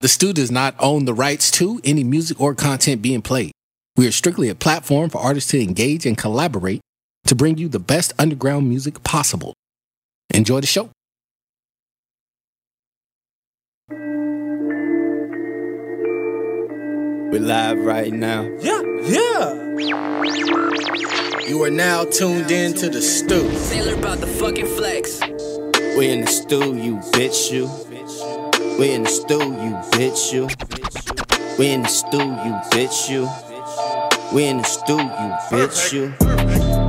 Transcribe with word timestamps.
The 0.00 0.08
Stu 0.08 0.34
does 0.34 0.50
not 0.50 0.74
own 0.78 1.06
the 1.06 1.14
rights 1.14 1.50
to 1.52 1.80
any 1.82 2.04
music 2.04 2.38
or 2.38 2.54
content 2.54 3.00
being 3.00 3.22
played. 3.22 3.52
We 3.96 4.06
are 4.06 4.12
strictly 4.12 4.50
a 4.50 4.54
platform 4.54 5.08
for 5.08 5.22
artists 5.22 5.50
to 5.52 5.62
engage 5.62 6.04
and 6.04 6.18
collaborate 6.18 6.82
to 7.24 7.34
bring 7.34 7.56
you 7.56 7.68
the 7.68 7.78
best 7.78 8.12
underground 8.18 8.68
music 8.68 9.02
possible. 9.02 9.54
Enjoy 10.34 10.60
the 10.60 10.66
show. 10.66 10.90
We're 17.32 17.40
live 17.40 17.78
right 17.78 18.12
now. 18.12 18.42
Yeah, 18.60 18.82
yeah. 19.02 19.54
You 21.48 21.62
are 21.62 21.70
now 21.70 22.04
tuned 22.04 22.50
in 22.50 22.74
to 22.74 22.90
The 22.90 23.00
Stu. 23.00 23.50
Sailor 23.54 23.94
about 23.94 24.18
the 24.18 24.26
fucking 24.26 24.66
flex. 24.66 25.20
We 25.96 26.10
in 26.10 26.20
the 26.20 26.26
stew, 26.26 26.76
you 26.76 26.96
bitch, 27.12 27.50
you. 27.50 27.85
We 28.78 28.92
in 28.92 29.04
the 29.04 29.08
stew, 29.08 29.38
you 29.38 29.72
bitch, 29.96 30.34
you. 30.34 30.48
We 31.58 31.68
in 31.68 31.80
the 31.80 31.88
stew, 31.88 32.18
you 32.18 32.52
bitch, 32.70 33.08
you. 33.08 33.26
We 34.34 34.44
in 34.44 34.58
the 34.58 34.64
stew, 34.64 34.98
you 34.98 35.30
bitch, 35.48 35.92
you. 35.94 36.12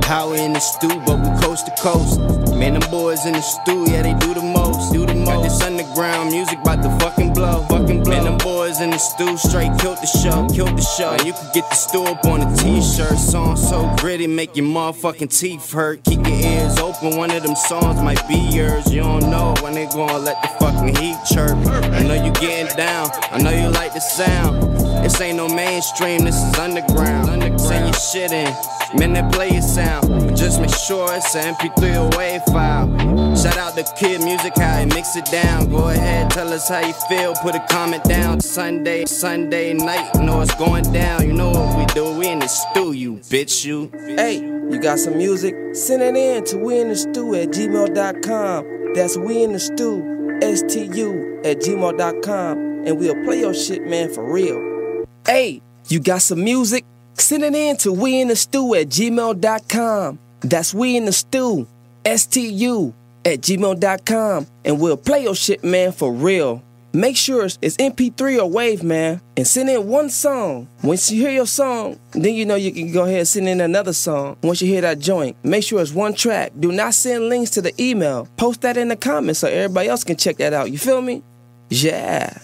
How 0.06 0.30
we 0.30 0.38
in 0.40 0.52
the 0.52 0.60
stew, 0.60 0.88
but 1.06 1.18
we 1.18 1.30
coast 1.40 1.64
to 1.64 1.72
coast. 1.80 2.20
Man, 2.54 2.74
them 2.74 2.90
boys 2.90 3.24
in 3.24 3.32
the 3.32 3.40
stew, 3.40 3.86
yeah, 3.90 4.02
they 4.02 4.12
do 4.14 4.34
the 4.34 4.42
most. 4.42 4.92
Do 4.92 5.06
the 5.06 5.14
most. 5.14 5.28
Got 5.28 5.42
this 5.44 5.62
underground 5.62 6.30
music 6.30 6.58
about 6.60 6.82
to 6.82 6.90
fucking 7.04 7.32
blow. 7.32 7.64
Fucking 7.70 8.02
blow. 8.02 8.12
Man, 8.12 8.24
them 8.24 8.38
boys 8.38 8.57
in 8.76 8.90
the 8.90 8.98
stew 8.98 9.36
straight 9.38 9.72
killed 9.80 9.96
the 9.98 10.06
show. 10.06 10.46
Killed 10.54 10.76
the 10.76 10.82
show. 10.82 11.16
Man, 11.16 11.26
you 11.26 11.32
could 11.32 11.52
get 11.54 11.68
the 11.70 11.74
stew 11.74 12.04
up 12.04 12.24
on 12.26 12.42
a 12.42 12.56
t-shirt. 12.56 13.16
Song 13.18 13.56
so 13.56 13.90
gritty, 13.98 14.26
make 14.26 14.54
your 14.56 14.66
motherfucking 14.66 15.36
teeth 15.36 15.72
hurt. 15.72 16.04
Keep 16.04 16.26
your 16.26 16.36
ears 16.36 16.78
open, 16.78 17.16
one 17.16 17.30
of 17.30 17.42
them 17.42 17.56
songs 17.56 18.00
might 18.02 18.22
be 18.28 18.36
yours. 18.36 18.92
You 18.92 19.00
don't 19.00 19.30
know 19.30 19.54
when 19.62 19.72
they 19.72 19.86
gonna 19.86 20.18
let 20.18 20.40
the 20.42 20.48
fucking 20.60 20.94
heat 20.96 21.16
chirp. 21.32 21.56
I 21.96 22.02
know 22.02 22.22
you 22.22 22.30
getting 22.32 22.74
down, 22.76 23.08
I 23.32 23.40
know 23.40 23.50
you 23.50 23.68
like 23.70 23.94
the 23.94 24.00
sound. 24.00 24.62
This 25.02 25.18
ain't 25.20 25.38
no 25.38 25.48
mainstream, 25.48 26.24
this 26.24 26.36
is 26.36 26.58
underground. 26.58 27.30
underground. 27.30 27.60
Send 27.60 27.86
your 27.86 27.94
shit 27.94 28.32
in, 28.32 28.52
man, 28.98 29.14
that 29.14 29.32
play 29.32 29.50
your 29.50 29.62
sound. 29.62 30.08
But 30.08 30.36
just 30.36 30.60
make 30.60 30.74
sure 30.74 31.08
it's 31.14 31.34
an 31.34 31.54
MP3 31.54 31.96
or 31.96 32.10
WAV 32.10 32.44
file. 32.52 33.36
Shout 33.36 33.56
out 33.56 33.76
to 33.76 33.84
Kid 33.96 34.22
Music, 34.22 34.52
how 34.56 34.78
he 34.78 34.86
mix 34.86 35.16
it 35.16 35.24
down. 35.26 35.70
Go 35.70 35.88
ahead, 35.88 36.30
tell 36.30 36.52
us 36.52 36.68
how 36.68 36.80
you 36.80 36.92
feel, 37.08 37.34
put 37.34 37.54
a 37.54 37.64
comment 37.70 38.04
down. 38.04 38.40
Sunday, 38.58 39.04
Sunday 39.04 39.72
night, 39.72 40.10
you 40.16 40.22
know 40.24 40.40
it's 40.40 40.52
going 40.56 40.92
down. 40.92 41.24
You 41.24 41.32
know 41.32 41.50
what 41.50 41.78
we 41.78 41.86
do, 41.94 42.18
we 42.18 42.26
in 42.26 42.40
the 42.40 42.48
stew, 42.48 42.90
you 42.90 43.18
bitch, 43.30 43.64
you. 43.64 43.88
Hey, 44.16 44.38
you 44.40 44.80
got 44.80 44.98
some 44.98 45.16
music? 45.16 45.54
Send 45.76 46.02
it 46.02 46.16
in 46.16 46.44
to 46.46 46.58
we 46.58 46.80
in 46.80 46.88
the 46.88 46.96
stew 46.96 47.36
at 47.36 47.50
gmail.com. 47.50 48.94
That's 48.94 49.16
we 49.16 49.44
in 49.44 49.52
the 49.52 49.60
stew, 49.60 50.40
S 50.42 50.62
T 50.62 50.86
U 50.86 51.40
at 51.44 51.58
gmail.com. 51.58 52.58
And 52.84 52.98
we'll 52.98 53.14
play 53.24 53.38
your 53.38 53.54
shit, 53.54 53.86
man, 53.86 54.12
for 54.12 54.28
real. 54.28 55.06
Hey, 55.24 55.62
you 55.86 56.00
got 56.00 56.22
some 56.22 56.42
music? 56.42 56.84
Send 57.14 57.44
it 57.44 57.54
in 57.54 57.76
to 57.76 57.92
we 57.92 58.20
in 58.20 58.26
the 58.26 58.34
stew 58.34 58.74
at 58.74 58.88
gmail.com. 58.88 60.18
That's 60.40 60.74
we 60.74 60.96
in 60.96 61.04
the 61.04 61.12
stew, 61.12 61.68
S 62.04 62.26
T 62.26 62.48
U 62.48 62.92
at 63.24 63.40
gmail.com. 63.40 64.46
And 64.64 64.80
we'll 64.80 64.96
play 64.96 65.22
your 65.22 65.36
shit, 65.36 65.62
man, 65.62 65.92
for 65.92 66.12
real. 66.12 66.64
Make 66.98 67.16
sure 67.16 67.44
it's 67.44 67.76
MP3 67.76 68.40
or 68.40 68.50
Wave, 68.50 68.82
man, 68.82 69.20
and 69.36 69.46
send 69.46 69.70
in 69.70 69.86
one 69.86 70.10
song. 70.10 70.66
Once 70.82 71.12
you 71.12 71.20
hear 71.20 71.30
your 71.30 71.46
song, 71.46 71.96
then 72.10 72.34
you 72.34 72.44
know 72.44 72.56
you 72.56 72.72
can 72.72 72.90
go 72.90 73.04
ahead 73.04 73.20
and 73.20 73.28
send 73.28 73.48
in 73.48 73.60
another 73.60 73.92
song. 73.92 74.36
Once 74.42 74.60
you 74.60 74.66
hear 74.66 74.80
that 74.80 74.98
joint, 74.98 75.36
make 75.44 75.62
sure 75.62 75.80
it's 75.80 75.92
one 75.92 76.12
track. 76.12 76.50
Do 76.58 76.72
not 76.72 76.94
send 76.94 77.28
links 77.28 77.52
to 77.52 77.62
the 77.62 77.72
email. 77.80 78.26
Post 78.36 78.62
that 78.62 78.76
in 78.76 78.88
the 78.88 78.96
comments 78.96 79.38
so 79.38 79.46
everybody 79.46 79.88
else 79.88 80.02
can 80.02 80.16
check 80.16 80.38
that 80.38 80.52
out. 80.52 80.72
You 80.72 80.78
feel 80.78 81.00
me? 81.00 81.22
Yeah. 81.70 82.36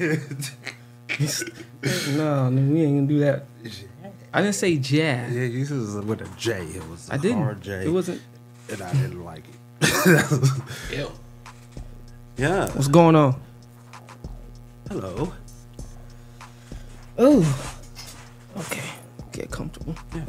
no, 0.00 0.08
no, 2.50 2.72
we 2.72 2.82
ain't 2.82 2.96
gonna 2.96 3.06
do 3.06 3.20
that. 3.20 3.44
I 4.34 4.42
didn't 4.42 4.56
say 4.56 4.78
jazz. 4.78 5.32
Yeah, 5.32 5.46
this 5.46 5.70
is 5.70 5.94
with 6.04 6.22
a 6.22 6.28
J. 6.36 6.58
It 6.74 6.88
was 6.88 7.08
a 7.08 7.14
I 7.14 7.18
didn't. 7.18 7.38
hard 7.38 7.60
J. 7.60 7.84
It 7.84 7.90
wasn't. 7.90 8.20
and 8.68 8.82
I 8.82 8.92
didn't 8.94 9.24
like 9.24 9.44
it. 9.48 9.54
Ew. 10.98 11.12
Yeah. 12.36 12.66
What's 12.70 12.88
going 12.88 13.16
on? 13.16 13.40
Hello. 14.88 15.32
Oh. 17.18 17.78
Okay. 18.56 18.82
Get 19.32 19.50
comfortable. 19.50 19.94
Yeah. 20.14 20.24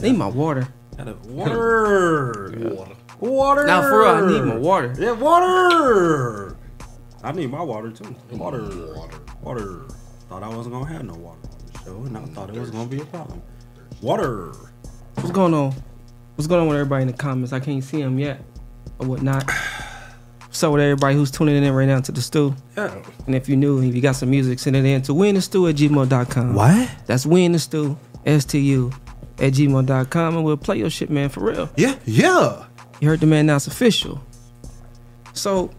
Need 0.00 0.16
my 0.16 0.26
water. 0.26 0.68
Had 0.96 1.08
a 1.08 1.14
water. 1.24 2.50
Water. 2.74 2.96
Water. 3.20 3.66
Now 3.66 3.82
for 3.82 4.00
real, 4.00 4.08
I 4.08 4.26
need 4.26 4.42
my 4.42 4.56
water. 4.56 4.94
Yeah, 4.98 5.12
water. 5.12 6.56
I 7.22 7.32
need 7.32 7.50
my 7.50 7.62
water 7.62 7.90
too. 7.90 8.14
Water. 8.30 8.62
Water. 8.94 9.18
Water. 9.42 9.84
Thought 10.28 10.42
I 10.42 10.48
wasn't 10.48 10.74
gonna 10.74 10.92
have 10.92 11.04
no 11.04 11.14
water 11.14 11.40
on 11.42 11.66
the 11.72 11.78
show, 11.84 11.96
and 12.04 12.16
I 12.16 12.24
thought 12.26 12.50
it 12.50 12.58
was 12.58 12.70
gonna 12.70 12.88
be 12.88 13.00
a 13.00 13.04
problem. 13.06 13.42
Water. 14.00 14.52
What's 15.14 15.32
going 15.32 15.54
on? 15.54 15.74
What's 16.36 16.46
going 16.46 16.62
on 16.62 16.68
with 16.68 16.76
everybody 16.76 17.02
in 17.02 17.08
the 17.08 17.14
comments? 17.14 17.52
I 17.52 17.60
can't 17.60 17.82
see 17.82 18.00
them 18.00 18.18
yet 18.18 18.40
or 18.98 19.06
whatnot. 19.06 19.50
Up 20.64 20.72
with 20.72 20.80
everybody 20.82 21.14
who's 21.14 21.30
tuning 21.30 21.62
in 21.62 21.72
right 21.72 21.86
now 21.86 22.00
to 22.00 22.12
the 22.12 22.20
stew? 22.20 22.54
Yeah. 22.76 22.94
And 23.26 23.34
if 23.34 23.48
you're 23.48 23.58
new, 23.58 23.80
if 23.82 23.94
you 23.94 24.00
got 24.00 24.16
some 24.16 24.30
music, 24.30 24.58
send 24.58 24.76
it 24.76 24.84
in 24.84 25.02
to 25.02 25.12
winthestew 25.12 25.68
at 25.70 25.76
gmail.com. 25.76 26.54
What? 26.54 26.90
That's 27.06 27.24
win 27.26 27.52
the 27.52 27.58
stew, 27.58 27.96
S-T-U, 28.26 28.90
at 29.38 29.52
gmail.com. 29.52 30.36
And 30.36 30.44
we'll 30.44 30.56
play 30.56 30.78
your 30.78 30.90
shit, 30.90 31.10
man, 31.10 31.28
for 31.28 31.40
real. 31.44 31.70
Yeah. 31.76 31.96
Yeah. 32.04 32.64
You 33.00 33.08
heard 33.08 33.20
the 33.20 33.26
man, 33.26 33.46
now 33.46 33.56
it's 33.56 33.66
official. 33.66 34.20
So, 35.32 35.70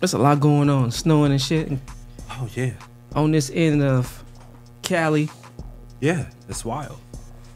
there's 0.00 0.12
a 0.12 0.18
lot 0.18 0.38
going 0.40 0.70
on, 0.70 0.90
snowing 0.92 1.32
and 1.32 1.42
shit. 1.42 1.68
And 1.68 1.80
Oh 2.30 2.48
yeah. 2.54 2.72
on 3.16 3.32
this 3.32 3.50
end 3.52 3.82
of 3.82 4.22
Cali, 4.82 5.28
Yeah. 6.00 6.26
It's 6.48 6.64
wild. 6.64 6.98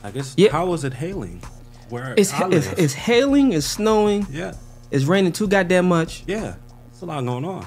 I 0.03 0.11
guess. 0.11 0.35
Yeah. 0.37 0.51
How 0.51 0.67
was 0.67 0.83
it 0.85 0.93
hailing? 0.93 1.41
Where 1.89 2.15
it's, 2.17 2.33
it's, 2.35 2.67
it's 2.73 2.95
hailing, 2.95 3.53
it's 3.53 3.67
snowing, 3.67 4.27
yeah. 4.31 4.55
It's 4.93 5.07
raining 5.07 5.33
too 5.33 5.49
goddamn 5.49 5.89
much. 5.89 6.23
Yeah. 6.27 6.57
It's 6.89 7.01
a 7.01 7.07
lot 7.07 7.25
going 7.25 7.45
on. 7.47 7.67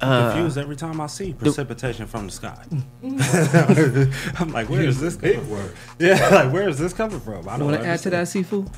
Uh, 0.00 0.32
confused 0.32 0.58
every 0.58 0.76
time 0.76 1.00
I 1.00 1.06
see 1.06 1.32
precipitation 1.32 2.06
from 2.06 2.26
the 2.26 2.32
sky. 2.32 2.64
I'm 4.40 4.52
like, 4.52 4.68
where 4.68 4.82
is 4.82 5.00
this 5.00 5.16
coming 5.16 5.44
from? 5.44 5.70
Yeah, 5.98 6.28
like 6.32 6.52
where 6.52 6.68
is 6.68 6.78
this 6.78 6.92
coming 6.92 7.20
from? 7.20 7.48
I 7.48 7.58
don't 7.58 7.68
want 7.70 7.82
to 7.82 7.86
add 7.86 8.00
to 8.00 8.10
that, 8.10 8.26
Sifu? 8.26 8.70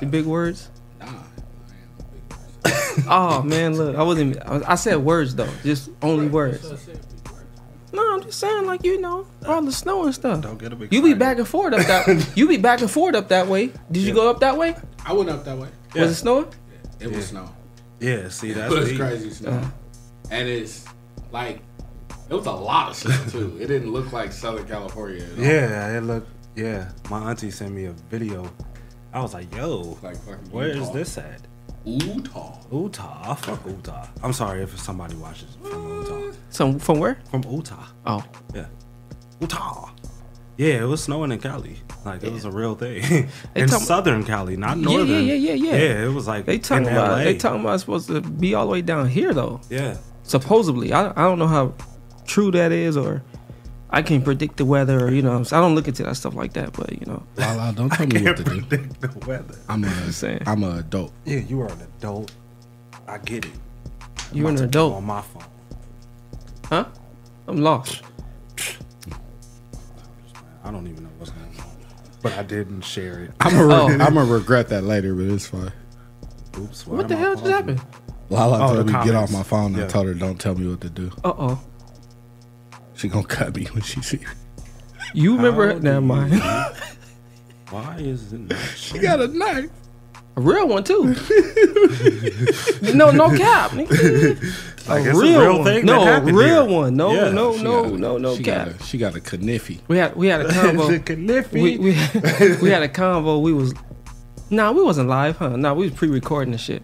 The 0.00 0.06
big 0.06 0.26
words? 0.26 0.70
Nah. 0.98 1.06
Oh 3.08 3.42
man, 3.42 3.76
look, 3.76 3.96
I 3.96 4.02
wasn't. 4.02 4.36
I, 4.42 4.52
was, 4.52 4.62
I 4.64 4.74
said 4.74 4.96
words 4.96 5.34
though, 5.34 5.50
just 5.62 5.90
only 6.02 6.28
words. 6.28 6.70
No, 7.92 8.14
I'm 8.14 8.22
just 8.22 8.38
saying, 8.38 8.66
like 8.66 8.84
you 8.84 9.00
know, 9.00 9.26
all 9.46 9.62
the 9.62 9.72
snow 9.72 10.04
and 10.04 10.14
stuff. 10.14 10.42
Don't 10.42 10.58
get 10.58 10.72
a 10.72 10.76
big. 10.76 10.92
You 10.92 11.02
be 11.02 11.14
back 11.14 11.38
and 11.38 11.48
forth 11.48 11.72
up 11.72 11.86
that. 11.86 12.32
you 12.36 12.46
be 12.46 12.58
back 12.58 12.82
and 12.82 12.90
forth 12.90 13.14
up 13.14 13.28
that 13.28 13.46
way. 13.46 13.72
Did 13.90 14.02
you 14.02 14.12
go 14.12 14.28
up 14.28 14.40
that 14.40 14.58
way? 14.58 14.76
I 15.06 15.14
went 15.14 15.30
up 15.30 15.44
that 15.44 15.56
way. 15.56 15.68
Yeah. 15.94 16.02
Was 16.02 16.12
it 16.12 16.14
snowing? 16.16 16.46
It 17.00 17.10
was 17.10 17.28
snow. 17.28 17.48
Yeah, 17.98 18.28
see 18.28 18.52
that's 18.52 18.72
It 18.72 18.78
was 18.78 18.92
crazy 18.96 19.30
snow. 19.30 19.50
Uh. 19.50 19.70
and 20.30 20.48
it's 20.48 20.84
like, 21.32 21.60
it 22.28 22.34
was 22.34 22.46
a 22.46 22.52
lot 22.52 22.90
of 22.90 22.96
snow 22.96 23.16
too. 23.28 23.58
It 23.60 23.66
didn't 23.66 23.92
look 23.92 24.12
like 24.12 24.32
Southern 24.32 24.66
California 24.66 25.22
at 25.24 25.38
all. 25.38 25.44
Yeah, 25.44 25.96
it 25.98 26.02
looked. 26.02 26.28
Yeah, 26.56 26.90
my 27.10 27.30
auntie 27.30 27.50
sent 27.50 27.72
me 27.72 27.86
a 27.86 27.92
video. 28.10 28.50
I 29.12 29.20
was 29.20 29.34
like, 29.34 29.54
yo, 29.54 29.98
Like 30.02 30.16
where 30.52 30.68
is 30.68 30.90
this 30.92 31.18
at? 31.18 31.40
Utah. 31.84 32.58
Utah. 32.70 33.34
Fuck 33.34 33.66
Utah. 33.66 34.06
I'm 34.22 34.32
sorry 34.32 34.62
if 34.62 34.78
somebody 34.78 35.14
watches 35.16 35.56
from 35.62 35.88
Utah. 36.00 36.36
Some 36.50 36.78
from 36.78 36.98
where? 36.98 37.18
From 37.30 37.42
Utah. 37.44 37.86
Oh, 38.06 38.22
Yeah. 38.54 38.66
Utah. 39.40 39.90
Yeah, 40.60 40.82
it 40.82 40.88
was 40.88 41.02
snowing 41.02 41.32
in 41.32 41.38
Cali. 41.40 41.76
Like 42.04 42.22
it 42.22 42.32
was 42.32 42.44
a 42.44 42.50
real 42.50 42.74
thing. 42.74 43.02
In 43.54 43.66
talking- 43.68 43.86
southern 43.86 44.24
Cali, 44.24 44.56
not 44.58 44.76
Yeah, 44.76 44.84
northern. 44.84 45.08
yeah, 45.08 45.18
yeah, 45.32 45.34
yeah, 45.34 45.54
yeah. 45.54 45.76
Yeah, 45.76 46.04
it 46.06 46.12
was 46.12 46.26
like 46.28 46.44
they 46.44 46.58
talking 46.58 46.86
in 46.86 46.92
about 46.92 47.12
LA. 47.12 47.24
they 47.24 47.36
talking 47.36 47.60
about 47.62 47.80
supposed 47.80 48.08
to 48.08 48.20
be 48.20 48.54
all 48.54 48.66
the 48.66 48.72
way 48.72 48.82
down 48.82 49.08
here 49.08 49.32
though. 49.32 49.60
Yeah. 49.70 49.96
Supposedly, 50.22 50.92
I 50.92 51.10
I 51.10 51.22
don't 51.28 51.38
know 51.38 51.46
how 51.46 51.72
true 52.26 52.50
that 52.52 52.72
is 52.72 52.96
or. 52.96 53.22
I 53.92 54.02
can't 54.02 54.24
predict 54.24 54.56
the 54.56 54.64
weather, 54.64 55.06
or, 55.06 55.10
you 55.10 55.20
know. 55.20 55.42
So 55.42 55.56
I 55.58 55.60
don't 55.60 55.74
look 55.74 55.88
into 55.88 56.04
that 56.04 56.14
stuff 56.14 56.34
like 56.36 56.52
that, 56.52 56.72
but 56.74 56.92
you 56.92 57.04
know, 57.06 57.24
Lala, 57.36 57.72
don't 57.74 57.90
tell 57.90 58.06
me 58.14 58.22
what 58.22 58.36
to 58.36 58.44
do. 58.44 58.60
The 59.00 59.10
weather. 59.26 59.56
I'm 59.68 59.82
a, 59.82 59.88
Just 60.06 60.20
saying. 60.20 60.42
I'm 60.46 60.62
an 60.62 60.78
adult. 60.78 61.12
Yeah, 61.24 61.38
you 61.40 61.60
are 61.62 61.68
an 61.72 61.80
adult. 61.98 62.30
I 63.08 63.18
get 63.18 63.46
it. 63.46 63.50
you're 64.32 64.48
an 64.48 64.54
about 64.54 64.62
to 64.70 64.78
go 64.78 64.86
adult, 64.86 64.94
on 64.94 65.04
my 65.04 65.22
phone. 65.22 65.44
huh? 66.68 66.84
I'm 67.48 67.56
lost. 67.56 68.02
I 70.70 70.72
don't 70.72 70.86
even 70.86 71.02
know 71.02 71.10
what's 71.18 71.32
going 71.32 71.46
on, 71.58 71.64
but 72.22 72.32
I 72.34 72.44
didn't 72.44 72.82
share 72.82 73.24
it. 73.24 73.32
I'm 73.40 73.50
gonna, 73.56 73.74
Oh. 73.74 73.88
I'm 73.88 74.14
gonna 74.14 74.24
regret 74.24 74.68
that 74.68 74.84
later, 74.84 75.16
but 75.16 75.24
it's 75.24 75.48
fine. 75.48 75.72
Oops. 76.56 76.86
why 76.86 76.96
What 76.98 77.08
the 77.08 77.16
I 77.16 77.18
hell 77.18 77.30
just 77.32 77.42
pausing? 77.42 77.56
happened? 77.56 77.80
Lala 78.28 78.54
Oh, 78.58 78.74
told 78.74 78.78
the 78.78 78.84
me 78.84 78.92
to 78.92 79.04
get 79.04 79.14
off 79.16 79.30
comments. 79.30 79.32
my 79.32 79.42
phone. 79.42 79.74
I 79.74 79.78
Yeah. 79.80 79.86
told 79.88 80.06
her 80.06 80.14
don't 80.14 80.38
tell 80.40 80.54
me 80.54 80.68
what 80.68 80.80
to 80.82 80.88
do. 80.90 81.10
Uh 81.24 81.32
oh. 81.36 81.60
She 82.94 83.08
gonna 83.08 83.26
cut 83.26 83.56
me 83.56 83.64
when 83.72 83.82
she 83.82 84.00
see. 84.00 84.20
You 85.12 85.34
remember? 85.36 85.72
How 85.72 85.78
Never 85.80 86.00
do 86.00 86.06
mind. 86.06 86.40
Why 87.70 87.96
is 87.98 88.32
it 88.32 88.38
not? 88.48 88.56
She 88.76 89.00
got 89.00 89.20
a 89.20 89.26
knife. 89.26 89.70
A 90.40 90.42
A 90.42 90.54
real 90.54 90.68
one 90.68 90.84
too. 90.84 91.04
no, 92.94 93.10
no 93.10 93.28
cap. 93.36 93.70
nigga. 93.72 94.88
Like, 94.88 95.04
a 95.04 95.10
it's 95.10 95.18
a 95.18 95.20
real, 95.22 95.40
real 95.40 95.54
one. 95.56 95.64
thing 95.64 95.84
No, 95.86 96.04
that 96.04 96.12
happened 96.14 96.36
real 96.36 96.66
here. 96.66 96.76
one. 96.78 96.96
No, 96.96 97.12
Yeah, 97.12 97.30
no, 97.30 97.56
no, 97.56 97.84
a- 97.84 97.96
no, 97.98 98.18
no 98.18 98.36
she 98.36 98.42
cap. 98.42 98.66
Got 98.68 98.80
a, 98.80 98.84
she 98.84 98.98
got 98.98 99.32
a 99.32 99.36
kniffy. 99.38 99.80
We 99.88 99.98
had 99.98 100.16
we 100.16 100.28
had 100.28 100.40
a 100.40 100.48
combo. 100.52 100.88
we, 101.52 101.78
we, 101.78 101.78
we 102.62 102.70
had 102.70 102.82
a 102.82 102.88
convo. 102.88 103.40
We 103.42 103.52
was 103.52 103.74
nah, 104.50 104.72
we 104.72 104.82
wasn't 104.82 105.08
live, 105.08 105.36
huh? 105.36 105.56
Nah, 105.56 105.74
we 105.74 105.84
was 105.84 105.92
pre-recording 105.94 106.52
the 106.52 106.58
shit. 106.58 106.82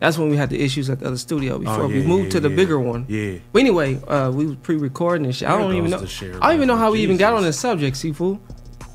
That's 0.00 0.16
when 0.16 0.28
we 0.30 0.36
had 0.36 0.50
the 0.50 0.60
issues 0.62 0.88
at 0.90 1.00
the 1.00 1.06
other 1.06 1.16
studio 1.16 1.58
before 1.58 1.88
we 1.88 1.94
Oh, 1.94 2.02
yeah, 2.02 2.06
moved 2.06 2.24
yeah, 2.26 2.30
to 2.32 2.40
the 2.40 2.50
yeah. 2.50 2.56
bigger 2.56 2.78
one. 2.78 3.04
Yeah. 3.08 3.38
But 3.52 3.60
anyway, 3.60 4.00
uh, 4.06 4.30
we 4.32 4.46
was 4.46 4.56
pre-recording 4.56 5.24
and 5.26 5.34
shit. 5.34 5.48
I 5.48 5.58
don't 5.58 5.74
even 5.74 5.90
know. 5.90 6.04
share 6.06 6.36
I 6.40 6.48
don't 6.48 6.56
even 6.56 6.68
know 6.68 6.76
how 6.76 6.92
we 6.92 7.00
even 7.00 7.16
got 7.16 7.32
on 7.32 7.42
this 7.42 7.58
subject, 7.58 7.96
Sifu. 7.96 8.38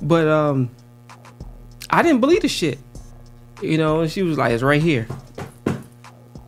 But 0.01 0.27
um, 0.27 0.69
I 1.89 2.01
didn't 2.03 2.21
believe 2.21 2.41
the 2.43 2.47
shit. 2.47 2.79
You 3.63 3.77
know, 3.77 4.01
and 4.01 4.11
she 4.11 4.21
was 4.23 4.37
like, 4.37 4.51
"It's 4.51 4.63
right 4.63 4.81
here." 4.81 5.03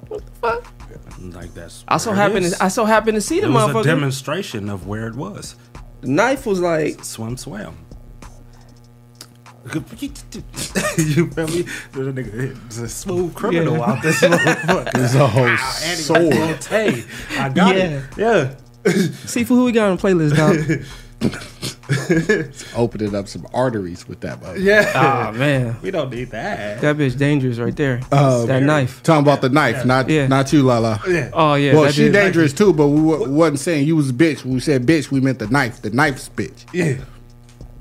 What 0.08 0.26
the 0.26 0.32
fuck? 0.42 0.72
Like 1.20 1.54
that's. 1.54 1.84
I 1.88 1.98
so 1.98 2.12
where 2.12 2.18
happened. 2.18 2.46
To, 2.52 2.64
I 2.64 2.68
so 2.68 2.86
happened 2.86 3.16
to 3.16 3.22
see 3.22 3.40
the 3.40 3.48
it 3.48 3.50
was 3.52 3.64
a 3.64 3.68
motherfucker. 3.74 3.84
demonstration 3.84 4.70
of 4.70 4.86
where 4.88 5.08
it 5.08 5.16
was. 5.16 5.56
the 6.02 6.08
knife 6.10 6.46
was 6.46 6.60
like, 6.60 7.04
Swim, 7.04 7.38
swam. 7.38 7.78
you 10.98 11.30
feel 11.32 11.48
me? 11.48 11.66
There's 11.92 12.08
a 12.08 12.14
nigga, 12.14 12.66
it's 12.68 12.78
a 12.78 12.88
smooth 12.88 13.34
criminal 13.34 13.78
Yeah. 13.78 13.92
out 13.92 14.04
this 14.04 14.20
motherfucker. 14.22 14.92
It's 14.94 15.16
a 15.16 15.26
whole 15.28 15.48
ah, 15.48 15.80
sword. 15.96 16.32
goes, 16.32 16.68
Hey, 16.68 17.04
I 17.40 17.50
got 17.50 17.76
Yeah. 17.76 17.84
it. 17.84 18.04
Yeah. 18.18 18.56
"Sifu, 18.84 19.48
who 19.48 19.66
we 19.66 19.72
got 19.72 19.90
on 19.90 19.98
the 19.98 20.02
playlist, 20.04 20.36
dog?" 20.38 20.86
Opening 22.75 23.16
up 23.16 23.27
some 23.27 23.45
arteries 23.54 24.07
with 24.07 24.19
that. 24.22 24.42
mother. 24.42 24.57
Yeah. 24.60 24.92
Ah 24.95 25.31
man, 25.36 25.77
we 25.81 25.92
don't 25.92 26.10
need 26.12 26.31
that. 26.31 26.81
that 26.81 26.98
bitch 26.98 27.18
dangerous 27.18 27.57
right 27.60 27.75
there. 27.75 28.01
Uh, 28.12 28.45
that 28.45 28.63
knife. 28.63 29.04
Talking 29.04 29.24
about 29.24 29.42
the 29.42 29.50
knife, 29.50 29.86
not 29.86 30.10
Yeah. 30.10 30.27
not 30.27 30.51
you, 30.51 30.63
Lala. 30.63 31.01
Yeah. 31.07 31.30
Oh 31.33 31.54
yeah. 31.56 31.74
well, 31.75 31.92
she 31.92 32.10
bitch- 32.10 32.13
dangerous 32.13 32.54
too, 32.54 32.74
but 32.74 32.88
we 32.88 33.01
wa- 33.01 33.27
wasn't 33.27 33.60
saying 33.60 33.88
you 33.88 33.95
was 33.95 34.10
a 34.10 34.13
bitch. 34.13 34.44
When 34.44 34.56
we 34.56 34.60
said 34.60 34.86
bitch, 34.86 35.12
we 35.12 35.19
meant 35.19 35.39
the 35.39 35.48
knife. 35.48 35.81
The 35.81 35.89
knife's 35.92 36.30
bitch. 36.30 36.66
Yeah. 36.74 36.98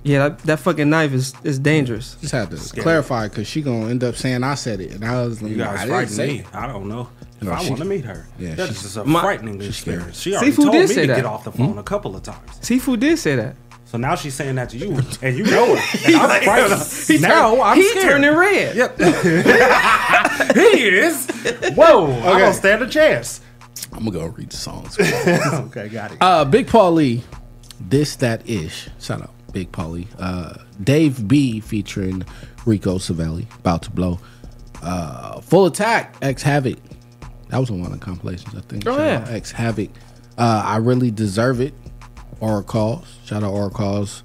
Yeah, 0.06 0.29
that, 0.29 0.38
that 0.40 0.58
fucking 0.61 0.90
knife 0.90 1.14
is 1.14 1.32
is 1.44 1.58
dangerous. 1.58 2.17
Just 2.20 2.32
had 2.32 2.50
to 2.50 2.81
clarify 2.82 3.29
because 3.29 3.47
she 3.49 3.62
gonna 3.62 3.88
end 3.88 4.05
up 4.05 4.17
saying 4.17 4.43
I 4.44 4.55
said 4.55 4.81
it, 4.82 4.93
and 4.93 5.02
I 5.05 5.25
was 5.25 5.40
like, 5.40 5.52
You 5.52 5.56
guys 5.58 5.81
I 5.81 5.87
didn't 5.87 6.08
say 6.11 6.26
me. 6.26 6.38
it. 6.40 6.47
I 6.55 6.67
don't 6.67 6.88
know. 6.88 7.08
If 7.44 7.50
No, 7.50 7.56
I 7.56 7.69
want 7.69 7.79
to 7.79 7.85
meet 7.85 8.05
her. 8.05 8.26
Yeah, 8.38 8.55
that 8.55 8.69
she's- 8.69 8.85
is 8.85 8.96
a 8.96 9.05
My- 9.05 9.20
frightening 9.20 9.61
she's 9.61 9.76
scary. 9.76 9.96
experience. 9.96 10.20
She 10.20 10.32
already 10.35 10.50
Seafood 10.50 10.64
told 10.64 10.73
did 10.75 10.88
me 10.88 10.94
say 10.94 11.00
to 11.02 11.06
that. 11.08 11.17
get 11.17 11.25
off 11.26 11.44
the 11.44 11.52
phone 11.52 11.79
a 11.79 11.82
couple 11.82 12.17
of 12.17 12.23
times. 12.23 12.50
Sifu 12.61 12.99
did 12.99 13.19
say 13.19 13.37
that. 13.37 13.56
So 13.87 13.99
now 13.99 14.17
she's 14.17 14.35
saying 14.35 14.56
that 14.56 14.70
to 14.70 14.76
you, 14.76 14.99
and 15.23 15.37
you 15.37 15.44
know 15.44 15.67
it. 15.76 16.05
And 16.06 16.17
I'm 16.17 16.43
frightened. 16.43 17.23
now 17.23 17.61
I'm 17.62 17.76
he 17.76 17.88
scared. 17.91 18.05
turning 18.23 18.35
red. 18.37 18.75
Yep. 18.75 18.99
he 20.55 20.88
is. 20.88 21.26
Whoa. 21.76 22.12
I 22.25 22.38
don't 22.38 22.55
stand 22.55 22.82
a 22.82 22.88
chance. 22.88 23.41
I'm 23.93 24.00
gonna 24.05 24.11
go 24.11 24.26
read 24.26 24.50
the 24.50 24.56
songs. 24.56 24.99
okay, 25.00 25.88
got 25.88 26.11
it. 26.12 26.19
uh, 26.20 26.44
Big 26.44 26.67
Paulie, 26.67 27.23
this 27.81 28.17
that 28.17 28.49
ish. 28.49 28.88
Shout 29.00 29.23
out, 29.23 29.31
Big 29.52 29.70
Paulie. 29.70 30.08
Uh, 30.19 30.55
Dave 30.82 31.29
B 31.29 31.61
featuring 31.61 32.25
Rico 32.67 32.99
Savelli, 32.99 33.47
about 33.61 33.82
to 33.82 33.90
blow. 33.93 34.19
Uh, 34.82 35.40
Full 35.40 35.67
Attack, 35.67 36.17
X 36.20 36.43
Havoc. 36.43 36.79
That 37.55 37.61
was 37.61 37.71
on 37.71 37.79
one 37.81 37.93
of 37.93 38.01
the 38.01 38.05
compilations, 38.05 38.53
I 38.53 38.62
think. 38.62 38.85
Oh, 38.85 38.99
yeah. 38.99 39.25
X 39.29 39.53
Havoc. 39.53 39.89
Uh, 40.37 40.62
I 40.67 40.79
really 40.79 41.12
deserve 41.12 41.61
it. 41.61 41.73
Oracles. 42.41 43.17
Shout 43.25 43.45
out 43.45 43.53
Oracles. 43.53 44.25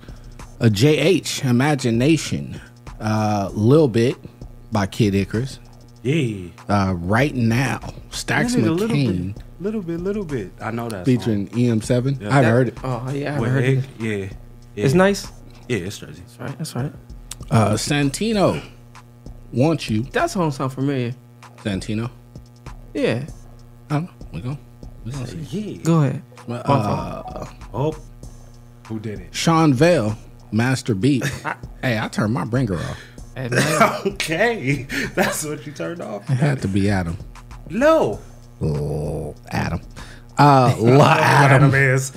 A 0.60 0.68
JH 0.68 1.48
Imagination. 1.48 2.60
Uh, 3.00 3.52
Lil 3.54 3.88
Bit 3.88 4.18
by 4.72 4.88
Kid 4.88 5.14
Icarus. 5.14 5.60
yeah. 6.02 6.48
Uh, 6.68 6.96
right 6.98 7.36
now, 7.36 7.94
Stacks 8.10 8.56
I 8.56 8.58
need 8.62 8.66
a 8.68 8.72
little 8.72 8.96
bit, 8.98 9.38
little 9.60 9.82
bit, 9.84 10.00
little 10.00 10.26
bit. 10.26 10.52
I 10.60 10.72
know 10.72 10.90
that. 10.90 11.06
featuring 11.06 11.50
EM7. 11.50 12.26
I 12.26 12.34
haven't 12.34 12.50
heard 12.52 12.68
it. 12.70 12.78
Oh 12.84 13.12
yeah, 13.12 13.36
I 13.36 13.38
Song. 13.38 13.46
haven't 13.46 13.50
heard 13.52 13.64
Hick, 13.64 13.78
it. 13.78 13.86
yeah, 14.00 14.16
yeah. 14.74 14.86
It's 14.86 14.96
nice. 14.96 15.32
Yeah, 15.68 15.78
it's 15.78 16.00
Jersey. 16.00 16.24
That's 16.26 16.40
right. 16.40 16.58
That's 16.58 16.76
right. 16.76 16.92
Uh, 17.52 17.74
Santino, 17.74 18.60
want 19.54 19.88
you, 19.88 20.02
That 20.14 20.32
song 20.32 20.50
sound 20.50 20.74
familiar. 20.74 21.14
Santino. 21.58 22.10
Yeah. 22.94 23.26
I 23.90 23.94
don't 23.96 24.04
know. 24.06 24.12
We 24.34 24.42
go. 24.42 24.58
We 25.06 25.12
gonna 25.12 25.28
see. 25.28 25.38
Yeah. 25.38 25.84
Go 25.84 26.02
ahead. 26.04 26.22
Uh, 26.50 27.46
Oh, 27.74 27.96
who 28.88 29.00
did 29.00 29.20
it? 29.20 29.36
Sean 29.36 29.74
Vale, 29.74 30.16
Master 30.52 30.96
Beat. 30.96 31.24
hey, 31.82 32.00
I 32.00 32.08
turned 32.08 32.34
my 32.34 32.46
bringer 32.46 32.76
off. 32.78 33.00
Okay, 34.06 34.84
that's 35.16 35.46
what 35.46 35.66
you 35.66 35.72
turned 35.72 36.02
off. 36.02 36.30
It 36.30 36.34
had 36.36 36.62
to 36.64 36.68
be 36.68 36.90
Adam. 36.90 37.18
No, 37.70 38.20
Oh, 38.62 39.34
Adam. 39.52 39.80
Uh, 40.38 40.76
La 40.80 41.14
Adam 41.14 41.70
Adam. 41.70 41.74
is. 41.76 42.12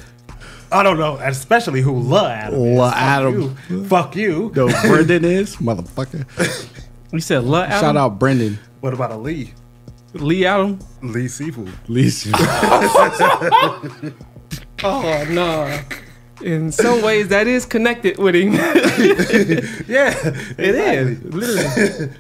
I 0.73 0.83
don't 0.83 0.99
know, 0.99 1.19
especially 1.19 1.81
who 1.83 2.01
La 2.01 2.27
Adam. 2.29 2.61
is. 2.61 2.77
La 2.79 2.91
Fuck 2.91 2.99
Adam. 3.01 3.57
you. 3.69 3.85
Fuck 3.85 4.17
you. 4.17 4.53
No, 4.57 4.67
Brendan 4.83 5.25
is 5.25 5.57
motherfucker. 5.57 6.25
You 7.13 7.21
said 7.21 7.45
Lil 7.45 7.57
Adam. 7.63 7.81
Shout 7.81 7.97
out 7.97 8.19
Brendan. 8.19 8.59
What 8.81 8.93
about 8.95 9.13
a 9.13 9.17
Lee? 10.15 10.45
Adam? 10.47 10.79
Lee 11.03 11.29
Adam. 11.29 11.73
Lee 11.89 12.09
Seafood. 12.11 12.39
Oh 14.85 15.25
no. 15.31 15.79
In 16.43 16.73
some 16.73 17.03
ways, 17.03 17.29
that 17.29 17.47
is 17.47 17.65
connected 17.65 18.19
with 18.19 18.35
him. 18.35 18.53
Yeah, 19.89 20.13
It 20.59 20.75
is 20.75 21.23
literally. 21.23 22.11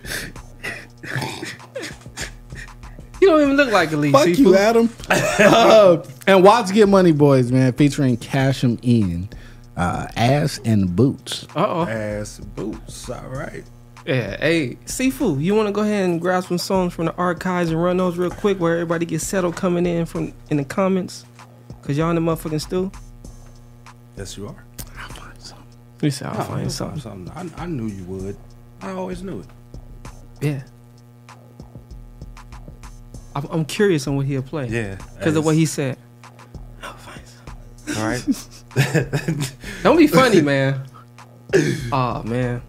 you 3.21 3.29
don't 3.29 3.41
even 3.43 3.57
look 3.57 3.73
like 3.73 3.91
a 3.93 3.97
Lee. 3.97 4.13
Fuck 4.13 4.25
Seafood. 4.25 4.39
you, 4.47 4.57
Adam. 4.57 4.89
uh, 5.11 6.03
and 6.29 6.45
watch 6.45 6.73
Get 6.73 6.89
Money 6.89 7.11
Boys, 7.13 7.51
man, 7.51 7.73
featuring 7.73 8.17
Cash 8.17 8.63
'em 8.63 8.79
In, 8.83 9.29
uh, 9.77 10.07
Ass 10.17 10.61
and 10.65 10.95
Boots. 10.95 11.47
Uh 11.57 11.67
oh. 11.69 11.83
Ass 11.87 12.39
boots. 12.39 13.11
All 13.11 13.29
right. 13.29 13.65
Yeah. 14.07 14.37
Hey, 14.39 14.77
Sifu, 14.87 15.41
you 15.43 15.55
want 15.55 15.69
to 15.69 15.73
go 15.73 15.83
ahead 15.83 16.05
and 16.09 16.21
grab 16.21 16.45
some 16.45 16.59
songs 16.59 16.93
from 16.93 17.05
the 17.07 17.15
archives 17.15 17.71
and 17.71 17.83
run 17.83 17.97
those 17.99 18.19
real 18.19 18.31
quick, 18.31 18.59
where 18.59 18.75
everybody 18.75 19.07
gets 19.07 19.27
settled 19.27 19.55
coming 19.57 19.87
in 19.87 20.07
from 20.07 20.33
in 20.51 20.57
the 20.57 20.65
comments, 20.65 21.25
cause 21.83 21.97
y'all 21.97 22.11
in 22.11 22.17
the 22.17 22.21
motherfucking 22.21 22.61
stew. 22.61 22.91
Yes, 24.17 24.37
you 24.37 24.49
are. 24.49 24.65
You 26.03 26.11
said 26.11 26.27
I'll 26.29 26.41
Oh, 26.41 26.45
find 26.45 26.61
you'll 26.63 26.71
something. 26.71 27.01
something. 27.01 27.53
I, 27.57 27.63
I 27.63 27.67
knew 27.67 27.87
you 27.87 28.03
would. 28.05 28.37
I 28.81 28.91
always 28.91 29.23
knew 29.23 29.39
it. 29.39 29.47
Yeah. 30.41 30.63
I'm, 33.37 33.47
I'm 33.51 33.65
curious 33.65 34.09
on 34.09 34.17
what 34.17 34.27
he'll 34.27 34.43
play. 34.43 34.67
Yeah. 34.67 34.97
Because 35.17 35.37
of 35.37 35.45
what 35.45 35.55
he 35.55 35.65
said. 35.65 35.97
I'll 36.83 36.93
find 36.95 37.21
something. 37.25 38.03
All 38.03 38.09
right. 38.09 39.53
Don't 39.85 39.97
be 39.97 40.09
funny, 40.09 40.41
man. 40.43 40.85
oh 41.93 42.23
man. 42.25 42.61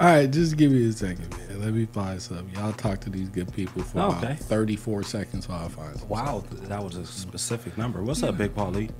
All 0.00 0.08
right, 0.08 0.28
just 0.30 0.56
give 0.56 0.72
me 0.72 0.88
a 0.88 0.92
second, 0.92 1.30
man. 1.30 1.62
Let 1.62 1.72
me 1.72 1.86
find 1.86 2.20
something. 2.20 2.50
Y'all 2.56 2.72
talk 2.72 3.00
to 3.02 3.10
these 3.10 3.28
good 3.28 3.52
people 3.52 3.82
for 3.82 4.00
Okay. 4.00 4.26
about 4.26 4.38
34 4.38 5.04
seconds 5.04 5.48
while 5.48 5.64
I 5.64 5.68
find 5.68 5.90
something. 5.92 6.08
wow, 6.08 6.42
that 6.64 6.82
was 6.82 6.96
a 6.96 7.06
specific 7.06 7.78
number. 7.78 8.02
What's 8.02 8.22
up, 8.24 8.36
Big 8.36 8.54
Paulie? 8.54 8.90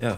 Yeah. 0.00 0.16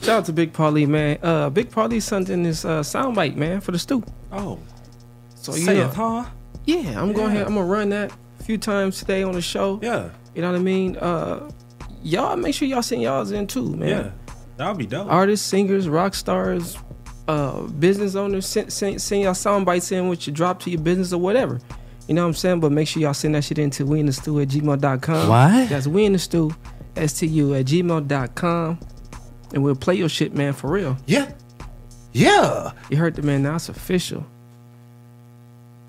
Shout 0.00 0.18
out 0.20 0.24
to 0.26 0.32
Big 0.32 0.52
Paulie, 0.54 0.86
man. 0.88 1.18
Uh, 1.22 1.50
Big 1.50 1.70
Paulie 1.70 2.00
sent 2.00 2.30
in 2.30 2.42
this 2.42 2.64
uh, 2.64 2.80
soundbite, 2.80 3.36
man, 3.36 3.60
for 3.60 3.72
the 3.72 3.78
stew. 3.78 4.02
Oh. 4.32 4.58
So 5.34 5.54
you 5.54 5.64
Say 5.64 5.74
know, 5.78 5.86
it, 5.90 5.94
huh? 5.94 6.24
yeah, 6.64 7.00
I'm 7.00 7.12
going 7.12 7.28
ahead. 7.28 7.46
I'm 7.46 7.54
gonna 7.54 7.66
run 7.66 7.90
that 7.90 8.12
a 8.40 8.42
few 8.44 8.56
times 8.56 8.98
today 8.98 9.22
on 9.24 9.32
the 9.32 9.42
show. 9.42 9.78
Yeah. 9.82 10.08
You 10.34 10.42
know 10.42 10.50
what 10.52 10.58
I 10.58 10.62
mean? 10.62 10.96
Uh, 10.96 11.50
y'all 12.02 12.36
make 12.36 12.54
sure 12.54 12.66
y'all 12.66 12.82
send 12.82 13.02
y'all's 13.02 13.30
in 13.30 13.46
too, 13.46 13.76
man. 13.76 13.88
Yeah. 13.88 14.10
That'll 14.56 14.74
be 14.74 14.86
dope. 14.86 15.08
Artists, 15.10 15.46
singers, 15.46 15.86
rock 15.88 16.14
stars, 16.14 16.78
uh, 17.28 17.62
business 17.62 18.14
owners, 18.14 18.46
send, 18.46 18.72
send, 18.72 19.00
send 19.02 19.22
y'all 19.22 19.34
sound 19.34 19.66
bites 19.66 19.90
in 19.92 20.08
with 20.08 20.26
you 20.26 20.32
drop 20.32 20.60
to 20.60 20.70
your 20.70 20.80
business 20.80 21.12
or 21.12 21.20
whatever. 21.20 21.60
You 22.08 22.14
know 22.14 22.22
what 22.22 22.28
I'm 22.28 22.34
saying? 22.34 22.60
But 22.60 22.72
make 22.72 22.86
sure 22.86 23.02
y'all 23.02 23.14
send 23.14 23.34
that 23.34 23.44
shit 23.44 23.58
in 23.58 23.70
to 23.70 23.84
we 23.84 24.00
in 24.00 24.06
the 24.06 24.12
stew 24.12 24.40
at 24.40 24.48
gmail.com. 24.48 25.28
What? 25.28 25.68
That's 25.68 25.86
we 25.88 26.04
in 26.04 26.12
the 26.12 26.18
stew, 26.18 26.54
S-T-U 26.94 27.54
at 27.54 27.66
gmail.com. 27.66 28.78
And 29.54 29.62
we'll 29.64 29.74
play 29.74 29.94
your 29.94 30.08
shit, 30.08 30.34
man, 30.34 30.52
for 30.52 30.70
real. 30.70 30.96
Yeah. 31.06 31.32
Yeah. 32.12 32.72
You 32.90 32.96
heard 32.96 33.16
the 33.16 33.22
man, 33.22 33.42
now 33.42 33.56
it's 33.56 33.68
official. 33.68 34.24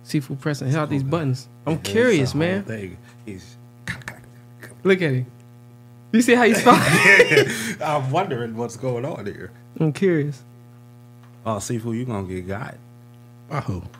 Seafood 0.03 0.39
pressing 0.39 0.69
hell 0.69 0.81
out 0.83 0.89
these 0.89 1.03
buttons. 1.03 1.49
I'm 1.65 1.79
curious, 1.79 2.31
That's 2.31 2.33
the 2.33 2.37
whole 2.39 2.47
man. 2.47 2.63
Thing. 2.63 2.97
He's. 3.25 3.57
Look 4.83 5.01
at 5.01 5.11
him. 5.11 5.25
You 6.13 6.21
see 6.21 6.33
how 6.33 6.43
he's 6.43 6.57
spelling? 6.61 7.77
I'm 7.81 8.09
wondering 8.09 8.55
what's 8.55 8.77
going 8.77 9.05
on 9.05 9.25
here. 9.25 9.51
I'm 9.79 9.91
curious. 9.91 10.43
Oh, 11.47 11.59
Seafood, 11.59 11.95
you 11.95 12.03
gonna 12.03 12.27
get 12.27 12.45
got. 12.47 12.75
Oh, 13.49 13.83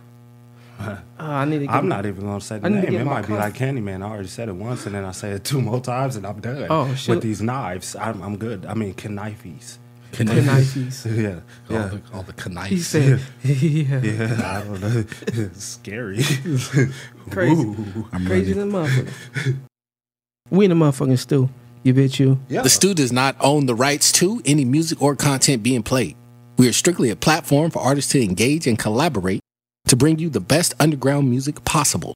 Uh, 0.80 0.96
I 1.18 1.46
need 1.46 1.60
to 1.60 1.66
get 1.66 1.74
I'm 1.74 1.88
not 1.88 2.06
even 2.06 2.22
gonna 2.28 2.40
say 2.40 2.60
the 2.60 2.68
I 2.68 2.70
name. 2.70 2.84
It 2.84 3.04
my 3.04 3.14
might 3.16 3.22
be 3.22 3.28
coffee. 3.30 3.40
like 3.40 3.54
Candyman. 3.56 4.06
I 4.06 4.10
already 4.10 4.28
said 4.28 4.48
it 4.48 4.54
once, 4.54 4.86
and 4.86 4.94
then 4.94 5.06
I 5.06 5.12
say 5.12 5.32
it 5.32 5.44
two 5.44 5.60
more 5.60 5.82
times, 5.82 6.18
and 6.18 6.28
I'm 6.28 6.40
done. 6.40 6.68
Oh, 6.70 6.94
shit. 6.94 7.16
With 7.16 7.24
these 7.24 7.42
knives, 7.42 7.96
I'm, 7.96 8.22
I'm 8.22 8.38
good. 8.38 8.64
I 8.68 8.76
mean, 8.76 8.94
knifes. 8.94 9.80
Knifies. 10.20 11.06
yeah, 11.10 11.40
All 11.70 11.76
yeah, 11.76 11.88
the, 11.88 12.02
all 12.14 12.22
the 12.22 12.50
knives. 12.50 12.70
He 12.70 12.78
said, 12.78 13.20
yeah. 13.44 14.02
yeah. 14.02 14.42
I 14.62 14.64
don't 14.66 14.82
know. 14.82 15.04
It's 15.28 15.64
scary. 15.64 16.22
Crazy. 17.32 17.64
Ooh. 17.64 18.06
Crazy 18.28 18.54
than 18.54 18.72
motherfucker. 18.72 19.58
We 20.52 20.66
in 20.66 20.70
the 20.70 20.76
motherfucking 20.76 21.18
stew. 21.18 21.50
You 21.82 21.94
bet 21.96 22.20
you. 22.20 22.40
Yeah. 22.50 22.62
The 22.62 22.70
Stu 22.70 22.94
does 22.94 23.12
not 23.12 23.36
own 23.40 23.66
the 23.66 23.74
rights 23.76 24.12
to 24.14 24.42
any 24.46 24.64
music 24.64 25.02
or 25.02 25.16
content 25.16 25.64
being 25.64 25.82
played. 25.82 26.16
We 26.58 26.68
are 26.68 26.74
strictly 26.74 27.12
a 27.12 27.16
platform 27.16 27.70
for 27.70 27.84
artists 27.84 28.12
to 28.14 28.24
engage 28.24 28.66
and 28.66 28.80
collaborate 28.80 29.42
to 29.86 29.96
bring 29.96 30.18
you 30.18 30.30
the 30.30 30.40
best 30.40 30.74
underground 30.80 31.30
music 31.30 31.64
possible. 31.64 32.16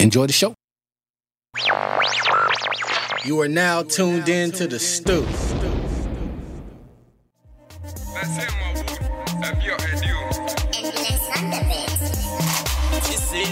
Enjoy 0.00 0.26
the 0.26 0.32
show. 0.32 0.54
You 3.24 3.40
are 3.40 3.46
now 3.48 3.84
tuned 3.84 4.28
in 4.28 4.50
to 4.52 4.66
the 4.66 4.80
Stu. 4.80 5.24
She 13.32 13.48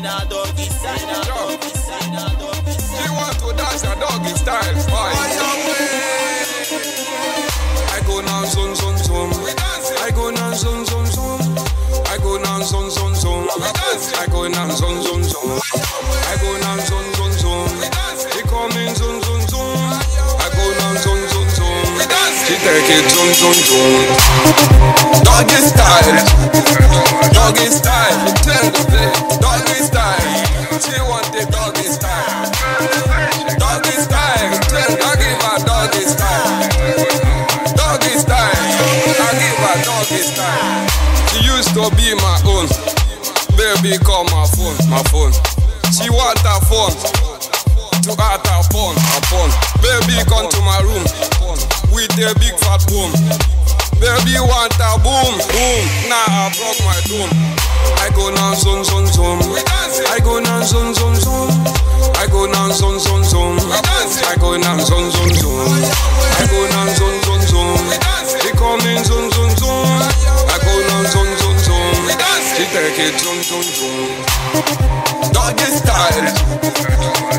want 3.15 3.39
to 3.39 3.55
dance 3.57 3.85
a 3.85 3.95
doggy 4.01 4.35
style. 4.35 4.75
Why? 4.91 5.13
I 7.93 8.01
go 8.07 8.21
now, 8.21 8.45
zoom, 8.45 8.75
zoom, 8.75 8.97
zoom. 8.99 9.70
I 14.41 14.43
go 14.43 14.49
now, 14.49 14.71
zoom, 14.71 15.03
zoom, 15.03 15.23
zoom. 15.23 15.61
I 16.25 16.37
go 16.41 16.57
now, 16.65 16.81
zoom, 16.81 17.05
zoom, 17.13 17.33
zoom. 17.37 17.69
He 18.33 18.41
coming, 18.49 18.89
zoom, 18.97 19.21
zoom, 19.21 19.41
zoom. 19.45 19.77
I 20.41 20.49
go 20.57 20.65
now, 20.81 20.97
zoom, 20.97 21.21
zoom, 21.29 21.45
zoom. 21.53 21.85
She 22.49 22.57
take 22.57 22.89
it, 22.89 23.05
zoom, 23.13 23.29
zoom, 23.37 23.53
zoom. 23.53 24.17
Doggy 25.21 25.61
style, 25.61 26.25
doggy 27.37 27.69
style. 27.69 28.17
Tell 28.41 28.65
the 28.65 28.81
play, 28.89 29.13
doggy 29.45 29.77
style. 29.85 30.33
She 30.81 30.97
want 31.05 31.29
the 31.37 31.45
doggy 31.53 31.85
style. 31.93 32.49
Doggy 33.61 33.93
style, 33.93 34.57
I 35.05 35.21
give 35.21 35.37
her 35.37 35.59
doggy 35.69 36.09
style. 36.09 36.65
Doggy 37.77 38.17
style, 38.17 38.57
I 39.21 39.37
give 39.37 39.61
her 39.61 39.77
doggy 39.85 40.23
style. 40.25 40.89
She 41.29 41.45
used 41.45 41.75
to 41.77 41.93
be 41.95 42.15
my 42.17 42.40
my 44.91 45.03
phone. 45.15 45.31
She 45.95 46.11
want 46.11 46.39
her 46.43 46.61
phone. 46.67 46.91
To 48.03 48.13
add 48.19 48.43
her 48.43 48.63
phone, 48.75 48.97
her 48.99 49.23
phone. 49.31 49.51
Baby, 49.79 50.19
come 50.27 50.51
to 50.51 50.61
my 50.67 50.83
room. 50.83 51.07
With 51.95 52.11
a 52.19 52.35
big 52.43 52.59
fat 52.59 52.83
boom. 52.91 53.15
Baby, 54.03 54.35
want 54.43 54.75
a 54.83 54.91
boom, 54.99 55.37
boom. 55.55 55.83
Now 56.11 56.27
I 56.27 56.51
broke 56.59 56.81
my 56.83 56.99
doom. 57.07 57.31
I 58.03 58.11
go 58.17 58.35
now, 58.35 58.55
zoom, 58.55 58.83
zoom, 58.83 59.07
zoom. 59.07 59.39
I 60.11 60.19
go 60.25 60.41
now, 60.41 60.63
zoom, 60.63 60.95
zoom, 60.95 61.15
zoom. 61.15 61.51
I 62.17 62.27
go 62.27 62.47
now, 62.47 62.73
zoom, 62.73 62.99
zoom, 62.99 63.23
zoom. 63.23 63.59
I 63.61 64.35
go 64.41 64.57
now, 64.57 64.79
zoom, 64.79 65.11
zoom, 65.11 65.31
zoom, 65.35 65.69
She 72.91 72.97
take 72.97 73.15
it, 73.15 73.21
zoom, 73.21 73.39
zoom, 73.43 73.63
zoom. 73.63 75.31
Doggy 75.31 75.63
style, 75.63 76.27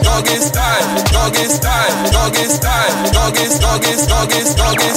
doggy 0.01 0.35
style, 0.39 1.03
doggy 1.11 1.43
style, 1.43 2.11
doggy 2.11 2.45
style, 2.47 3.11
doggy, 3.11 3.45
doggy, 3.59 3.91
doggy, 4.07 4.41
doggy. 4.55 4.91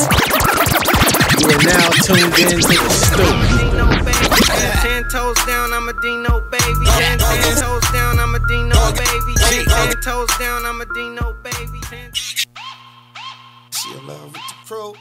You 1.41 1.51
are 1.51 1.63
now 1.65 1.91
tuned 2.07 2.39
in 2.39 2.47
to 2.51 2.57
the 2.63 2.79
Stu. 2.95 3.25
Dino 3.59 3.87
baby. 4.05 4.39
Ten 4.79 5.03
toes 5.11 5.39
down, 5.45 5.73
I'm 5.73 5.89
a 5.89 5.93
Dino 6.01 6.41
baby. 6.51 6.87
Ten, 6.99 7.19
ten 7.19 7.57
toes 7.59 7.83
down, 7.93 8.21
I'm 8.21 8.35
a 8.35 8.39
Dino 8.47 8.93
baby. 8.93 9.35
Ten, 9.35 9.67
ten 9.67 10.01
toes 10.03 10.31
down, 10.39 10.65
I'm 10.67 10.81
a 10.81 10.87
Dino 10.95 11.35
baby. 11.43 11.81
Ten, 11.91 12.13
She 12.13 13.91
in 13.91 14.07
love 14.07 14.33
with 14.33 14.35
the 14.35 14.55
pro. 14.65 14.95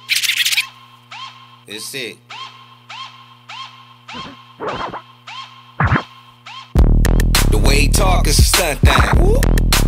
It's 1.67 1.93
it. 1.93 2.17
The 7.51 7.57
way 7.57 7.81
he 7.81 7.87
talk 7.89 8.27
is 8.27 8.39
a 8.39 8.43
stunt 8.43 8.79
thing. 8.79 9.03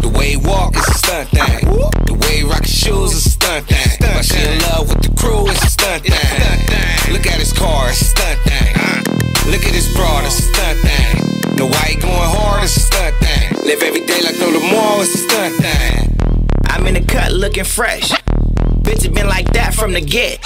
The 0.02 0.10
way 0.10 0.32
he 0.32 0.38
walk 0.38 0.76
is 0.76 0.88
a 0.88 0.94
stunt 0.94 1.30
thing. 1.30 1.66
The 2.06 2.14
way 2.14 2.38
he 2.38 2.44
rock 2.44 2.64
his 2.64 2.76
shoes 2.76 3.14
is 3.14 3.26
a 3.26 3.30
stunt 3.30 3.68
thing. 3.68 3.98
But 4.00 4.26
she 4.26 4.38
in 4.38 4.60
love 4.72 4.90
with 4.90 5.02
the 5.02 5.16
crew 5.16 5.48
is 5.48 5.62
a 5.64 5.70
stunt 5.70 6.04
thing. 6.04 7.14
Look 7.14 7.26
at 7.28 7.40
his 7.40 7.54
car, 7.54 7.90
it's 7.90 8.02
a 8.02 8.06
stunt 8.06 8.40
thing. 8.44 8.76
Look 9.52 9.64
at 9.64 9.74
his 9.74 9.88
broad, 9.96 10.26
it's 10.26 10.40
a 10.40 10.42
stunt 10.42 10.80
thing. 10.84 11.56
Know 11.56 11.68
why 11.68 11.94
he 11.94 11.96
going 11.96 12.30
hard, 12.36 12.64
it's 12.64 12.76
a 12.76 12.80
stunt 12.82 13.16
thing. 13.24 13.64
Live 13.64 13.82
every 13.82 14.06
day 14.06 14.20
like 14.22 14.38
no 14.40 14.52
tomorrow, 14.52 15.02
it's 15.02 15.16
a 15.16 15.18
stunt 15.18 15.56
thing. 15.64 16.18
I'm 16.68 16.86
in 16.88 16.96
the 16.96 17.06
cut 17.06 17.32
looking 17.32 17.64
fresh. 17.64 18.12
Bitch, 18.84 19.06
it 19.06 19.14
been 19.14 19.28
like 19.28 19.48
that 19.54 19.74
from 19.74 19.94
the 19.94 20.02
get. 20.02 20.44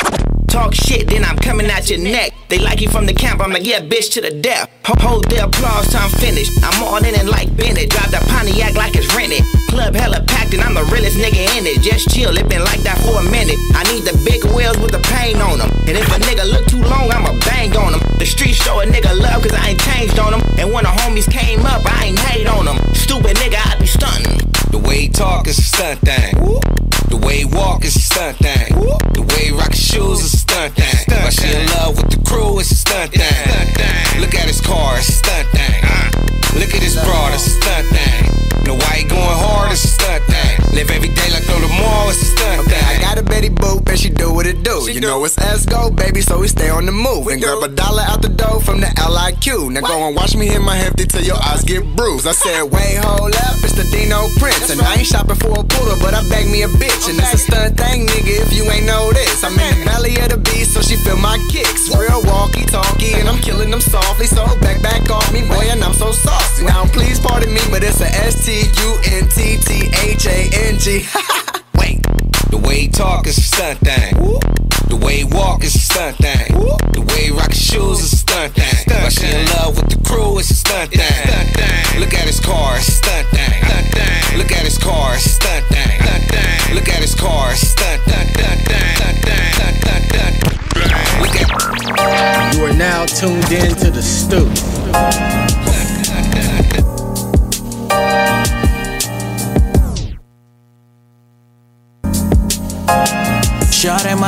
Talk 0.49 0.73
shit, 0.73 1.07
then 1.07 1.23
I'm 1.23 1.37
coming 1.37 1.67
at 1.67 1.89
your 1.89 1.99
neck. 1.99 2.33
They 2.49 2.57
like 2.57 2.81
you 2.81 2.89
from 2.89 3.05
the 3.05 3.13
camp, 3.13 3.39
I'm 3.39 3.51
like, 3.51 3.65
yeah, 3.65 3.81
bitch, 3.81 4.11
to 4.13 4.21
the 4.21 4.31
death. 4.31 4.67
Hold 4.83 5.29
the 5.29 5.45
applause 5.45 5.87
till 5.87 6.01
I'm 6.01 6.09
finished. 6.09 6.51
I'm 6.65 6.83
all 6.83 6.97
in 6.97 7.13
it 7.13 7.29
like 7.29 7.55
Bennett. 7.55 7.89
Drive 7.89 8.09
the 8.09 8.17
Pontiac 8.33 8.73
like 8.73 8.95
it's 8.97 9.05
rented. 9.15 9.45
Club 9.69 9.93
hella 9.93 10.25
packed, 10.25 10.53
and 10.57 10.63
I'm 10.65 10.73
the 10.73 10.83
realest 10.89 11.17
nigga 11.21 11.45
in 11.53 11.69
it. 11.69 11.81
Just 11.85 12.09
chill, 12.09 12.35
it 12.35 12.49
been 12.49 12.63
like 12.65 12.81
that 12.81 12.97
for 13.05 13.21
a 13.21 13.25
minute. 13.29 13.61
I 13.77 13.85
need 13.93 14.03
the 14.09 14.17
big 14.25 14.43
wheels 14.57 14.77
with 14.81 14.91
the 14.91 15.03
pain 15.13 15.37
on 15.37 15.61
them. 15.61 15.69
And 15.85 15.93
if 15.93 16.09
a 16.09 16.17
nigga 16.17 16.49
look 16.49 16.65
too 16.65 16.81
long, 16.81 17.13
I'ma 17.13 17.37
bang 17.45 17.69
on 17.77 17.93
him. 17.93 18.01
The 18.17 18.25
streets 18.25 18.57
show 18.57 18.81
a 18.81 18.85
nigga 18.85 19.13
love, 19.13 19.45
cause 19.45 19.53
I 19.53 19.77
ain't 19.77 19.81
changed 19.93 20.17
on 20.17 20.33
them. 20.33 20.41
And 20.57 20.73
when 20.73 20.83
the 20.83 20.93
homies 21.05 21.29
came 21.29 21.61
up, 21.61 21.85
I 21.85 22.09
ain't 22.09 22.19
hate 22.19 22.49
on 22.49 22.65
them. 22.65 22.77
Stupid 22.97 23.37
nigga, 23.37 23.61
I 23.61 23.77
be 23.77 23.85
stunting. 23.85 24.41
The 24.73 24.81
way 24.81 25.05
he 25.05 25.09
talk 25.09 25.47
is 25.47 25.59
a 25.59 25.63
stunt 25.63 26.01
thing. 26.01 26.88
The 27.09 27.17
way 27.17 27.39
he 27.39 27.45
walk 27.45 27.83
is 27.85 27.95
a 27.95 27.99
stunt 27.99 28.37
thing. 28.37 28.73
The 29.13 29.21
way 29.21 29.45
he 29.45 29.51
rock 29.51 29.71
his 29.71 29.83
shoes 29.83 30.21
is 30.21 30.33
a 30.33 30.37
stunt 30.37 30.75
thing. 30.75 31.05
But 31.07 31.33
she 31.33 31.47
in 31.49 31.65
love 31.77 31.97
with 31.97 32.09
the 32.11 32.21
crew, 32.29 32.59
it's 32.59 32.71
a 32.71 32.75
stunt 32.75 33.11
thing. 33.11 34.21
Look 34.21 34.35
at 34.35 34.47
his 34.47 34.61
car, 34.61 34.97
it's 34.97 35.09
a 35.09 35.11
stunt 35.13 35.47
thing. 35.49 35.81
Look 36.59 36.73
at 36.73 36.83
his 36.83 36.95
broad, 36.95 37.33
it's 37.33 37.47
a 37.47 37.49
stunt 37.49 37.87
thing. 37.87 38.38
Know 38.65 38.75
why 38.75 39.01
he 39.01 39.03
going 39.07 39.37
hard, 39.45 39.71
it's 39.71 39.83
a 39.83 39.87
stunt 39.87 40.23
thing. 40.25 40.75
Live 40.75 40.89
every 40.91 41.09
day 41.09 41.29
like 41.31 41.45
no 41.47 41.59
tomorrow, 41.59 42.09
it's 42.09 42.21
a 42.21 42.25
stunt 42.25 42.67
Okay, 42.67 42.81
I 42.81 42.99
got 43.01 43.17
a 43.17 43.23
Betty 43.23 43.49
Boop 43.49 43.87
and 43.89 43.97
she 43.97 44.09
do 44.09 44.33
what 44.33 44.45
it 44.45 44.63
do. 44.63 44.89
you 44.91 44.99
know 45.01 45.23
it's 45.25 45.37
S 45.37 45.65
go, 45.65 45.89
baby, 45.89 46.21
so 46.21 46.39
we 46.39 46.47
stay 46.47 46.69
on 46.69 46.85
the 46.85 46.91
move. 46.91 47.27
and 47.27 47.41
grab 47.41 47.63
a 47.63 47.67
dollar 47.69 48.03
out 48.03 48.21
the 48.21 48.29
dough 48.29 48.59
from 48.59 48.81
the 48.81 48.87
LIQ. 48.97 49.71
Now 49.73 49.81
go 49.81 50.07
and 50.07 50.15
watch 50.15 50.35
me 50.35 50.47
hit 50.47 50.61
my 50.61 50.75
hefty 50.75 51.05
till 51.05 51.23
your 51.23 51.37
eyes 51.37 51.63
get 51.63 51.83
bruised. 51.95 52.27
I 52.27 52.33
said, 52.33 52.63
wait, 52.63 52.97
hold 52.97 53.35
up, 53.47 53.55
it's 53.63 53.73
the 53.73 53.85
Dino 53.91 54.27
Prince. 54.37 54.69
And 54.69 54.81
I 54.81 54.95
ain't 55.01 55.07
shopping 55.07 55.35
for 55.35 55.53
a 55.59 55.63
poodle, 55.63 55.97
but 56.01 56.13
I 56.13 56.21
beg 56.29 56.49
me 56.49 56.63
a 56.63 56.67
bitch. 56.67 57.09
And 57.09 57.17
it's 57.19 57.33
a 57.33 57.37
stunt 57.37 57.77
thing, 57.77 58.05
nigga, 58.07 58.43
if 58.45 58.53
you 58.53 58.63
ain't 58.69 58.85
know 58.85 59.11
this. 59.13 59.43
I'm 59.43 59.57
in 59.57 59.79
the 59.79 59.85
belly 59.85 60.15
of 60.21 60.29
the 60.29 60.37
beast, 60.37 60.73
so 60.73 60.81
she 60.81 60.95
feel 60.97 61.17
my 61.17 61.37
kicks. 61.49 61.89
Real 61.95 62.21
walkie 62.25 62.65
talkie, 62.65 63.13
and 63.15 63.27
I'm 63.29 63.39
killing 63.41 63.71
them 63.71 63.81
softly. 63.81 64.27
So 64.27 64.45
back, 64.59 64.81
back 64.81 65.09
off 65.09 65.31
me, 65.33 65.41
boy, 65.47 65.65
and 65.69 65.83
I'm 65.83 65.93
so 65.93 66.11
saucy. 66.11 66.65
Now 66.65 66.85
please 66.91 67.19
pardon 67.19 67.53
me, 67.53 67.61
but 67.69 67.83
it's 67.83 68.01
a 68.01 68.09
S 68.25 68.45
T 68.49 68.65
U 68.81 68.97
N 69.05 69.29
T 69.29 69.57
T 69.61 69.91
H 70.09 70.25
A 70.25 70.49
N 70.65 70.79
G. 70.79 71.05
Wait. 71.77 72.01
The 72.49 72.57
way 72.57 72.79
he 72.81 72.87
talk 72.87 73.27
is 73.27 73.37
a 73.37 73.41
stunt 73.41 73.77
thing. 73.77 74.15
The 74.89 74.97
way 74.97 75.17
he 75.17 75.23
walk 75.23 75.63
is 75.63 75.75
a 75.75 75.77
stunt 75.77 76.17
thing. 76.17 76.57
The 76.97 77.05
way 77.13 77.25
he 77.25 77.29
rock 77.29 77.51
his 77.51 77.61
shoes 77.61 77.99
is 77.99 78.11
a 78.11 78.17
stunt 78.17 78.55
thing. 78.55 78.85
But 78.87 79.13
she 79.13 79.27
in 79.27 79.45
love 79.53 79.77
with 79.77 79.89
the 79.93 80.01
crew, 80.01 80.39
it's 80.39 80.49
a 80.49 80.55
stunt 80.55 80.89
thing. 80.89 81.99
Look 81.99 82.15
at 82.15 82.25
his 82.25 82.39
car, 82.39 82.77
it's 82.77 82.87
a 82.87 82.91
stunt 82.91 83.27
thing. 83.27 84.35
Look 84.35 84.51
at 84.51 84.65
his 84.65 84.79
car, 84.79 85.13
it's 85.13 85.27
a 85.27 85.31
stunt 85.37 85.65
thing. 85.69 86.73
Look 86.73 86.89
at 86.89 87.01
his 87.05 87.13
car, 87.13 87.51
it's 87.51 87.61
a 87.61 87.65
stunt 87.67 88.01
thing. 88.09 88.19
You 92.57 92.65
are 92.65 92.73
now 92.73 93.05
tuned 93.05 93.51
in 93.51 93.75
to 93.77 93.91
the 93.91 94.01
Stu. 94.01 95.28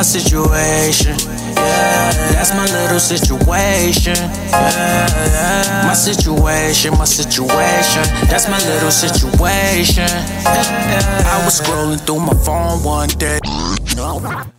My 0.02 0.04
situation. 0.04 1.16
Yeah, 1.20 2.12
that's 2.34 2.52
my 2.56 2.66
little 2.66 3.00
situation. 3.00 4.16
Yeah, 4.16 5.08
yeah. 5.28 5.84
My 5.86 5.94
situation, 5.94 6.94
my 6.98 7.06
situation. 7.06 8.02
That's 8.28 8.50
my 8.50 8.58
little 8.66 8.90
situation. 8.90 10.10
I 10.10 11.42
was 11.46 11.62
scrolling 11.62 12.00
through 12.00 12.22
my 12.22 12.34
phone 12.34 12.84
one 12.84 13.10
day. 13.10 13.40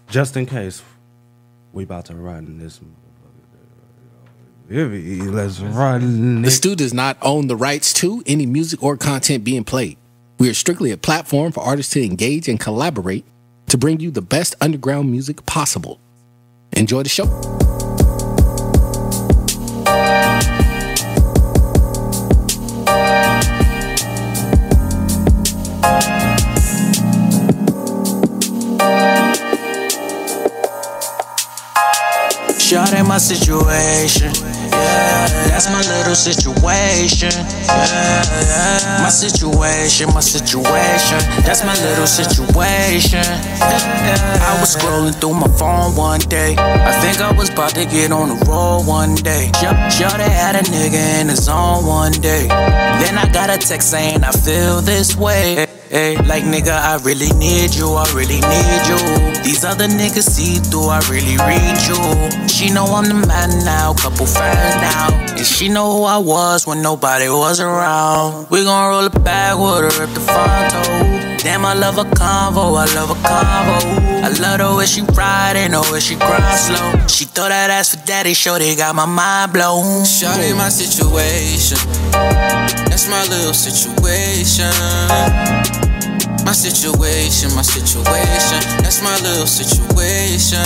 Just 0.08 0.36
in 0.36 0.46
case, 0.46 0.80
we 1.72 1.82
about 1.82 2.04
to 2.04 2.14
run 2.14 2.58
this. 2.58 2.78
motherfucker. 4.70 5.34
Let's 5.34 5.58
run 5.58 6.42
The 6.42 6.48
it. 6.48 6.52
Stu 6.52 6.76
does 6.76 6.94
not 6.94 7.16
own 7.20 7.48
the 7.48 7.56
rights 7.56 7.92
to 7.94 8.22
any 8.26 8.46
music 8.46 8.80
or 8.80 8.96
content 8.96 9.42
being 9.42 9.64
played. 9.64 9.96
We 10.38 10.48
are 10.48 10.54
strictly 10.54 10.92
a 10.92 10.96
platform 10.96 11.50
for 11.50 11.64
artists 11.64 11.92
to 11.94 12.04
engage 12.04 12.48
and 12.48 12.60
collaborate 12.60 13.24
to 13.68 13.78
bring 13.78 14.00
you 14.00 14.10
the 14.10 14.22
best 14.22 14.54
underground 14.60 15.10
music 15.10 15.44
possible. 15.46 15.98
Enjoy 16.72 17.02
the 17.02 17.08
show. 17.08 17.26
Short 32.58 32.92
in 32.94 33.06
my 33.06 33.18
situation. 33.18 34.51
That's 34.72 35.68
my 35.70 35.82
little 35.96 36.14
situation. 36.14 37.30
My 39.02 39.08
situation, 39.08 40.08
my 40.14 40.20
situation. 40.20 41.18
That's 41.44 41.64
my 41.64 41.74
little 41.82 42.06
situation. 42.06 43.24
I 43.60 44.56
was 44.60 44.76
scrolling 44.76 45.14
through 45.20 45.34
my 45.34 45.48
phone 45.58 45.94
one 45.96 46.20
day. 46.20 46.56
I 46.58 46.92
think 47.00 47.20
I 47.20 47.32
was 47.32 47.50
about 47.50 47.74
to 47.74 47.84
get 47.84 48.12
on 48.12 48.28
the 48.30 48.44
road 48.46 48.86
one 48.86 49.14
day. 49.14 49.50
Shorty 49.90 50.24
had 50.24 50.56
a 50.56 50.62
nigga 50.70 51.20
in 51.20 51.28
his 51.28 51.44
zone 51.44 51.86
one 51.86 52.12
day. 52.12 52.48
Then 52.48 53.18
I 53.18 53.30
got 53.32 53.50
a 53.50 53.58
text 53.58 53.90
saying 53.90 54.24
I 54.24 54.32
feel 54.32 54.80
this 54.80 55.16
way. 55.16 55.66
Hey, 55.92 56.16
like 56.16 56.44
nigga, 56.44 56.72
I 56.72 56.96
really 57.04 57.30
need 57.36 57.74
you, 57.74 57.92
I 57.92 58.10
really 58.14 58.40
need 58.40 58.82
you. 58.88 59.42
These 59.44 59.62
other 59.62 59.86
niggas 59.86 60.22
see 60.22 60.54
through, 60.54 60.88
I 60.88 61.00
really 61.10 61.36
read 61.36 61.76
you. 61.86 62.48
She 62.48 62.72
know 62.72 62.86
I'm 62.86 63.04
the 63.04 63.26
man 63.28 63.62
now, 63.62 63.92
couple 63.92 64.24
friends 64.24 64.76
now. 64.76 65.08
And 65.36 65.44
she 65.44 65.68
know 65.68 65.92
who 65.92 66.04
I 66.04 66.16
was 66.16 66.66
when 66.66 66.80
nobody 66.80 67.28
was 67.28 67.60
around. 67.60 68.48
We 68.48 68.64
gon' 68.64 68.88
roll 68.88 69.04
it 69.04 69.22
back 69.22 69.58
with 69.58 69.92
her, 69.92 70.00
rip 70.00 70.14
the 70.14 70.20
Fonto. 70.20 71.31
Damn, 71.42 71.64
I 71.66 71.74
love 71.74 71.98
a 71.98 72.04
convo, 72.04 72.78
I 72.78 72.86
love 72.94 73.10
a 73.10 73.14
convo. 73.14 74.22
I 74.22 74.28
love 74.38 74.58
the 74.58 74.76
way 74.76 74.86
she 74.86 75.02
ride 75.02 75.56
and 75.56 75.74
the 75.74 75.80
way 75.92 75.98
she 75.98 76.14
grind 76.14 76.56
slow. 76.56 77.06
She 77.08 77.24
throw 77.24 77.48
that 77.48 77.68
ass 77.68 77.96
for 77.96 78.06
daddy, 78.06 78.32
show 78.32 78.58
they 78.58 78.76
got 78.76 78.94
my 78.94 79.06
mind 79.06 79.52
blown. 79.52 80.04
Shawty, 80.04 80.56
my 80.56 80.68
situation. 80.68 81.78
That's 82.86 83.08
my 83.08 83.22
little 83.26 83.54
situation. 83.54 84.70
My 86.44 86.52
situation, 86.52 87.54
my 87.56 87.62
situation. 87.62 88.62
That's 88.82 89.02
my 89.02 89.18
little 89.18 89.48
situation. 89.48 90.62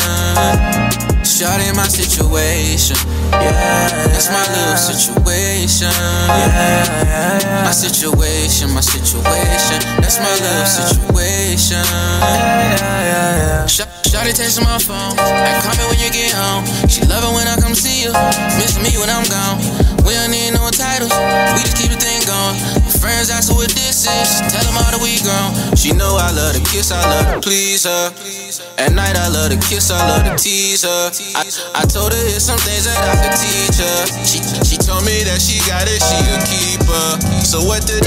Shawty, 1.27 1.75
my 1.75 1.89
situation. 1.89 2.97
Yeah, 3.35 4.07
that's 4.07 4.31
my 4.31 4.47
little 4.47 4.79
situation. 4.79 5.91
Yeah, 5.91 7.65
my 7.67 7.73
situation, 7.75 8.71
my 8.71 8.81
situation. 8.81 9.83
That's 9.99 10.23
my 10.23 10.31
little 10.31 10.71
situation. 10.71 11.83
Yeah, 12.23 13.67
Shawty 13.67 14.33
texting 14.39 14.63
my 14.63 14.79
phone, 14.79 15.19
call 15.19 15.75
me 15.75 15.85
when 15.91 15.99
you 15.99 16.15
get 16.15 16.31
home. 16.31 16.65
She 16.89 17.03
love 17.11 17.27
it 17.27 17.35
when 17.35 17.49
I 17.51 17.59
come 17.59 17.75
see 17.75 18.07
you, 18.07 18.15
missing 18.57 18.87
me 18.87 18.95
when 18.97 19.11
I'm 19.11 19.27
gone. 19.27 19.59
We 20.07 20.15
don't 20.15 20.31
need 20.31 20.55
no 20.55 20.56
titles, 20.97 21.13
we 21.57 21.61
just 21.61 21.77
keep 21.77 21.91
the 21.93 22.01
thing 22.01 22.25
going. 22.25 22.57
Friends 23.01 23.29
ask 23.31 23.53
her 23.53 23.57
what 23.57 23.71
this 23.71 24.07
is, 24.09 24.29
tell 24.49 24.65
them 24.65 24.77
all 24.81 24.91
that 24.93 25.01
we 25.01 25.21
grown. 25.21 25.53
She 25.77 25.93
know 25.93 26.17
I 26.17 26.33
love 26.33 26.57
to 26.57 26.63
kiss, 26.65 26.91
I 26.91 27.01
love 27.05 27.35
to 27.35 27.41
please 27.41 27.85
her. 27.85 28.13
At 28.79 28.93
night 28.93 29.17
I 29.17 29.29
love 29.29 29.53
to 29.53 29.59
kiss, 29.69 29.91
I 29.91 30.01
love 30.09 30.25
to 30.25 30.43
tease 30.43 30.85
her. 30.85 31.11
I, 31.37 31.83
I 31.83 31.85
told 31.85 32.13
her 32.13 32.23
here's 32.29 32.45
some 32.45 32.59
things 32.65 32.85
that 32.85 32.97
I 32.97 33.15
could 33.21 33.37
teach 33.37 33.77
her. 33.81 33.99
She, 34.25 34.41
she 34.65 34.77
told 34.77 35.05
me 35.05 35.25
that 35.25 35.41
she 35.41 35.61
got 35.69 35.85
it, 35.85 36.01
she 36.01 36.19
a 36.33 36.39
keeper. 36.49 37.07
So 37.45 37.61
what 37.61 37.85
did 37.87 38.05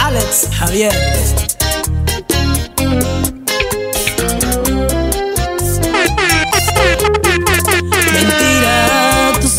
Alex 0.00 0.48
Javier. 0.48 1.57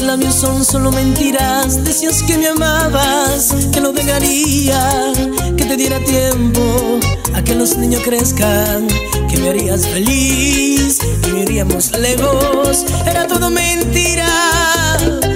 Labios 0.09 0.33
son 0.33 0.65
solo 0.65 0.91
mentiras. 0.91 1.83
Decías 1.83 2.23
que 2.23 2.35
me 2.35 2.47
amabas, 2.47 3.53
que 3.71 3.79
no 3.79 3.91
dejaría, 3.91 5.13
que 5.55 5.65
te 5.65 5.77
diera 5.77 5.99
tiempo 5.99 6.99
a 7.35 7.43
que 7.43 7.53
los 7.53 7.77
niños 7.77 8.01
crezcan, 8.03 8.87
que 9.29 9.37
me 9.37 9.49
harías 9.49 9.85
feliz 9.85 10.97
y 11.27 11.31
me 11.31 11.41
iríamos 11.41 11.91
lejos. 11.91 12.85
Era 13.05 13.27
todo 13.27 13.51
mentira, 13.51 14.27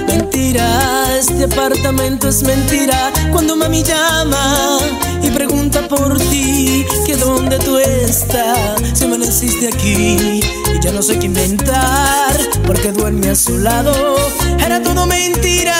mentira. 0.08 1.18
Este 1.20 1.44
apartamento 1.44 2.26
es 2.28 2.42
mentira. 2.42 3.12
Cuando 3.30 3.54
mami 3.54 3.84
llama 3.84 4.78
y 5.22 5.30
pregunta 5.30 5.86
por 5.86 6.18
ti, 6.18 6.84
que 7.06 7.14
dónde 7.14 7.60
tú 7.60 7.78
estás, 7.78 8.82
si 8.92 9.04
amaneciste 9.04 9.68
aquí 9.68 10.40
y 10.74 10.80
ya 10.82 10.90
no 10.90 11.00
sé 11.00 11.16
qué 11.20 11.26
inventar, 11.26 12.36
porque 12.66 12.90
duerme 12.90 13.30
a 13.30 13.36
su 13.36 13.56
lado. 13.58 13.92
Era 14.64 14.82
todo 14.82 15.06
mentira. 15.06 15.76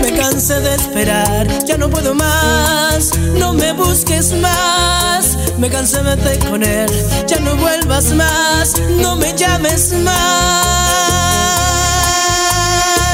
Me 0.00 0.12
cansé 0.12 0.60
de 0.60 0.74
esperar, 0.74 1.48
ya 1.64 1.76
no 1.76 1.90
puedo 1.90 2.14
más. 2.14 3.10
No 3.38 3.52
me 3.52 3.72
busques 3.72 4.32
más. 4.32 5.36
Me 5.58 5.68
cansé 5.68 6.02
de 6.02 6.14
vete 6.14 6.38
con 6.46 6.62
él, 6.62 6.90
ya 7.26 7.38
no 7.40 7.56
vuelvas 7.56 8.12
más. 8.12 8.74
No 9.00 9.16
me 9.16 9.34
llames 9.34 9.92
más. 9.92 10.14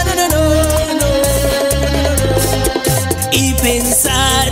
No, 0.07 0.15
no, 0.15 0.29
no, 0.29 0.45
no. 1.01 1.07
Y 3.33 3.55
pensar 3.55 4.51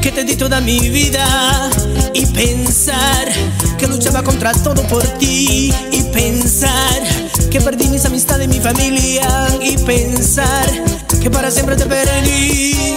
que 0.00 0.10
te 0.10 0.24
di 0.24 0.34
toda 0.36 0.60
mi 0.60 0.88
vida. 0.88 1.70
Y 2.14 2.26
pensar 2.26 3.28
que 3.78 3.86
luchaba 3.86 4.22
contra 4.22 4.52
todo 4.52 4.82
por 4.88 5.04
ti. 5.18 5.72
Y 5.92 6.02
pensar 6.12 7.02
que 7.50 7.60
perdí 7.60 7.88
mis 7.88 8.04
amistades 8.04 8.46
y 8.46 8.48
mi 8.48 8.60
familia. 8.60 9.28
Y 9.60 9.76
pensar 9.78 10.66
que 11.22 11.30
para 11.30 11.50
siempre 11.50 11.76
te 11.76 11.86
perdí. 11.86 12.94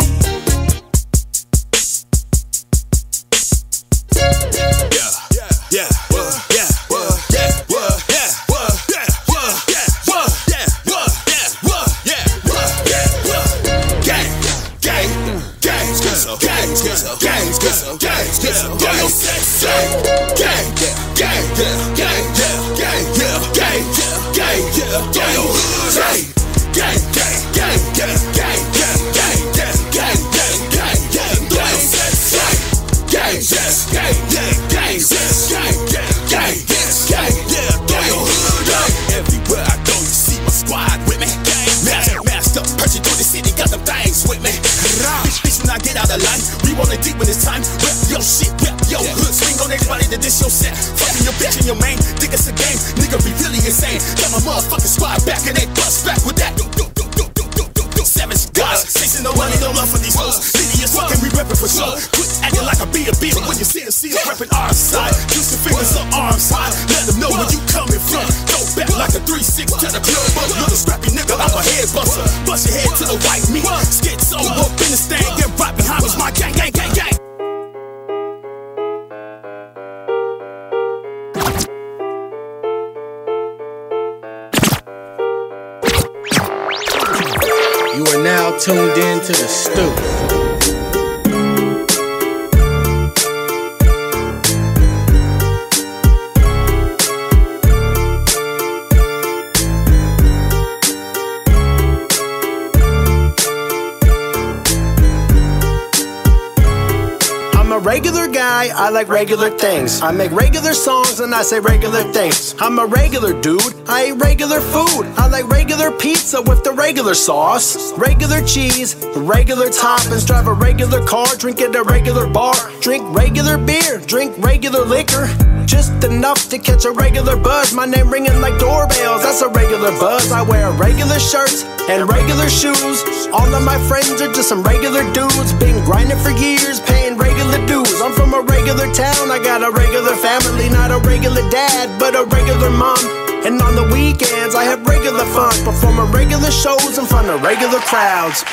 Like 108.99 109.07
regular 109.07 109.49
things. 109.49 110.01
I 110.01 110.11
make 110.11 110.29
regular 110.33 110.73
songs 110.73 111.21
and 111.21 111.33
I 111.33 111.41
say 111.41 111.61
regular 111.61 112.03
things. 112.11 112.53
I'm 112.59 112.79
a 112.79 112.85
regular 112.85 113.31
dude, 113.39 113.73
I 113.87 114.07
eat 114.07 114.17
regular 114.19 114.59
food. 114.59 115.05
I 115.15 115.29
like 115.29 115.47
regular 115.47 115.89
pizza 115.89 116.41
with 116.41 116.65
the 116.65 116.73
regular 116.73 117.13
sauce, 117.13 117.93
regular 117.97 118.41
cheese, 118.41 118.97
regular 119.15 119.67
toppings. 119.67 120.27
Drive 120.27 120.47
a 120.47 120.53
regular 120.53 121.01
car, 121.05 121.27
drink 121.37 121.61
at 121.61 121.73
a 121.77 121.83
regular 121.83 122.27
bar. 122.27 122.55
Drink 122.81 123.05
regular 123.15 123.57
beer, 123.57 123.99
drink 124.05 124.35
regular 124.39 124.83
liquor. 124.83 125.27
Just 125.65 126.03
enough 126.03 126.49
to 126.49 126.57
catch 126.59 126.83
a 126.83 126.91
regular 126.91 127.37
buzz. 127.37 127.71
My 127.73 127.85
name 127.85 128.09
ringing 128.11 128.41
like 128.41 128.59
doorbells, 128.59 129.23
that's 129.23 129.41
a 129.41 129.47
regular 129.47 129.91
buzz. 129.91 130.29
I 130.29 130.41
wear 130.41 130.71
regular 130.71 131.19
shirts 131.19 131.63
and 131.87 132.09
regular 132.09 132.49
shoes. 132.49 132.99
All 133.31 133.47
of 133.47 133.63
my 133.63 133.79
friends 133.87 134.19
are 134.21 134.33
just 134.33 134.49
some 134.49 134.61
regular 134.61 135.03
dudes. 135.13 135.53
Been 135.53 135.79
grinding 135.85 136.19
for 136.19 136.31
years, 136.31 136.81
regular 137.19 137.59
dues. 137.67 138.01
I'm 138.01 138.13
from 138.13 138.33
a 138.33 138.41
regular 138.41 138.87
town, 138.93 139.29
I 139.29 139.39
got 139.43 139.61
a 139.61 139.71
regular 139.71 140.15
family. 140.15 140.69
Not 140.69 140.91
a 140.91 140.99
regular 141.05 141.43
dad, 141.49 141.99
but 141.99 142.15
a 142.15 142.23
regular 142.23 142.69
mom. 142.71 142.99
And 143.45 143.61
on 143.61 143.75
the 143.75 143.87
weekends, 143.93 144.55
I 144.55 144.63
have 144.63 144.85
regular 144.87 145.25
fun. 145.35 145.53
Performing 145.63 146.11
regular 146.11 146.51
shows 146.51 146.97
in 146.97 147.05
front 147.05 147.29
of 147.29 147.41
regular 147.41 147.79
crowds. 147.79 148.43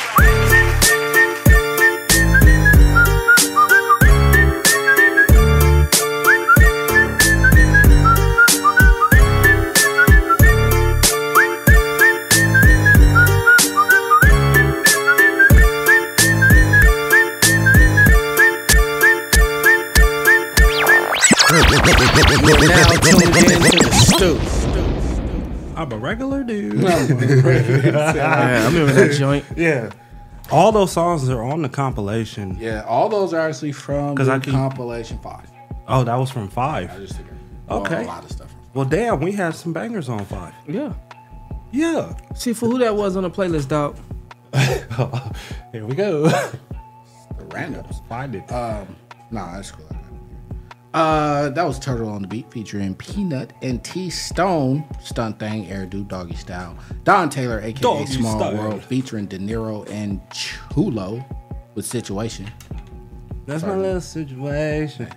A 25.97 25.99
regular 25.99 26.43
dude. 26.43 26.83
I'm 26.85 27.11
a. 27.11 27.15
Yeah, 28.15 28.61
I 28.61 28.65
remember 28.65 28.93
that 28.93 29.11
joint. 29.17 29.45
Yeah. 29.55 29.89
All 30.51 30.71
those 30.71 30.91
songs 30.93 31.27
are 31.29 31.43
on 31.43 31.61
the 31.61 31.69
compilation. 31.69 32.57
Yeah, 32.59 32.83
all 32.87 33.09
those 33.09 33.33
are 33.33 33.39
actually 33.49 33.73
from 33.73 34.15
'Cause 34.15 34.27
the 34.27 34.33
I 34.33 34.39
keep- 34.39 34.53
compilation 34.53 35.17
five. 35.19 35.49
Oh, 35.87 36.03
that 36.03 36.15
was 36.15 36.29
from 36.29 36.47
five. 36.47 36.91
I 36.91 36.97
just 36.99 37.15
think 37.15 37.27
well, 37.67 37.79
Okay. 37.81 38.03
a 38.03 38.07
lot 38.07 38.23
of 38.23 38.31
stuff. 38.31 38.53
Well, 38.73 38.85
damn, 38.85 39.19
we 39.19 39.31
had 39.33 39.55
some 39.55 39.73
bangers 39.73 40.07
on 40.09 40.23
five. 40.25 40.53
Yeah. 40.67 40.93
Yeah. 41.71 42.13
See 42.35 42.53
for 42.53 42.67
who 42.67 42.77
that 42.79 42.95
was 42.95 43.17
on 43.17 43.23
the 43.23 43.29
playlist, 43.29 43.67
dog. 43.67 43.97
Here 45.73 45.85
we 45.85 45.95
go. 45.95 46.23
The 46.29 47.43
randoms. 47.49 48.05
Find 48.07 48.35
it. 48.35 48.49
Um, 48.51 48.95
nah, 49.31 49.55
that's 49.55 49.71
cool. 49.71 49.85
I 50.93 50.97
got 50.97 51.43
it. 51.43 51.47
Uh, 51.47 51.49
that 51.49 51.63
was 51.65 51.79
Turtle 51.79 52.09
on 52.09 52.21
the 52.21 52.27
Beat 52.27 52.51
featuring 52.51 52.95
Peanut 52.95 53.53
and 53.61 53.83
T 53.83 54.09
Stone, 54.09 54.85
Stunt 55.01 55.39
Thing, 55.39 55.69
Air 55.69 55.85
Dude, 55.85 56.07
Doggy 56.07 56.35
Style, 56.35 56.77
Don 57.03 57.29
Taylor, 57.29 57.59
aka 57.59 57.81
Doggy 57.81 58.05
Small 58.07 58.37
Style. 58.39 58.55
World, 58.57 58.83
featuring 58.83 59.25
De 59.25 59.37
Niro 59.37 59.89
and 59.89 60.21
Chulo 60.31 61.23
with 61.75 61.85
Situation. 61.85 62.49
That's 63.45 63.61
Sorry. 63.61 63.75
my 63.75 63.81
little 63.81 64.01
situation. 64.01 65.09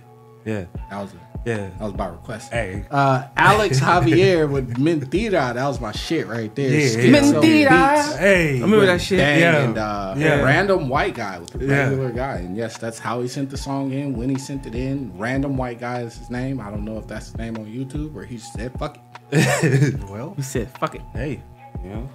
Yeah. 0.45 0.65
That 0.89 1.01
was 1.01 1.13
Yeah. 1.43 1.69
that 1.69 1.79
was 1.81 1.93
by 1.93 2.07
request. 2.07 2.51
Hey. 2.51 2.85
Uh, 2.91 3.23
Alex 3.35 3.79
Javier 3.79 4.49
with 4.49 4.73
Mentira. 4.77 5.53
That 5.55 5.65
was 5.67 5.79
my 5.81 5.91
shit 5.91 6.27
right 6.27 6.53
there. 6.55 6.69
Yeah. 6.69 6.87
Schizo 6.87 7.41
Mentira. 7.41 8.17
Hey. 8.17 8.57
I 8.59 8.61
remember 8.61 8.85
that 8.85 9.01
shit. 9.01 9.17
Dang, 9.17 9.39
Yeah. 9.39 9.63
and 9.63 9.77
uh, 9.77 10.13
Yeah. 10.17 10.41
random 10.43 10.87
white 10.87 11.15
guy 11.15 11.39
with 11.39 11.49
the 11.51 11.65
Yeah. 11.65 11.89
regular 11.89 12.11
guy. 12.11 12.35
And 12.37 12.55
yes, 12.55 12.77
that's 12.77 12.99
how 12.99 13.21
he 13.21 13.27
sent 13.27 13.49
the 13.49 13.57
song 13.57 13.91
in. 13.91 14.15
When 14.15 14.29
he 14.29 14.37
sent 14.37 14.65
it 14.67 14.75
in, 14.75 15.11
random 15.17 15.57
white 15.57 15.79
guy 15.79 16.01
is 16.01 16.15
his 16.17 16.29
name. 16.29 16.59
I 16.61 16.69
don't 16.69 16.85
know 16.85 16.97
if 16.99 17.07
that's 17.07 17.27
his 17.27 17.37
name 17.37 17.55
on 17.57 17.65
YouTube 17.65 18.15
or 18.15 18.23
he 18.23 18.37
said 18.37 18.71
fuck 18.77 18.97
it. 19.31 19.99
well, 20.09 20.33
He 20.35 20.41
said, 20.43 20.69
"Fuck 20.77 20.93
it." 20.95 21.01
hey, 21.13 21.41
you 21.83 21.89
know, 21.89 22.09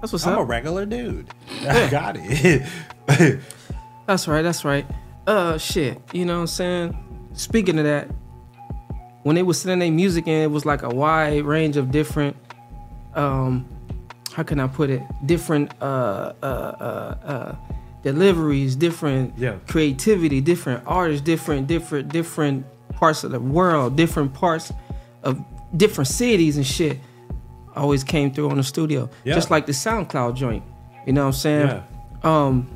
That's 0.00 0.12
what's 0.12 0.26
I'm 0.26 0.36
a 0.36 0.44
regular 0.44 0.84
dude. 0.84 1.28
I 1.66 1.88
got 1.88 2.16
it. 2.18 2.62
That's 4.06 4.28
right. 4.28 4.42
That's 4.42 4.64
right. 4.64 4.86
Uh, 5.26 5.58
shit. 5.58 6.00
You 6.12 6.24
know 6.26 6.34
what 6.34 6.40
I'm 6.42 6.46
saying? 6.48 7.28
Speaking 7.34 7.78
of 7.78 7.84
that, 7.84 8.08
when 9.26 9.34
they 9.34 9.42
was 9.42 9.60
sending 9.60 9.80
their 9.80 9.90
music 9.90 10.28
in, 10.28 10.40
it 10.42 10.50
was 10.52 10.64
like 10.64 10.84
a 10.84 10.88
wide 10.88 11.44
range 11.44 11.76
of 11.76 11.90
different, 11.90 12.36
um, 13.16 13.66
how 14.32 14.44
can 14.44 14.60
I 14.60 14.68
put 14.68 14.88
it? 14.88 15.02
Different 15.26 15.72
uh, 15.82 16.32
uh, 16.40 16.46
uh, 16.46 17.26
uh, 17.26 17.54
deliveries, 18.04 18.76
different 18.76 19.36
Yeah. 19.36 19.56
creativity, 19.66 20.40
different 20.40 20.84
artists, 20.86 21.24
different, 21.24 21.66
different, 21.66 22.08
different 22.12 22.66
parts 22.94 23.24
of 23.24 23.32
the 23.32 23.40
world, 23.40 23.96
different 23.96 24.32
parts 24.32 24.72
of 25.24 25.44
different 25.76 26.06
cities 26.06 26.56
and 26.56 26.64
shit. 26.64 27.00
Always 27.74 28.04
came 28.04 28.30
through 28.30 28.50
on 28.50 28.58
the 28.58 28.62
studio, 28.62 29.10
Yeah. 29.24 29.34
just 29.34 29.50
like 29.50 29.66
the 29.66 29.72
SoundCloud 29.72 30.36
joint. 30.36 30.62
You 31.04 31.14
know 31.14 31.22
what 31.22 31.26
I'm 31.26 31.32
saying? 31.32 31.66
Yeah. 31.66 31.82
Um, 32.22 32.68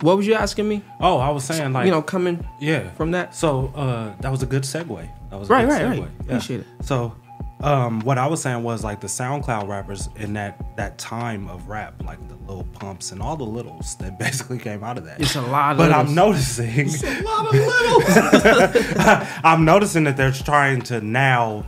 what 0.00 0.16
was 0.16 0.26
you 0.26 0.34
asking 0.34 0.68
me? 0.68 0.82
Oh, 1.00 1.18
I 1.18 1.30
was 1.30 1.44
saying 1.44 1.72
like 1.72 1.86
you 1.86 1.90
know, 1.90 2.02
coming 2.02 2.46
yeah 2.60 2.90
from 2.90 3.10
that. 3.12 3.34
So 3.34 3.72
uh, 3.74 4.14
that 4.20 4.30
was 4.30 4.42
a 4.42 4.46
good 4.46 4.62
segue. 4.64 5.08
That 5.30 5.38
was 5.40 5.48
a 5.48 5.52
Right, 5.52 5.66
good 5.68 5.72
right, 5.72 5.82
segue. 5.82 6.00
right. 6.00 6.10
Yeah. 6.20 6.24
Appreciate 6.24 6.60
it. 6.60 6.66
So, 6.82 7.14
um, 7.62 8.00
what 8.00 8.18
I 8.18 8.26
was 8.26 8.42
saying 8.42 8.62
was 8.62 8.84
like 8.84 9.00
the 9.00 9.06
SoundCloud 9.06 9.66
rappers 9.68 10.08
in 10.16 10.34
that 10.34 10.76
that 10.76 10.98
time 10.98 11.48
of 11.48 11.68
rap, 11.68 11.94
like 12.04 12.18
the 12.28 12.34
little 12.46 12.64
pumps 12.74 13.10
and 13.12 13.22
all 13.22 13.36
the 13.36 13.44
littles 13.44 13.96
that 13.96 14.18
basically 14.26 14.58
came 14.58 14.84
out 14.84 14.98
of 14.98 15.04
that. 15.06 15.20
It's 15.20 15.34
a 15.36 15.40
lot 15.40 15.72
of 15.72 15.78
But 15.78 15.88
littles. 15.88 16.08
I'm 16.08 16.14
noticing. 16.14 16.88
a 16.88 17.22
lot 17.22 17.46
of 17.46 17.54
littles. 17.54 18.04
I'm 19.44 19.64
noticing 19.64 20.04
that 20.04 20.16
they're 20.16 20.30
trying 20.32 20.82
to 20.82 21.00
now 21.00 21.64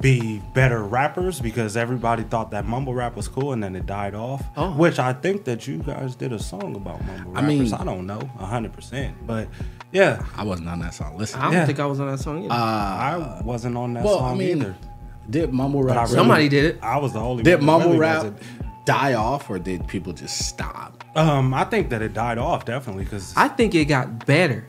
be 0.00 0.40
better 0.54 0.82
rappers 0.82 1.40
because 1.40 1.76
everybody 1.76 2.22
thought 2.22 2.50
that 2.50 2.66
mumble 2.66 2.94
rap 2.94 3.16
was 3.16 3.28
cool 3.28 3.52
and 3.52 3.62
then 3.62 3.74
it 3.76 3.86
died 3.86 4.14
off. 4.14 4.42
Oh. 4.56 4.72
Which 4.72 4.98
I 4.98 5.12
think 5.12 5.44
that 5.44 5.66
you 5.66 5.78
guys 5.78 6.14
did 6.16 6.32
a 6.32 6.38
song 6.38 6.76
about 6.76 7.04
mumble 7.06 7.32
rappers. 7.32 7.44
I 7.44 7.46
mean- 7.46 7.74
I 7.74 7.84
don't 7.84 8.06
know, 8.06 8.20
hundred 8.38 8.72
percent, 8.72 9.14
but 9.26 9.48
yeah, 9.92 10.24
I 10.36 10.44
wasn't 10.44 10.68
on 10.68 10.80
that 10.80 10.94
song. 10.94 11.16
Listen, 11.16 11.40
I 11.40 11.44
don't 11.44 11.52
Yeah. 11.54 11.66
think 11.66 11.80
I 11.80 11.86
was 11.86 12.00
on 12.00 12.10
that 12.10 12.18
song 12.20 12.44
either. 12.44 12.52
I 12.54 13.40
wasn't 13.44 13.76
on 13.76 13.94
that 13.94 14.04
well, 14.04 14.18
song 14.18 14.34
I 14.34 14.38
mean, 14.38 14.58
either. 14.62 14.74
did 15.30 15.52
mumble 15.52 15.82
rap? 15.82 15.96
really- 16.04 16.14
Somebody 16.14 16.48
did 16.48 16.64
it. 16.64 16.78
I 16.82 16.98
was 16.98 17.12
the 17.12 17.20
only. 17.20 17.42
Did 17.42 17.54
one 17.54 17.60
that 17.60 17.66
mumble 17.66 17.88
really 17.98 18.00
rap 18.30 18.34
die 18.84 19.14
off, 19.14 19.48
or 19.50 19.58
did 19.58 19.86
people 19.88 20.12
just 20.12 20.46
stop? 20.46 21.04
Um, 21.16 21.54
I 21.54 21.64
think 21.64 21.88
that 21.90 22.02
it 22.02 22.12
died 22.14 22.38
off 22.38 22.64
definitely 22.66 23.04
because 23.04 23.32
I 23.36 23.48
think 23.48 23.74
it 23.74 23.86
got 23.86 24.26
better. 24.26 24.66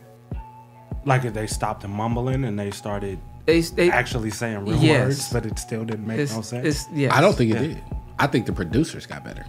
like 1.06 1.24
if 1.24 1.34
they 1.34 1.48
stopped 1.48 1.88
mumbling 1.88 2.44
and 2.44 2.58
they 2.60 2.70
started 2.72 3.18
They, 3.48 3.62
they 3.62 3.90
actually 3.90 4.30
saying 4.30 4.66
real 4.66 4.78
Yes. 4.78 5.06
words, 5.06 5.34
but 5.34 5.46
it 5.46 5.58
still 5.58 5.86
didn't 5.86 6.06
make 6.06 6.20
it's, 6.20 6.36
no 6.36 6.42
sense. 6.42 6.68
It's, 6.68 6.86
yeah. 6.94 7.16
I 7.18 7.22
don't 7.22 7.36
think 7.36 7.52
it 7.52 7.56
Yeah. 7.56 7.68
did. 7.68 7.84
I 8.20 8.28
think 8.28 8.46
the 8.46 8.52
producers 8.54 9.06
got 9.06 9.24
better. 9.24 9.46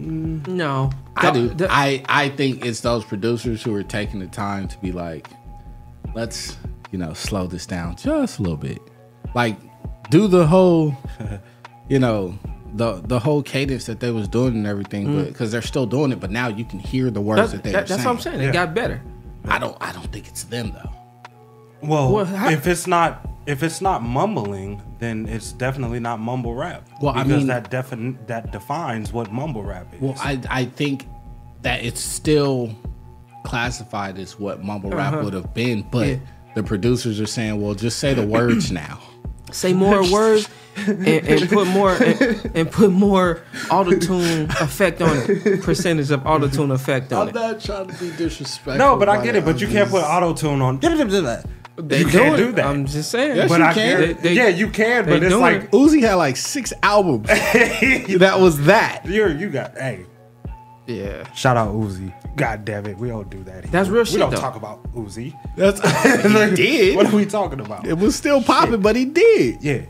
Mm. 0.00 0.46
No, 0.48 0.90
I 1.16 1.30
The- 1.30 1.40
do. 1.40 1.48
the- 1.54 1.70
I 1.70 2.02
I 2.08 2.30
think 2.30 2.64
it's 2.64 2.80
those 2.80 3.04
producers 3.04 3.62
who 3.62 3.74
are 3.74 3.82
taking 3.82 4.20
the 4.20 4.26
time 4.26 4.66
to 4.68 4.78
be 4.78 4.90
like, 4.92 5.28
let's 6.14 6.56
you 6.90 6.98
know 6.98 7.12
slow 7.12 7.46
this 7.46 7.66
down 7.66 7.96
just 7.96 8.38
a 8.38 8.42
little 8.42 8.56
bit, 8.56 8.78
like 9.34 9.56
do 10.10 10.26
the 10.26 10.46
whole, 10.46 10.96
you 11.88 11.98
know. 11.98 12.38
The, 12.72 13.02
the 13.04 13.18
whole 13.18 13.42
cadence 13.42 13.86
that 13.86 13.98
they 13.98 14.12
was 14.12 14.28
doing 14.28 14.54
and 14.54 14.64
everything, 14.64 15.06
but 15.16 15.24
mm. 15.24 15.26
because 15.26 15.50
they're 15.50 15.60
still 15.60 15.86
doing 15.86 16.12
it, 16.12 16.20
but 16.20 16.30
now 16.30 16.46
you 16.46 16.64
can 16.64 16.78
hear 16.78 17.10
the 17.10 17.20
words 17.20 17.50
that- 17.50 17.56
that 17.56 17.62
they 17.64 17.72
that- 17.72 17.78
are 17.78 17.80
that's 17.80 17.90
saying. 17.90 18.04
what 18.04 18.12
I'm 18.14 18.20
saying. 18.20 18.40
It 18.42 18.44
Yeah. 18.44 18.52
got 18.52 18.74
better. 18.76 19.02
I 19.48 19.58
don't 19.58 19.76
I 19.80 19.90
don't 19.90 20.06
think 20.12 20.28
it's 20.28 20.44
them 20.44 20.70
though. 20.72 20.88
Well, 21.82 22.12
Well, 22.12 22.24
how- 22.24 22.50
if 22.50 22.66
it's 22.66 22.86
not 22.86 23.26
if 23.46 23.62
it's 23.62 23.80
not 23.80 24.02
mumbling, 24.02 24.80
then 25.00 25.26
it's 25.28 25.50
definitely 25.52 25.98
not 25.98 26.20
mumble 26.20 26.54
rap. 26.54 26.86
Well, 27.00 27.14
I 27.16 27.24
mean- 27.24 27.46
that 27.48 27.70
defin- 27.70 28.16
that 28.26 28.52
defines 28.52 29.12
what 29.12 29.32
mumble 29.32 29.62
rap 29.62 29.86
is. 29.94 30.00
Well, 30.00 30.14
I 30.18 30.38
I 30.48 30.64
think 30.66 31.06
that 31.62 31.82
it's 31.84 32.00
still 32.00 32.70
classified 33.44 34.18
as 34.18 34.38
what 34.38 34.62
mumble 34.62 34.90
rap 34.90 35.14
Uh-huh. 35.14 35.24
would 35.24 35.34
have 35.34 35.54
been, 35.54 35.84
but 35.90 36.06
Yeah. 36.06 36.16
the 36.54 36.62
producers 36.62 37.20
are 37.20 37.26
saying, 37.26 37.60
well, 37.60 37.74
just 37.74 37.98
say 37.98 38.14
the 38.14 38.26
words 38.26 38.70
now. 38.84 38.98
Say 39.50 39.72
more 39.72 40.08
words 40.12 40.48
and, 40.76 41.06
and 41.08 41.48
put 41.48 41.66
more 41.66 41.92
and, 41.96 42.50
and 42.54 42.70
put 42.70 42.92
more 42.92 43.40
auto 43.70 43.98
tune 43.98 44.44
effect 44.60 45.02
on 45.02 45.16
it. 45.16 45.62
Percentage 45.62 46.10
of 46.12 46.24
auto 46.26 46.46
tune 46.48 46.70
effect 46.70 47.12
on 47.12 47.28
it. 47.28 47.36
I'm 47.36 47.42
not 47.52 47.60
trying 47.60 47.88
to 47.88 47.94
be 47.98 48.10
disrespectful. 48.16 48.76
no, 48.76 48.96
but 48.96 49.08
I 49.08 49.22
get 49.24 49.34
it. 49.34 49.44
But 49.44 49.60
you 49.60 49.66
can't 49.66 49.90
put 49.90 50.04
auto 50.04 50.34
tune 50.34 50.60
on. 50.62 50.78
They 51.76 52.00
you 52.00 52.08
can't 52.08 52.36
do 52.36 52.46
do 52.46 52.52
that. 52.52 52.66
I'm 52.66 52.86
just 52.86 53.10
saying. 53.10 53.36
Yes, 53.36 53.48
but 53.48 53.60
you 53.60 53.64
I 53.64 53.72
can. 53.72 54.00
They, 54.00 54.12
They- 54.14 54.34
yeah, 54.34 54.48
you 54.48 54.68
can. 54.70 55.06
But 55.06 55.22
it's 55.22 55.34
like 55.34 55.64
it. 55.64 55.70
Uzi 55.70 56.00
had 56.02 56.14
like 56.14 56.36
six 56.36 56.72
albums. 56.82 57.26
that 57.28 58.36
was 58.38 58.64
that. 58.66 59.06
you're 59.06 59.30
you 59.30 59.48
got 59.50 59.72
hey. 59.78 60.04
Yeah. 60.86 61.30
Shout 61.34 61.56
out 61.56 61.72
Uzi. 61.74 62.12
God 62.36 62.64
damn 62.64 62.86
it, 62.86 62.96
we 62.98 63.08
don't 63.08 63.30
do 63.30 63.42
that. 63.44 63.64
Here. 63.64 63.70
That's 63.72 63.88
real 63.88 64.04
shit, 64.04 64.14
We 64.14 64.18
don't 64.20 64.30
though. 64.30 64.38
talk 64.40 64.56
about 64.56 64.92
Uzi. 64.94 65.34
That's 65.56 65.82
Like, 65.82 66.50
he 66.50 66.56
did. 66.56 66.96
What 66.96 67.06
are 67.06 67.16
we 67.16 67.26
talking 67.26 67.60
about? 67.60 67.86
It 67.86 67.96
was 67.98 68.16
still 68.16 68.42
popping, 68.42 68.80
but 68.80 68.96
he 68.96 69.04
did. 69.04 69.62
Yeah. 69.62 69.82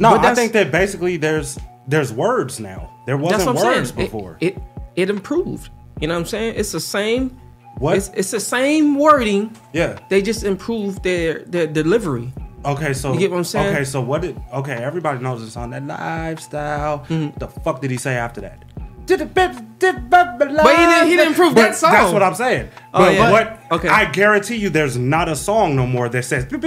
No, 0.00 0.10
But 0.16 0.24
I 0.24 0.34
think 0.34 0.52
that 0.52 0.72
basically 0.72 1.16
there's 1.16 1.58
there's 1.86 2.12
words 2.12 2.58
now. 2.60 2.90
There 3.06 3.16
wasn't 3.16 3.56
words 3.56 3.60
saying. 3.60 3.84
It- 3.84 3.96
before. 3.96 4.36
It, 4.40 4.58
it 4.96 5.10
improved. 5.10 5.70
You 6.00 6.08
know 6.08 6.14
what 6.14 6.20
I'm 6.20 6.26
saying? 6.26 6.54
It's 6.56 6.72
the 6.72 6.80
same 6.80 7.38
What? 7.78 7.96
It's, 7.96 8.08
it's 8.14 8.30
the 8.30 8.40
same 8.40 8.96
wording. 8.96 9.56
Yeah. 9.72 9.98
They 10.08 10.22
just 10.22 10.44
improved 10.44 11.02
their 11.02 11.40
their 11.44 11.66
delivery. 11.66 12.32
Okay, 12.64 12.92
so 12.92 13.12
You 13.12 13.18
get 13.18 13.30
what 13.30 13.38
I'm 13.38 13.44
saying? 13.44 13.74
Okay, 13.74 13.84
so 13.84 14.00
what 14.00 14.22
did? 14.22 14.40
Okay, 14.52 14.74
everybody 14.74 15.18
knows 15.20 15.42
it's 15.42 15.56
on 15.56 15.70
that 15.70 15.84
lifestyle. 15.84 17.00
Mm-hmm. 17.08 17.38
The 17.38 17.48
fuck 17.48 17.80
did 17.80 17.90
he 17.90 17.96
say 17.96 18.14
after 18.14 18.40
that? 18.42 18.64
But 19.06 20.76
he 20.76 20.86
didn't, 20.86 21.08
he 21.08 21.16
didn't 21.16 21.28
improve 21.28 21.54
But 21.54 21.62
that 21.62 21.76
song. 21.76 21.92
That's 21.92 22.12
what 22.12 22.22
I'm 22.22 22.34
saying. 22.34 22.68
Oh, 22.94 22.98
But 23.00 23.14
yeah. 23.14 23.30
what? 23.30 23.60
Okay. 23.72 23.88
I 23.88 24.10
guarantee 24.10 24.56
you, 24.56 24.68
there's 24.70 24.96
not 24.96 25.28
a 25.28 25.36
song 25.36 25.76
no 25.76 25.86
more 25.86 26.08
that 26.08 26.24
says. 26.24 26.44
But 26.46 26.62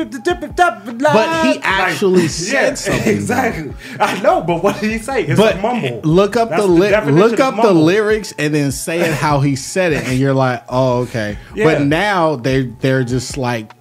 he 1.46 1.60
actually 1.62 2.28
said 2.30 2.78
something, 2.78 3.14
Exactly. 3.16 3.74
I 4.00 4.20
know, 4.22 4.42
but 4.42 4.64
what 4.64 4.80
did 4.82 4.92
he 4.92 4.98
say? 4.98 5.24
It's 5.26 5.40
but 5.40 5.56
a 5.58 5.62
mumble. 5.62 6.02
look 6.04 6.36
up 6.36 6.50
That's 6.50 6.62
the, 6.64 6.68
li- 6.68 7.12
look 7.12 7.40
up 7.40 7.56
the 7.62 7.74
lyrics 7.74 8.34
and 8.38 8.54
then 8.54 8.72
say 8.72 9.02
it 9.02 9.14
how 9.14 9.40
he 9.40 9.56
said 9.56 9.94
it, 9.94 10.04
and 10.06 10.18
you're 10.18 10.34
like, 10.34 10.64
oh 10.70 11.02
okay. 11.04 11.38
Yeah. 11.54 11.66
But 11.66 11.82
now 11.84 12.36
they 12.36 12.64
they're 12.64 13.04
just 13.04 13.38
like 13.38 13.72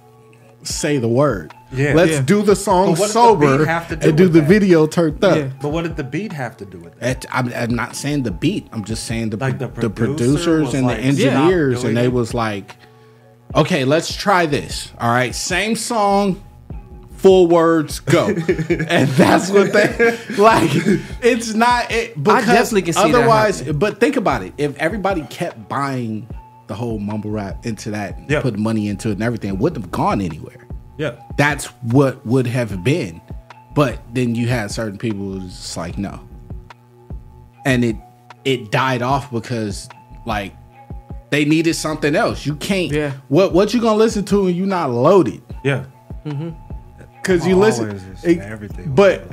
say 0.63 0.97
the 0.97 1.07
word. 1.07 1.54
Yeah. 1.71 1.93
Let's 1.93 2.11
Yeah. 2.13 2.21
do 2.21 2.41
the 2.43 2.55
song 2.55 2.89
what 2.91 2.97
does 2.99 3.07
the 3.07 3.13
sober 3.13 3.65
have 3.65 3.87
to 3.89 3.95
do 3.95 4.09
and 4.09 4.17
do 4.17 4.27
the 4.27 4.39
that? 4.41 4.47
video 4.47 4.85
turned 4.87 5.23
up. 5.23 5.35
Yeah. 5.37 5.47
But 5.61 5.69
what 5.69 5.83
did 5.83 5.97
the 5.97 6.03
beat 6.03 6.31
have 6.31 6.55
to 6.57 6.65
do 6.65 6.77
with 6.79 6.97
that? 6.99 7.23
It- 7.23 7.25
I'm, 7.31 7.51
I'm 7.53 7.75
not 7.75 7.95
saying 7.95 8.23
the 8.23 8.31
beat. 8.31 8.67
I'm 8.71 8.83
just 8.85 9.05
saying 9.05 9.31
the 9.31 9.37
Like 9.37 9.57
the 9.59 9.67
the 9.67 9.89
producers 9.89 10.73
and 10.73 10.85
like, 10.87 10.97
the 10.97 11.03
engineers, 11.03 11.81
doing 11.81 11.89
and 11.89 11.97
they 11.97 12.05
it." 12.05 12.13
was 12.13 12.33
like, 12.33 12.75
okay, 13.55 13.83
let's 13.83 14.15
try 14.15 14.45
this. 14.45 14.91
All 14.99 15.09
right, 15.09 15.33
same 15.33 15.75
song, 15.75 16.41
full 17.17 17.47
words, 17.47 17.99
go, 17.99 18.27
and 18.27 19.09
that's 19.09 19.49
what 19.49 19.73
they 19.73 20.17
like. 20.37 20.69
It's 21.21 21.53
not 21.55 21.91
it 21.91 22.21
because 22.21 22.45
definitely 22.45 22.83
can 22.83 22.93
see 22.93 23.11
that 23.11 23.15
otherwise. 23.17 23.59
happening. 23.59 23.79
but 23.79 23.99
think 23.99 24.15
about 24.17 24.43
it: 24.43 24.53
if 24.57 24.77
everybody 24.77 25.21
kept 25.29 25.67
buying 25.67 26.27
the 26.67 26.75
whole 26.75 26.99
mumble 26.99 27.31
rap 27.31 27.65
into 27.65 27.91
that, 27.91 28.19
Yeah. 28.29 28.41
put 28.41 28.57
money 28.57 28.87
into 28.87 29.09
it, 29.09 29.13
and 29.13 29.23
everything, 29.23 29.49
it 29.49 29.57
wouldn't 29.57 29.81
have 29.83 29.91
gone 29.91 30.21
anywhere 30.21 30.64
Yeah. 30.97 31.15
that's 31.37 31.65
what 31.91 32.25
would 32.25 32.47
have 32.47 32.83
been. 32.83 33.21
But 33.73 33.99
then 34.13 34.35
you 34.35 34.47
had 34.47 34.71
certain 34.71 34.97
people 34.97 35.19
who 35.19 35.31
was 35.41 35.51
just 35.53 35.75
like, 35.77 35.97
no. 35.97 36.19
And 37.65 37.83
it 37.83 37.95
it 38.45 38.71
died 38.71 39.01
off 39.01 39.31
because 39.31 39.89
like 40.25 40.53
they 41.31 41.43
needed 41.45 41.73
something 41.75 42.15
else. 42.15 42.45
You 42.45 42.55
can't 42.55 42.91
Yeah. 42.91 43.13
what 43.27 43.53
what 43.53 43.73
you 43.73 43.81
gonna 43.81 43.97
listen 43.97 44.23
to 44.25 44.43
when 44.45 44.55
you 44.55 44.65
not 44.65 44.91
loaded? 44.91 45.41
Yeah. 45.63 45.85
Mm-hmm. 46.25 46.49
Cause 47.23 47.45
you 47.47 47.55
listen 47.55 47.87
Always 47.87 48.03
is 48.03 48.23
it- 48.23 48.39
everything. 48.39 48.93
But 48.93 49.23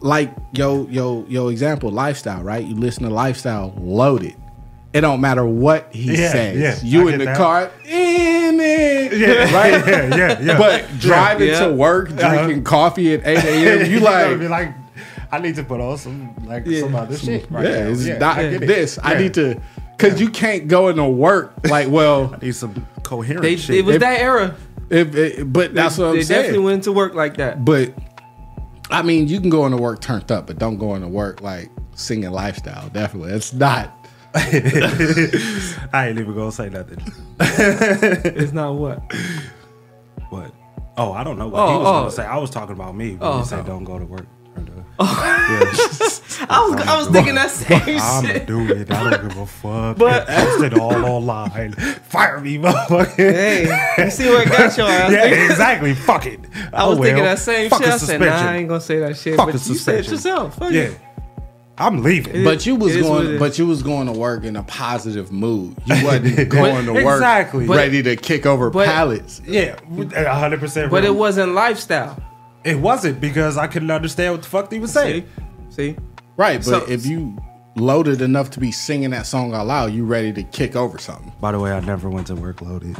like 0.00 0.34
yo 0.52 0.86
yo 0.88 1.24
yo 1.28 1.48
example, 1.48 1.90
lifestyle, 1.90 2.42
right? 2.42 2.64
You 2.64 2.74
listen 2.74 3.04
to 3.04 3.10
lifestyle 3.10 3.74
loaded. 3.78 4.34
It 4.94 5.02
don't 5.02 5.20
matter 5.20 5.44
what 5.46 5.88
he 5.94 6.16
Yeah, 6.20 6.32
says. 6.32 6.82
yeah, 6.82 6.88
you 6.88 7.08
I 7.08 7.12
in 7.12 7.18
the 7.18 7.24
that. 7.26 7.36
car 7.36 7.70
in 7.84 8.41
it. 8.72 9.12
Yeah. 9.18 9.54
Right? 9.54 9.86
Yeah, 9.86 10.16
yeah, 10.16 10.40
yeah. 10.40 10.58
But 10.64 10.86
driving 10.98 11.48
Yeah. 11.48 11.66
to 11.66 11.72
work, 11.72 12.08
drinking 12.08 12.26
Uh-huh. 12.58 12.60
coffee 12.62 13.14
at 13.14 13.26
8 13.26 13.38
a.m., 13.44 13.90
you 13.90 14.00
gotta 14.00 14.30
like, 14.30 14.38
be 14.40 14.48
like, 14.48 14.74
I 15.30 15.38
need 15.38 15.54
to 15.56 15.62
put 15.64 15.80
on 15.80 15.96
some 15.98 16.34
like 16.46 16.64
Yeah. 16.66 16.80
some 16.80 16.94
other 16.94 17.16
shit. 17.16 17.50
Right 17.50 17.64
yeah, 17.66 17.84
now. 17.84 17.90
it's 17.90 18.04
yeah, 18.06 18.18
not 18.18 18.38
I 18.38 18.50
get 18.50 18.62
it. 18.62 18.66
this. 18.66 18.98
I 19.02 19.14
need 19.14 19.34
to, 19.34 19.60
because 19.96 20.20
you 20.20 20.28
can't 20.30 20.68
go 20.68 20.88
into 20.88 21.04
work 21.04 21.54
like, 21.68 21.88
well, 21.90 22.34
I 22.34 22.44
need 22.44 22.54
some 22.54 22.86
coherent 23.02 23.42
They, 23.42 23.56
shit. 23.56 23.76
it 23.76 23.84
was 23.84 23.96
If- 23.96 24.00
that 24.02 24.20
era. 24.20 24.54
if, 24.90 25.14
if- 25.14 25.46
but 25.52 25.74
that's 25.74 25.96
they, 25.96 26.02
what 26.02 26.08
I'm 26.10 26.16
they 26.16 26.22
saying. 26.22 26.38
They 26.42 26.48
definitely 26.48 26.64
went 26.66 26.84
to 26.84 26.92
work 26.92 27.14
like 27.14 27.36
that. 27.38 27.64
But 27.64 27.94
I 28.90 29.00
mean, 29.02 29.26
you 29.28 29.40
can 29.40 29.48
go 29.48 29.64
into 29.64 29.78
work 29.78 30.00
turned 30.02 30.30
up, 30.30 30.46
but 30.48 30.58
don't 30.58 30.76
go 30.76 30.94
into 30.94 31.08
work 31.08 31.40
like 31.40 31.70
singing 31.94 32.30
lifestyle. 32.30 32.88
Definitely, 32.90 33.32
it's 33.32 33.52
not. 33.54 34.01
I 35.92 36.08
ain't 36.08 36.18
even 36.18 36.34
gonna 36.34 36.52
say 36.52 36.68
nothing. 36.70 36.98
It's 37.40 38.52
not 38.52 38.74
what. 38.74 39.00
What? 40.30 40.54
Oh, 40.96 41.12
I 41.12 41.24
don't 41.24 41.38
know 41.38 41.48
what 41.48 41.68
he 41.68 41.74
Oh, 41.74 41.78
was 41.78 41.86
oh. 41.88 41.92
gonna 42.00 42.10
say. 42.10 42.24
I 42.26 42.36
was 42.38 42.50
talking 42.50 42.74
about 42.74 42.94
me 42.94 43.12
when 43.16 43.22
Oh, 43.22 43.38
he 43.40 43.44
said 43.44 43.60
oh. 43.60 43.62
don't 43.64 43.84
go 43.84 43.98
to 43.98 44.04
work. 44.04 44.26
Oh. 44.98 45.04
I 46.48 46.68
was 46.68 46.86
I 46.86 46.98
was 46.98 47.08
thinking 47.08 47.34
that 47.34 47.50
same 47.50 47.80
shit. 47.80 48.00
I'm 48.00 48.24
shit. 48.26 48.46
gonna 48.46 48.66
do 48.66 48.72
it. 48.74 48.90
I 48.90 49.10
don't 49.10 49.28
give 49.28 49.38
a 49.38 49.46
fuck. 49.46 49.96
But- 49.96 50.26
it 50.28 50.78
all 50.78 50.94
online. 51.04 51.72
Fire 51.72 52.38
me, 52.40 52.58
motherfucker. 52.58 53.16
Hey, 53.16 54.04
you 54.04 54.10
see 54.10 54.28
where 54.28 54.42
it 54.42 54.48
got 54.50 54.76
you? 54.76 54.84
yeah, 54.84 55.24
exactly. 55.50 55.94
Fuck 55.94 56.26
it. 56.26 56.40
I 56.72 56.86
was 56.86 56.98
Oh, 56.98 57.02
thinking 57.02 57.24
that 57.24 57.38
same 57.38 57.70
Fuck 57.70 57.80
shit. 57.82 57.90
a 57.90 57.94
I 57.94 57.96
said, 57.96 58.20
nah. 58.20 58.26
I 58.26 58.56
ain't 58.58 58.68
gonna 58.68 58.80
say 58.80 58.98
that 59.00 59.16
shit. 59.16 59.36
Fuck 59.36 59.46
but 59.52 59.54
a 59.54 59.58
you 59.68 59.74
said 59.74 59.94
it 60.00 60.04
suspension. 60.04 60.12
yourself. 60.12 60.58
Fuck 60.58 60.72
Yeah, 60.72 60.82
it. 60.82 60.98
I'm 61.82 62.02
leaving. 62.02 62.44
But 62.44 62.64
you 62.64 62.76
was 62.76 62.94
It 62.94 63.00
is 63.00 63.06
what 63.08 63.22
it 63.22 63.26
going, 63.26 63.38
but 63.38 63.58
you 63.58 63.66
was 63.66 63.82
going 63.82 64.06
to 64.06 64.12
work 64.12 64.44
in 64.44 64.54
a 64.56 64.62
positive 64.62 65.32
mood. 65.32 65.76
You 65.86 66.04
wasn't 66.04 66.48
going 66.48 66.86
to 66.86 66.92
work 66.92 67.16
Exactly. 67.16 67.66
But- 67.66 67.76
ready 67.76 68.02
to 68.04 68.14
kick 68.16 68.46
over 68.46 68.70
but- 68.70 68.86
pallets. 68.86 69.42
yeah, 69.44 69.74
100. 69.88 70.60
percent 70.60 70.90
But 70.90 71.04
it 71.04 71.14
wasn't 71.14 71.52
lifestyle. 71.54 72.22
It 72.64 72.78
wasn't 72.78 73.20
because 73.20 73.56
I 73.58 73.66
couldn't 73.66 73.90
understand 73.90 74.34
what 74.34 74.42
the 74.42 74.48
fuck 74.48 74.70
they 74.70 74.78
was 74.78 74.92
saying. 74.92 75.26
See, 75.70 75.94
see. 75.94 75.96
Right, 76.36 76.58
but 76.58 76.64
So- 76.64 76.86
if 76.86 77.04
you 77.04 77.36
loaded 77.74 78.22
enough 78.22 78.50
to 78.50 78.60
be 78.60 78.70
singing 78.70 79.10
that 79.10 79.26
song 79.26 79.52
out 79.54 79.66
loud, 79.66 79.92
you 79.92 80.04
ready 80.04 80.32
to 80.34 80.42
kick 80.44 80.76
over 80.76 80.98
something. 80.98 81.32
By 81.40 81.52
the 81.52 81.58
way, 81.58 81.72
I 81.72 81.80
never 81.80 82.08
went 82.08 82.28
to 82.28 82.34
work 82.36 82.62
loaded. 82.62 82.96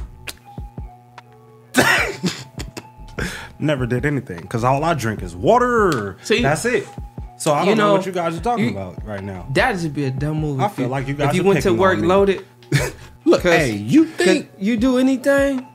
never 3.59 3.87
did 3.87 4.05
anything 4.05 4.41
because 4.41 4.65
all 4.65 4.83
I 4.83 4.95
drink 4.95 5.23
is 5.23 5.37
water. 5.37 6.17
See? 6.23 6.43
That's 6.43 6.65
it. 6.65 6.87
So 7.43 7.53
I 7.53 7.65
don't 7.65 7.77
know, 7.77 7.89
know, 7.89 7.93
what 7.95 8.07
you 8.07 8.13
guys 8.13 8.37
are 8.37 8.41
talking 8.41 8.67
you- 8.67 8.71
about 8.71 9.05
right 9.05 9.23
now. 9.23 9.47
That'd 9.53 9.93
be 9.93 10.05
a 10.05 10.11
dumb 10.13 10.41
movie. 10.41 10.63
I 10.63 10.69
feel 10.69 10.89
like 10.89 11.09
you 11.09 11.15
guys 11.15 11.31
If 11.31 11.35
you 11.35 11.43
are 11.43 11.47
went 11.49 11.63
to 11.63 11.75
work 11.75 11.99
loaded, 11.99 12.45
look, 13.25 13.43
hey, 13.43 13.73
you 13.73 14.05
think 14.07 14.49
you 14.59 14.77
do 14.77 14.99
anything, 14.99 15.67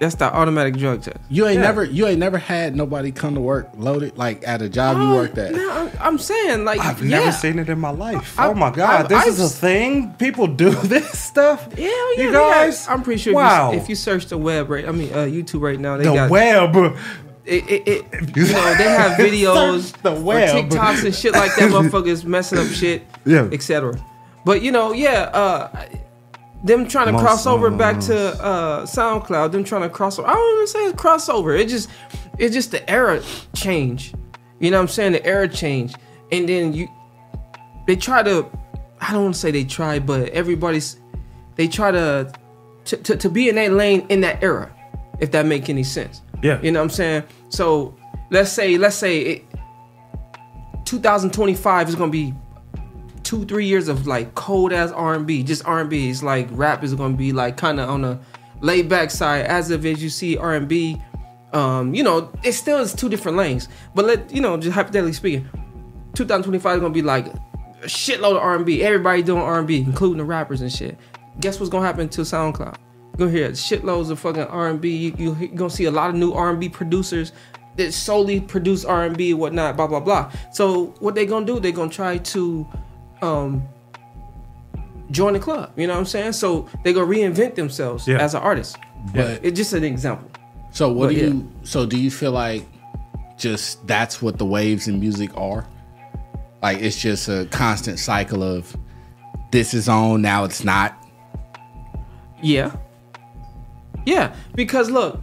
that's 0.00 0.16
the 0.16 0.24
automatic 0.24 0.76
drug 0.76 1.02
test. 1.02 1.18
you 1.28 1.46
ain't 1.46 1.56
Yeah. 1.56 1.62
never 1.62 1.84
you 1.84 2.06
ain't 2.08 2.18
never 2.18 2.38
had 2.38 2.74
nobody 2.76 3.10
come 3.12 3.34
to 3.34 3.40
work 3.40 3.68
loaded 3.76 4.16
like 4.18 4.46
at 4.46 4.60
a 4.60 4.68
job 4.68 4.96
you 4.98 5.08
worked 5.14 5.38
at? 5.38 5.52
No, 5.52 5.70
I'm- 5.70 5.90
I'm 6.00 6.18
saying 6.18 6.64
like 6.64 6.80
I've 6.80 7.00
yeah. 7.04 7.18
never 7.20 7.32
seen 7.32 7.58
it 7.60 7.68
in 7.68 7.78
my 7.78 7.90
life. 7.90 8.36
I- 8.38 8.48
oh 8.48 8.54
my 8.54 8.70
god, 8.70 9.04
I've- 9.04 9.08
this 9.14 9.22
I've 9.22 9.28
is 9.28 9.40
a 9.40 9.44
s- 9.44 9.58
thing. 9.58 10.14
People 10.18 10.48
do 10.48 10.70
this 10.94 11.16
stuff. 11.18 11.68
Yeah, 11.76 11.84
yeah, 11.86 11.90
you 12.24 12.30
yeah. 12.30 12.32
guys. 12.32 12.88
I'm 12.88 13.02
pretty 13.02 13.20
sure 13.20 13.34
Wow. 13.34 13.68
if, 13.70 13.74
you, 13.76 13.80
if 13.82 13.88
you 13.88 13.94
search 13.94 14.26
the 14.26 14.38
web 14.38 14.68
right, 14.68 14.88
I 14.88 14.90
mean 14.90 15.12
uh, 15.12 15.18
YouTube 15.26 15.60
right 15.62 15.78
now, 15.78 15.96
they 15.96 16.04
the 16.04 16.14
got 16.14 16.30
web. 16.30 16.96
It, 17.48 17.70
it, 17.70 17.88
it, 17.88 18.36
you 18.36 18.44
know 18.52 18.74
they 18.74 18.84
have 18.84 19.12
videos 19.18 19.92
the 20.02 20.12
web. 20.12 20.48
TikToks 20.70 21.04
and 21.04 21.14
shit 21.14 21.32
like 21.32 21.54
that. 21.56 21.70
Motherfuckers 21.70 22.24
messing 22.24 22.58
up 22.58 22.66
shit, 22.68 23.02
Yeah. 23.24 23.48
etc. 23.52 23.94
But 24.44 24.62
you 24.62 24.70
know, 24.72 24.92
yeah, 24.92 25.22
uh, 25.32 25.86
them 26.64 26.86
trying 26.88 27.06
to 27.06 27.12
Most 27.12 27.22
cross 27.22 27.46
over 27.46 27.70
back 27.70 28.00
to 28.00 28.16
uh, 28.42 28.82
SoundCloud. 28.86 29.52
Them 29.52 29.64
trying 29.64 29.82
to 29.82 29.88
cross 29.88 30.18
over. 30.18 30.28
I 30.28 30.32
don't 30.34 30.54
even 30.56 30.66
say 30.66 30.84
it's 30.86 31.00
crossover. 31.00 31.58
It 31.58 31.68
just 31.68 31.88
it's 32.38 32.54
just 32.54 32.70
the 32.70 32.88
era 32.90 33.22
change. 33.54 34.12
You 34.60 34.70
know 34.70 34.78
what 34.78 34.82
I'm 34.82 34.88
saying? 34.88 35.12
The 35.12 35.24
era 35.24 35.48
change, 35.48 35.94
and 36.32 36.48
then 36.48 36.72
you 36.74 36.88
they 37.86 37.96
try 37.96 38.22
to. 38.22 38.46
I 39.00 39.12
don't 39.12 39.22
want 39.22 39.34
to 39.34 39.40
say 39.40 39.50
they 39.52 39.64
try, 39.64 39.98
but 40.00 40.28
everybody's 40.30 40.98
they 41.54 41.68
try 41.68 41.90
to 41.92 42.32
to, 42.86 42.96
to 42.96 43.16
to 43.16 43.28
be 43.30 43.48
in 43.48 43.54
that 43.54 43.72
lane 43.72 44.04
in 44.08 44.20
that 44.22 44.42
era, 44.42 44.70
if 45.20 45.30
that 45.32 45.46
make 45.46 45.68
any 45.68 45.84
sense. 45.84 46.22
Yeah. 46.42 46.60
You 46.62 46.72
know 46.72 46.80
what 46.80 46.84
I'm 46.84 46.90
saying? 46.90 47.22
So 47.48 47.96
let's 48.30 48.50
say 48.52 48.78
let's 48.78 48.96
say 48.96 49.20
it, 49.20 49.44
2025 50.84 51.88
is 51.88 51.94
gonna 51.94 52.10
be 52.10 52.34
two 53.22 53.44
three 53.44 53.66
years 53.66 53.88
of 53.88 54.06
like 54.06 54.34
cold 54.34 54.72
ass 54.72 54.90
R&B, 54.90 55.42
just 55.42 55.64
R&B. 55.66 56.08
It's 56.08 56.22
like 56.22 56.48
rap 56.52 56.82
is 56.84 56.94
gonna 56.94 57.16
be 57.16 57.32
like 57.32 57.56
kind 57.56 57.80
of 57.80 57.88
on 57.88 58.04
a 58.04 58.20
laid 58.60 58.88
back 58.88 59.10
side. 59.10 59.46
As 59.46 59.70
of 59.70 59.84
as 59.84 60.02
you 60.02 60.08
see 60.08 60.36
R&B, 60.36 61.00
um, 61.52 61.94
you 61.94 62.02
know, 62.02 62.30
it 62.44 62.52
still 62.52 62.78
is 62.78 62.94
two 62.94 63.08
different 63.08 63.36
lanes. 63.36 63.68
But 63.94 64.04
let 64.04 64.34
you 64.34 64.40
know, 64.40 64.56
just 64.56 64.74
hypothetically 64.74 65.12
speaking, 65.12 65.48
2025 66.14 66.76
is 66.76 66.80
gonna 66.80 66.94
be 66.94 67.02
like 67.02 67.26
a 67.26 67.86
shitload 67.86 68.36
of 68.36 68.42
R&B. 68.42 68.82
Everybody 68.82 69.22
doing 69.22 69.42
R&B, 69.42 69.78
including 69.78 70.18
the 70.18 70.24
rappers 70.24 70.60
and 70.60 70.72
shit. 70.72 70.98
Guess 71.40 71.60
what's 71.60 71.70
gonna 71.70 71.86
happen 71.86 72.08
to 72.08 72.22
SoundCloud? 72.22 72.76
You're 73.18 73.26
gonna 73.26 73.36
hear 73.38 73.50
shitloads 73.50 74.10
of 74.10 74.20
fucking 74.20 74.42
R&B. 74.44 74.88
You, 74.88 75.14
you, 75.18 75.34
you're 75.34 75.48
gonna 75.48 75.70
see 75.70 75.86
a 75.86 75.90
lot 75.90 76.08
of 76.10 76.16
new 76.16 76.32
R&B 76.32 76.68
producers 76.68 77.32
that 77.76 77.92
solely 77.92 78.40
produce 78.40 78.84
R&B 78.84 79.32
and 79.32 79.40
whatnot. 79.40 79.76
Blah 79.76 79.88
blah 79.88 80.00
blah. 80.00 80.32
So 80.52 80.86
what 81.00 81.14
they 81.16 81.26
gonna 81.26 81.44
do? 81.44 81.58
They're 81.58 81.72
gonna 81.72 81.90
try 81.90 82.18
to 82.18 82.66
um, 83.20 83.62
join 85.10 85.32
the 85.32 85.40
club. 85.40 85.72
You 85.76 85.88
know 85.88 85.94
what 85.94 86.00
I'm 86.00 86.06
saying? 86.06 86.32
So 86.34 86.68
they 86.84 86.92
gonna 86.92 87.06
reinvent 87.06 87.56
themselves 87.56 88.06
Yeah. 88.06 88.18
as 88.18 88.34
an 88.34 88.42
artist. 88.42 88.76
But- 89.12 89.40
it's 89.44 89.56
just 89.56 89.72
an 89.72 89.82
example. 89.84 90.30
So 90.70 90.92
what 90.92 91.06
But 91.08 91.14
do 91.14 91.20
yeah. 91.20 91.26
you? 91.28 91.52
So 91.64 91.86
do 91.86 91.98
you 91.98 92.10
feel 92.10 92.30
like 92.32 92.66
just 93.36 93.84
that's 93.86 94.22
what 94.22 94.38
the 94.38 94.44
waves 94.46 94.86
in 94.86 95.00
music 95.00 95.30
are? 95.36 95.66
Like 96.62 96.78
it's 96.78 97.00
just 97.00 97.28
a 97.28 97.46
constant 97.50 97.98
cycle 97.98 98.42
of 98.44 98.76
this 99.50 99.74
is 99.74 99.88
on 99.88 100.22
now 100.22 100.44
it's 100.44 100.62
not. 100.62 100.94
Yeah. 102.42 102.70
Yeah, 104.06 104.34
because 104.54 104.90
look, 104.90 105.20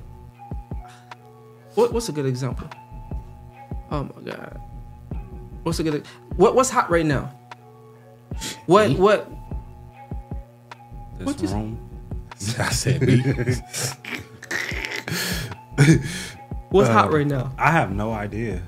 what, 1.76 1.92
what's 1.94 2.10
a 2.10 2.12
good 2.12 2.26
example? 2.26 2.68
Oh 3.92 4.04
my 4.04 4.22
god, 4.32 4.60
what's 5.64 5.80
a 5.80 5.84
good? 5.84 6.06
What 6.36 6.56
what's 6.56 6.70
hot 6.70 6.90
right 6.90 7.06
now? 7.06 7.32
What 8.66 8.92
what? 8.98 9.30
This 11.18 11.26
What 11.28 11.42
you- 11.42 11.48
room. 11.50 11.80
I 12.60 12.70
said 12.70 13.00
beat. 13.06 13.26
What's 16.70 16.90
Uh, 16.90 16.94
hot 16.94 17.14
right 17.14 17.26
now? 17.28 17.52
I 17.58 17.72
have 17.72 17.94
no 17.94 18.12
idea. 18.12 18.62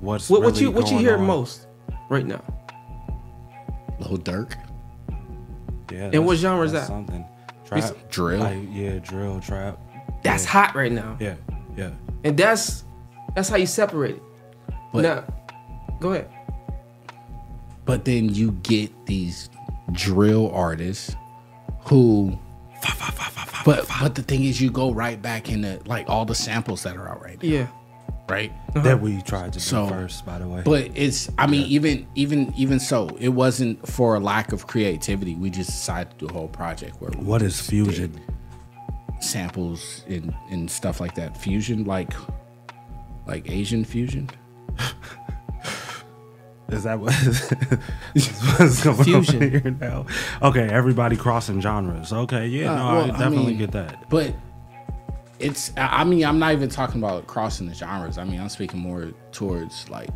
What's 0.00 0.30
What, 0.30 0.42
what 0.42 0.52
really 0.54 0.62
you 0.62 0.70
what 0.70 0.90
you 0.90 0.98
hear 0.98 1.16
on. 1.18 1.26
most 1.26 1.66
right 2.08 2.24
now? 2.26 2.42
Little 4.00 4.18
Durk. 4.18 4.54
Yeah. 5.90 6.10
And 6.12 6.24
what 6.24 6.38
genre 6.38 6.64
is 6.64 6.72
that? 6.72 6.86
Something. 6.86 7.24
It's- 7.78 7.90
Trap. 7.90 8.10
Drill. 8.10 8.40
Like, 8.40 8.68
yeah, 8.70 8.98
drill, 8.98 9.40
trap. 9.40 9.78
That's 10.22 10.44
yeah. 10.44 10.50
hot 10.50 10.74
right 10.74 10.92
now. 10.92 11.16
Yeah, 11.20 11.34
yeah. 11.76 11.90
And 12.24 12.36
that's 12.36 12.84
that's 13.34 13.48
how 13.48 13.56
you 13.56 13.66
separate 13.66 14.16
it. 14.16 14.22
But- 14.92 15.02
now, 15.02 15.24
go 16.00 16.12
ahead. 16.12 16.30
But 17.84 18.04
then 18.04 18.28
you 18.28 18.52
get 18.62 19.06
these 19.06 19.50
drill 19.92 20.50
artists 20.52 21.16
who 21.84 22.38
but 23.64 23.86
but 24.00 24.14
the 24.14 24.22
thing 24.22 24.44
is 24.44 24.60
you 24.60 24.70
go 24.70 24.92
right 24.92 25.20
back 25.20 25.48
into 25.50 25.80
like 25.86 26.08
all 26.08 26.24
the 26.24 26.34
samples 26.34 26.82
that 26.84 26.96
are 26.96 27.08
out 27.08 27.22
right 27.22 27.42
now, 27.42 27.48
Yeah. 27.48 27.66
Right? 28.28 28.52
That 28.74 29.00
we 29.00 29.20
tried 29.22 29.52
to 29.54 29.58
do 29.58 29.88
first, 29.88 30.24
by 30.24 30.38
the 30.38 30.48
way. 30.48 30.62
But 30.64 30.90
it's 30.94 31.30
I 31.38 31.46
mean 31.46 31.66
even 31.66 32.06
even 32.14 32.52
even 32.56 32.80
so 32.80 33.08
it 33.20 33.28
wasn't 33.30 33.86
for 33.86 34.14
a 34.14 34.20
lack 34.20 34.52
of 34.52 34.66
creativity. 34.66 35.34
We 35.34 35.50
just 35.50 35.70
decided 35.70 36.18
to 36.18 36.26
do 36.26 36.26
a 36.26 36.32
whole 36.32 36.48
project 36.48 37.00
where 37.00 37.10
we 37.10 37.24
what 37.24 37.42
is 37.42 37.60
fusion? 37.60 38.18
samples 39.20 40.04
and 40.08 40.34
and 40.50 40.68
stuff 40.70 41.00
like 41.00 41.14
that. 41.14 41.36
Fusion 41.36 41.84
like 41.84 42.12
like 43.26 43.48
Asian 43.50 43.84
fusion. 43.84 44.28
Is 46.68 46.84
that 46.84 46.98
what 46.98 47.12
is 48.14 48.30
what's 48.58 48.82
going 48.82 49.04
Fusion. 49.04 49.42
on 49.42 49.50
here 49.50 49.76
now? 49.78 50.06
Okay, 50.40 50.66
everybody 50.70 51.16
crossing 51.16 51.60
genres. 51.60 52.12
Okay, 52.14 52.46
yeah, 52.46 52.72
Uh, 52.72 52.76
no, 52.76 52.84
well, 52.84 52.96
I 52.96 53.02
I 53.04 53.06
definitely 53.18 53.46
mean, 53.48 53.58
get 53.58 53.72
that. 53.72 54.08
But 54.08 54.34
it's 55.42 55.72
I 55.76 56.00
I 56.00 56.04
mean 56.04 56.24
I'm 56.24 56.38
not 56.38 56.52
even 56.52 56.68
talking 56.68 57.00
about 57.02 57.26
crossing 57.26 57.66
the 57.68 57.74
genres. 57.74 58.18
I 58.18 58.24
mean 58.24 58.40
I'm 58.40 58.48
speaking 58.48 58.80
more 58.80 59.12
towards 59.32 59.88
like 59.90 60.08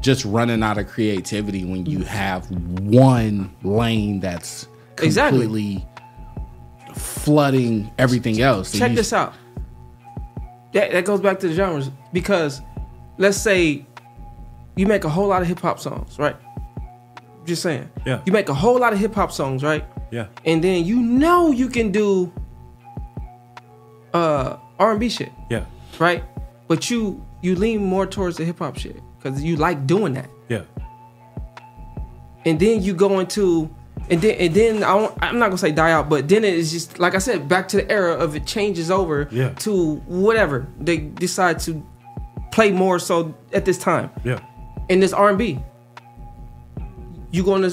just 0.00 0.24
running 0.24 0.62
out 0.62 0.78
of 0.78 0.86
creativity 0.88 1.64
when 1.64 1.84
you 1.86 2.00
have 2.04 2.50
one 2.50 3.54
lane 3.62 4.20
that's 4.20 4.66
Exactly. 5.02 5.40
completely 5.42 5.86
flooding 6.94 7.90
everything 7.98 8.40
else. 8.40 8.72
Check 8.72 8.90
You- 8.90 8.96
this 8.96 9.12
out. 9.12 9.34
That 10.72 10.92
that 10.92 11.04
goes 11.04 11.20
back 11.20 11.40
to 11.40 11.48
the 11.48 11.54
genres 11.54 11.90
because 12.12 12.60
let's 13.18 13.36
say 13.36 13.84
you 14.76 14.86
make 14.86 15.04
a 15.04 15.08
whole 15.08 15.26
lot 15.26 15.42
of 15.42 15.48
hip 15.48 15.58
hop 15.60 15.80
songs, 15.80 16.18
right? 16.18 16.36
Just 17.44 17.62
saying. 17.62 17.90
Yeah. 18.06 18.20
You 18.24 18.32
make 18.32 18.48
a 18.48 18.54
whole 18.54 18.78
lot 18.78 18.92
of 18.92 18.98
hip 18.98 19.14
hop 19.14 19.32
songs, 19.32 19.62
right? 19.64 19.84
Yeah. 20.12 20.26
And 20.44 20.62
then 20.62 20.84
you 20.84 20.96
know 21.00 21.50
you 21.50 21.68
can 21.68 21.90
do 21.90 22.32
uh 24.14 24.56
R&B 24.78 25.08
shit, 25.08 25.32
Yeah, 25.50 25.64
right? 25.98 26.24
But 26.68 26.90
you 26.90 27.24
you 27.42 27.54
lean 27.56 27.84
more 27.84 28.06
towards 28.06 28.36
the 28.36 28.44
hip 28.44 28.58
hop 28.58 28.76
shit 28.78 28.96
cuz 29.22 29.42
you 29.42 29.56
like 29.56 29.86
doing 29.86 30.14
that. 30.14 30.28
yeah, 30.48 30.62
and 32.44 32.58
then 32.58 32.82
you 32.82 32.94
go 32.94 33.18
into 33.20 33.68
and 34.08 34.20
then 34.20 34.34
and 34.38 34.54
then 34.54 34.82
I 34.84 34.94
won't, 34.94 35.14
I'm 35.22 35.38
not 35.38 35.46
gonna 35.48 35.58
say 35.58 35.72
die 35.72 35.92
out, 35.92 36.08
but 36.08 36.28
then 36.28 36.44
it's 36.44 36.70
just 36.70 36.98
like 36.98 37.14
I 37.14 37.18
said, 37.18 37.48
back 37.48 37.68
to 37.68 37.76
the 37.78 37.90
era 37.90 38.14
of 38.14 38.34
it 38.34 38.46
changes 38.46 38.90
over 38.90 39.28
Yeah. 39.30 39.50
to 39.66 39.96
whatever 40.06 40.66
they 40.80 40.96
decide 40.98 41.58
to 41.60 41.82
play 42.52 42.72
more 42.72 42.98
so 42.98 43.34
at 43.52 43.64
this 43.64 43.78
time 43.78 44.10
yeah, 44.24 44.40
in 44.88 44.98
this 45.00 45.12
R&B. 45.12 45.60
You 47.30 47.44
gonna 47.44 47.70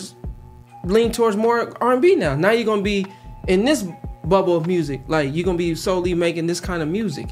lean 0.84 1.12
towards 1.12 1.36
more 1.36 1.73
R&B 1.82 2.15
now. 2.15 2.36
Now 2.36 2.52
you're 2.52 2.65
gonna 2.65 2.84
be 2.84 3.08
in 3.47 3.65
this 3.65 3.86
bubble 4.27 4.55
of 4.55 4.67
music, 4.67 5.01
like 5.07 5.33
you're 5.33 5.45
gonna 5.45 5.57
be 5.57 5.75
solely 5.75 6.13
making 6.13 6.47
this 6.47 6.59
kind 6.59 6.81
of 6.81 6.87
music. 6.87 7.29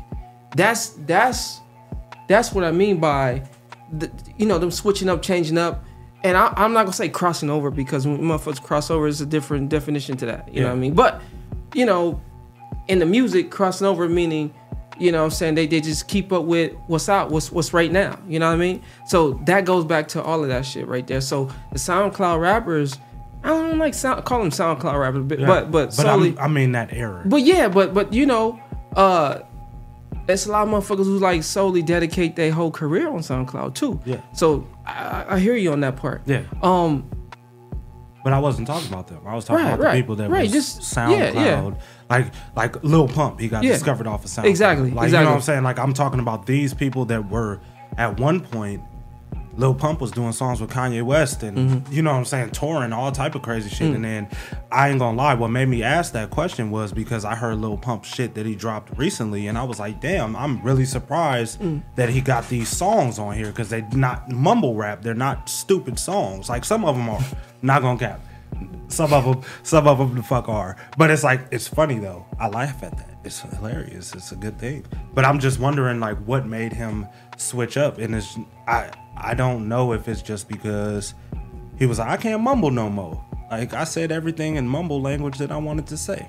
That's 0.56 0.90
that's 1.06 1.62
that's 2.28 2.52
what 2.54 2.64
I 2.64 2.72
mean 2.72 3.00
by 3.00 3.44
the, 3.92 4.12
you 4.38 4.46
know 4.46 4.58
them 4.58 4.72
switching 4.72 5.10
up, 5.10 5.22
changing 5.22 5.58
up. 5.58 5.84
And 6.24 6.36
I, 6.36 6.52
I'm 6.58 6.74
not 6.74 6.84
gonna 6.84 6.94
say 6.94 7.10
crossing 7.10 7.50
over 7.50 7.70
because 7.70 8.08
when 8.08 8.20
motherfuckers 8.20 8.62
cross 8.62 8.90
over 8.90 9.08
is 9.08 9.22
a 9.22 9.26
different 9.26 9.70
definition 9.70 10.18
to 10.18 10.26
that. 10.26 10.52
You 10.54 10.62
know 10.62 10.68
what 10.68 10.76
I 10.76 10.80
mean? 10.80 10.94
But 10.94 11.22
you 11.74 11.86
know, 11.86 12.22
in 12.88 13.00
the 13.00 13.06
music, 13.06 13.52
crossing 13.52 13.86
over 13.86 14.08
meaning, 14.10 14.54
you 14.98 15.12
know 15.12 15.20
what 15.20 15.26
I'm 15.26 15.32
saying, 15.32 15.56
they, 15.56 15.68
they 15.68 15.82
just 15.82 16.08
keep 16.08 16.32
up 16.32 16.46
with 16.46 16.74
what's 16.88 17.10
out, 17.10 17.30
what's 17.30 17.52
what's 17.52 17.74
right 17.74 17.92
now. 17.92 18.18
You 18.28 18.40
know 18.40 18.48
what 18.48 18.54
I 18.54 18.58
mean? 18.58 18.82
So 19.08 19.34
that 19.46 19.66
goes 19.66 19.86
back 19.86 20.08
to 20.10 20.24
all 20.24 20.42
of 20.42 20.50
that 20.50 20.66
shit 20.66 20.88
right 20.88 21.06
there. 21.06 21.22
So 21.22 21.46
the 21.72 21.78
SoundCloud 21.78 22.40
rappers, 22.40 22.98
I 23.46 23.50
don't 23.50 23.78
like 23.78 23.94
sound 23.94 24.26
call 24.26 24.40
them 24.40 24.50
SoundCloud 24.50 25.00
rappers, 25.00 25.24
but 25.24 25.40
yeah. 25.40 25.46
but 25.48 25.72
but 25.72 25.94
solely 25.94 26.32
I'm, 26.32 26.40
I 26.40 26.48
mean 26.48 26.72
that 26.74 26.92
era. 26.92 27.22
but 27.26 27.38
yeah, 27.44 27.68
but 27.68 27.94
but 27.94 28.12
you 28.12 28.26
know, 28.26 28.60
uh 28.96 29.40
it's 30.28 30.48
a 30.48 30.52
lot 30.52 30.68
of 30.68 30.74
motherfuckers 30.74 31.06
who 31.06 31.20
like 31.20 31.44
solely 31.44 31.84
dedicate 31.84 32.36
their 32.36 32.52
whole 32.52 32.72
career 32.72 33.08
on 33.08 33.20
SoundCloud 33.20 33.76
too. 33.76 34.00
Yeah. 34.06 34.22
So 34.34 34.68
I, 34.86 35.26
I 35.30 35.40
hear 35.40 35.56
you 35.56 35.72
on 35.72 35.80
that 35.82 35.96
part. 35.96 36.24
Yeah, 36.26 36.42
Um 36.64 37.10
but 38.24 38.34
I 38.34 38.40
wasn't 38.40 38.66
talking 38.66 38.88
about 38.88 39.06
them. 39.08 39.20
I 39.28 39.36
was 39.36 39.46
talking 39.46 39.64
Right, 39.64 39.74
about 39.74 39.80
the 39.82 39.86
right, 39.86 39.96
people 39.98 40.16
that 40.16 40.32
right, 40.32 40.42
was 40.44 40.52
just- 40.52 40.80
SoundCloud. 40.82 41.36
yeah, 41.36 41.46
yeah. 41.46 41.72
Like 42.10 42.34
like 42.56 42.84
Lil 42.84 43.08
Pump, 43.08 43.40
he 43.40 43.48
got 43.48 43.64
Yeah. 43.64 43.74
discovered 43.74 44.08
off 44.08 44.26
of 44.26 44.32
SoundCloud. 44.32 44.46
Exactly, 44.46 44.90
Like 44.92 45.12
you 45.12 45.18
know 45.18 45.26
what 45.26 45.36
I'm 45.36 45.42
saying? 45.42 45.64
Like 45.64 45.78
I'm 45.78 45.94
talking 45.94 46.20
about 46.20 46.48
these 46.48 46.74
people 46.74 47.06
that 47.06 47.30
were 47.30 47.60
at 47.98 48.20
one 48.20 48.40
point. 48.40 48.82
Lil 49.58 49.74
Pump 49.74 50.02
was 50.02 50.12
doing 50.12 50.32
songs 50.34 50.60
with 50.60 50.70
Kanye 50.70 51.02
West 51.04 51.42
and 51.44 51.56
Mm-hmm. 51.58 51.94
you 51.94 52.02
know 52.02 52.12
what 52.12 52.18
I'm 52.18 52.26
saying, 52.26 52.52
touring 52.52 52.92
all 52.92 53.12
type 53.12 53.36
of 53.36 53.42
crazy 53.42 53.70
shit. 53.70 53.96
And 53.96 54.04
then 54.04 54.28
I 54.72 54.90
ain't 54.90 55.00
gonna 55.00 55.18
lie, 55.18 55.34
what 55.34 55.48
made 55.50 55.68
me 55.70 55.82
ask 55.84 56.12
that 56.14 56.30
question 56.30 56.72
was 56.72 56.92
because 56.92 57.24
I 57.24 57.36
heard 57.36 57.58
Lil 57.60 57.78
Pump 57.78 58.04
shit 58.04 58.34
that 58.36 58.46
he 58.46 58.56
dropped 58.56 58.98
recently, 58.98 59.48
and 59.48 59.58
I 59.58 59.64
was 59.64 59.80
like, 59.80 60.02
damn, 60.02 60.36
I'm 60.36 60.62
really 60.62 60.86
surprised 60.86 61.60
that 61.96 62.10
he 62.10 62.20
got 62.22 62.50
these 62.50 62.68
songs 62.70 63.18
on 63.20 63.36
here 63.36 63.48
because 63.48 63.70
they 63.70 63.82
not 63.94 64.30
mumble 64.30 64.76
rap, 64.76 65.02
they're 65.02 65.14
not 65.14 65.48
stupid 65.50 65.98
songs. 66.00 66.50
Like 66.50 66.66
some 66.66 66.84
of 66.84 66.96
them 66.98 67.08
are, 67.10 67.22
not 67.62 67.82
gonna 67.82 67.98
cap. 68.00 68.20
Some 68.88 69.12
of 69.14 69.26
them, 69.26 69.42
some 69.64 69.88
of 69.88 69.98
them 69.98 70.16
the 70.16 70.24
fuck 70.24 70.48
are. 70.48 70.78
But 70.98 71.12
it's 71.12 71.24
like 71.24 71.42
it's 71.52 71.68
funny 71.68 72.00
though. 72.00 72.26
I 72.40 72.48
laugh 72.48 72.84
at 72.84 72.96
that. 72.98 73.20
It's 73.24 73.42
hilarious. 73.42 74.14
It's 74.14 74.32
a 74.32 74.36
good 74.36 74.58
thing. 74.60 74.86
But 75.14 75.26
I'm 75.26 75.40
just 75.40 75.60
wondering 75.60 76.00
like 76.00 76.18
what 76.20 76.46
made 76.46 76.72
him 76.72 77.08
switch 77.38 77.76
up. 77.78 77.98
And 77.98 78.14
it's 78.16 78.38
I 78.68 78.92
I 79.18 79.34
don't 79.34 79.68
know 79.68 79.94
if 79.94 80.08
it's 80.08 80.22
just 80.22 80.48
because 80.48 81.14
he 81.78 81.86
was 81.86 82.00
like 82.00 82.10
I 82.10 82.18
can't 82.18 82.42
mumble 82.42 82.72
no 82.72 82.90
more. 82.90 83.24
Like 83.52 83.74
I 83.74 83.84
said 83.84 84.12
everything 84.12 84.56
in 84.56 84.68
mumble 84.68 85.02
language 85.02 85.38
that 85.38 85.52
I 85.52 85.58
wanted 85.58 85.88
to 85.88 85.98
say. 85.98 86.28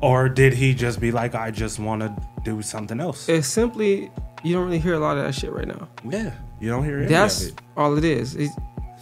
Or 0.00 0.28
did 0.28 0.54
he 0.54 0.74
just 0.74 1.00
be 1.00 1.12
like 1.12 1.34
I 1.34 1.50
just 1.50 1.78
want 1.78 2.02
to 2.02 2.14
do 2.44 2.62
something 2.62 3.00
else? 3.00 3.28
it's 3.28 3.46
simply 3.46 4.10
you 4.42 4.54
don't 4.54 4.64
really 4.64 4.78
hear 4.78 4.94
a 4.94 4.98
lot 4.98 5.18
of 5.18 5.24
that 5.24 5.34
shit 5.34 5.52
right 5.52 5.68
now. 5.68 5.88
yeah, 6.08 6.32
you 6.60 6.70
don't 6.70 6.84
hear 6.84 7.04
That's 7.06 7.42
it. 7.42 7.60
all 7.76 7.96
it 7.98 8.04
is. 8.04 8.34
It- 8.36 8.50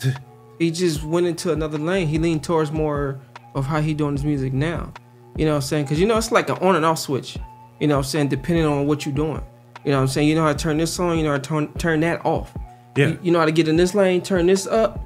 he 0.59 0.71
just 0.71 1.05
went 1.05 1.27
into 1.27 1.53
another 1.53 1.79
lane. 1.79 2.09
He 2.09 2.19
leaned 2.19 2.43
towards 2.43 2.73
more 2.73 3.21
of 3.55 3.65
how 3.67 3.81
he 3.81 3.95
doing 3.95 4.13
his 4.17 4.25
music 4.25 4.53
now. 4.53 4.93
You 5.37 5.45
know 5.45 5.53
what 5.53 5.57
I'm 5.57 5.63
saying? 5.63 5.85
Because 5.85 6.01
you 6.01 6.07
know 6.07 6.17
it's 6.19 6.33
like 6.33 6.49
an 6.49 6.59
on 6.59 6.75
and 6.75 6.85
off 6.85 6.99
switch. 6.99 7.39
You 7.79 7.87
know 7.87 7.95
what 7.95 8.07
I'm 8.07 8.11
saying? 8.11 8.29
Depending 8.29 8.65
on 8.65 8.87
what 8.89 9.07
you're 9.07 9.15
doing. 9.15 9.41
You 9.85 9.93
know 9.93 9.99
what 9.99 10.03
I'm 10.03 10.09
saying? 10.09 10.29
You 10.29 10.35
know 10.35 10.43
how 10.43 10.53
to 10.53 10.59
turn 10.59 10.77
this 10.79 10.99
on. 10.99 11.17
You 11.17 11.25
know 11.25 11.31
how 11.31 11.37
to 11.39 11.43
turn 11.43 11.73
turn 11.75 12.01
that 12.01 12.25
off. 12.27 12.53
Yeah. 12.99 13.07
You, 13.09 13.19
you 13.25 13.31
know 13.33 13.39
how 13.39 13.45
to 13.47 13.53
get 13.53 13.69
in 13.69 13.77
this 13.77 13.95
lane, 13.95 14.23
turn 14.23 14.47
this 14.47 14.67
up, 14.67 14.99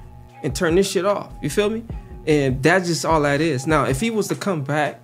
and 0.42 0.54
turn 0.54 0.74
this 0.76 0.90
shit 0.90 1.04
off. 1.04 1.30
You 1.42 1.50
feel 1.50 1.68
me? 1.70 1.84
And 2.26 2.62
that's 2.62 2.86
just 2.88 3.04
all 3.04 3.20
that 3.22 3.40
is. 3.40 3.66
Now, 3.66 3.84
if 3.84 4.00
he 4.00 4.10
was 4.10 4.28
to 4.28 4.34
come 4.34 4.62
back 4.64 5.00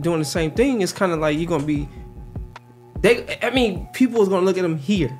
doing 0.00 0.18
the 0.18 0.24
same 0.24 0.50
thing, 0.50 0.80
it's 0.82 0.92
kind 0.92 1.12
of 1.12 1.18
like 1.20 1.38
you're 1.38 1.48
gonna 1.48 1.64
be. 1.64 1.88
They, 3.00 3.38
I 3.42 3.50
mean, 3.50 3.86
people 3.92 4.20
is 4.22 4.28
gonna 4.28 4.44
look 4.44 4.58
at 4.58 4.64
him 4.64 4.76
here. 4.78 5.16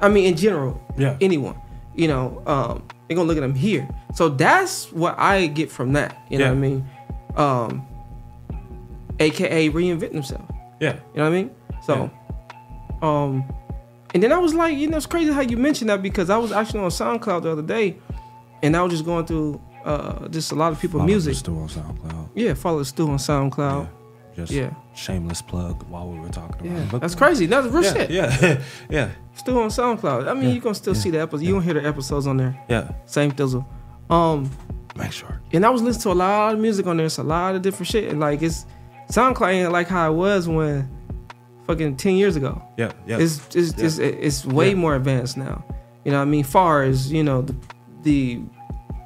I 0.00 0.08
mean, 0.08 0.26
in 0.26 0.36
general, 0.36 0.80
Yeah. 0.98 1.16
anyone, 1.20 1.56
you 1.94 2.08
know, 2.08 2.42
um, 2.46 2.82
they're 3.08 3.16
gonna 3.16 3.28
look 3.28 3.38
at 3.38 3.42
him 3.42 3.54
here. 3.54 3.88
So 4.14 4.28
that's 4.28 4.92
what 4.92 5.18
I 5.18 5.46
get 5.46 5.70
from 5.70 5.92
that. 5.94 6.16
You 6.28 6.38
know 6.38 6.44
Yeah. 6.46 6.50
what 6.50 6.56
I 6.56 6.60
mean? 6.60 6.84
Um, 7.36 7.86
AKA 9.20 9.70
reinvent 9.70 10.12
himself. 10.12 10.42
Yeah. 10.80 10.94
You 11.14 11.18
know 11.22 11.30
what 11.30 11.36
I 11.36 11.42
mean? 11.42 11.50
So, 11.86 12.10
um, 13.00 13.44
and 14.14 14.22
then 14.22 14.32
I 14.32 14.38
was 14.38 14.54
like, 14.54 14.76
you 14.76 14.88
know, 14.88 14.96
it's 14.96 15.06
crazy 15.06 15.32
how 15.32 15.40
you 15.40 15.56
mentioned 15.56 15.90
that 15.90 16.02
because 16.02 16.30
I 16.30 16.36
was 16.36 16.52
actually 16.52 16.80
on 16.80 16.90
SoundCloud 16.90 17.42
the 17.42 17.50
other 17.52 17.62
day, 17.62 17.96
and 18.62 18.76
I 18.76 18.82
was 18.82 18.92
just 18.92 19.04
going 19.04 19.26
through 19.26 19.60
uh 19.84 20.28
just 20.28 20.52
a 20.52 20.54
lot 20.54 20.72
of 20.72 20.80
people 20.80 21.00
Follow 21.00 21.06
music. 21.08 21.34
Stu 21.34 21.56
on 21.58 21.68
SoundCloud. 21.68 22.28
Yeah, 22.34 22.54
follow 22.54 22.82
Stu 22.84 23.08
on 23.10 23.18
SoundCloud. 23.18 23.88
Just 24.36 24.50
Yeah. 24.52 24.70
shameless 24.94 25.42
plug 25.42 25.82
while 25.90 26.08
we 26.08 26.18
were 26.18 26.28
talking 26.28 26.66
about 26.66 26.78
Yeah, 26.90 26.96
it. 26.96 27.00
That's 27.00 27.14
crazy. 27.14 27.44
That's 27.46 27.66
real 27.66 27.82
yeah, 27.84 27.92
shit. 27.92 28.10
Yeah, 28.10 28.62
yeah, 28.90 29.08
Still 29.34 29.58
on 29.58 29.68
SoundCloud. 29.68 30.28
I 30.28 30.32
mean, 30.34 30.44
Yeah, 30.44 30.54
you 30.54 30.60
can 30.62 30.72
still 30.74 30.94
see 30.94 31.10
the 31.10 31.20
episodes. 31.20 31.42
You 31.42 31.52
don't 31.54 31.62
hear 31.62 31.74
the 31.74 31.84
episodes 31.86 32.26
on 32.26 32.36
there. 32.38 32.58
yeah. 32.68 32.92
Same 33.06 33.30
thizzle. 33.32 33.66
Um, 34.08 34.50
Make 34.96 35.12
sure. 35.12 35.40
and 35.52 35.66
I 35.66 35.70
was 35.70 35.82
listening 35.82 36.02
to 36.02 36.10
a 36.12 36.18
lot 36.22 36.54
of 36.54 36.60
music 36.60 36.86
on 36.86 36.96
there. 36.96 37.06
It's 37.06 37.18
a 37.18 37.22
lot 37.22 37.54
of 37.56 37.62
different 37.62 37.88
shit. 37.88 38.08
And 38.10 38.20
like 38.20 38.40
it's 38.40 38.64
SoundCloud 39.10 39.52
ain't 39.52 39.72
like 39.72 39.88
how 39.88 40.10
it 40.12 40.14
was 40.14 40.48
when 40.48 40.88
fucking 41.66 41.96
ten 41.96 42.14
years 42.16 42.36
ago. 42.36 42.62
Yeah, 42.76 42.92
yeah. 43.06 43.18
It's 43.18 43.54
it's 43.54 43.76
Yeah. 43.78 43.84
it's, 43.86 43.98
it's 43.98 44.44
way 44.44 44.70
Yeah. 44.70 44.74
more 44.76 44.94
advanced 44.96 45.36
now. 45.36 45.64
You 46.04 46.10
know 46.12 46.18
what 46.18 46.22
I 46.28 46.30
mean? 46.30 46.44
Far 46.44 46.82
as 46.82 47.12
you 47.12 47.22
know 47.22 47.42
the 47.42 47.54
the 48.02 48.40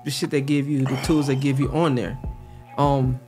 the 0.05 0.11
shit 0.11 0.31
they 0.31 0.41
give 0.41 0.69
you, 0.69 0.85
the 0.85 0.97
tools 1.05 1.27
they 1.27 1.35
give 1.37 1.59
you 1.61 1.71
on 1.73 1.95
there. 1.97 2.17
Um, 2.79 3.19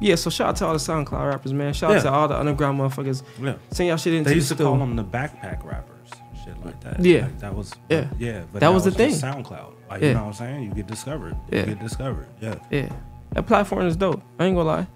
Yeah, 0.00 0.16
so 0.16 0.28
shout 0.28 0.48
out 0.48 0.56
to 0.56 0.66
all 0.66 0.72
the 0.72 0.78
SoundCloud 0.80 1.28
rappers, 1.30 1.52
man. 1.52 1.72
Shout 1.72 1.92
out 1.92 1.94
Yeah. 1.98 2.02
to 2.02 2.10
all 2.12 2.26
the 2.28 2.36
underground 2.38 2.78
motherfuckers. 2.80 3.22
Yeah. 3.40 3.54
Send 3.70 3.88
y'all 3.88 3.96
shit 3.96 4.12
into 4.14 4.24
They 4.24 4.30
the 4.30 4.36
used 4.36 4.48
to 4.48 4.54
Stu. 4.56 4.64
call 4.64 4.76
them 4.76 4.96
the 4.96 5.04
backpack 5.04 5.64
rappers, 5.64 6.10
shit 6.44 6.56
like 6.66 6.80
that. 6.80 6.98
Yeah. 7.00 7.22
Like, 7.22 7.38
that 7.38 7.54
was 7.54 7.72
Yeah. 7.88 8.06
yeah. 8.18 8.42
But 8.52 8.60
That 8.60 8.66
now 8.66 8.72
was 8.74 8.84
the 8.84 8.90
thing. 8.90 9.12
SoundCloud, 9.12 9.72
like 9.88 10.02
Yeah. 10.02 10.08
you 10.08 10.14
know 10.14 10.20
what 10.22 10.26
I'm 10.26 10.32
saying. 10.32 10.62
You 10.64 10.70
get 10.74 10.88
discovered. 10.88 11.36
Yeah. 11.50 11.60
You 11.60 11.66
get 11.66 11.80
discovered. 11.80 12.26
Yeah. 12.40 12.56
Yeah. 12.70 12.88
That 13.34 13.46
platform 13.46 13.86
is 13.86 13.96
dope. 13.96 14.20
I 14.40 14.46
ain't 14.46 14.56
gonna 14.56 14.68
lie. 14.68 14.86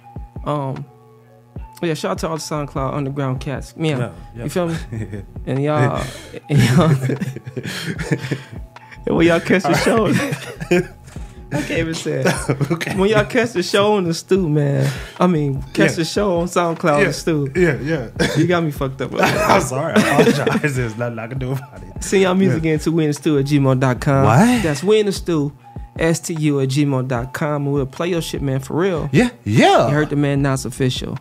Um 0.44 0.84
Oh, 1.80 1.86
yeah, 1.86 1.94
shout 1.94 2.10
out 2.12 2.18
to 2.18 2.28
all 2.28 2.36
the 2.36 2.42
SoundCloud 2.42 2.94
underground 2.94 3.40
cats. 3.40 3.72
Yeah. 3.76 3.98
Yeah, 3.98 4.12
yeah. 4.36 4.44
You 4.44 4.50
feel 4.50 4.68
me? 4.68 4.76
and 5.46 5.62
y'all 5.62 6.02
and 6.48 6.58
y'all 6.58 6.90
and 9.06 9.16
when 9.16 9.26
y'all 9.26 9.40
catch 9.40 9.62
the 9.62 9.74
show. 9.76 10.06
I 11.50 11.62
can't 11.62 11.70
even 11.78 11.94
say 11.94 12.24
it. 12.26 12.96
When 12.98 13.08
y'all 13.08 13.24
catch 13.24 13.52
the 13.52 13.62
show 13.62 13.94
on 13.94 14.04
the 14.04 14.12
Stu, 14.12 14.48
man. 14.50 14.90
I 15.18 15.26
mean, 15.26 15.62
catch 15.72 15.90
Yeah. 15.92 15.96
the 15.96 16.04
show 16.04 16.40
on 16.40 16.46
SoundCloud 16.46 16.98
Yeah. 16.98 17.04
the 17.06 17.12
Stu. 17.14 17.50
Yeah, 17.56 17.78
yeah. 17.80 18.36
You 18.36 18.46
got 18.46 18.62
me 18.64 18.70
fucked 18.70 19.00
up. 19.00 19.12
I'm 19.18 19.62
sorry. 19.62 19.94
I 19.96 20.00
apologize. 20.20 20.76
There's 20.76 20.96
nothing 20.98 21.18
I 21.18 21.26
can 21.26 21.38
do 21.38 21.52
about 21.52 21.82
it. 21.82 22.04
Send 22.04 22.22
y'all 22.24 22.34
music 22.34 22.64
Yeah. 22.64 22.72
in 22.74 22.78
to 22.80 22.92
win 22.92 23.06
the 23.06 23.12
Stu 23.14 23.38
at 23.38 23.46
gmail.com. 23.46 24.24
What? 24.26 24.62
That's 24.62 24.82
win 24.84 25.06
the 25.06 25.12
Stu, 25.12 25.56
S-T-U 25.98 26.60
at 26.60 26.68
gmail.com. 26.68 27.62
And 27.64 27.72
we'll 27.72 27.86
play 27.86 28.08
your 28.08 28.20
shit, 28.20 28.42
man, 28.42 28.60
for 28.60 28.74
real. 28.76 29.08
Yeah, 29.10 29.30
yeah. 29.44 29.86
You 29.88 29.94
heard 29.94 30.10
the 30.10 30.16
man, 30.16 30.42
now 30.42 30.52
it's 30.52 30.66
official. 30.66 31.16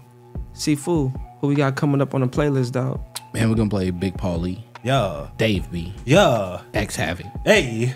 Sifu, 0.58 1.14
who 1.40 1.48
we 1.48 1.56
got 1.56 1.76
coming 1.76 2.02
up 2.02 2.14
on 2.16 2.22
the 2.22 2.28
playlist, 2.28 2.72
dog? 2.74 3.00
Man, 3.34 3.50
we're 3.50 3.56
gonna 3.56 3.70
play 3.70 3.90
Big 3.92 4.18
Paulie. 4.18 4.64
Yeah. 4.84 5.28
Dave 5.38 5.70
B. 5.72 5.94
Yeah. 6.06 6.62
X 6.74 6.96
Havoc. 6.96 7.26
Hey. 7.46 7.94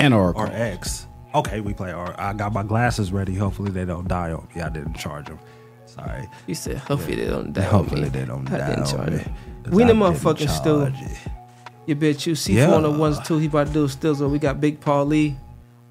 And 0.00 0.14
Oracle. 0.14 0.42
Or 0.42 0.46
X. 0.52 1.06
Okay, 1.34 1.60
we 1.60 1.74
play 1.74 1.92
R. 1.92 2.14
I 2.18 2.32
got 2.32 2.52
my 2.52 2.62
glasses 2.62 3.12
ready. 3.12 3.34
Hopefully 3.34 3.70
they 3.70 3.84
don't 3.84 4.08
die 4.08 4.32
on 4.32 4.46
me. 4.54 4.62
I 4.62 4.68
didn't 4.68 4.94
charge 4.94 5.26
them. 5.26 5.38
Sorry. 5.86 6.28
You 6.46 6.54
said, 6.54 6.78
hopefully 6.78 7.16
they 7.16 7.26
don't 7.26 7.52
die 7.52 7.64
on 7.66 7.70
Hopefully 7.70 8.02
me. 8.02 8.08
they 8.10 8.24
don't 8.24 8.50
I 8.52 8.58
die 8.58 8.68
didn't 8.70 8.84
on 8.84 8.90
charge 8.90 9.10
me. 9.10 9.16
it. 9.16 9.28
'Cause 9.64 9.72
We 9.74 9.84
I 9.84 9.86
the 9.88 9.92
didn't 9.94 10.14
motherfucking 10.14 10.48
Stu. 10.48 10.80
charge 10.90 10.94
it. 11.02 11.18
You 11.86 11.94
bet 11.94 12.26
you. 12.26 12.34
C4 12.34 12.54
Yeah. 12.54 12.74
on 12.74 12.82
the 12.82 12.90
ones 12.90 13.18
too. 13.20 13.38
He 13.38 13.46
about 13.46 13.68
to 13.68 13.72
do 13.72 13.84
a 13.84 13.88
stizzle. 13.88 14.30
We 14.30 14.38
got 14.38 14.60
Big 14.60 14.80
Paulie, 14.80 15.36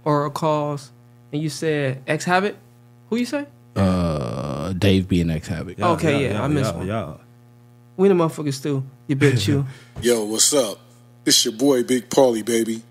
Oral 0.06 0.30
Calls, 0.30 0.92
and 1.34 1.42
you 1.42 1.50
said 1.50 2.02
X 2.08 2.24
Habit. 2.26 2.58
Who 3.10 3.16
you 3.18 3.26
say? 3.26 3.46
Uh, 3.76 4.37
Dave 4.74 5.08
B 5.08 5.22
and 5.22 5.32
X 5.32 5.48
Havoc. 5.48 5.80
okay, 5.80 6.30
yeah, 6.30 6.44
I 6.44 6.48
missed 6.48 6.74
yeah, 6.74 6.78
one. 6.78 6.88
Yeah. 6.88 7.14
We 7.98 8.08
the 8.08 8.14
motherfuckers 8.14 8.62
too. 8.62 8.84
You 9.08 9.16
bitch 9.16 9.48
you. 9.50 9.66
Yo, 10.02 10.24
what's 10.26 10.54
up? 10.54 10.80
It's 11.26 11.44
your 11.44 11.54
boy 11.54 11.84
Big 11.84 12.10
Paulie, 12.10 12.46
baby. 12.46 12.84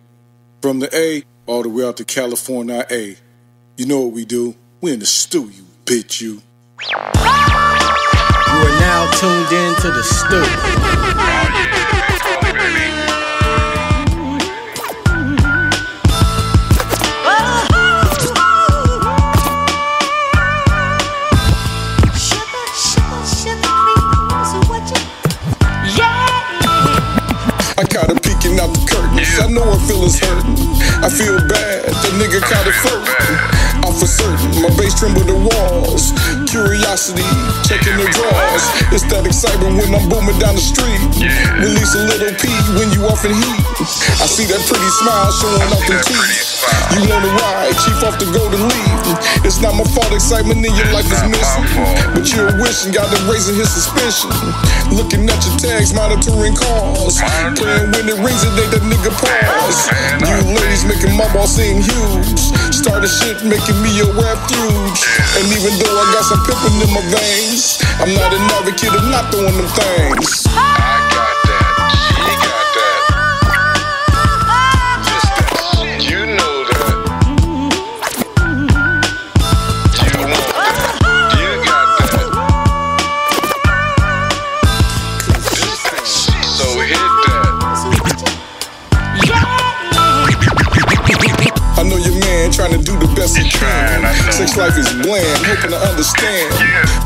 From 0.60 0.80
the 0.80 0.94
A 0.94 1.22
all 1.46 1.62
the 1.62 1.68
way 1.68 1.86
out 1.86 1.96
to 1.98 2.04
California 2.04 2.84
A. 2.90 3.16
You 3.76 3.86
know 3.86 4.00
what 4.00 4.12
we 4.12 4.24
do? 4.24 4.54
We 4.80 4.92
in 4.92 4.98
the 5.00 5.06
Stu, 5.06 5.42
you 5.44 5.64
bitch, 5.84 6.20
you. 6.20 6.42
You 6.82 6.92
are 8.62 8.80
now 8.80 9.10
tuned 9.12 9.52
in 9.52 9.74
to 9.82 9.90
the 9.90 10.02
Stu. 10.02 11.75
I 29.76 29.78
feelings 29.84 30.16
hurting. 30.16 30.56
I 31.04 31.08
feel 31.12 31.36
bad. 31.36 31.84
The 31.84 32.10
nigga 32.16 32.40
caught 32.40 32.64
her 32.64 32.76
flirting. 32.80 33.36
I'm 33.84 33.92
for 33.92 34.08
certain. 34.08 34.64
My 34.64 34.72
bass 34.72 34.96
tremble 34.96 35.20
the 35.20 35.36
walls. 35.36 36.16
Curiosity, 36.48 37.28
checking 37.68 38.00
the 38.00 38.08
drawers. 38.08 38.64
It's 38.88 39.04
that 39.12 39.28
excitement 39.28 39.76
when 39.76 39.92
I'm 39.92 40.08
booming 40.08 40.40
down 40.40 40.56
the 40.56 40.64
street. 40.64 40.96
Release 41.60 41.92
a 41.92 42.08
little 42.08 42.32
pee 42.40 42.56
when 42.80 42.88
you 42.96 43.04
off 43.04 43.20
in 43.28 43.36
heat. 43.36 43.64
I 44.16 44.24
see 44.24 44.48
that 44.48 44.64
pretty 44.64 44.90
smile 45.04 45.28
showing 45.36 45.68
off 45.68 45.84
them 45.84 46.00
teeth. 46.08 46.55
You 46.94 47.02
wanna 47.10 47.28
ride, 47.42 47.74
chief 47.82 48.00
off 48.02 48.16
the 48.18 48.26
golden 48.32 48.62
lead. 48.62 48.96
It's 49.44 49.60
not 49.60 49.74
my 49.74 49.84
fault 49.94 50.10
excitement 50.12 50.64
in 50.64 50.72
your 50.74 50.88
life 50.90 51.06
is 51.06 51.22
missing. 51.28 51.66
But 52.14 52.26
you're 52.32 52.54
wishing, 52.58 52.92
got 52.92 53.10
them 53.12 53.22
raising 53.28 53.54
his 53.54 53.70
suspicion. 53.70 54.30
Looking 54.90 55.28
at 55.28 55.40
your 55.44 55.56
tags, 55.58 55.92
monitoring 55.94 56.54
calls. 56.54 57.20
Playing 57.58 57.92
when 57.92 58.06
it 58.08 58.18
rings, 58.18 58.42
it 58.42 58.54
ain't 58.56 58.72
that 58.74 58.84
nigga 58.86 59.12
pause. 59.12 59.90
You 60.24 60.56
ladies 60.56 60.84
making 60.84 61.14
my 61.16 61.28
ball 61.32 61.46
seem 61.46 61.82
huge. 61.82 62.40
Started 62.72 63.08
shit 63.08 63.44
making 63.44 63.78
me 63.82 63.92
a 64.00 64.08
refuge. 64.10 64.98
And 65.36 65.46
even 65.52 65.72
though 65.78 65.96
I 66.00 66.04
got 66.14 66.24
some 66.24 66.42
pimpin' 66.46 66.80
in 66.80 66.90
my 66.94 67.04
veins, 67.12 67.82
I'm 68.00 68.12
not 68.14 68.32
an 68.32 68.42
advocate 68.56 68.94
of 68.94 69.04
not 69.10 69.32
throwing 69.32 69.56
them 69.56 69.68
things. 69.68 70.46
Ah! 70.50 70.75
Trying 92.66 92.82
to 92.82 92.84
do 92.84 92.98
the 92.98 93.12
best 93.14 93.38
you 93.38 93.46
can. 93.46 94.02
Sex 94.32 94.56
life 94.56 94.76
is 94.76 94.90
bland, 95.06 95.38
hoping 95.46 95.70
to 95.70 95.78
understand 95.86 96.50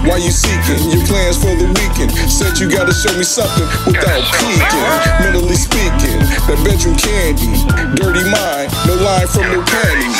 why 0.08 0.16
you 0.16 0.32
seeking 0.32 0.80
your 0.88 1.04
plans 1.04 1.36
for 1.36 1.52
the 1.52 1.68
weekend. 1.76 2.12
Said 2.32 2.56
you 2.56 2.70
gotta 2.70 2.96
show 2.96 3.12
me 3.12 3.24
something 3.24 3.68
without 3.84 4.24
peeking. 4.40 4.88
Mentally 5.20 5.60
speaking, 5.60 6.20
that 6.48 6.56
bedroom 6.64 6.96
candy, 6.96 7.52
dirty 7.92 8.24
mind, 8.24 8.72
no 8.88 8.96
line 9.04 9.28
from 9.28 9.52
no 9.52 9.60
panties. 9.60 10.16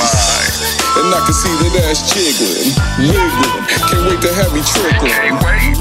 And 1.01 1.09
I 1.09 1.21
can 1.25 1.33
see 1.33 1.55
that 1.57 1.89
ass 1.89 2.05
jiggling, 2.13 2.77
wiggling. 3.09 3.65
Can't 3.89 4.05
wait 4.13 4.21
to 4.21 4.31
have 4.37 4.53
me 4.53 4.61
trickling. 4.61 5.80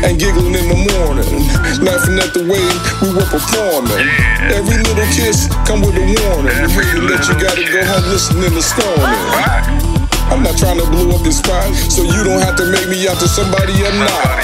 And 0.00 0.18
giggling 0.18 0.56
in 0.56 0.66
the 0.72 0.80
morning, 0.96 1.44
laughing 1.84 2.16
at 2.16 2.32
the 2.32 2.40
way 2.48 2.64
we 3.04 3.08
were 3.12 3.28
performing. 3.28 4.08
Every 4.48 4.80
little 4.80 5.08
kiss 5.12 5.46
come 5.68 5.84
with 5.84 5.92
a 5.92 6.04
warning. 6.04 6.56
Hating 6.72 7.04
that 7.12 7.20
you 7.28 7.36
gotta 7.36 7.60
go 7.68 7.84
home 7.84 8.06
listening 8.08 8.48
to 8.48 8.62
stoning. 8.64 10.00
I'm 10.32 10.42
not 10.42 10.56
trying 10.56 10.78
to 10.78 10.86
blow 10.88 11.10
up 11.12 11.20
this 11.20 11.38
spot, 11.38 11.68
so 11.92 12.00
you 12.02 12.24
don't 12.24 12.40
have 12.40 12.56
to 12.56 12.66
make 12.72 12.88
me 12.88 13.08
out 13.08 13.18
to 13.20 13.28
somebody 13.28 13.76
I'm 13.76 13.98
not. 13.98 14.40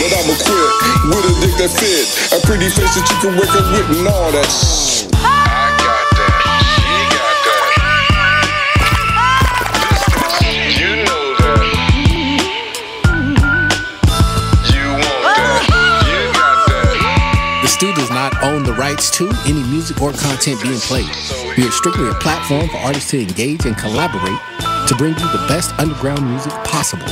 But 0.00 0.10
I'm 0.10 0.28
equipped 0.32 0.78
with 1.12 1.24
a 1.28 1.34
dick 1.38 1.54
that 1.62 1.70
fit, 1.70 2.06
a 2.34 2.38
pretty 2.42 2.66
face 2.66 2.94
that 2.98 3.06
you 3.06 3.16
can 3.22 3.38
wake 3.38 3.54
up 3.54 3.66
with, 3.72 3.98
and 3.98 4.08
all 4.08 4.32
that. 4.32 4.48
shit. 4.50 5.25
Own 18.42 18.62
the 18.62 18.72
rights 18.72 19.10
to 19.18 19.28
any 19.46 19.62
music 19.62 20.00
or 20.02 20.12
content 20.12 20.62
being 20.62 20.78
played. 20.80 21.08
We 21.56 21.66
are 21.66 21.70
strictly 21.70 22.08
a 22.08 22.14
platform 22.14 22.68
for 22.68 22.78
artists 22.78 23.10
to 23.10 23.20
engage 23.20 23.64
and 23.66 23.76
collaborate 23.76 24.40
to 24.88 24.94
bring 24.96 25.14
you 25.14 25.28
the 25.32 25.44
best 25.48 25.72
underground 25.78 26.28
music 26.28 26.52
possible. 26.64 27.06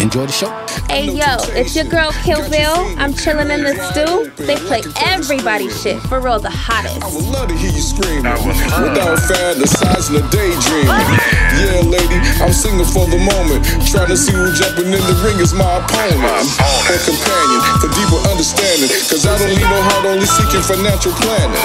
Enjoy 0.00 0.26
the 0.26 0.32
show. 0.32 0.81
Hey 0.92 1.08
yo, 1.08 1.40
it's 1.56 1.72
your 1.72 1.88
girl 1.88 2.12
Killville. 2.20 2.84
I'm 3.00 3.16
chilling 3.16 3.48
in 3.48 3.64
the 3.64 3.72
Stu. 3.80 4.28
They 4.44 4.60
play 4.68 4.84
everybody's 5.00 5.72
shit. 5.80 5.96
For 6.04 6.20
real, 6.20 6.36
the 6.36 6.52
hottest. 6.52 7.00
I 7.00 7.08
would 7.08 7.32
love 7.32 7.48
to 7.48 7.56
hear 7.56 7.72
you 7.72 7.80
screaming 7.80 8.28
without 8.28 9.16
fantasizing 9.24 10.20
or 10.20 10.26
daydreaming. 10.28 10.92
Oh, 10.92 11.32
yeah, 11.56 11.80
lady, 11.88 12.20
I'm 12.44 12.52
singing 12.52 12.84
for 12.84 13.08
the 13.08 13.16
moment. 13.16 13.64
Trying 13.88 14.12
to 14.12 14.20
see 14.20 14.36
who 14.36 14.52
jumping 14.52 14.92
in 14.92 15.00
the 15.00 15.16
ring 15.24 15.40
is 15.40 15.56
my 15.56 15.64
opponent 15.80 16.28
or 16.60 16.98
companion 17.08 17.60
for 17.80 17.88
deeper 17.96 18.20
understanding. 18.28 18.92
Cause 19.08 19.24
I 19.24 19.32
don't 19.40 19.48
need 19.48 19.64
no 19.64 19.80
heart, 19.96 20.04
only 20.04 20.28
seeking 20.28 20.60
financial 20.60 21.16
planning. 21.24 21.56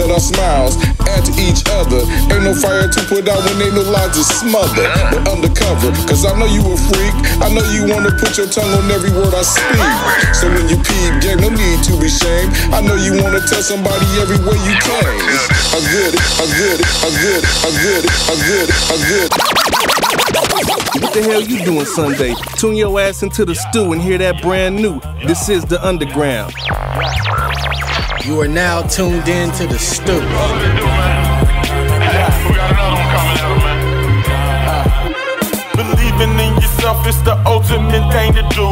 Let 0.00 0.08
our 0.08 0.22
smiles 0.22 0.80
add 1.12 1.28
to 1.28 1.32
each 1.36 1.60
other. 1.76 2.08
Ain't 2.32 2.48
no 2.48 2.56
fire 2.56 2.88
to 2.88 3.00
put 3.04 3.28
out 3.28 3.44
when 3.44 3.68
ain't 3.68 3.76
no 3.76 3.84
lies 3.84 4.16
to 4.16 4.24
smother. 4.24 4.88
But 5.12 5.28
undercover, 5.28 5.92
cause 6.08 6.24
I 6.24 6.32
know 6.40 6.48
you 6.48 6.64
a 6.64 6.76
freak. 6.88 7.12
I 7.44 7.52
know 7.52 7.64
you 7.68 7.84
wanna 7.84 8.16
put 8.16 8.40
your 8.40 8.48
tongue 8.62 8.84
on 8.84 8.90
every 8.90 9.10
word 9.10 9.34
I 9.34 9.42
speak. 9.42 10.34
So 10.34 10.46
when 10.48 10.68
you 10.68 10.76
peep, 10.76 11.12
gang, 11.22 11.38
no 11.42 11.50
need 11.50 11.82
to 11.84 11.98
be 11.98 12.08
shamed. 12.08 12.52
I 12.70 12.80
know 12.80 12.94
you 12.94 13.22
wanna 13.22 13.40
tell 13.40 13.62
somebody 13.62 14.06
every 14.22 14.38
way 14.38 14.56
you 14.62 14.74
came. 14.78 15.22
A 15.74 15.80
good, 15.90 16.14
a 16.14 16.46
good, 16.58 16.78
a 16.78 17.10
good, 17.22 17.42
a 17.42 17.70
good, 17.82 18.04
a 18.06 18.36
good, 18.46 18.68
a 18.70 18.96
good. 19.08 19.30
What 21.02 21.12
the 21.14 21.22
hell 21.22 21.42
you 21.42 21.64
doing 21.64 21.86
Sunday? 21.86 22.34
Tune 22.56 22.76
your 22.76 23.00
ass 23.00 23.22
into 23.22 23.44
the 23.44 23.54
Stu 23.54 23.92
and 23.92 24.00
hear 24.00 24.18
that 24.18 24.40
brand 24.42 24.76
new. 24.76 25.00
This 25.26 25.48
is 25.48 25.64
the 25.64 25.84
underground. 25.84 26.54
You 28.24 28.40
are 28.40 28.48
now 28.48 28.82
tuned 28.82 29.28
in 29.28 29.50
to 29.52 29.66
the 29.66 29.78
Stu. 29.78 31.21
Yourself 36.82 37.06
is 37.06 37.22
the 37.22 37.38
ultimate 37.46 38.02
thing 38.10 38.34
to 38.34 38.42
do. 38.50 38.66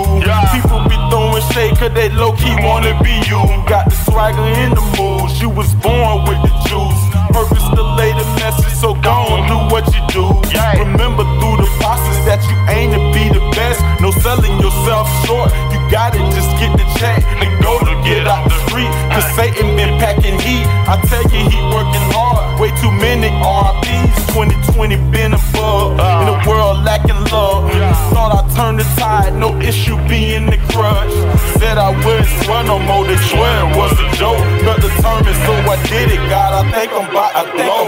People 0.51 0.83
be 0.91 0.99
throwing 1.11 1.43
shade 1.55 1.79
cause 1.79 1.95
they 1.95 2.09
low 2.11 2.33
key 2.33 2.55
wanna 2.67 2.99
be 3.03 3.15
you. 3.31 3.39
Got 3.71 3.87
the 3.87 3.95
swagger 4.05 4.43
in 4.63 4.75
the 4.75 4.83
mood, 4.99 5.31
you 5.41 5.49
was 5.49 5.73
born 5.79 6.27
with 6.27 6.41
the 6.43 6.51
juice. 6.67 7.03
Purpose 7.31 7.67
to 7.71 7.83
lay 7.95 8.11
the 8.11 8.27
message, 8.43 8.75
so 8.75 8.95
go 8.95 9.15
on, 9.31 9.47
do 9.47 9.57
what 9.73 9.87
you 9.95 10.03
do. 10.11 10.27
Yeah. 10.51 10.83
Remember 10.83 11.23
through 11.39 11.63
the 11.63 11.71
process 11.79 12.19
that 12.27 12.43
you 12.51 12.57
aim 12.75 12.91
to 12.91 13.01
be 13.15 13.31
the 13.31 13.43
best. 13.55 13.79
No 14.03 14.11
selling 14.11 14.59
yourself 14.59 15.07
short, 15.25 15.53
got 15.91 16.14
it, 16.14 16.24
just 16.32 16.51
get 16.62 16.72
the 16.78 16.86
check 16.99 17.20
and 17.43 17.51
go 17.62 17.78
to 17.80 17.95
get 18.07 18.26
out 18.26 18.49
the 18.49 18.57
street. 18.66 18.91
Cause 19.12 19.26
Satan 19.34 19.76
been 19.76 19.99
packing 19.99 20.38
heat. 20.41 20.64
I 20.86 20.97
tell 21.11 21.22
you, 21.34 21.43
he 21.51 21.59
working 21.74 22.07
hard. 22.14 22.61
Way 22.61 22.70
too 22.80 22.93
many 22.93 23.28
RIPs. 23.28 24.14
2020 24.32 24.97
been 25.11 25.34
a 25.34 25.41
above. 25.61 25.93
In 26.22 26.28
a 26.28 26.49
world 26.49 26.84
lacking 26.84 27.20
love. 27.30 27.70
Thought 28.12 28.32
I 28.38 28.43
turned 28.57 28.80
the 28.80 28.86
tide, 28.97 29.34
no 29.34 29.59
issue 29.61 29.97
being 30.09 30.47
the 30.47 30.59
crush. 30.72 31.12
Said 31.59 31.78
I 31.78 31.91
wouldn't 32.05 32.28
swear 32.45 32.64
no 32.64 32.78
more, 32.78 33.05
they 33.05 33.16
swear 33.28 33.66
was 33.76 33.93
a 33.93 34.09
joke. 34.16 34.41
Got 34.64 34.80
determined, 34.80 35.38
so 35.47 35.53
I 35.68 35.76
did 35.88 36.11
it. 36.11 36.22
God, 36.28 36.51
I 36.61 36.62
think 36.72 36.93
I'm 36.93 37.11
about 37.11 37.32
to 37.36 37.45
blow. 37.53 37.84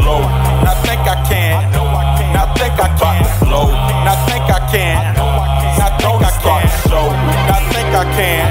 blow. 0.00 0.22
I 0.22 0.74
think 0.84 1.00
I 1.00 1.16
can. 1.28 1.64
I 1.64 1.70
know 1.72 1.86
I 1.86 2.04
can. 2.18 2.36
I 2.36 2.46
think 2.54 2.74
I 2.78 2.88
can. 3.00 3.46
Blow. 3.46 3.66
I 3.72 4.14
think 4.28 4.44
I 4.50 4.60
can. 4.70 5.15
I 7.96 8.04
can. 8.12 8.44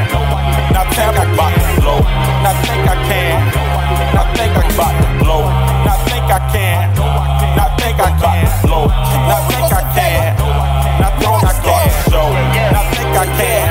I 0.73 0.89
think 0.89 1.05
I 1.05 1.29
can. 1.37 1.77
Blow. 1.77 2.01
I 2.01 2.57
think 2.65 2.81
I 2.81 2.97
can. 3.05 3.37
I 4.17 4.25
think 4.33 4.57
I 4.57 4.65
can. 4.73 5.19
Blow. 5.21 5.45
I 5.45 5.93
think 6.09 6.25
I 6.25 6.41
can. 6.49 6.89
I 7.53 7.69
think 7.77 7.99
I 8.01 8.09
can. 8.17 8.49
Blow. 8.65 8.89
I 8.89 9.37
think 9.45 9.69
I 9.69 9.85
can. 9.93 10.33
I 10.33 11.13
think 11.13 11.45
I 11.45 11.53
can. 11.61 11.93
I 12.73 12.89
think 12.89 13.13
I 13.13 13.29
can. 13.37 13.69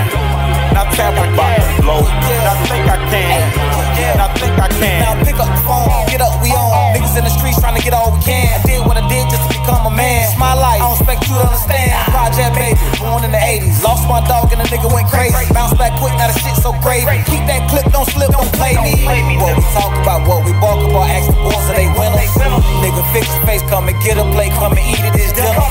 I 0.74 0.86
think 0.94 1.10
I 1.10 1.34
can. 1.34 1.82
Blow. 1.82 2.06
I 2.06 2.54
think 2.70 2.86
I 2.86 2.98
can. 3.10 3.42
I 4.14 4.30
think 4.38 4.54
I 4.54 4.68
can. 4.78 5.00
Now 5.02 5.24
pick 5.24 5.38
up 5.42 5.50
the 5.50 5.62
phone, 5.66 6.06
get 6.06 6.20
up, 6.20 6.40
we 6.40 6.50
on. 6.50 6.94
Niggas 6.94 7.18
in 7.18 7.24
the 7.24 7.30
streets 7.30 7.58
trying 7.58 7.74
to 7.74 7.82
get 7.82 7.94
all 7.94 8.14
we 8.14 8.22
can. 8.22 8.63
Expect 11.04 11.28
you 11.28 11.36
to 11.36 11.44
understand. 11.44 11.92
Project 12.08 12.56
baby, 12.56 12.80
born 12.96 13.20
in 13.28 13.32
the 13.36 13.36
80s. 13.36 13.84
Lost 13.84 14.08
my 14.08 14.24
dog 14.24 14.48
and 14.56 14.60
the 14.64 14.68
nigga 14.72 14.88
went 14.88 15.04
crazy. 15.12 15.36
Bounce 15.52 15.76
back 15.76 15.92
quick, 16.00 16.16
now 16.16 16.32
the 16.32 16.36
shit 16.40 16.56
so 16.56 16.72
gravy. 16.80 17.20
Keep 17.28 17.44
that 17.44 17.68
clip, 17.68 17.84
don't 17.92 18.08
slip, 18.08 18.32
don't 18.32 18.48
play 18.56 18.72
me. 18.80 19.04
What 19.36 19.52
we 19.52 19.64
talk 19.76 19.92
about, 20.00 20.24
what 20.24 20.40
we 20.48 20.56
walk 20.64 20.80
about, 20.80 21.12
ask 21.12 21.28
the 21.28 21.36
boys 21.44 21.60
are 21.68 21.76
they 21.76 21.92
winners. 21.92 22.32
Nigga 22.80 23.04
fix 23.12 23.28
your 23.28 23.44
face, 23.44 23.62
come 23.68 23.92
and 23.92 23.98
get 24.00 24.16
a 24.16 24.24
plate, 24.32 24.52
come 24.56 24.72
and 24.72 24.86
eat 24.88 25.04
it, 25.04 25.12
it's 25.12 25.36
dinner. 25.36 25.68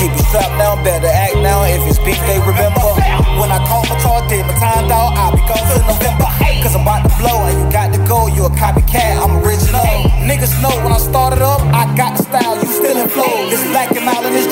Keep 0.00 0.16
it 0.16 0.24
strapped 0.32 0.56
down, 0.56 0.80
better 0.80 1.12
act 1.12 1.36
now. 1.44 1.68
If 1.68 1.84
it's 1.84 2.00
beef, 2.00 2.18
they 2.24 2.40
remember. 2.40 2.88
When 3.36 3.52
I 3.52 3.60
call 3.68 3.84
my 3.84 4.00
car, 4.00 4.24
did 4.32 4.48
my 4.48 4.56
time 4.56 4.88
down, 4.88 5.12
I'll 5.12 5.36
be 5.36 5.44
gone 5.44 5.60
till 5.76 5.84
November. 5.84 6.30
Cause 6.60 6.76
I'm 6.76 6.84
about 6.84 7.08
to 7.08 7.12
blow 7.16 7.48
and 7.48 7.56
you 7.56 7.66
got 7.72 7.88
to 7.96 8.00
go, 8.04 8.28
you 8.28 8.44
a 8.44 8.52
copycat, 8.52 9.16
I'm 9.16 9.40
original. 9.40 9.80
Niggas 10.28 10.60
know 10.60 10.68
when 10.84 10.92
I 10.92 11.00
started 11.00 11.40
up, 11.40 11.64
I 11.72 11.88
got 11.96 12.20
the 12.20 12.22
style, 12.28 12.60
you 12.60 12.68
still 12.68 13.00
in 13.00 13.08
flow. 13.08 13.48
This 13.48 13.64
black 13.72 13.96
and 13.96 14.04
out 14.04 14.20
in 14.28 14.32
this 14.36 14.44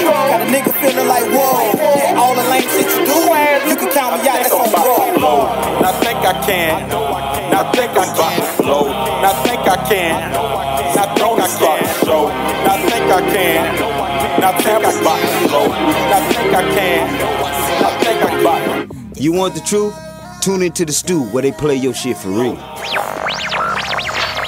drove. 0.00 0.28
Got 0.30 0.40
a 0.42 0.48
nigga 0.52 0.72
feeling 0.80 1.08
like 1.08 1.26
whoa. 1.30 1.72
Yeah, 1.74 2.20
all 2.20 2.34
the 2.34 2.44
lame 2.50 2.68
shit 2.74 2.88
you 2.92 3.02
do, 3.06 3.18
you 3.68 3.76
can 3.76 3.90
count 3.90 4.22
me 4.22 4.28
out, 4.28 4.42
that's 4.42 4.52
on 4.52 4.68
roll. 5.20 5.46
I 5.84 5.92
think 6.02 6.18
I 6.20 6.34
can. 6.46 6.90
I 7.54 7.62
think 7.72 7.90
I 7.92 8.06
can. 8.16 8.64
Blow. 8.64 8.88
I 8.88 9.32
think 9.44 9.60
I 9.60 9.76
can. 9.88 10.32
I 10.34 11.14
think 11.14 11.40
I 11.40 11.48
can. 11.58 12.04
Show. 12.04 12.26
I 12.26 12.76
think 12.88 13.06
I 13.10 13.20
can. 13.32 13.60
I 14.42 14.52
think 14.62 14.84
I 14.84 14.92
can. 14.92 15.48
Blow. 15.48 15.66
I 15.70 16.20
think 16.32 16.54
I 16.54 16.62
can. 16.74 17.02
I 17.84 17.90
think 18.02 18.18
I 18.22 18.42
can. 18.42 19.12
You 19.16 19.32
want 19.32 19.54
the 19.54 19.60
truth? 19.60 19.94
Tune 20.40 20.62
into 20.62 20.84
the 20.84 20.92
Stu 20.92 21.22
where 21.26 21.42
they 21.42 21.52
play 21.52 21.76
your 21.76 21.94
shit 21.94 22.16
for 22.16 22.28
real. 22.28 22.58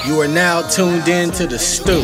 You 0.05 0.21
are 0.21 0.27
now 0.27 0.61
tuned 0.69 1.07
in 1.07 1.31
to 1.31 1.47
the 1.47 1.59
Stu. 1.59 2.03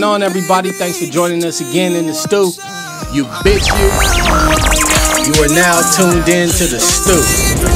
going 0.00 0.12
on, 0.12 0.22
everybody? 0.22 0.72
Thanks 0.72 0.98
for 1.02 1.10
joining 1.10 1.42
us 1.42 1.62
again 1.62 1.94
in 1.94 2.06
the 2.06 2.12
Stu. 2.12 2.52
You 3.14 3.24
bitch, 3.40 3.66
you. 3.72 3.88
You 5.24 5.42
are 5.42 5.54
now 5.54 5.80
tuned 5.96 6.28
in 6.28 6.50
to 6.50 6.66
the 6.66 6.78
Stu. 6.78 7.75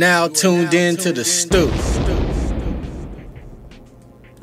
Now 0.00 0.28
tuned 0.28 0.72
in 0.72 0.96
to 0.96 1.12
the 1.12 1.26
Stu. 1.26 1.66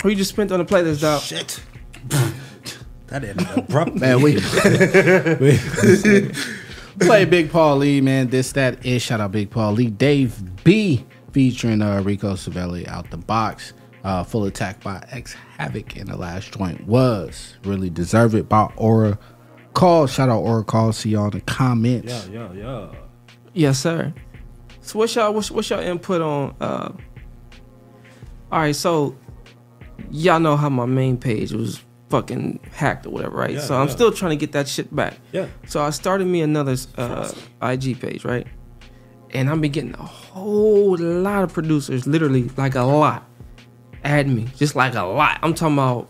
Who 0.03 0.09
you 0.09 0.15
just 0.15 0.29
spent 0.29 0.51
on 0.51 0.59
the 0.59 0.65
playlist, 0.65 1.01
dog? 1.01 1.21
Shit. 1.23 1.63
That 3.07 3.23
ended 3.23 3.47
abruptly. 3.55 4.01
Man, 4.01 4.21
we, 4.21 4.35
we 4.35 4.39
play 6.99 7.23
Big 7.23 7.49
Paulie, 7.49 8.03
man. 8.03 8.27
This 8.27 8.51
that 8.51 8.85
is. 8.85 9.01
Shout 9.01 9.21
out 9.21 9.31
Big 9.31 9.49
Paulie. 9.49 9.97
Dave 9.97 10.37
B 10.65 11.05
featuring 11.31 11.81
uh, 11.81 12.01
Rico 12.01 12.33
Savelli 12.33 12.85
out 12.89 13.09
the 13.09 13.17
box. 13.17 13.71
Uh, 14.03 14.25
full 14.25 14.43
attack 14.43 14.83
by 14.83 15.01
X 15.09 15.37
Havoc, 15.57 15.95
and 15.95 16.09
the 16.09 16.17
last 16.17 16.51
joint 16.51 16.85
was 16.85 17.55
really 17.63 17.89
deserve 17.89 18.35
it 18.35 18.49
by 18.49 18.69
Aura 18.75 19.17
Call. 19.73 20.05
Shout 20.05 20.27
out 20.27 20.41
Aura 20.41 20.65
Call. 20.65 20.91
See 20.91 21.11
y'all 21.11 21.25
in 21.25 21.31
the 21.31 21.41
comments. 21.41 22.27
Yeah, 22.27 22.51
yeah, 22.51 22.91
yeah. 22.91 22.95
Yes, 23.53 23.79
sir. 23.79 24.13
So 24.87 24.99
what's 24.99 25.13
y'all 25.15 25.33
what's, 25.33 25.51
what's 25.51 25.69
y'all 25.69 25.81
input 25.81 26.21
on 26.21 26.55
uh 26.61 26.91
all 28.49 28.59
right, 28.59 28.75
so 28.75 29.17
y'all 30.09 30.39
know 30.39 30.55
how 30.55 30.69
my 30.69 30.85
main 30.85 31.17
page 31.17 31.51
was 31.51 31.83
fucking 32.09 32.61
hacked 32.71 33.05
or 33.05 33.09
whatever, 33.09 33.35
right? 33.35 33.55
Yeah, 33.55 33.59
so 33.59 33.75
I'm 33.75 33.87
yeah. 33.89 33.93
still 33.93 34.11
trying 34.13 34.29
to 34.29 34.37
get 34.37 34.53
that 34.53 34.69
shit 34.69 34.95
back. 34.95 35.15
Yeah. 35.33 35.47
So 35.65 35.81
I 35.83 35.89
started 35.89 36.25
me 36.25 36.41
another 36.41 36.77
uh 36.97 37.29
IG 37.61 37.99
page, 37.99 38.23
right? 38.23 38.47
And 39.31 39.49
I've 39.49 39.59
been 39.59 39.73
getting 39.73 39.93
a 39.95 40.03
whole 40.03 40.95
lot 40.95 41.43
of 41.43 41.51
producers, 41.51 42.07
literally 42.07 42.49
like 42.55 42.75
a 42.75 42.83
lot, 42.83 43.25
add 44.05 44.29
me, 44.29 44.47
just 44.55 44.77
like 44.77 44.95
a 44.95 45.03
lot. 45.03 45.39
I'm 45.43 45.53
talking 45.53 45.75
about. 45.75 46.09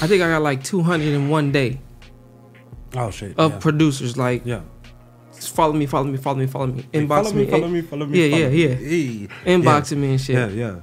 I 0.00 0.06
think 0.06 0.22
I 0.22 0.28
got 0.28 0.42
like 0.42 0.62
200 0.62 1.08
in 1.08 1.28
one 1.28 1.50
day 1.50 1.80
Oh 2.96 3.10
shit. 3.10 3.36
of 3.36 3.50
yeah. 3.50 3.58
producers 3.58 4.16
like 4.16 4.42
Yeah. 4.44 4.60
Just 5.40 5.54
follow 5.54 5.72
me, 5.72 5.86
follow 5.86 6.04
me, 6.06 6.16
follow 6.18 6.36
me, 6.38 6.46
follow 6.46 6.66
me, 6.66 6.82
inbox 6.92 7.08
follow 7.08 7.32
me, 7.32 7.44
me, 7.44 7.50
follow 7.50 7.66
eh, 7.66 7.70
me, 7.70 7.82
follow 7.82 8.06
me, 8.06 8.18
yeah, 8.28 8.30
follow 8.30 8.42
yeah, 8.42 8.48
me. 8.48 8.62
yeah, 8.64 8.74
Hey. 8.74 9.28
inboxing 9.54 9.90
Yeah. 9.92 9.98
me 9.98 10.10
and 10.10 10.20
shit. 10.20 10.34
Yeah, 10.36 10.48
yeah. 10.48 10.76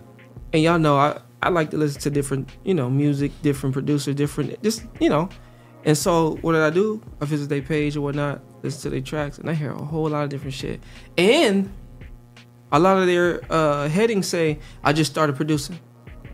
And 0.54 0.64
y'all 0.64 0.80
know 0.80 0.98
I 0.98 1.20
I 1.44 1.50
like 1.50 1.70
to 1.72 1.78
listen 1.78 2.02
to 2.02 2.10
different 2.10 2.50
you 2.64 2.74
know 2.74 2.90
music, 2.90 3.32
different 3.42 3.74
producers, 3.74 4.16
different 4.16 4.62
just 4.64 4.86
you 5.00 5.10
know. 5.10 5.30
And 5.84 5.96
so 5.98 6.38
what 6.42 6.54
did 6.54 6.62
I 6.64 6.72
do? 6.72 7.02
I 7.22 7.26
visit 7.26 7.48
their 7.50 7.62
page 7.62 7.96
or 7.96 8.02
whatnot, 8.02 8.42
listen 8.64 8.82
to 8.84 8.90
their 8.90 9.02
tracks, 9.02 9.38
and 9.38 9.48
I 9.50 9.54
hear 9.54 9.72
a 9.72 9.78
whole 9.84 10.10
lot 10.10 10.24
of 10.24 10.30
different 10.30 10.54
shit. 10.56 10.82
And 11.18 11.72
a 12.72 12.80
lot 12.80 12.98
of 12.98 13.06
their 13.06 13.42
uh, 13.52 13.88
headings 13.88 14.28
say 14.28 14.58
I 14.84 14.94
just 14.94 15.12
started 15.12 15.36
producing. 15.36 15.80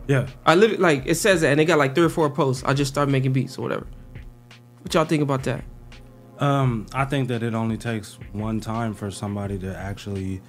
Yeah. 0.08 0.26
I 0.46 0.54
literally 0.54 0.82
like 0.82 1.02
it 1.06 1.16
says 1.16 1.42
that, 1.42 1.50
and 1.50 1.60
they 1.60 1.64
got 1.66 1.78
like 1.78 1.94
three 1.94 2.04
or 2.04 2.08
four 2.08 2.30
posts. 2.30 2.62
I 2.64 2.72
just 2.72 2.90
started 2.92 3.12
making 3.12 3.32
beats 3.34 3.58
or 3.58 3.62
whatever. 3.62 3.86
What 4.80 4.94
y'all 4.94 5.04
think 5.04 5.22
about 5.22 5.42
that? 5.44 5.62
Um, 6.38 6.86
I 6.92 7.04
think 7.04 7.28
that 7.28 7.42
it 7.42 7.54
only 7.54 7.76
takes 7.76 8.18
one 8.32 8.60
time 8.60 8.94
for 8.94 9.10
somebody 9.10 9.58
to 9.60 9.76
actually 9.76 10.40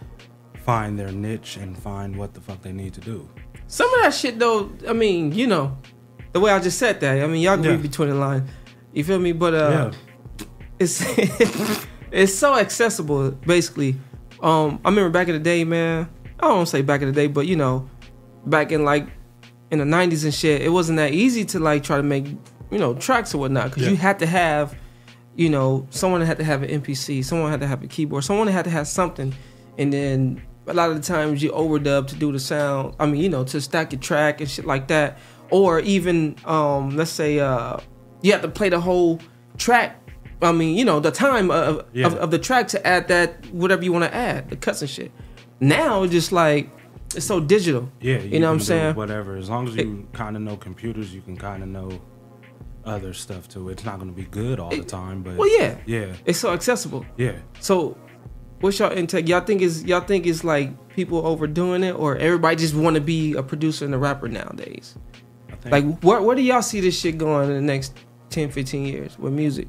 find 0.64 0.98
their 0.98 1.12
niche 1.12 1.58
and 1.58 1.78
find 1.78 2.16
what 2.16 2.34
the 2.34 2.42
fuck 2.42 2.62
they 2.62 2.72
need 2.72 2.94
to 2.96 3.02
do. 3.02 3.30
Some 3.68 3.94
of 3.96 4.02
that 4.02 4.14
shit 4.14 4.40
though, 4.40 4.72
I 4.88 4.94
mean, 4.94 5.34
you 5.34 5.46
know, 5.48 5.78
the 6.32 6.40
way 6.40 6.52
I 6.52 6.60
just 6.60 6.80
said 6.80 7.00
that, 7.02 7.22
I 7.24 7.28
mean, 7.28 7.42
y'all 7.42 7.56
can 7.56 7.66
Yeah. 7.66 7.72
read 7.72 7.82
between 7.82 8.10
the 8.10 8.16
lines. 8.16 8.50
You 8.94 9.04
feel 9.04 9.20
me? 9.20 9.34
But 9.34 9.54
uh 9.54 9.92
it's 10.80 11.04
it's 12.12 12.34
so 12.34 12.56
accessible, 12.58 13.32
basically. 13.32 13.96
Um, 14.42 14.80
I 14.84 14.90
remember 14.90 15.10
back 15.10 15.28
in 15.28 15.34
the 15.36 15.40
day, 15.40 15.64
man. 15.64 16.10
I 16.40 16.48
don't 16.48 16.56
want 16.58 16.68
to 16.68 16.72
say 16.72 16.82
back 16.82 17.02
in 17.02 17.08
the 17.08 17.14
day, 17.14 17.28
but 17.28 17.48
you 17.48 17.56
know, 17.56 17.90
back 18.46 18.72
in 18.72 18.84
like 18.84 19.08
in 19.72 19.80
the 19.80 19.86
'90s 19.86 20.24
and 20.26 20.34
shit, 20.34 20.62
it 20.62 20.70
wasn't 20.70 20.98
that 20.98 21.12
easy 21.14 21.46
to 21.46 21.60
like 21.60 21.84
try 21.84 21.98
to 21.98 22.04
make 22.04 22.26
you 22.72 22.78
know 22.80 22.94
tracks 22.96 23.34
or 23.34 23.38
whatnot 23.40 23.70
because 23.70 23.84
Yeah. 23.84 23.90
you 23.92 23.96
had 23.98 24.20
to 24.20 24.26
have, 24.26 24.76
you 25.36 25.50
know, 25.50 25.88
someone 25.90 26.22
had 26.22 26.38
to 26.38 26.44
have 26.44 26.64
an 26.64 26.82
MPC, 26.82 27.24
someone 27.26 27.50
had 27.52 27.60
to 27.62 27.68
have 27.68 27.84
a 27.84 27.88
keyboard, 27.88 28.24
someone 28.24 28.48
had 28.48 28.66
to 28.66 28.72
have 28.72 28.88
something, 28.88 29.34
and 29.78 29.92
then 29.92 30.42
a 30.68 30.74
lot 30.74 30.90
of 30.90 30.96
the 30.96 31.02
times 31.02 31.42
you 31.44 31.52
overdub 31.52 32.08
to 32.08 32.16
do 32.16 32.32
the 32.32 32.40
sound. 32.40 32.96
I 33.00 33.06
mean, 33.06 33.22
you 33.22 33.30
know, 33.30 33.44
to 33.46 33.60
stack 33.60 33.92
your 33.92 34.02
track 34.02 34.42
and 34.42 34.50
shit 34.50 34.66
like 34.66 34.88
that, 34.88 35.18
or 35.50 35.80
even 35.80 36.36
um, 36.46 36.96
let's 36.96 37.12
say 37.12 37.40
uh, 37.40 37.78
you 38.22 38.32
have 38.32 38.42
to 38.42 38.48
play 38.48 38.70
the 38.70 38.80
whole 38.80 39.20
track. 39.58 40.00
I 40.42 40.52
mean, 40.52 40.76
you 40.78 40.84
know, 40.84 41.00
the 41.00 41.12
time 41.12 41.52
of, 41.52 41.86
Yeah. 41.94 42.08
of, 42.08 42.16
of 42.16 42.32
the 42.32 42.40
track 42.40 42.68
to 42.70 42.86
add 42.86 43.08
that 43.08 43.46
whatever 43.54 43.84
you 43.84 43.92
want 43.94 44.04
to 44.06 44.14
add, 44.14 44.50
the 44.50 44.56
cuts 44.58 44.82
and 44.82 44.90
shit. 44.90 45.12
Now 45.60 46.04
it's 46.04 46.12
just 46.12 46.32
like 46.32 46.70
it's 47.16 47.26
so 47.26 47.40
digital. 47.40 47.90
Yeah, 48.02 48.18
you, 48.18 48.40
know 48.40 48.48
what 48.48 48.54
I'm 48.56 48.60
saying? 48.60 48.96
Whatever. 48.96 49.36
As 49.38 49.50
long 49.50 49.68
as 49.68 49.76
you 49.76 50.08
kind 50.14 50.36
of 50.36 50.42
know 50.42 50.58
computers, 50.58 51.14
you 51.14 51.22
can 51.22 51.38
kind 51.38 51.64
of 51.64 51.70
know 51.70 52.02
other 52.86 53.14
stuff 53.14 53.48
too. 53.48 53.70
It's 53.70 53.84
not 53.86 54.00
going 54.00 54.10
to 54.12 54.16
be 54.16 54.28
good 54.28 54.60
all 54.60 54.70
the 54.70 54.84
time, 54.84 55.24
but 55.24 55.38
Well, 55.38 55.50
yeah, 55.60 55.78
yeah, 55.86 56.14
it's 56.26 56.40
so 56.40 56.52
accessible. 56.54 57.06
yeah. 57.18 57.34
So, 57.60 57.98
what's 58.62 58.80
y'all 58.80 58.92
intake? 58.92 59.28
Y'all 59.28 59.42
think 59.42 59.62
is 59.62 59.84
y'all 59.86 60.02
think 60.02 60.26
is 60.26 60.44
like 60.44 60.90
people 60.90 61.26
overdoing 61.26 61.84
it, 61.84 61.94
or 61.94 62.18
everybody 62.18 62.56
just 62.58 62.76
want 62.76 62.96
to 62.96 63.02
be 63.02 63.34
a 63.34 63.44
producer 63.44 63.86
and 63.86 63.94
a 63.94 63.98
rapper 63.98 64.28
nowadays? 64.28 64.96
think- 65.62 65.72
Like, 65.72 66.04
where 66.04 66.22
where 66.22 66.36
do 66.36 66.42
y'all 66.42 66.62
see 66.62 66.82
this 66.82 67.00
shit 67.00 67.18
going 67.18 67.50
in 67.50 67.56
the 67.56 67.62
next 67.62 67.94
10, 68.32 68.50
15 68.52 68.86
years 68.86 69.18
with 69.18 69.32
music? 69.34 69.68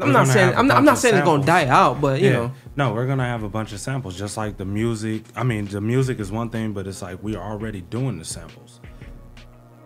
I'm 0.00 0.12
not 0.12 0.26
saying 0.26 0.54
I'm 0.54 0.66
not, 0.66 0.76
I'm 0.76 0.84
not 0.84 0.98
saying 0.98 1.14
it's 1.16 1.24
gonna 1.24 1.44
die 1.44 1.66
out, 1.66 2.00
but 2.02 2.20
you 2.20 2.26
Yeah. 2.26 2.32
know, 2.34 2.52
No, 2.76 2.92
we're 2.92 3.06
gonna 3.06 3.24
have 3.24 3.42
a 3.42 3.48
bunch 3.48 3.72
of 3.72 3.80
samples, 3.80 4.16
just 4.18 4.36
like 4.36 4.58
the 4.58 4.66
music. 4.66 5.24
I 5.34 5.42
mean, 5.42 5.64
the 5.66 5.80
music 5.80 6.20
is 6.20 6.30
one 6.30 6.50
thing, 6.50 6.72
but 6.74 6.86
it's 6.86 7.00
like 7.00 7.22
we 7.22 7.34
are 7.34 7.42
already 7.50 7.80
doing 7.80 8.18
the 8.18 8.24
samples. 8.26 8.80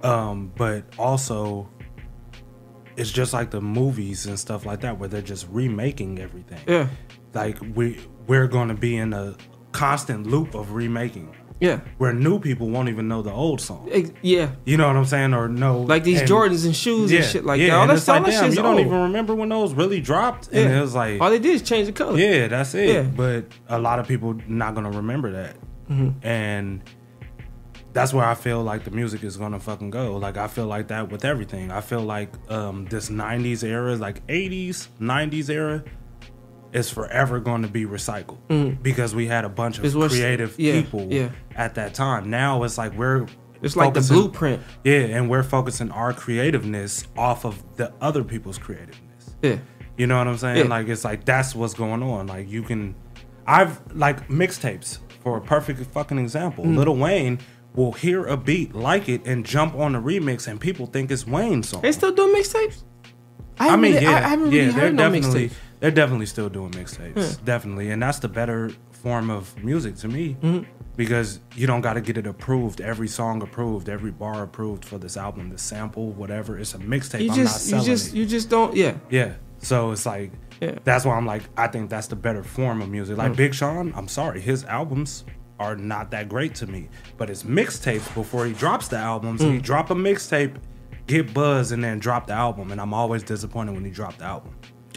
Um, 0.03 0.51
but 0.57 0.83
also, 0.99 1.69
it's 3.01 3.11
just 3.11 3.33
like 3.33 3.51
the 3.51 3.61
movies 3.61 4.27
and 4.27 4.39
stuff 4.39 4.65
like 4.67 4.81
that, 4.83 4.99
where 4.99 5.09
they're 5.09 5.23
just 5.23 5.47
remaking 5.51 6.19
everything. 6.19 6.61
Yeah. 6.67 6.89
Like 7.35 7.57
we 7.75 7.99
we're 8.27 8.49
gonna 8.49 8.75
be 8.75 8.97
in 8.97 9.13
a 9.13 9.35
constant 9.73 10.27
loop 10.27 10.55
of 10.55 10.73
remaking. 10.73 11.35
Yeah. 11.61 11.81
Where 11.99 12.15
new 12.15 12.39
people 12.41 12.71
won't 12.71 12.89
even 12.89 13.07
know 13.07 13.21
the 13.21 13.31
old 13.33 13.61
song. 13.61 13.91
Yeah. 14.23 14.51
You 14.65 14.79
know 14.79 14.87
what 14.87 14.97
I'm 14.97 15.05
saying? 15.05 15.35
Or 15.35 15.47
no, 15.47 15.81
Like 15.83 16.05
these 16.05 16.23
Jordans 16.23 16.65
and 16.65 16.75
shoes 16.75 17.13
and 17.13 17.23
shit 17.25 17.45
like 17.45 17.61
that. 17.61 17.71
All 17.71 17.83
and 17.83 17.91
that 17.91 17.97
it's 17.99 18.09
like, 18.09 18.21
all 18.21 18.25
that 18.27 18.31
damn, 18.33 18.45
shit's 18.45 18.57
you 18.57 18.63
don't 18.63 18.79
even 18.81 19.03
remember 19.03 19.35
when 19.35 19.51
those 19.51 19.75
really 19.75 20.01
dropped. 20.01 20.49
And 20.49 20.71
Yeah. 20.71 20.79
it 20.79 20.81
was 20.81 20.95
like, 20.95 21.21
all 21.21 21.29
they 21.31 21.39
did 21.39 21.55
is 21.57 21.63
change 21.63 21.87
the 21.87 21.93
color. 21.93 22.19
yeah, 22.19 22.49
that's 22.49 22.75
it. 22.75 22.89
Yeah. 22.89 23.03
But 23.03 23.45
a 23.69 23.79
lot 23.79 23.99
of 23.99 24.09
people 24.09 24.37
not 24.49 24.75
gonna 24.75 24.91
remember 24.91 25.33
that, 25.33 25.57
Mhm. 25.91 26.15
and 26.25 26.83
that's 27.93 28.13
where 28.15 28.25
I 28.25 28.35
feel 28.35 28.63
like 28.63 28.85
the 28.85 28.91
music 28.91 29.25
is 29.25 29.37
gonna 29.37 29.59
fucking 29.61 29.91
go. 29.91 30.17
Like 30.17 30.37
I 30.37 30.47
feel 30.47 30.67
like 30.67 30.89
that 30.89 31.11
with 31.11 31.25
everything. 31.25 31.71
I 31.71 31.81
feel 31.81 32.03
like 32.03 32.31
um, 32.51 32.85
this 32.87 33.09
'90s 33.11 33.65
era, 33.65 33.97
like 33.97 34.27
'80s, 34.29 34.89
'90s 35.01 35.51
era, 35.51 35.83
is 36.73 36.89
forever 36.91 37.41
going 37.41 37.63
to 37.63 37.69
be 37.69 37.85
recycled 37.85 38.39
Mhm. 38.49 38.81
because 38.83 39.15
we 39.15 39.27
had 39.27 39.45
a 39.45 39.49
bunch 39.49 39.79
of 39.79 39.93
creative 40.09 40.55
yeah, 40.59 40.81
people 40.81 41.09
yeah. 41.11 41.31
at 41.57 41.75
that 41.75 41.95
time. 41.95 42.31
Now 42.31 42.63
it's 42.63 42.79
like 42.79 42.97
we're 42.97 43.27
It's 43.63 43.77
like 43.77 43.93
the 43.93 44.01
blueprint. 44.03 44.63
Yeah, 44.85 45.01
and 45.17 45.29
we're 45.29 45.43
focusing 45.43 45.91
our 45.91 46.13
creativeness 46.13 47.07
off 47.19 47.45
of 47.45 47.63
the 47.77 47.93
other 48.01 48.23
people's 48.25 48.57
creativeness. 48.57 49.35
Yeah. 49.43 49.57
You 49.99 50.07
know 50.07 50.17
what 50.17 50.29
I'm 50.29 50.39
saying? 50.39 50.57
Yeah. 50.59 50.65
Like 50.65 50.89
it's 50.89 51.05
like 51.05 51.25
that's 51.25 51.55
what's 51.55 51.75
going 51.75 52.03
on. 52.03 52.27
Like 52.29 52.49
you 52.49 52.63
can 52.63 52.95
I've 53.47 53.81
like 53.95 54.29
mixtapes 54.29 54.99
for 55.23 55.37
a 55.37 55.41
perfect 55.41 55.81
fucking 55.93 56.19
example. 56.19 56.65
Mm. 56.65 56.77
Lil 56.77 56.97
Wayne 56.97 57.39
will 57.75 57.93
hear 57.93 58.27
a 58.27 58.37
beat, 58.37 58.75
like 58.75 59.09
it, 59.09 59.25
and 59.27 59.45
jump 59.47 59.75
on 59.75 59.93
the 59.93 59.99
remix 60.01 60.49
and 60.49 60.61
people 60.61 60.87
think 60.87 61.11
it's 61.11 61.27
Wayne's 61.27 61.69
song. 61.69 61.83
They 61.83 61.93
still 61.93 62.13
doing 62.13 62.35
mixtapes. 62.35 62.83
I, 63.59 63.65
haven't 63.65 63.81
mean, 63.81 63.95
really- 63.95 64.07
yeah, 64.07 64.13
I, 64.13 64.17
I 64.17 64.21
haven't 64.29 64.53
yeah, 64.53 64.61
really 64.61 64.73
they're 64.73 64.81
heard 64.81 64.95
no 64.95 65.11
definitely 65.11 65.49
mixtapes. 65.49 65.53
they're 65.81 65.91
definitely 65.91 66.27
still 66.27 66.49
doing 66.49 66.71
mixtapes, 66.73 67.17
Yeah. 67.17 67.33
definitely, 67.45 67.91
and 67.91 68.03
that's 68.03 68.19
the 68.19 68.29
better 68.29 68.71
form 68.91 69.31
of 69.31 69.63
music 69.63 69.97
to 69.97 70.09
me 70.09 70.37
Mhm. 70.43 70.67
because 70.97 71.41
you 71.55 71.67
don't 71.67 71.81
got 71.81 71.95
to 71.95 72.01
get 72.01 72.17
it 72.19 72.27
approved, 72.27 72.81
every 72.81 73.09
song 73.09 73.43
approved, 73.43 73.89
every 73.89 74.11
bar 74.11 74.43
approved 74.43 74.85
for 74.85 74.99
this 74.99 75.17
album, 75.17 75.51
the 75.51 75.59
sample, 75.59 76.13
whatever. 76.13 76.59
It's 76.59 76.75
a 76.75 76.79
mixtape. 76.79 77.21
You 77.23 77.31
I'm 77.31 77.37
just 77.37 77.71
not 77.71 77.81
you 77.81 77.87
just 77.87 78.09
it. 78.09 78.17
you 78.17 78.27
just 78.27 78.49
don't 78.51 78.75
yeah. 78.77 78.95
Yeah. 79.11 79.35
So 79.59 79.91
it's 79.93 80.05
like 80.07 80.33
Yeah. 80.61 80.79
that's 80.85 81.05
why 81.05 81.17
I'm 81.17 81.25
like 81.27 81.43
I 81.57 81.67
think 81.69 81.89
that's 81.91 82.09
the 82.09 82.17
better 82.17 82.43
form 82.43 82.83
of 82.83 82.89
music. 82.91 83.17
Like 83.17 83.33
Mm. 83.33 83.37
Big 83.37 83.55
Sean, 83.55 83.93
I'm 83.97 84.09
sorry, 84.09 84.41
his 84.41 84.65
albums 84.65 85.25
are 85.61 85.77
not 85.77 86.11
that 86.11 86.29
great 86.29 86.55
to 86.57 86.67
me, 86.67 86.89
but 87.17 87.29
his 87.29 87.45
mixtapes 87.45 88.13
before 88.15 88.47
he 88.47 88.53
drops 88.55 88.89
the 88.89 88.97
albums, 88.97 89.41
he 89.43 89.47
Mm. 89.59 89.63
drop 89.63 89.91
a 89.91 89.95
mixtape, 89.95 90.55
get 91.07 91.33
buzz, 91.33 91.71
and 91.71 91.85
then 91.85 91.99
drop 92.01 92.27
the 92.27 92.33
album, 92.33 92.73
and 92.73 92.81
I'm 92.81 92.93
always 92.95 93.23
disappointed 93.23 93.75
when 93.75 93.85
he 93.85 93.91
dropped 93.91 94.19
the 94.19 94.25
album. 94.25 94.53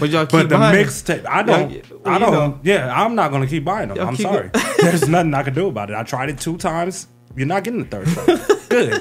But 0.00 0.08
y'all 0.08 0.24
keep 0.24 0.30
But 0.30 0.48
the 0.48 0.56
mixtape, 0.56 1.26
I 1.28 1.42
don't, 1.42 1.70
Y'all- 1.70 1.82
I 2.06 2.18
don't. 2.18 2.32
know. 2.32 2.60
yeah, 2.62 2.90
I'm 3.04 3.14
not 3.14 3.30
gonna 3.30 3.46
keep 3.46 3.64
buying 3.64 3.88
them. 3.88 3.98
Y'all 3.98 4.08
I'm 4.08 4.16
sorry. 4.16 4.50
There's 4.80 5.06
nothing 5.08 5.34
I 5.34 5.42
can 5.42 5.52
do 5.52 5.66
about 5.68 5.90
it. 5.90 5.96
I 5.96 6.02
tried 6.02 6.30
it 6.30 6.38
two 6.38 6.56
times. 6.56 7.08
You're 7.36 7.46
not 7.46 7.62
getting 7.64 7.80
the 7.80 7.86
third 7.86 8.06
time. 8.06 8.56
Good, 8.68 8.92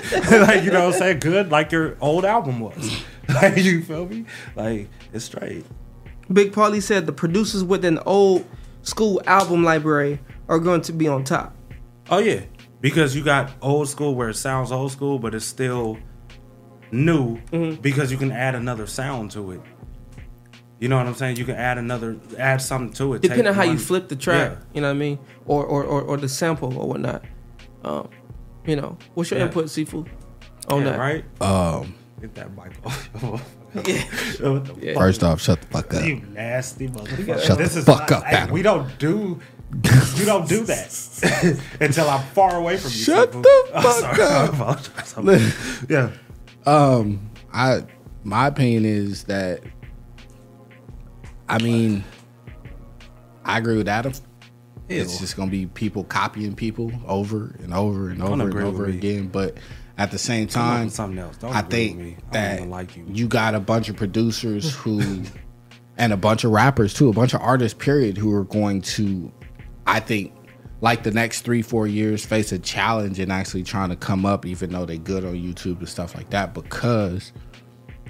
like 0.48 0.64
you 0.64 0.72
know, 0.72 0.86
what 0.86 0.94
I'm 0.96 1.00
saying 1.00 1.20
good, 1.20 1.52
like 1.52 1.72
your 1.74 1.98
old 2.02 2.24
album 2.24 2.60
was. 2.62 3.04
like 3.30 3.58
you 3.58 3.84
feel 3.84 4.06
me? 4.08 4.26
Like 4.56 4.90
it's 5.14 5.26
straight. 5.26 5.66
Big 6.32 6.52
Paulie 6.54 6.82
said 6.82 7.06
the 7.06 7.12
producers 7.12 7.64
with 7.66 7.84
an 7.86 8.00
old 8.06 8.46
school 8.84 9.22
album 9.28 9.64
library 9.66 10.20
are 10.48 10.60
going 10.60 10.82
to 10.82 10.94
be 10.94 11.08
on 11.08 11.24
top. 11.24 11.56
Oh 12.10 12.20
yeah, 12.20 12.42
because 12.82 13.16
you 13.16 13.24
got 13.24 13.52
old 13.62 13.90
school 13.90 14.16
where 14.16 14.30
it 14.30 14.36
sounds 14.36 14.72
old 14.72 14.92
school, 14.92 15.20
but 15.20 15.34
it's 15.36 15.46
still 15.46 15.98
new 16.92 17.38
Mm-hmm. 17.52 17.82
because 17.82 18.12
you 18.12 18.18
can 18.18 18.32
add 18.32 18.56
another 18.56 18.88
sound 18.88 19.32
to 19.32 19.52
it. 19.52 19.62
You 20.80 20.88
know 20.90 20.98
what 20.98 21.08
I'm 21.08 21.16
saying? 21.16 21.38
You 21.38 21.46
can 21.46 21.56
add 21.56 21.78
another, 21.80 22.18
add 22.38 22.62
something 22.62 22.94
to 22.94 23.16
it. 23.16 23.24
Depending 23.24 23.48
on 23.48 23.56
how 23.56 23.64
you 23.64 23.78
flip 23.80 24.08
the 24.10 24.16
track, 24.16 24.52
Yeah. 24.52 24.58
you 24.74 24.82
know 24.82 24.88
what 24.88 24.96
I 24.96 24.98
mean, 25.00 25.20
or 25.46 25.66
or 25.66 25.84
or, 25.84 26.02
or 26.04 26.18
the 26.18 26.30
sample 26.30 26.78
or 26.78 26.88
whatnot. 26.88 27.24
Um, 27.84 28.10
you 28.66 28.76
know, 28.76 28.98
what's 29.16 29.32
your 29.32 29.40
Yeah. 29.40 29.48
input, 29.48 29.66
Sifu? 29.66 30.08
On 30.70 30.80
Yeah, 30.84 30.92
that, 30.92 31.00
right? 31.00 31.26
Um, 31.42 31.96
Get 32.22 32.36
that 32.36 32.50
mic 32.56 32.74
off. 32.86 33.10
Yeah. 33.86 34.04
Yeah. 34.82 34.94
First 34.96 35.24
off, 35.24 35.42
shut 35.42 35.62
the 35.62 35.68
fuck 35.68 35.94
up. 35.94 36.04
You 36.04 36.22
nasty 36.34 36.88
motherfucker. 36.88 37.42
Shut 37.44 37.58
this 37.58 37.74
the 37.74 37.80
is 37.80 37.86
fuck 37.86 38.10
not- 38.10 38.24
up, 38.24 38.24
hey, 38.26 38.52
We 38.52 38.62
don't 38.62 38.98
do. 38.98 39.40
You 40.16 40.26
don't 40.26 40.48
do 40.48 40.64
that 40.64 41.60
until 41.82 42.10
I'm 42.10 42.24
far 42.28 42.56
away 42.56 42.78
from 42.78 42.92
you. 42.92 42.98
Shut 42.98 43.32
Sifu. 43.32 43.44
the 43.44 43.72
I'm 43.76 43.84
fuck 43.84 44.16
sorry. 44.16 45.28
Up. 45.28 45.28
I'm- 45.28 45.52
yeah. 45.90 46.12
Um, 46.66 47.30
I 47.54 47.84
my 48.24 48.48
opinion 48.48 48.86
is 48.86 49.24
that 49.26 49.62
I 51.50 51.62
mean, 51.62 52.04
I 53.46 53.58
agree 53.58 53.78
with 53.78 53.88
Adam. 53.88 54.14
It's 54.90 55.20
just 55.20 55.36
gonna 55.36 55.52
be 55.52 55.66
people 55.66 56.04
copying 56.06 56.56
people 56.56 56.92
over 57.06 57.56
and 57.62 57.74
over 57.74 58.10
and 58.10 58.20
Don't 58.20 58.34
over 58.34 58.42
and 58.44 58.50
agree 58.50 58.64
with 58.64 58.74
over 58.74 58.88
me. 58.88 58.98
again. 58.98 59.28
But 59.28 59.58
at 59.98 60.12
the 60.12 60.18
same 60.18 60.48
time, 60.48 60.90
something 60.90 61.20
else. 61.20 61.38
Don't 61.38 61.54
I 61.54 61.62
think 61.62 61.98
me. 61.98 62.18
I 62.30 62.34
that 62.34 62.58
even 62.60 62.70
like 62.70 62.96
you. 62.96 63.06
you 63.08 63.28
got 63.28 63.54
a 63.54 63.60
bunch 63.60 63.90
of 63.90 63.96
producers 63.98 64.74
who, 64.76 65.24
and 65.98 66.14
a 66.14 66.18
bunch 66.18 66.44
of 66.46 66.52
rappers 66.52 66.94
too, 66.94 67.10
a 67.10 67.14
bunch 67.14 67.34
of 67.34 67.42
artists, 67.42 67.78
period, 67.78 68.18
who 68.18 68.32
are 68.34 68.44
going 68.46 68.82
to, 68.84 69.32
I 69.88 70.00
think, 70.00 70.34
like 70.82 71.04
the 71.04 71.12
next 71.12 71.42
three, 71.42 71.62
four 71.62 71.88
years, 71.88 72.26
face 72.26 72.52
a 72.52 72.60
challenge 72.60 73.20
in 73.20 73.32
actually 73.32 73.64
trying 73.64 73.90
to 73.90 73.96
come 73.96 74.26
up, 74.26 74.46
even 74.46 74.72
though 74.72 74.86
they're 74.86 74.98
good 74.98 75.26
on 75.26 75.34
YouTube 75.34 75.80
and 75.80 75.90
stuff 75.90 76.14
like 76.16 76.30
that, 76.30 76.54
because 76.54 77.32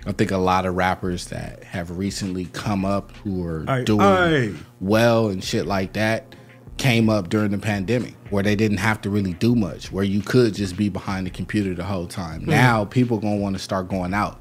I 0.06 0.12
think 0.12 0.32
a 0.32 0.38
lot 0.38 0.66
of 0.66 0.76
rappers 0.76 1.28
that 1.28 1.64
have 1.64 1.98
recently 1.98 2.46
come 2.46 2.84
up 2.84 3.12
who 3.18 3.44
are 3.46 3.64
Aye, 3.68 3.84
doing 3.84 4.02
aye. 4.02 4.54
well 4.82 5.28
and 5.30 5.44
shit 5.44 5.66
like 5.66 5.94
that 5.94 6.34
came 6.78 7.10
up 7.10 7.30
during 7.30 7.52
the 7.52 7.58
pandemic 7.58 8.14
where 8.30 8.44
they 8.44 8.56
didn't 8.56 8.78
have 8.78 9.02
to 9.02 9.10
really 9.10 9.34
do 9.34 9.56
much 9.56 9.92
where 9.92 10.04
you 10.04 10.22
could 10.22 10.54
just 10.54 10.78
be 10.78 10.90
behind 10.90 11.26
the 11.26 11.32
computer 11.32 11.74
the 11.74 11.84
whole 11.84 12.06
time 12.08 12.42
Hmm. 12.44 12.52
now 12.52 12.86
people 12.86 13.18
gonna 13.18 13.38
want 13.38 13.56
to 13.56 13.62
start 13.62 13.90
going 13.90 14.14
out 14.14 14.40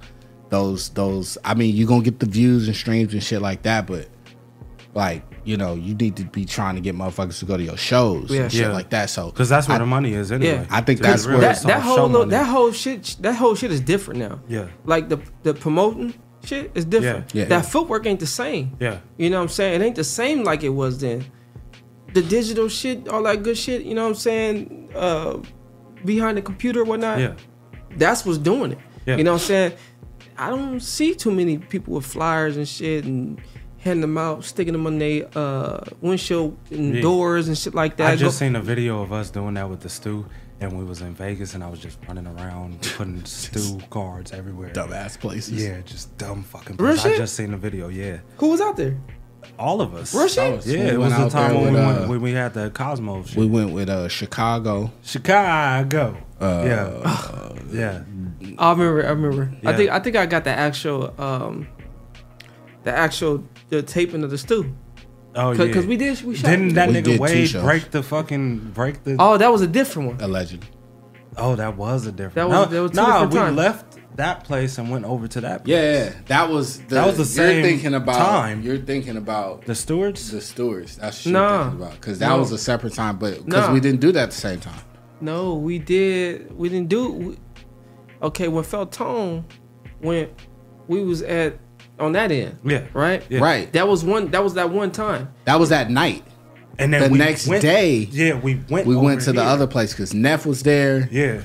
those 0.51 0.91
those 0.91 1.39
i 1.47 1.55
mean 1.55 1.75
you're 1.75 1.89
gonna 1.89 2.03
get 2.05 2.21
the 2.21 2.27
views 2.27 2.67
and 2.69 2.77
streams 2.77 3.15
and 3.15 3.23
shit 3.25 3.41
like 3.41 3.63
that 3.63 3.87
but 3.87 4.09
like 4.97 5.23
you 5.45 5.57
know 5.57 5.75
you 5.75 5.95
need 5.95 6.17
to 6.17 6.25
be 6.25 6.45
trying 6.45 6.75
to 6.75 6.81
get 6.81 6.95
motherfuckers 6.97 7.39
to 7.39 7.45
go 7.45 7.57
to 7.57 7.63
your 7.63 7.77
shows 7.77 8.31
Yeah. 8.31 8.43
and 8.45 8.51
shit 8.53 8.61
Yeah. 8.63 8.73
like 8.73 8.91
that 8.91 9.11
so 9.11 9.31
because 9.31 9.49
that's 9.49 9.69
where 9.69 9.77
I- 9.77 9.79
the 9.79 9.87
money 9.87 10.15
is 10.15 10.33
anyway. 10.33 10.55
Yeah. 10.55 10.67
i 10.71 10.81
think 10.81 11.01
that's 11.01 11.27
where 11.27 11.41
it's 11.51 11.61
that 11.63 11.83
whole 11.83 12.09
little, 12.09 12.27
that 12.27 12.47
whole 12.47 12.73
shit 12.73 13.17
that 13.21 13.35
whole 13.37 13.55
shit 13.55 13.71
is 13.71 13.81
different 13.81 14.19
now. 14.21 14.41
Yeah. 14.49 14.67
Like 14.85 15.09
the 15.09 15.19
the 15.45 15.53
promoting 15.55 16.15
shit 16.45 16.73
is 16.75 16.85
different. 16.85 17.35
Yeah. 17.35 17.43
Yeah. 17.43 17.49
That 17.49 17.67
footwork 17.67 18.07
ain't 18.07 18.21
the 18.21 18.27
same. 18.27 18.77
Yeah. 18.81 18.99
You 19.19 19.29
know 19.31 19.37
what 19.37 19.43
I'm 19.43 19.49
saying? 19.51 19.81
It 19.81 19.85
ain't 19.85 19.97
the 19.97 20.05
same 20.05 20.43
like 20.43 20.63
it 20.65 20.71
was 20.71 20.99
then. 20.99 21.25
The 22.15 22.23
digital 22.23 22.69
shit, 22.69 23.09
all 23.09 23.23
that 23.25 23.43
good 23.43 23.59
shit, 23.59 23.83
you 23.83 23.95
know 23.95 24.05
what 24.05 24.09
I'm 24.17 24.23
saying? 24.29 24.91
Uh 24.95 25.39
behind 26.05 26.39
the 26.39 26.43
computer, 26.43 26.83
whatnot. 26.85 27.19
Yeah. 27.21 27.35
That's 27.97 28.25
what's 28.25 28.39
doing 28.39 28.73
it. 28.73 28.79
Yeah. 29.07 29.17
You 29.19 29.25
know 29.25 29.33
what 29.35 29.43
I'm 29.43 29.47
saying? 29.47 29.73
I 30.39 30.51
don't 30.51 30.81
see 30.81 31.15
too 31.15 31.31
many 31.31 31.59
people 31.59 31.95
with 31.95 32.07
flyers 32.07 32.57
and 32.57 32.67
shit 32.69 33.05
and 33.05 33.41
handing 33.87 34.03
them 34.03 34.19
out, 34.19 34.45
sticking 34.45 34.73
them 34.75 34.87
on 34.87 34.99
their 34.99 35.27
uh 35.35 35.81
windshield 36.03 36.57
and 36.71 36.95
Yeah. 36.97 37.01
doors 37.01 37.49
and 37.49 37.57
shit 37.57 37.75
like 37.75 37.97
that. 37.97 38.09
I 38.13 38.17
just 38.17 38.39
Go- 38.39 38.45
seen 38.47 38.57
a 38.57 38.61
video 38.61 39.01
of 39.03 39.13
us 39.13 39.31
doing 39.31 39.55
that 39.55 39.71
with 39.71 39.81
the 39.81 39.89
Stu, 39.89 40.27
and 40.61 40.77
we 40.79 40.85
was 40.85 41.01
in 41.01 41.15
Vegas, 41.15 41.55
and 41.55 41.65
I 41.65 41.69
was 41.71 41.81
just 41.81 41.99
running 42.07 42.27
around 42.27 42.83
putting 42.97 43.25
Stu 43.25 43.79
cards 43.89 44.33
everywhere. 44.33 44.71
Dumbass 44.75 45.19
places. 45.19 45.63
Yeah, 45.65 45.81
just 45.85 46.17
dumb 46.19 46.43
fucking. 46.43 46.77
Real 46.77 46.93
Places. 46.95 47.13
I 47.15 47.17
just 47.17 47.35
seen 47.35 47.53
the 47.53 47.57
video. 47.57 47.89
Yeah, 47.89 48.19
Who 48.39 48.49
was 48.49 48.61
out 48.61 48.77
there? 48.77 48.97
all 49.59 49.81
of 49.81 49.95
us. 49.95 50.13
Real 50.13 50.27
shit? 50.29 50.67
Yeah, 50.67 50.75
We 50.75 50.81
it 50.91 50.99
was 50.99 51.17
the 51.17 51.29
time 51.31 51.53
there 51.55 51.63
when 51.63 51.73
we 51.75 51.81
went 51.81 51.99
uh, 52.05 52.07
when 52.09 52.21
we 52.21 52.33
had 52.33 52.53
the 52.53 52.69
Cosmos. 52.71 53.29
Shit. 53.29 53.39
we 53.39 53.47
went 53.47 53.71
with 53.73 53.89
uh 53.89 54.09
chicago 54.09 54.91
Chicago. 55.03 56.17
uh, 56.41 56.65
yeah, 56.67 57.53
yeah. 57.73 58.03
I 58.59 58.71
remember. 58.73 59.07
I 59.07 59.11
remember. 59.11 59.51
I 59.65 59.77
think. 59.77 59.91
I 59.91 59.99
think 60.01 60.17
I 60.17 60.27
got 60.27 60.45
the 60.45 60.51
actual, 60.51 61.15
um, 61.19 61.69
the 62.87 62.93
actual 62.97 63.45
the 63.69 63.83
taping 63.83 64.23
of 64.25 64.31
the 64.31 64.39
Stu. 64.39 64.75
Oh 65.35 65.51
yeah, 65.53 65.73
Cause, 65.73 65.85
we 65.87 65.97
did. 65.99 66.23
We 66.23 66.35
shot. 66.37 66.49
Didn't 66.51 66.75
that 66.75 66.89
We 66.89 66.95
nigga 66.95 67.05
did 67.05 67.17
two 67.17 67.23
Wade 67.23 67.49
shows. 67.51 67.63
break 67.63 67.91
the 67.91 68.03
fucking 68.03 68.71
break 68.71 69.03
the? 69.05 69.17
Oh, 69.19 69.37
that 69.37 69.53
was 69.53 69.61
a 69.61 69.67
different 69.67 70.09
one. 70.09 70.21
allegedly 70.21 70.69
Oh, 71.37 71.55
that 71.57 71.77
was 71.77 72.07
a 72.07 72.13
different. 72.13 72.35
That 72.37 72.49
was- 72.49 72.71
no, 72.71 72.75
that 72.75 72.83
was 72.83 72.91
two 72.93 72.97
nah, 72.97 73.07
different 73.27 73.33
we 73.33 73.39
times. 73.41 73.57
left 73.57 73.99
that 74.17 74.45
place 74.45 74.79
and 74.79 74.89
went 74.91 75.05
over 75.05 75.29
to 75.29 75.41
that. 75.43 75.65
Place. 75.65 75.75
yeah 75.77 76.13
that 76.27 76.49
was 76.49 76.79
the, 76.79 76.95
That 76.95 77.07
was 77.09 77.19
the 77.19 77.25
same 77.27 77.57
you're 77.59 77.65
thinking 77.71 77.95
about 77.95 78.17
time. 78.17 78.63
you're 78.63 78.79
thinking 78.79 79.17
about 79.19 79.67
The 79.67 79.75
stewards. 79.75 80.31
the 80.31 80.41
stewards. 80.41 80.97
That's 80.97 81.27
what 81.27 81.33
Nah. 81.33 81.41
you're 81.51 81.65
thinking 81.65 81.83
about 81.83 81.95
because 82.01 82.19
that 82.21 82.29
No. 82.31 82.39
was 82.39 82.53
a 82.53 82.57
separate 82.59 82.95
time, 82.95 83.19
but 83.19 83.45
because 83.45 83.67
Nah. 83.69 83.75
we 83.75 83.81
didn't 83.81 84.01
do 84.01 84.13
that 84.13 84.23
at 84.23 84.31
the 84.31 84.37
same 84.37 84.61
time. 84.61 84.81
No, 85.21 85.55
we 85.57 85.79
did. 85.79 86.57
We 86.57 86.69
didn't 86.71 86.89
do. 86.89 87.09
We, 87.13 87.37
okay, 88.23 88.49
when 88.49 88.65
Feltone 88.65 89.45
went, 90.01 90.31
we 90.89 91.03
was 91.05 91.21
at 91.23 91.59
on 91.99 92.13
that 92.13 92.31
end. 92.33 92.59
Yeah. 92.65 92.85
Right. 92.93 93.23
Yeah. 93.29 93.41
Right. 93.41 93.73
That 93.73 93.89
was 93.89 94.05
one. 94.05 94.29
That 94.31 94.43
was 94.45 94.55
that 94.55 94.71
one 94.71 94.91
time. 94.91 95.33
That 95.45 95.59
was 95.59 95.69
that 95.71 95.91
night. 95.91 96.25
And 96.79 96.93
then 96.93 97.03
The 97.05 97.09
we 97.09 97.19
next 97.19 97.47
went- 97.49 97.63
day, 97.63 98.07
yeah, 98.11 98.35
we 98.35 98.61
went. 98.69 98.87
We 98.87 98.97
went 98.97 99.23
to 99.23 99.33
the 99.33 99.43
other 99.43 99.67
place 99.67 99.93
because 99.93 100.13
Neff 100.13 100.45
was 100.45 100.63
there. 100.63 101.09
Yeah. 101.11 101.41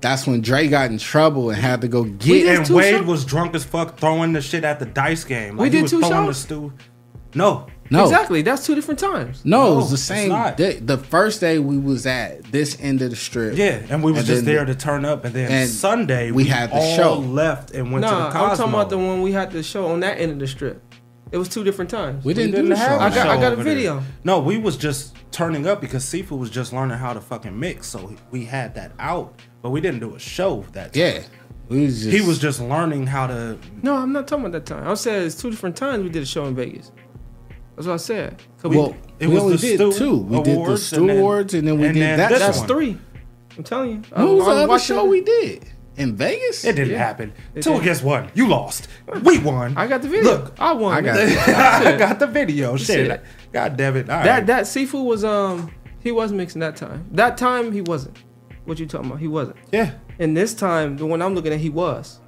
That's 0.00 0.26
when 0.26 0.40
Dre 0.40 0.66
got 0.66 0.90
in 0.90 0.98
trouble 0.98 1.50
and 1.50 1.60
had 1.60 1.80
to 1.82 1.88
go 1.88 2.02
get. 2.02 2.46
and 2.58 2.68
Wade 2.68 2.96
shows? 2.96 3.04
was 3.06 3.24
drunk 3.24 3.54
as 3.54 3.62
fuck 3.62 3.96
throwing 3.98 4.32
the 4.32 4.40
shit 4.40 4.64
at 4.64 4.80
the 4.80 4.86
dice 4.86 5.22
game. 5.22 5.56
We 5.56 5.66
he 5.66 5.70
did 5.70 5.82
was 5.82 5.90
two 5.92 6.00
throwing 6.00 6.26
shows? 6.26 6.46
the 6.46 6.54
Stu. 6.54 6.72
No. 7.36 7.66
No, 7.92 8.04
Exactly. 8.04 8.42
That's 8.42 8.64
two 8.66 8.74
different 8.74 8.98
times. 8.98 9.42
no, 9.44 9.72
it 9.74 9.76
was 9.76 9.90
the 9.90 9.96
same 9.96 10.30
day. 10.56 10.78
The 10.80 10.98
first 10.98 11.40
day 11.40 11.58
we 11.58 11.78
was 11.78 12.06
at 12.06 12.42
this 12.44 12.76
end 12.80 13.02
of 13.02 13.10
the 13.10 13.16
strip. 13.16 13.56
Yeah, 13.56 13.82
and 13.90 14.02
we 14.02 14.10
was 14.12 14.20
And 14.20 14.26
just 14.28 14.44
then 14.44 14.54
there 14.54 14.64
to 14.64 14.74
turn 14.74 15.04
up, 15.04 15.24
and 15.24 15.34
then 15.34 15.50
and 15.50 15.68
Sunday 15.68 16.30
we 16.30 16.44
had 16.44 16.70
the 16.70 16.76
all 16.76 16.96
show. 16.96 17.14
left 17.18 17.72
and 17.72 17.92
went 17.92 18.04
to 18.04 18.10
the 18.10 18.16
Cosmo. 18.30 18.40
I'm 18.40 18.56
talking 18.56 18.72
about 18.74 18.90
the 18.90 18.98
one 18.98 19.20
we 19.22 19.32
had 19.32 19.50
the 19.52 19.62
show 19.62 19.86
on 19.88 20.00
that 20.00 20.18
end 20.18 20.32
of 20.32 20.38
the 20.38 20.46
strip. 20.46 20.82
It 21.30 21.38
was 21.38 21.48
two 21.48 21.64
different 21.64 21.90
times. 21.90 22.24
We 22.24 22.34
didn't, 22.34 22.50
didn't 22.52 22.66
do 22.66 22.74
the 22.74 22.76
have 22.76 22.98
show. 23.00 23.04
I 23.04 23.08
got- 23.10 23.26
I 23.28 23.36
got 23.40 23.42
a 23.44 23.46
over 23.54 23.64
there. 23.64 23.74
video. 23.74 24.02
No, 24.24 24.40
we 24.40 24.58
was 24.58 24.76
just 24.76 25.14
turning 25.30 25.66
up 25.66 25.80
because 25.80 26.04
Sifu 26.04 26.38
was 26.38 26.50
just 26.50 26.72
learning 26.74 26.98
how 26.98 27.12
to 27.14 27.20
fucking 27.22 27.58
mix, 27.58 27.86
so 27.88 28.14
we 28.30 28.44
had 28.44 28.74
that 28.74 28.92
out, 28.98 29.40
but 29.62 29.70
we 29.70 29.80
didn't 29.80 30.00
do 30.00 30.14
a 30.14 30.18
show 30.18 30.64
that. 30.72 30.92
Time. 30.92 31.00
Yeah, 31.02 31.22
was 31.68 32.02
just, 32.04 32.10
he 32.16 32.20
was 32.20 32.38
just 32.38 32.60
learning 32.60 33.06
how 33.06 33.26
to. 33.28 33.58
No, 33.82 33.96
I'm 33.96 34.12
not 34.12 34.28
talking 34.28 34.44
about 34.44 34.52
that 34.52 34.66
time. 34.66 34.86
I 34.86 34.92
said 34.94 35.22
it's 35.22 35.40
two 35.40 35.50
different 35.50 35.74
times 35.76 36.02
we 36.04 36.10
did 36.10 36.22
a 36.22 36.26
show 36.26 36.44
in 36.46 36.54
Vegas. 36.54 36.90
That's 37.76 37.86
what 37.86 37.94
I 37.94 37.96
said. 37.98 38.36
'Cause 38.60 38.70
we- 38.70 38.76
Well, 38.76 38.94
It 39.18 39.28
we 39.28 39.34
was 39.34 39.42
only 39.44 39.56
the 39.56 39.76
did 39.76 39.92
Stu 39.94 39.98
two. 39.98 40.16
We 40.18 40.36
did 40.38 40.44
the 40.46 40.52
Awards 40.56 40.82
Stu 40.82 40.96
and 41.00 41.08
then- 41.10 41.18
Awards 41.18 41.54
and 41.54 41.68
then 41.68 41.78
we 41.78 41.86
and 41.86 41.94
did 41.94 42.02
then 42.02 42.18
that. 42.18 42.28
this 42.30 42.38
that's 42.40 42.58
one. 42.58 42.68
three. 42.68 42.98
I'm 43.56 43.64
telling 43.64 43.90
you. 43.90 43.96
What 44.14 44.34
was 44.36 44.44
the 44.46 44.52
other 44.52 44.78
show 44.78 45.04
it. 45.04 45.08
we 45.08 45.20
did 45.22 45.64
in 45.96 46.16
Vegas? 46.16 46.64
It 46.64 46.74
didn't 46.76 46.92
Yeah. 46.92 46.98
happen. 46.98 47.32
It 47.54 47.62
Two 47.62 47.72
did. 47.74 47.82
against 47.82 48.02
one. 48.02 48.28
You 48.34 48.48
lost. 48.48 48.88
We 49.22 49.38
won. 49.38 49.74
I 49.76 49.86
got 49.86 50.02
the 50.02 50.08
video. 50.08 50.24
Look, 50.32 50.54
I 50.58 50.72
won. 50.72 50.92
I 50.94 51.00
got 51.02 51.16
I 51.86 51.96
got 51.98 52.18
the 52.18 52.26
video. 52.26 52.76
Shit. 52.76 53.06
Shit. 53.08 53.22
God 53.52 53.76
damn 53.76 53.96
it. 53.96 54.08
All 54.10 54.22
that. 54.22 54.28
right. 54.28 54.46
That 54.46 54.64
Sifu 54.64 55.04
was 55.04 55.22
um 55.24 55.70
he 56.00 56.10
was 56.12 56.32
mixing 56.32 56.60
that 56.60 56.76
time. 56.76 57.04
That 57.12 57.36
time 57.36 57.72
he 57.72 57.80
wasn't. 57.82 58.16
What 58.64 58.78
you 58.78 58.86
talking 58.86 59.06
about? 59.08 59.20
He 59.20 59.28
wasn't. 59.28 59.56
yeah. 59.72 59.92
And 60.18 60.36
this 60.36 60.54
time, 60.54 60.96
the 60.98 61.06
one 61.06 61.20
I'm 61.22 61.34
looking 61.34 61.52
at, 61.52 61.58
he 61.58 61.68
was. 61.70 62.20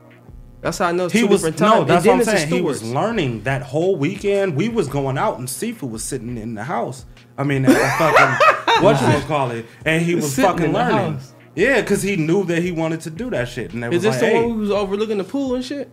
That's 0.64 0.78
how 0.78 0.86
I 0.86 0.92
know 0.92 1.04
it's 1.04 1.12
He 1.12 1.20
two 1.20 1.26
was 1.26 1.42
different 1.42 1.60
no, 1.60 1.68
times. 1.84 1.88
that's 1.88 2.06
And 2.06 2.10
then 2.10 2.18
what 2.26 2.28
I'm 2.28 2.36
saying. 2.38 2.52
He 2.54 2.60
was 2.62 2.82
learning 2.82 3.42
that 3.42 3.60
whole 3.62 3.96
weekend. 3.96 4.56
We 4.56 4.70
was 4.70 4.88
going 4.88 5.18
out 5.18 5.38
and 5.38 5.46
Sifu 5.46 5.88
was 5.90 6.02
sitting 6.02 6.38
in 6.38 6.54
the 6.54 6.64
house. 6.64 7.04
I 7.36 7.44
mean, 7.44 7.64
fucking 7.98 8.82
what 8.82 8.98
you 8.98 9.06
gonna 9.06 9.20
call 9.26 9.50
it? 9.50 9.66
And 9.84 10.02
he 10.02 10.14
was 10.14 10.34
Sitting 10.34 10.50
fucking 10.50 10.72
learning. 10.72 11.20
Yeah, 11.54 11.82
because 11.82 12.02
he 12.02 12.16
knew 12.16 12.44
that 12.46 12.62
he 12.62 12.72
wanted 12.72 13.02
to 13.02 13.10
do 13.10 13.28
that 13.30 13.46
shit. 13.48 13.74
And 13.74 13.82
they 13.82 13.88
Is 13.88 13.92
was 13.92 14.02
this 14.04 14.12
like, 14.14 14.20
the 14.22 14.26
hey, 14.26 14.42
one 14.46 14.54
we 14.54 14.60
was 14.62 14.70
overlooking 14.70 15.18
the 15.18 15.24
pool 15.24 15.54
and 15.54 15.62
shit? 15.62 15.90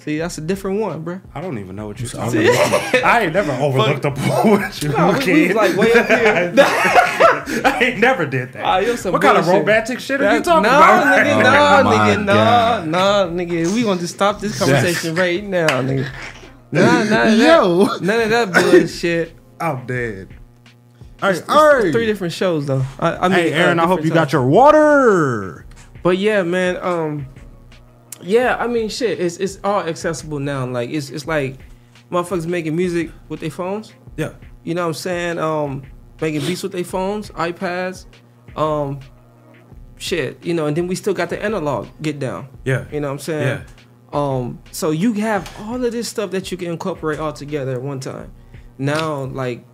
See, 0.00 0.16
that's 0.18 0.38
a 0.38 0.40
different 0.40 0.80
one, 0.80 1.02
bro. 1.02 1.20
I 1.34 1.42
don't 1.42 1.58
even 1.58 1.76
know 1.76 1.86
what 1.86 2.00
you're 2.00 2.08
talking 2.08 2.40
about. 2.48 2.94
I 3.04 3.20
ain't 3.24 3.34
never 3.34 3.52
overlooked 3.52 4.04
a 4.06 4.10
pool 4.10 4.52
with 4.52 4.82
you, 4.82 4.88
No, 4.88 5.12
we- 5.12 5.26
we 5.32 5.46
was 5.48 5.56
like 5.56 5.76
way 5.76 5.92
up 5.92 6.06
here. 6.06 6.52
I 7.66 7.78
ain't 7.82 7.98
never 8.00 8.24
did 8.24 8.54
that. 8.54 8.82
You're 8.86 8.96
some 8.96 9.12
what 9.12 9.20
kind 9.20 9.36
of 9.36 9.46
romantic 9.46 10.00
shit 10.00 10.20
are 10.22 10.24
you 10.32 10.38
That- 10.38 10.44
talking 10.44 10.62
nah, 10.70 10.78
about? 10.78 11.26
Nigga, 11.26 11.36
Oh 11.36 11.42
nah, 11.42 11.92
nigga, 11.92 12.24
nah, 12.24 12.32
God. 12.34 12.88
nah, 12.88 13.26
nigga. 13.26 13.74
We 13.74 13.82
gonna 13.82 14.00
just 14.00 14.14
stop 14.14 14.40
this 14.40 14.58
conversation 14.58 15.14
right 15.14 15.44
now, 15.44 15.66
nigga. 15.68 16.08
Nah, 16.72 17.04
none 17.04 17.28
of 17.32 17.38
Yo. 17.38 17.84
that, 17.84 18.00
none 18.02 18.20
of 18.22 18.30
that 18.30 18.52
bullshit. 18.54 19.36
I'm 19.60 19.84
dead. 19.86 20.28
Hey, 21.20 21.30
It's- 21.32 21.44
it's 21.46 21.92
three 21.92 22.06
different 22.06 22.32
shows 22.32 22.64
though. 22.64 22.84
I, 22.98 23.16
I 23.16 23.28
mean, 23.28 23.38
hey, 23.38 23.52
Aaron, 23.52 23.78
uh, 23.78 23.84
I 23.84 23.86
hope 23.86 23.98
you 23.98 24.04
different 24.04 24.30
got 24.30 24.32
your 24.32 24.46
water. 24.46 25.66
But 26.02 26.16
yeah, 26.16 26.42
man. 26.42 26.78
Um, 26.80 27.26
yeah, 28.22 28.56
I 28.56 28.66
mean, 28.66 28.88
shit. 28.88 29.20
It's 29.20 29.36
it's 29.36 29.58
all 29.64 29.80
accessible 29.80 30.38
now. 30.38 30.66
Like 30.66 30.90
it's 30.90 31.10
it's 31.10 31.26
like 31.26 31.58
motherfuckers 32.10 32.46
making 32.46 32.76
music 32.76 33.10
with 33.28 33.40
their 33.40 33.50
phones. 33.50 33.92
Yeah. 34.16 34.32
You 34.64 34.74
know 34.74 34.82
what 34.82 34.88
I'm 34.88 34.94
saying? 34.94 35.38
Um, 35.38 35.82
making 36.20 36.40
beats 36.42 36.62
with 36.62 36.72
their 36.72 36.84
phones, 36.84 37.30
iPads, 37.30 38.06
um, 38.56 39.00
shit. 39.96 40.44
You 40.44 40.54
know, 40.54 40.66
and 40.66 40.76
then 40.76 40.86
we 40.86 40.94
still 40.94 41.14
got 41.14 41.30
the 41.30 41.42
analog 41.42 41.88
get 42.02 42.18
down. 42.18 42.48
Yeah. 42.64 42.86
You 42.92 43.00
know 43.00 43.08
what 43.08 43.14
I'm 43.14 43.18
saying? 43.20 43.46
Yeah. 43.46 43.64
Um, 44.12 44.60
so 44.72 44.90
you 44.90 45.12
have 45.14 45.52
all 45.60 45.82
of 45.84 45.92
this 45.92 46.08
stuff 46.08 46.32
that 46.32 46.50
you 46.50 46.56
can 46.56 46.68
incorporate 46.68 47.20
all 47.20 47.32
together 47.32 47.72
at 47.72 47.82
one 47.82 48.00
time. 48.00 48.32
Now, 48.78 49.24
like 49.24 49.64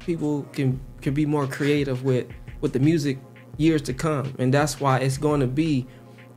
people 0.00 0.42
can 0.52 0.80
can 1.00 1.14
be 1.14 1.24
more 1.24 1.46
creative 1.46 2.04
with 2.04 2.26
with 2.60 2.72
the 2.72 2.78
music 2.78 3.18
years 3.56 3.82
to 3.82 3.94
come, 3.94 4.34
and 4.38 4.52
that's 4.52 4.80
why 4.80 4.98
it's 4.98 5.18
going 5.18 5.40
to 5.40 5.46
be 5.46 5.86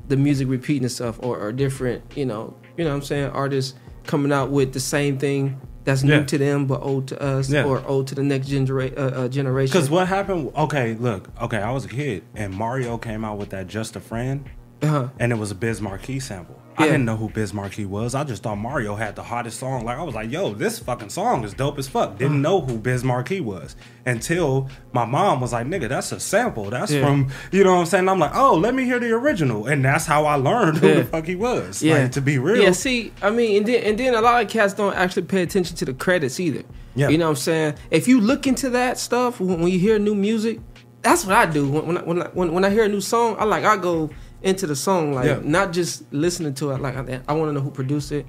the 0.07 0.17
music 0.17 0.47
repeating 0.49 0.83
itself 0.85 1.19
or, 1.21 1.39
or 1.39 1.51
different. 1.51 2.03
You 2.15 2.25
know, 2.25 2.55
you 2.77 2.83
know 2.83 2.89
what 2.91 2.97
I'm 2.97 3.01
saying 3.03 3.29
artists 3.31 3.73
coming 4.05 4.31
out 4.31 4.49
with 4.51 4.73
the 4.73 4.79
same 4.79 5.17
thing 5.17 5.59
that's 5.85 6.03
new 6.03 6.13
Yeah. 6.13 6.23
to 6.25 6.37
them 6.37 6.65
but 6.65 6.81
old 6.81 7.07
to 7.09 7.21
us 7.21 7.49
Yeah. 7.49 7.65
or 7.65 7.85
old 7.85 8.07
to 8.07 8.15
the 8.15 8.23
next 8.23 8.47
genera- 8.47 8.91
uh, 8.97 9.01
uh, 9.23 9.27
generation. 9.27 9.71
Because 9.73 9.89
what 9.89 10.07
happened? 10.07 10.51
Okay, 10.55 10.95
look. 10.95 11.29
Okay, 11.41 11.57
I 11.57 11.71
was 11.71 11.85
a 11.85 11.89
kid, 11.89 12.23
and 12.35 12.53
Mario 12.53 12.97
came 12.97 13.23
out 13.25 13.37
with 13.37 13.49
that 13.49 13.67
"Just 13.67 13.95
a 13.95 13.99
Friend," 13.99 14.45
Uh-huh. 14.81 15.09
and 15.19 15.31
it 15.31 15.35
was 15.37 15.51
a 15.51 15.55
Biz 15.55 15.81
Markie 15.81 16.19
sample. 16.19 16.57
I 16.77 16.85
didn't 16.85 17.05
know 17.05 17.15
who 17.17 17.29
Biz 17.29 17.53
Markie 17.53 17.85
was. 17.85 18.15
I 18.15 18.23
just 18.23 18.43
thought 18.43 18.55
Mario 18.57 18.95
had 18.95 19.15
the 19.15 19.23
hottest 19.23 19.59
song. 19.59 19.85
Like 19.85 19.97
I 19.97 20.03
was 20.03 20.15
like, 20.15 20.31
"Yo, 20.31 20.53
this 20.53 20.79
fucking 20.79 21.09
song 21.09 21.43
is 21.43 21.53
dope 21.53 21.77
as 21.79 21.87
fuck." 21.87 22.17
Didn't 22.17 22.43
Uh-huh. 22.45 22.59
know 22.59 22.61
who 22.61 22.77
Biz 22.77 23.03
Markie 23.03 23.41
was 23.41 23.75
until 24.05 24.69
my 24.91 25.05
mom 25.05 25.41
was 25.41 25.53
like, 25.53 25.67
"Nigga, 25.67 25.89
that's 25.89 26.11
a 26.11 26.19
sample. 26.19 26.69
That's 26.69 26.91
Yeah. 26.91 27.05
from 27.05 27.29
you 27.51 27.63
know 27.63 27.73
what 27.73 27.79
I'm 27.81 27.85
saying." 27.85 28.09
I'm 28.09 28.19
like, 28.19 28.35
"Oh, 28.35 28.55
let 28.55 28.73
me 28.75 28.85
hear 28.85 28.99
the 28.99 29.11
original," 29.11 29.65
and 29.67 29.83
that's 29.83 30.05
how 30.05 30.25
I 30.25 30.35
learned 30.35 30.77
who 30.77 30.87
Yeah. 30.87 30.93
the 30.95 31.05
fuck 31.05 31.25
he 31.25 31.35
was. 31.35 31.81
Yeah, 31.83 32.03
Like, 32.03 32.11
to 32.13 32.21
be 32.21 32.37
real. 32.39 32.61
Yeah, 32.61 32.71
see, 32.71 33.11
I 33.21 33.29
mean, 33.29 33.57
and 33.57 33.65
then 33.65 33.83
and 33.83 33.97
then 33.97 34.13
a 34.15 34.21
lot 34.21 34.43
of 34.43 34.49
cats 34.49 34.73
don't 34.73 34.95
actually 34.95 35.23
pay 35.23 35.41
attention 35.43 35.75
to 35.77 35.85
the 35.85 35.93
credits 35.93 36.39
either. 36.39 36.63
Yeah. 36.95 37.09
you 37.09 37.17
know 37.17 37.25
what 37.25 37.31
I'm 37.31 37.35
saying. 37.37 37.73
If 37.89 38.07
you 38.07 38.21
look 38.21 38.45
into 38.45 38.69
that 38.71 38.99
stuff 38.99 39.39
when, 39.39 39.61
when 39.61 39.71
you 39.71 39.79
hear 39.79 39.97
new 39.97 40.13
music, 40.13 40.59
that's 41.01 41.25
what 41.25 41.35
I 41.35 41.45
do. 41.47 41.67
When 41.67 41.85
when 41.87 41.97
I, 41.97 42.01
when 42.01 42.21
I, 42.21 42.27
when, 42.33 42.53
when 42.53 42.63
I 42.65 42.69
hear 42.69 42.83
a 42.83 42.87
new 42.87 43.01
song, 43.01 43.35
I 43.39 43.45
like 43.45 43.63
I 43.65 43.77
go 43.77 44.09
into 44.43 44.67
the 44.67 44.75
song 44.75 45.13
like 45.13 45.25
Yeah. 45.25 45.39
not 45.43 45.73
just 45.73 46.03
listening 46.13 46.53
to 46.55 46.71
it. 46.71 46.81
Like 46.81 46.95
I, 46.97 47.21
I 47.27 47.33
want 47.33 47.49
to 47.49 47.53
know 47.53 47.61
who 47.61 47.71
produced 47.71 48.11
it. 48.11 48.25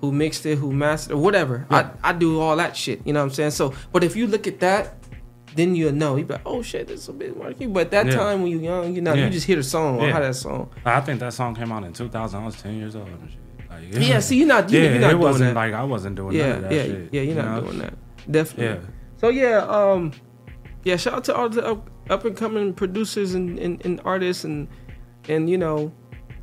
Who 0.00 0.12
mixed 0.12 0.44
it? 0.46 0.56
Who 0.58 0.72
mastered 0.72 1.12
it? 1.12 1.16
Whatever. 1.18 1.66
Yeah. 1.70 1.90
I, 2.04 2.10
I 2.10 2.12
do 2.12 2.38
all 2.40 2.56
that 2.56 2.76
shit. 2.76 3.00
You 3.06 3.12
know 3.14 3.20
what 3.20 3.30
I'm 3.30 3.34
saying? 3.34 3.52
So, 3.52 3.72
but 3.92 4.04
if 4.04 4.14
you 4.14 4.26
look 4.26 4.46
at 4.46 4.60
that, 4.60 4.94
then 5.54 5.74
you'll 5.74 5.92
know. 5.92 6.16
You 6.16 6.24
be 6.26 6.34
like, 6.34 6.42
oh 6.44 6.60
shit, 6.60 6.86
this 6.86 7.00
is 7.00 7.08
a 7.08 7.12
Biz 7.14 7.34
Markie. 7.34 7.66
But 7.66 7.90
that 7.92 8.06
Yeah. 8.06 8.12
time 8.16 8.42
when 8.42 8.50
you're 8.50 8.60
young, 8.60 8.94
you 8.94 9.00
know, 9.00 9.14
Yeah. 9.14 9.24
you 9.24 9.30
just 9.30 9.46
hear 9.46 9.56
the 9.56 9.62
song 9.62 9.98
or 10.00 10.10
how 10.10 10.20
that 10.20 10.36
song. 10.36 10.68
I 10.84 11.00
think 11.00 11.20
that 11.20 11.32
song 11.32 11.54
came 11.54 11.72
out 11.72 11.82
in 11.84 11.92
2000. 11.94 12.40
I 12.42 12.44
was 12.44 12.60
10 12.60 12.76
years 12.76 12.94
old. 12.94 13.08
Like, 13.70 13.84
Yeah, 13.92 14.20
see, 14.20 14.36
you're 14.36 14.46
not- 14.46 14.70
you- 14.70 14.80
yeah, 14.80 14.90
you're 14.90 15.00
not 15.00 15.06
it 15.08 15.10
doing 15.12 15.22
wasn't 15.22 15.54
that. 15.54 15.56
like 15.56 15.72
I 15.72 15.84
wasn't 15.84 16.16
doing 16.16 16.36
yeah, 16.36 16.46
none 16.48 16.56
of 16.56 16.62
that 16.64 16.74
yeah, 16.74 16.82
shit. 16.82 17.08
yeah. 17.12 17.20
You're 17.22 17.24
you 17.36 17.42
not 17.42 17.54
know? 17.54 17.60
doing 17.68 17.78
that. 17.78 17.94
Definitely. 18.30 18.66
Yeah. 18.66 18.90
So 19.18 19.28
yeah, 19.30 19.56
um, 19.66 20.12
yeah. 20.84 20.96
Shout 20.96 21.14
out 21.14 21.24
to 21.24 21.34
all 21.34 21.48
the 21.48 21.66
up, 21.66 21.90
up 22.10 22.24
and 22.26 22.36
coming 22.36 22.74
producers 22.74 23.34
and, 23.34 23.58
and, 23.58 23.82
and 23.84 24.00
artists 24.04 24.44
and 24.44 24.68
and 25.28 25.48
you 25.48 25.58
know, 25.58 25.92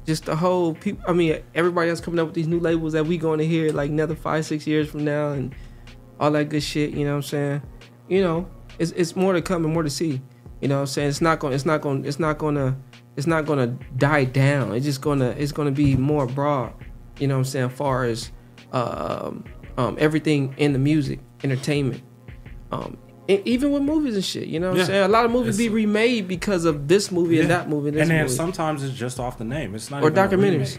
just 0.05 0.25
the 0.25 0.35
whole 0.35 0.73
people. 0.73 1.03
I 1.07 1.13
mean, 1.13 1.41
everybody 1.55 1.89
else 1.89 2.01
coming 2.01 2.19
up 2.19 2.27
with 2.27 2.35
these 2.35 2.47
new 2.47 2.59
labels 2.59 2.93
that 2.93 3.05
we 3.05 3.17
going 3.17 3.39
to 3.39 3.45
hear 3.45 3.71
like 3.71 3.89
another 3.89 4.15
five, 4.15 4.45
six 4.45 4.67
years 4.67 4.89
from 4.89 5.05
now 5.05 5.31
and 5.31 5.55
all 6.19 6.31
that 6.31 6.49
good 6.49 6.63
shit. 6.63 6.91
You 6.91 7.05
know 7.05 7.11
what 7.11 7.17
I'm 7.17 7.23
saying? 7.23 7.61
You 8.09 8.21
know, 8.21 8.49
it's 8.79 8.91
it's 8.91 9.15
more 9.15 9.33
to 9.33 9.41
come 9.41 9.65
and 9.65 9.73
more 9.73 9.83
to 9.83 9.89
see. 9.89 10.21
You 10.61 10.67
know 10.67 10.75
what 10.75 10.81
I'm 10.81 10.87
saying? 10.87 11.09
It's 11.09 11.21
not 11.21 11.39
going. 11.39 11.53
It's 11.53 11.65
not 11.65 11.81
going. 11.81 12.05
It's 12.05 12.19
not 12.19 12.37
going 12.37 12.55
to. 12.55 12.75
It's 13.15 13.27
not 13.27 13.45
going 13.45 13.59
to 13.59 13.85
die 13.97 14.25
down. 14.25 14.73
It's 14.73 14.85
just 14.85 15.01
gonna. 15.01 15.29
It's 15.37 15.51
gonna 15.51 15.71
be 15.71 15.95
more 15.95 16.25
broad. 16.25 16.73
You 17.19 17.27
know 17.27 17.35
what 17.35 17.39
I'm 17.39 17.45
saying? 17.45 17.65
As 17.65 17.73
far 17.73 18.05
as 18.05 18.31
um, 18.71 19.43
um, 19.77 19.97
everything 19.99 20.53
in 20.57 20.73
the 20.73 20.79
music, 20.79 21.19
entertainment, 21.43 22.01
um, 22.71 22.97
even 23.27 23.71
with 23.71 23.83
movies 23.83 24.15
and 24.15 24.23
shit. 24.23 24.47
You 24.47 24.59
know 24.59 24.69
what 24.69 24.77
Yeah. 24.77 24.83
I'm 24.83 24.87
saying? 24.87 25.03
A 25.03 25.07
lot 25.07 25.25
of 25.25 25.31
movies 25.31 25.59
It's- 25.59 25.69
be 25.69 25.73
remade 25.73 26.27
because 26.27 26.65
of 26.65 26.87
this 26.87 27.11
movie 27.11 27.39
and 27.39 27.49
that 27.49 27.69
movie 27.69 27.89
and 27.89 27.97
this 27.97 28.01
and 28.03 28.11
then 28.11 28.21
movie. 28.23 28.35
sometimes 28.35 28.83
it's 28.83 28.95
just 28.97 29.19
off 29.19 29.37
the 29.37 29.45
name. 29.45 29.75
It's 29.75 29.89
not 29.89 30.03
Or 30.03 30.07
even 30.11 30.17
a 30.17 30.27
documentaries. 30.27 30.77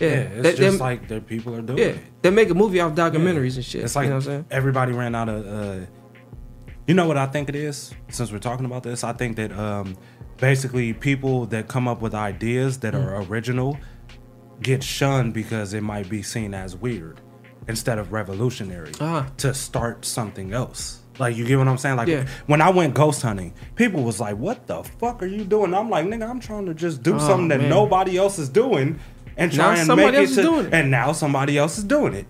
Yeah. 0.00 0.08
Yeah, 0.08 0.14
it's 0.16 0.42
They- 0.42 0.50
just 0.50 0.60
them- 0.60 0.78
like 0.78 1.08
that 1.08 1.26
people 1.26 1.54
are 1.54 1.60
doing 1.62 1.78
yeah, 1.78 1.84
it. 1.86 1.98
they 2.22 2.30
make 2.30 2.48
a 2.50 2.54
movie 2.54 2.80
off 2.80 2.94
documentaries 2.94 3.56
and 3.56 3.64
shit. 3.64 3.84
It's 3.84 3.94
like 3.94 4.04
you 4.04 4.10
know 4.10 4.16
what 4.16 4.24
I'm 4.24 4.30
saying? 4.30 4.44
everybody 4.50 4.92
ran 4.92 5.14
out 5.14 5.28
of. 5.28 5.46
Uh, 5.46 5.84
you 6.86 6.94
know 6.94 7.06
what 7.06 7.16
I 7.18 7.26
think 7.26 7.48
it 7.48 7.54
is? 7.54 7.92
Since 8.08 8.32
we're 8.32 8.38
talking 8.38 8.64
about 8.66 8.82
this, 8.82 9.04
I 9.04 9.12
think 9.12 9.36
that 9.36 9.52
um, 9.56 9.94
basically 10.40 10.92
people 10.94 11.46
that 11.46 11.68
come 11.68 11.86
up 11.86 12.00
with 12.02 12.14
ideas 12.14 12.78
that 12.78 12.94
Mm. 12.94 13.04
are 13.06 13.22
original 13.30 13.78
get 14.62 14.82
shunned 14.82 15.34
because 15.34 15.74
it 15.74 15.82
might 15.82 16.08
be 16.08 16.22
seen 16.22 16.54
as 16.54 16.74
weird 16.74 17.20
instead 17.68 17.98
of 17.98 18.12
revolutionary 18.12 18.92
Ah. 19.00 19.26
to 19.36 19.52
start 19.54 20.04
something 20.04 20.52
else. 20.52 21.01
Like 21.18 21.36
you 21.36 21.44
get 21.44 21.58
what 21.58 21.68
I'm 21.68 21.78
saying? 21.78 21.96
Like 21.96 22.08
Yeah. 22.08 22.26
when 22.46 22.60
I 22.62 22.70
went 22.70 22.94
ghost 22.94 23.22
hunting, 23.22 23.52
people 23.76 24.02
was 24.02 24.18
like, 24.20 24.36
"What 24.38 24.66
the 24.66 24.82
fuck 24.82 25.22
are 25.22 25.26
you 25.26 25.44
doing?" 25.44 25.74
I'm 25.74 25.90
like, 25.90 26.06
"Nigga, 26.06 26.28
I'm 26.28 26.40
trying 26.40 26.66
to 26.66 26.74
just 26.74 27.02
do 27.02 27.14
Oh, 27.14 27.18
something 27.18 27.48
that 27.48 27.60
man. 27.60 27.70
nobody 27.70 28.16
else 28.18 28.38
is 28.38 28.48
doing." 28.48 28.98
And 29.36 29.50
Now 29.56 29.64
try 29.64 29.76
and 29.78 29.86
somebody 29.86 30.12
make 30.12 30.20
else 30.20 30.30
it 30.30 30.30
is 30.30 30.36
to, 30.36 30.42
doing 30.42 30.66
it. 30.66 30.74
and 30.74 30.90
now 30.90 31.12
somebody 31.12 31.56
else 31.58 31.78
is 31.78 31.84
doing 31.84 32.14
it. 32.14 32.26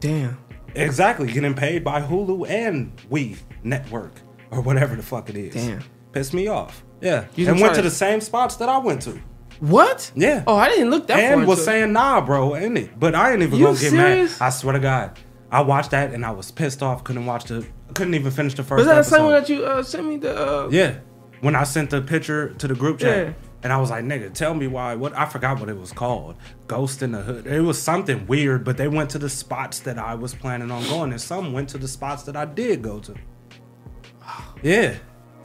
Damn. 0.00 0.38
Exactly, 0.74 1.30
getting 1.32 1.54
paid 1.54 1.82
by 1.84 2.00
Hulu 2.00 2.48
and 2.48 2.92
We 3.08 3.36
Network 3.64 4.12
or 4.50 4.60
whatever 4.60 4.96
the 4.96 5.02
fuck 5.02 5.28
it 5.28 5.36
is. 5.36 5.54
Damn. 5.54 5.82
Pissed 6.12 6.34
me 6.34 6.48
off. 6.48 6.82
Yeah. 7.00 7.24
You 7.36 7.48
and 7.48 7.60
went 7.60 7.74
to 7.76 7.82
the 7.82 7.90
same 7.90 8.20
spots 8.20 8.56
that 8.56 8.68
I 8.68 8.78
went 8.78 9.02
to. 9.02 9.18
What? 9.60 10.10
Yeah. 10.14 10.42
Oh, 10.46 10.56
I 10.56 10.68
didn't 10.68 10.90
look 10.90 11.06
that 11.08 11.20
far. 11.20 11.38
and 11.40 11.46
was 11.46 11.64
saying 11.64 11.92
nah, 11.92 12.20
bro, 12.20 12.56
ain't 12.56 12.78
it. 12.78 12.98
But 12.98 13.14
I 13.14 13.32
ain't 13.32 13.42
even 13.42 13.58
You 13.58 13.66
gonna 13.66 13.78
get 13.78 13.92
mad. 13.92 14.30
I 14.40 14.50
swear 14.50 14.72
to 14.72 14.78
God. 14.80 15.18
I 15.52 15.60
watched 15.62 15.90
that 15.90 16.12
and 16.12 16.24
I 16.24 16.30
was 16.30 16.50
pissed 16.50 16.82
off. 16.82 17.04
Couldn't 17.04 17.26
watch 17.26 17.44
the 17.44 17.66
couldn't 17.94 18.14
even 18.14 18.30
finish 18.30 18.54
the 18.54 18.62
first 18.62 18.78
Was 18.78 18.86
that 18.86 18.96
the 18.96 19.02
same 19.04 19.24
one 19.24 19.32
that 19.32 19.48
you 19.48 19.64
uh, 19.64 19.82
sent 19.82 20.06
me 20.06 20.16
the? 20.16 20.36
Uh, 20.36 20.68
Yeah. 20.70 20.98
When 21.40 21.56
I 21.56 21.64
sent 21.64 21.90
the 21.90 22.02
picture 22.02 22.50
to 22.54 22.68
the 22.68 22.74
group 22.74 22.98
chat. 22.98 23.26
Yeah. 23.26 23.32
And 23.62 23.72
I 23.72 23.76
was 23.78 23.90
like, 23.90 24.04
nigga, 24.04 24.32
tell 24.32 24.54
me 24.54 24.66
why. 24.66 24.94
What 24.94 25.16
I 25.16 25.26
forgot 25.26 25.60
what 25.60 25.68
it 25.68 25.76
was 25.76 25.92
called. 25.92 26.36
Ghost 26.66 27.02
in 27.02 27.12
the 27.12 27.20
Hood. 27.20 27.46
It 27.46 27.60
was 27.60 27.80
something 27.80 28.26
weird, 28.26 28.64
but 28.64 28.76
they 28.78 28.88
went 28.88 29.10
to 29.10 29.18
the 29.18 29.28
spots 29.28 29.80
that 29.80 29.98
I 29.98 30.14
was 30.14 30.34
planning 30.34 30.70
on 30.70 30.82
going, 30.84 31.10
and 31.12 31.20
some 31.20 31.52
went 31.52 31.68
to 31.70 31.78
the 31.78 31.88
spots 31.88 32.22
that 32.24 32.36
I 32.36 32.44
did 32.46 32.82
go 32.82 33.00
to. 33.00 33.14
Yeah. 34.62 34.96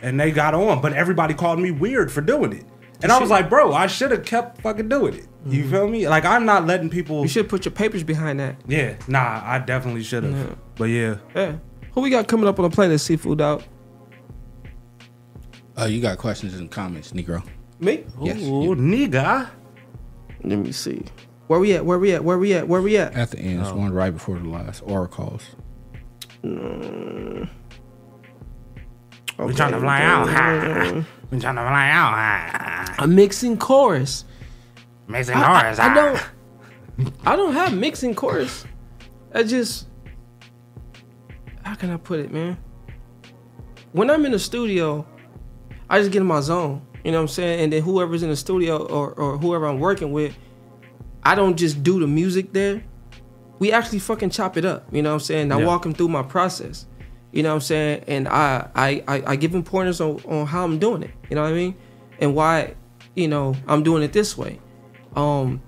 And 0.01 0.19
they 0.19 0.31
got 0.31 0.53
on, 0.53 0.81
but 0.81 0.93
everybody 0.93 1.33
called 1.33 1.59
me 1.59 1.71
weird 1.71 2.11
for 2.11 2.21
doing 2.21 2.53
it. 2.53 2.65
And 3.01 3.11
I 3.11 3.19
was 3.19 3.29
like, 3.29 3.49
bro, 3.49 3.73
I 3.73 3.87
should 3.87 4.11
have 4.11 4.25
kept 4.25 4.61
fucking 4.61 4.89
doing 4.89 5.15
it. 5.15 5.27
You 5.45 5.67
feel 5.69 5.87
me? 5.87 6.07
Like 6.07 6.25
I'm 6.25 6.45
not 6.45 6.65
letting 6.65 6.89
people 6.89 7.21
You 7.21 7.27
should 7.27 7.47
put 7.49 7.65
your 7.65 7.71
papers 7.71 8.03
behind 8.03 8.39
that. 8.39 8.55
Yeah, 8.67 8.95
nah, 9.07 9.41
I 9.43 9.59
definitely 9.59 10.03
should 10.03 10.23
have. 10.23 10.33
Yeah. 10.35 10.55
But 10.75 10.85
yeah. 10.85 11.15
Yeah. 11.35 11.55
Who 11.95 12.01
we 12.01 12.09
got 12.09 12.27
coming 12.27 12.47
up 12.47 12.59
on 12.59 12.69
the 12.69 12.75
playlist? 12.75 13.17
Sifu 13.17 13.39
out. 13.41 13.63
Uh, 15.77 15.85
you 15.85 16.01
got 16.01 16.17
questions 16.17 16.53
in 16.53 16.63
the 16.63 16.69
comments, 16.69 17.11
Negro. 17.11 17.45
Me? 17.79 18.05
Yes. 18.21 18.37
Ooh, 18.43 18.75
nigga. 18.75 19.49
Let 20.43 20.59
me 20.59 20.71
see. 20.71 21.03
Where 21.47 21.59
we 21.59 21.73
at? 21.73 21.85
Where 21.85 21.99
we 21.99 22.13
at? 22.13 22.23
Where 22.23 22.37
we 22.37 22.53
at? 22.53 22.67
Where 22.67 22.81
we 22.81 22.97
at? 22.97 23.13
At 23.13 23.31
the 23.31 23.39
end, 23.39 23.61
it's 23.61 23.69
Oh. 23.69 23.75
one 23.77 23.91
right 23.93 24.11
before 24.11 24.37
the 24.39 24.47
last. 24.47 24.83
Or 24.85 25.07
calls. 25.07 25.43
Mm. 26.43 27.49
We 29.39 29.53
trying 29.53 29.71
to 29.73 29.79
fly 29.79 30.01
out 30.01 30.29
high. 30.29 31.03
We 31.31 31.39
trying 31.39 31.55
to 31.55 31.61
fly 31.61 31.89
out 31.89 32.13
high. 32.13 32.95
A 32.99 33.07
mixing 33.07 33.57
chorus. 33.57 34.25
Mixing 35.07 35.35
I- 35.35 35.61
chorus. 35.61 35.79
I, 35.79 35.91
I 35.91 35.93
don't. 35.95 37.09
I 37.25 37.35
don't 37.35 37.53
have 37.53 37.73
mixing 37.75 38.13
chorus. 38.15 38.63
I 39.33 39.41
just. 39.43 39.87
How 41.75 41.79
can 41.81 41.89
I 41.89 41.97
put 41.97 42.21
it, 42.21 42.31
man? 42.31 42.57
When 43.91 44.09
I'm 44.09 44.25
in 44.25 44.31
the 44.31 44.39
studio, 44.39 45.05
I 45.89 45.99
just 45.99 46.09
get 46.09 46.21
in 46.21 46.25
my 46.25 46.39
zone. 46.39 46.81
You 47.03 47.11
know 47.11 47.17
what 47.17 47.23
I'm 47.23 47.27
saying? 47.27 47.59
And 47.59 47.73
then 47.73 47.81
whoever's 47.83 48.23
in 48.23 48.29
the 48.29 48.37
studio 48.37 48.77
or, 48.85 49.11
or 49.11 49.37
whoever 49.37 49.65
I'm 49.65 49.81
working 49.81 50.13
with, 50.13 50.37
I 51.23 51.35
don't 51.35 51.57
just 51.57 51.83
do 51.83 51.99
the 51.99 52.07
music 52.07 52.53
there. 52.53 52.81
We 53.59 53.73
actually 53.73 53.99
fucking 53.99 54.29
chop 54.29 54.55
it 54.55 54.63
up. 54.63 54.87
You 54.89 55.01
know 55.01 55.09
what 55.09 55.15
I'm 55.15 55.19
saying? 55.19 55.51
I 55.51 55.59
Yeah. 55.59 55.65
walk 55.65 55.83
them 55.83 55.93
through 55.93 56.07
my 56.07 56.23
process. 56.23 56.85
You 57.33 57.43
know 57.43 57.49
what 57.49 57.55
I'm 57.55 57.61
saying? 57.61 58.05
And 58.07 58.29
I 58.29 58.69
I 58.73 59.03
I, 59.09 59.23
I 59.27 59.35
give 59.35 59.51
them 59.51 59.63
pointers 59.63 59.99
on, 59.99 60.21
on 60.29 60.47
how 60.47 60.63
I'm 60.63 60.79
doing 60.79 61.03
it. 61.03 61.11
You 61.29 61.35
know 61.35 61.41
what 61.43 61.51
I 61.51 61.55
mean? 61.55 61.75
And 62.19 62.35
why, 62.35 62.75
you 63.17 63.27
know, 63.27 63.53
I'm 63.67 63.83
doing 63.83 64.01
it 64.01 64.13
this 64.13 64.37
way. 64.37 64.61
Um, 65.17 65.61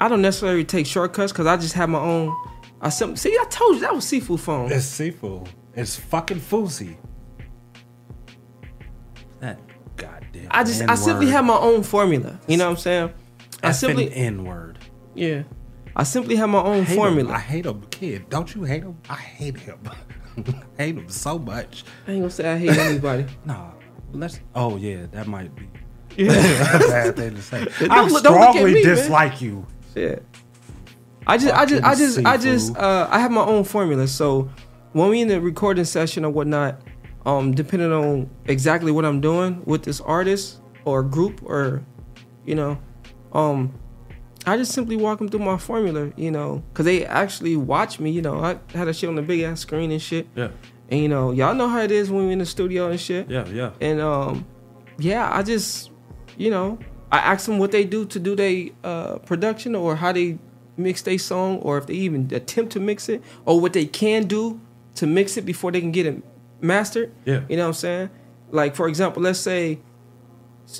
I 0.00 0.08
don't 0.08 0.22
necessarily 0.22 0.64
take 0.64 0.86
shortcuts 0.86 1.30
because 1.30 1.46
I 1.46 1.58
just 1.58 1.74
have 1.74 1.90
my 1.90 1.98
own. 2.00 2.34
I 2.80 2.88
sim- 2.88 3.16
see. 3.16 3.36
I 3.38 3.44
told 3.50 3.76
you 3.76 3.80
that 3.82 3.94
was 3.94 4.04
Sifu 4.06 4.38
phone. 4.38 4.70
It's 4.72 4.86
Sifu. 4.86 5.46
It's 5.74 5.96
fucking 5.96 6.40
fousey. 6.40 6.96
That 9.40 9.58
goddamn. 9.96 10.48
I 10.50 10.64
just 10.64 10.82
I 10.82 10.94
simply 10.94 11.26
have 11.28 11.44
my 11.44 11.56
own 11.56 11.82
formula. 11.82 12.38
You 12.46 12.56
know 12.56 12.64
what 12.66 12.70
I'm 12.72 12.76
saying? 12.78 13.12
I 13.62 13.72
simply 13.72 14.12
N 14.14 14.44
word. 14.44 14.78
yeah. 15.14 15.42
I 15.96 16.04
simply 16.04 16.36
have 16.36 16.48
my 16.48 16.62
own 16.62 16.84
hate 16.84 16.94
formula. 16.94 17.30
Him. 17.30 17.36
I 17.36 17.40
hate 17.40 17.66
him, 17.66 17.82
kid. 17.90 18.30
Don't 18.30 18.54
you 18.54 18.62
hate 18.62 18.84
him? 18.84 18.96
I 19.10 19.16
hate 19.16 19.58
him. 19.58 19.78
I 19.88 20.52
hate 20.78 20.96
him 20.96 21.08
so 21.08 21.36
much. 21.38 21.84
I 22.06 22.12
ain't 22.12 22.20
gonna 22.20 22.30
say 22.30 22.48
I 22.52 22.56
hate 22.58 22.76
anybody. 22.78 23.26
Nah, 23.44 23.72
let's. 24.12 24.40
Oh 24.54 24.76
yeah, 24.76 25.06
that 25.10 25.26
might 25.26 25.54
be. 25.56 25.68
Yeah. 26.16 26.32
That's 26.32 26.84
a 26.84 26.88
bad 26.88 27.16
thing 27.16 27.34
to 27.34 27.42
say. 27.42 27.64
Don't 27.80 27.90
I 27.90 28.02
look- 28.04 28.12
look 28.12 28.24
at 28.26 28.30
strongly 28.52 28.74
me, 28.74 28.84
man. 28.84 28.94
dislike 28.94 29.40
you. 29.42 29.66
Shit. 29.92 30.24
I 31.30 31.38
just, 31.38 31.54
I 31.54 31.64
just, 31.64 31.82
I 31.84 31.90
Fucking 31.90 32.06
just, 32.06 32.26
I 32.26 32.36
just, 32.36 32.76
uh, 32.76 33.08
I 33.08 33.20
have 33.20 33.30
my 33.30 33.44
own 33.44 33.62
formula. 33.62 34.08
So 34.08 34.50
when 34.94 35.10
we 35.10 35.20
in 35.20 35.28
the 35.28 35.40
recording 35.40 35.84
session 35.84 36.24
or 36.24 36.30
whatnot, 36.30 36.82
um, 37.24 37.54
depending 37.54 37.92
on 37.92 38.28
exactly 38.46 38.90
what 38.90 39.04
I'm 39.04 39.20
doing 39.20 39.62
with 39.64 39.84
this 39.84 40.00
artist 40.00 40.60
or 40.84 41.04
group 41.04 41.40
or, 41.44 41.84
you 42.44 42.56
know, 42.56 42.80
um, 43.32 43.72
I 44.44 44.56
just 44.56 44.72
simply 44.72 44.96
walk 44.96 45.18
them 45.18 45.28
through 45.28 45.44
my 45.44 45.56
formula, 45.56 46.10
you 46.16 46.32
know, 46.32 46.64
because 46.72 46.86
they 46.86 47.06
actually 47.06 47.56
watch 47.56 48.00
me. 48.00 48.10
You 48.10 48.22
know, 48.22 48.40
I 48.40 48.58
had 48.76 48.88
a 48.88 48.92
shit 48.92 49.08
on 49.08 49.14
the 49.14 49.22
big 49.22 49.42
ass 49.42 49.60
screen 49.60 49.92
and 49.92 50.02
shit. 50.02 50.26
Yeah. 50.34 50.48
And 50.88 51.00
you 51.00 51.08
know, 51.08 51.30
y'all 51.30 51.54
know 51.54 51.68
how 51.68 51.78
it 51.78 51.92
is 51.92 52.10
when 52.10 52.24
we're 52.24 52.32
in 52.32 52.40
the 52.40 52.46
studio 52.46 52.90
and 52.90 52.98
shit. 52.98 53.30
Yeah, 53.30 53.46
yeah. 53.46 53.70
And 53.80 54.00
um, 54.00 54.44
yeah, 54.98 55.30
I 55.32 55.44
just, 55.44 55.92
you 56.36 56.50
know, 56.50 56.80
I 57.12 57.18
ask 57.18 57.46
them 57.46 57.58
what 57.58 57.70
they 57.70 57.84
do 57.84 58.04
to 58.06 58.18
do 58.18 58.34
their 58.34 58.70
uh, 58.82 59.18
production 59.18 59.76
or 59.76 59.94
how 59.94 60.10
they 60.10 60.38
mix 60.80 61.02
their 61.02 61.18
song 61.18 61.58
or 61.58 61.78
if 61.78 61.86
they 61.86 61.94
even 61.94 62.28
attempt 62.32 62.72
to 62.72 62.80
mix 62.80 63.08
it 63.08 63.22
or 63.44 63.60
what 63.60 63.72
they 63.72 63.86
can 63.86 64.26
do 64.26 64.60
to 64.96 65.06
mix 65.06 65.36
it 65.36 65.46
before 65.46 65.70
they 65.72 65.80
can 65.80 65.92
get 65.92 66.06
it 66.06 66.22
mastered. 66.60 67.12
Yeah. 67.24 67.42
You 67.48 67.56
know 67.56 67.62
what 67.64 67.68
I'm 67.68 67.74
saying? 67.74 68.10
Like 68.50 68.74
for 68.74 68.88
example, 68.88 69.22
let's 69.22 69.38
say 69.38 69.78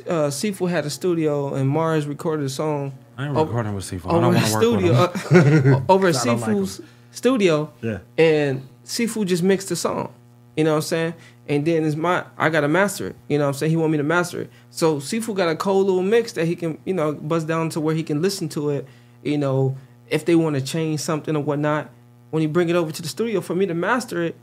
uh, 0.09 0.28
Sifu 0.30 0.68
had 0.68 0.84
a 0.86 0.90
studio 0.90 1.55
and 1.55 1.68
Mars 1.68 2.07
recorded 2.07 2.46
a 2.46 2.48
song. 2.48 2.92
I 3.16 3.26
ain't 3.26 3.36
o- 3.36 3.44
recording 3.44 3.74
with 3.74 3.84
Sifu. 3.84 4.07
I 4.07 4.14
Over 4.14 4.20
don't 4.20 4.34
a 4.34 4.38
wanna 4.38 4.53
work 4.53 4.62
studio, 4.62 4.92
uh, 4.94 5.82
over 5.88 6.09
at 6.09 6.16
I 6.16 6.24
don't 6.24 6.40
like 6.40 6.80
studio. 7.12 7.72
Yeah. 7.82 7.98
And 8.16 8.68
Sifu 8.84 9.26
just 9.26 9.42
mixed 9.42 9.68
the 9.68 9.76
song. 9.76 10.12
You 10.57 10.64
know 10.64 10.72
what 10.72 10.76
I'm 10.78 10.82
saying? 10.82 11.14
And 11.48 11.64
then 11.66 11.84
it's 11.84 11.96
my 11.96 12.24
I 12.38 12.48
gotta 12.48 12.68
master 12.68 13.09
it. 13.09 13.16
You 13.28 13.38
know 13.38 13.44
what 13.44 13.48
I'm 13.48 13.55
saying? 13.55 13.70
He 13.70 13.76
want 13.76 13.92
me 13.92 13.98
to 13.98 14.05
master 14.05 14.42
it. 14.42 14.51
So 14.70 14.96
Sifu 14.98 15.34
got 15.34 15.48
a 15.48 15.57
cold 15.57 15.86
little 15.86 16.03
mix 16.03 16.32
that 16.32 16.46
he 16.46 16.55
can, 16.57 16.78
you 16.84 16.94
know, 16.94 17.12
buzz 17.12 17.44
down 17.44 17.70
to 17.70 17.80
where 17.80 17.94
he 17.94 18.03
can 18.03 18.22
listen 18.22 18.48
to 18.51 18.70
it, 18.70 18.86
you 19.22 19.38
know, 19.38 19.76
if 20.11 20.24
they 20.24 20.34
want 20.34 20.56
to 20.56 20.62
change 20.62 21.00
something 21.00 21.34
or 21.34 21.40
whatnot. 21.40 21.90
When 22.30 22.42
you 22.42 22.48
bring 22.48 22.68
it 22.68 22.76
over 22.76 22.92
to 22.92 23.02
the 23.02 23.08
studio 23.08 23.40
for 23.40 23.54
me 23.54 23.66
to 23.66 23.74
master 23.74 24.22
it, 24.22 24.36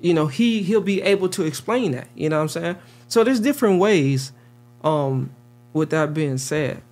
you 0.00 0.12
know, 0.12 0.26
he 0.26 0.62
he'll 0.62 0.80
be 0.80 1.00
able 1.02 1.28
to 1.30 1.44
explain 1.44 1.92
that. 1.92 2.08
You 2.14 2.28
know 2.28 2.36
what 2.36 2.42
I'm 2.42 2.48
saying? 2.48 2.76
So 3.08 3.24
there's 3.24 3.40
different 3.40 3.78
ways. 3.80 4.32
Um, 4.82 5.30
with 5.72 5.90
that 5.90 6.12
being 6.12 6.36
said, 6.38 6.82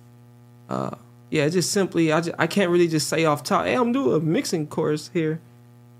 uh, 0.69 0.91
yeah, 1.29 1.47
just 1.49 1.71
simply 1.71 2.11
I 2.11 2.21
just, 2.21 2.35
I 2.39 2.47
can't 2.47 2.71
really 2.71 2.87
just 2.87 3.07
say 3.09 3.25
off 3.25 3.43
top, 3.43 3.65
hey, 3.65 3.75
I'm 3.75 3.91
doing 3.91 4.15
a 4.15 4.19
mixing 4.19 4.65
course 4.67 5.09
here 5.13 5.39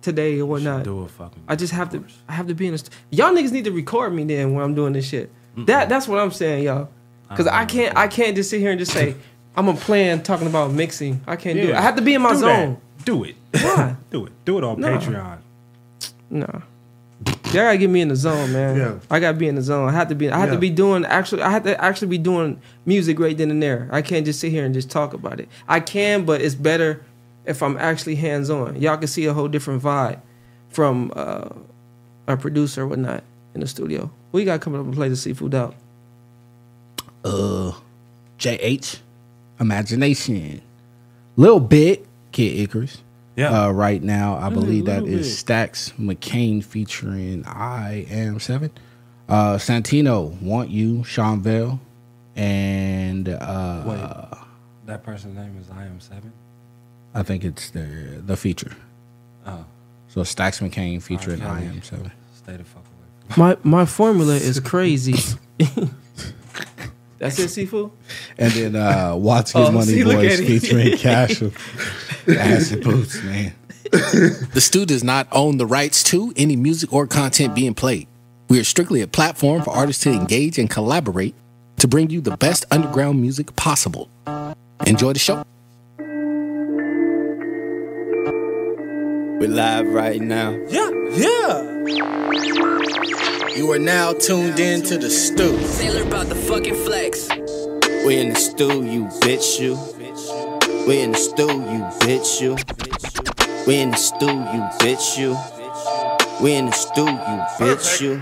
today 0.01 0.39
or 0.39 0.45
whatnot. 0.47 0.83
do 0.83 1.01
a 1.01 1.07
fucking 1.07 1.43
I 1.47 1.55
just 1.55 1.73
have 1.73 1.89
to 1.91 2.03
I 2.27 2.33
have 2.33 2.47
to 2.47 2.55
be 2.55 2.65
in 2.67 2.71
the 2.71 2.77
st- 2.79 2.91
y'all 3.11 3.31
niggas 3.31 3.51
need 3.51 3.65
to 3.65 3.71
record 3.71 4.13
me 4.13 4.23
then 4.23 4.53
when 4.53 4.63
I'm 4.63 4.73
doing 4.73 4.93
this 4.93 5.07
shit. 5.07 5.31
That 5.65 5.89
that's 5.89 6.07
what 6.07 6.19
I'm 6.19 6.31
saying, 6.31 6.63
y'all. 6.63 6.89
Cause 7.35 7.47
I 7.47 7.65
can't 7.65 7.95
I 7.95 8.07
can't 8.07 8.35
just 8.35 8.49
sit 8.49 8.59
here 8.59 8.71
and 8.71 8.79
just 8.79 8.91
say 8.91 9.15
I'm 9.55 9.67
a 9.67 9.73
plan 9.73 10.23
talking 10.23 10.47
about 10.47 10.71
mixing. 10.71 11.21
I 11.27 11.35
can't 11.35 11.59
do 11.59 11.69
it. 11.69 11.75
I 11.75 11.81
have 11.81 11.95
to 11.97 12.01
be 12.01 12.13
in 12.13 12.21
my 12.21 12.31
Do 12.33 12.39
zone. 12.39 12.77
that. 12.97 13.05
Do 13.05 13.23
it. 13.25 13.35
Why? 13.51 13.95
do 14.11 14.25
it. 14.25 14.31
Do 14.45 14.57
it 14.57 14.63
on 14.63 14.79
No. 14.79 14.97
Patreon. 14.97 15.37
No. 16.29 16.61
Y'all 17.25 17.53
gotta 17.65 17.77
get 17.77 17.89
me 17.89 17.99
in 18.01 18.07
the 18.07 18.15
zone, 18.15 18.53
man. 18.53 18.77
Yeah. 18.77 18.99
I 19.09 19.19
gotta 19.19 19.37
be 19.37 19.47
in 19.47 19.55
the 19.55 19.61
zone. 19.61 19.89
I 19.89 19.91
have 19.91 20.07
to 20.07 20.15
be. 20.15 20.29
I 20.29 20.39
have 20.39 20.49
Yeah. 20.49 20.55
to 20.55 20.59
be 20.59 20.69
doing 20.69 21.03
actually. 21.05 21.41
I 21.41 21.49
have 21.51 21.63
to 21.63 21.79
actually 21.83 22.07
be 22.07 22.17
doing 22.17 22.59
music 22.85 23.19
right 23.19 23.37
then 23.37 23.51
and 23.51 23.61
there. 23.61 23.89
I 23.91 24.01
can't 24.01 24.25
just 24.25 24.39
sit 24.39 24.51
here 24.51 24.63
and 24.65 24.73
just 24.73 24.89
talk 24.89 25.13
about 25.13 25.39
it. 25.41 25.49
I 25.67 25.81
can, 25.81 26.23
but 26.25 26.41
it's 26.41 26.55
better 26.55 27.03
if 27.45 27.61
I'm 27.61 27.75
actually 27.77 28.15
hands 28.15 28.49
on. 28.49 28.79
Y'all 28.81 28.97
can 28.97 29.07
see 29.07 29.25
a 29.25 29.33
whole 29.33 29.49
different 29.49 29.83
vibe 29.83 30.19
from 30.69 31.11
uh, 31.15 31.49
a 32.27 32.37
producer 32.37 32.83
or 32.83 32.87
whatnot 32.87 33.23
in 33.53 33.59
the 33.61 33.67
studio. 33.67 34.09
What 34.31 34.39
you 34.39 34.45
got 34.45 34.61
coming 34.61 34.79
up 34.79 34.85
and 34.85 34.95
play 34.95 35.09
the 35.09 35.15
Sifu 35.15 35.53
out? 35.53 35.75
Uh, 37.23 37.73
JH, 38.39 38.99
Imagination, 39.61 40.61
Little 41.37 41.59
Bit, 41.61 42.05
Kid 42.33 42.59
Icarus. 42.59 43.01
Yeah. 43.37 43.67
Uh, 43.67 43.71
right 43.71 44.03
now, 44.03 44.35
I 44.37 44.49
Mm, 44.49 44.53
believe 44.55 44.85
that 44.85 45.03
Lil 45.03 45.13
is 45.19 45.27
Bit. 45.27 45.35
Stacks 45.37 45.93
McCain 45.99 46.61
featuring 46.63 47.45
I 47.45 48.05
Am 48.09 48.39
Seven. 48.41 48.71
Uh, 49.29 49.55
Santino, 49.55 50.39
Want 50.41 50.69
You, 50.69 51.03
Sean 51.05 51.41
Vale, 51.41 51.79
and 52.35 53.29
uh, 53.29 53.83
Wait. 53.85 54.37
That 54.87 55.03
person's 55.03 55.37
name 55.37 55.55
is 55.61 55.69
I 55.69 55.85
am 55.85 55.99
seven. 56.01 56.33
I 57.13 57.23
think 57.23 57.45
it's 57.45 57.69
the 57.69 58.21
the 58.25 58.35
feature. 58.35 58.75
Oh. 59.45 59.63
So 60.09 60.23
Stacks 60.23 60.59
McCain 60.59 61.01
featuring 61.01 61.39
Kelly. 61.39 61.61
I 61.61 61.63
Am 61.65 61.81
Seven. 61.81 62.11
Stay 62.35 62.57
the 62.57 62.63
fuck 62.65 62.83
away. 62.83 63.37
My 63.37 63.57
my 63.63 63.85
formula 63.85 64.33
is 64.33 64.59
crazy. 64.71 65.15
That's 67.21 67.37
it, 67.37 67.49
Sifu. 67.69 67.91
And 68.39 68.51
then 68.53 68.75
uh, 68.75 69.15
Watts 69.15 69.55
Oh, 69.55 69.61
His 69.65 69.71
Money 69.71 69.85
see, 69.85 70.03
look 70.03 70.15
Boys 70.17 70.33
at 70.33 70.39
it. 70.39 70.47
featuring 70.59 70.97
Cash 70.97 71.41
of 71.43 71.55
Acid 72.27 72.83
Boots, 72.83 73.21
man. 73.23 73.53
The 73.91 74.59
Stu 74.59 74.85
does 74.87 75.03
not 75.03 75.27
own 75.31 75.57
the 75.57 75.67
rights 75.67 76.03
to 76.05 76.33
any 76.35 76.55
music 76.55 76.91
or 76.91 77.05
content 77.05 77.53
being 77.53 77.75
played. 77.75 78.07
We 78.49 78.59
are 78.59 78.63
strictly 78.63 79.01
a 79.01 79.07
platform 79.07 79.61
for 79.61 79.69
artists 79.69 80.01
to 80.03 80.11
engage 80.11 80.57
and 80.57 80.67
collaborate 80.69 81.35
to 81.77 81.87
bring 81.87 82.09
you 82.09 82.21
the 82.21 82.35
best 82.37 82.65
underground 82.71 83.21
music 83.21 83.55
possible. 83.55 84.09
Enjoy 84.87 85.13
the 85.13 85.19
show. 85.19 85.43
We're 89.39 89.47
live 89.49 89.87
right 89.87 90.19
now. 90.21 90.51
Yeah, 90.69 90.89
yeah. 91.13 91.67
You 93.53 93.69
are 93.73 93.79
now 93.79 94.13
tuned 94.13 94.61
in 94.61 94.81
to 94.83 94.97
the 94.97 95.09
Stu. 95.09 95.61
Sailor 95.63 96.03
about 96.03 96.27
the 96.27 96.35
fucking 96.35 96.73
flex. 96.85 97.27
We 98.05 98.17
in 98.17 98.29
the 98.29 98.35
Stu, 98.35 98.85
you 98.85 99.05
bitch, 99.19 99.59
you. 99.59 99.75
We 100.87 101.01
in 101.01 101.11
the 101.11 101.17
Stu, 101.17 101.47
you 101.47 101.83
bitch, 101.99 102.39
you. 102.39 102.55
We 103.67 103.75
in 103.75 103.91
the 103.91 103.97
Stu, 103.97 104.27
you 104.27 104.61
bitch, 104.79 105.17
you. 105.17 105.37
We 106.41 106.53
in 106.53 106.67
the 106.67 106.71
Stu, 106.71 107.01
you 107.01 107.39
bitch, 107.59 107.99
you. 107.99 108.21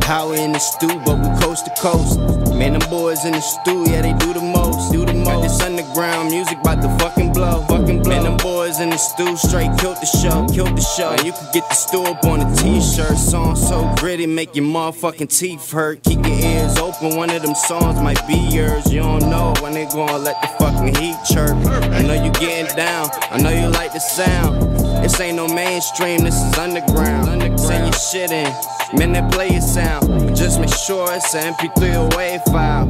Power 0.00 0.36
in 0.36 0.52
the 0.52 0.60
Stu, 0.60 0.86
but 1.04 1.18
we 1.18 1.28
coast 1.44 1.64
to 1.66 1.72
coast. 1.80 2.18
Man, 2.54 2.78
them 2.78 2.88
boys 2.90 3.24
in 3.24 3.32
the 3.32 3.40
Stu, 3.40 3.90
yeah, 3.90 4.02
they 4.02 4.12
do 4.12 4.32
the 4.34 4.40
most. 4.74 4.92
Do 4.92 5.04
the 5.04 5.14
most. 5.14 5.24
Got 5.26 5.42
this 5.42 5.60
underground 5.60 6.30
music 6.30 6.58
about 6.60 6.82
to 6.82 6.88
fucking 7.04 7.32
blow. 7.32 7.64
Fucking 7.68 8.02
blow. 8.02 8.10
Man, 8.10 8.24
them 8.24 8.36
boys 8.38 8.80
in 8.80 8.90
the 8.90 8.96
Stu 8.96 9.36
straight 9.36 9.70
killed 9.78 9.96
the 10.00 10.06
show. 10.06 10.46
Killed 10.52 10.76
the 10.76 10.82
show. 10.82 11.10
And 11.10 11.24
you 11.24 11.32
can 11.32 11.48
get 11.52 11.68
the 11.68 11.74
Stu 11.74 12.02
up 12.02 12.24
on 12.24 12.40
a 12.40 12.56
t-shirt. 12.56 13.16
Song 13.16 13.56
so 13.56 13.92
gritty, 13.98 14.26
make 14.26 14.54
your 14.54 14.64
motherfucking 14.64 15.36
teeth 15.36 15.70
hurt. 15.70 16.02
Keep 16.04 16.26
your 16.26 16.38
ears 16.38 16.76
open, 16.78 17.16
one 17.16 17.30
of 17.30 17.42
them 17.42 17.54
songs 17.54 18.00
might 18.00 18.24
be 18.26 18.36
yours. 18.36 18.92
You 18.92 19.00
don't 19.00 19.30
know 19.30 19.54
when 19.60 19.72
they 19.72 19.86
gonna 19.86 20.18
let 20.18 20.40
the 20.40 20.48
fucking 20.58 20.94
heat 20.96 21.16
chirp. 21.30 21.56
I 21.66 22.02
know 22.02 22.14
you 22.14 22.30
getting 22.32 22.74
down, 22.76 23.08
I 23.30 23.40
know 23.40 23.50
you 23.50 23.68
like 23.68 23.92
the 23.92 24.00
sound. 24.00 24.76
This 25.02 25.20
ain't 25.20 25.36
no 25.36 25.46
mainstream, 25.48 26.20
this 26.24 26.34
is 26.34 26.58
underground. 26.58 27.24
Send 27.60 27.84
your 27.84 27.92
shit 27.92 28.30
in, 28.30 28.52
man, 28.98 29.12
that 29.12 29.32
play 29.32 29.48
it 29.48 29.62
sound. 29.62 30.08
But 30.08 30.34
just 30.34 30.60
make 30.60 30.74
sure 30.74 31.12
it's 31.12 31.34
an 31.34 31.54
MP3 31.54 31.94
or 31.96 32.08
WAV 32.10 32.44
file. 32.46 32.86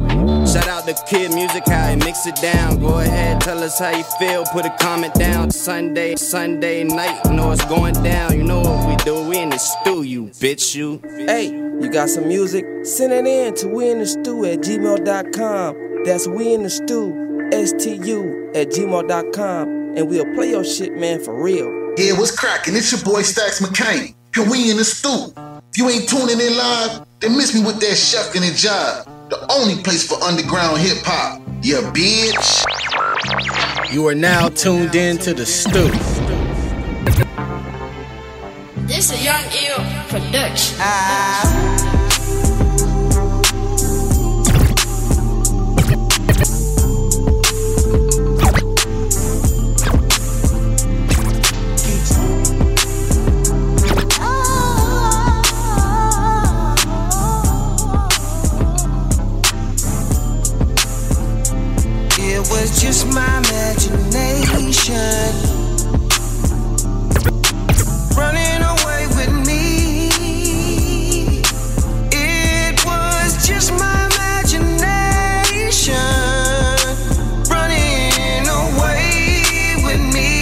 Shout 0.47 0.67
out 0.67 0.85
to 0.85 0.93
Kid 1.07 1.33
Music, 1.33 1.63
how 1.67 1.89
he 1.89 1.95
mix 1.95 2.25
it 2.27 2.35
down. 2.35 2.79
Go 2.79 2.99
ahead, 2.99 3.41
tell 3.41 3.63
us 3.63 3.79
how 3.79 3.89
you 3.89 4.03
feel, 4.19 4.45
put 4.45 4.65
a 4.65 4.69
comment 4.79 5.13
down. 5.15 5.51
Sunday, 5.51 6.15
Sunday 6.15 6.83
night, 6.83 7.19
you 7.25 7.33
know 7.33 7.51
it's 7.51 7.65
going 7.65 7.95
down. 8.03 8.37
You 8.37 8.43
know 8.43 8.61
what 8.61 8.87
we 8.87 8.95
do, 8.97 9.27
we 9.27 9.39
in 9.39 9.49
the 9.49 9.57
Stu, 9.57 10.03
you 10.03 10.25
bitch, 10.25 10.75
you. 10.75 11.01
Hey, 11.25 11.47
you 11.47 11.89
got 11.89 12.09
some 12.09 12.27
music? 12.27 12.65
Send 12.83 13.11
it 13.11 13.25
in 13.25 13.55
to 13.55 13.67
we 13.67 13.89
in 13.89 13.99
the 13.99 14.05
Stu 14.05 14.45
at 14.45 14.59
gmail.com. 14.59 16.03
That's 16.05 16.27
we 16.27 16.53
in 16.53 16.63
the 16.63 16.69
Stu, 16.69 17.49
S-T-U 17.51 18.51
at 18.53 18.67
gmail.com. 18.69 19.67
And 19.97 20.09
we'll 20.09 20.33
play 20.35 20.51
your 20.51 20.63
shit, 20.63 20.93
man, 20.93 21.23
for 21.23 21.33
real. 21.41 21.67
Yeah, 21.97 22.13
what's 22.13 22.37
cracking? 22.37 22.75
It's 22.75 22.91
your 22.91 23.01
boy 23.01 23.23
Stacks 23.23 23.61
McCain. 23.61 24.13
And 24.37 24.51
we 24.51 24.69
in 24.69 24.77
the 24.77 24.85
Stu. 24.85 25.33
If 25.71 25.77
you 25.77 25.89
ain't 25.89 26.07
tuning 26.07 26.39
in 26.39 26.55
live, 26.55 27.05
then 27.19 27.35
miss 27.35 27.55
me 27.55 27.65
with 27.65 27.79
that 27.79 27.95
chef 27.95 28.35
and 28.35 28.43
the 28.43 28.53
job. 28.53 29.07
The 29.27 29.43
only 29.51 29.81
place 29.81 30.07
for 30.07 30.21
underground 30.23 30.77
hip 30.77 30.99
hop. 31.03 31.41
Yeah, 31.63 31.81
bitch. 31.91 32.65
You 33.91 34.07
are 34.07 34.13
now 34.13 34.49
tuned 34.49 34.93
in 34.93 35.17
to 35.19 35.33
the 35.33 35.45
Stu. 35.47 35.89
This 38.85 39.11
is 39.11 39.23
Young 39.25 39.43
Ill 39.65 39.83
production. 40.09 40.77
It 40.79 42.04
just 62.85 63.07
my 63.15 63.25
imagination 63.39 64.93
running 68.15 68.61
away 68.61 69.07
with 69.17 69.33
me. 69.47 69.89
It 72.11 72.85
was 72.85 73.47
just 73.47 73.71
my 73.73 74.05
imagination 74.13 75.95
running 77.49 78.45
away 78.45 79.81
with 79.83 80.01
me. 80.13 80.37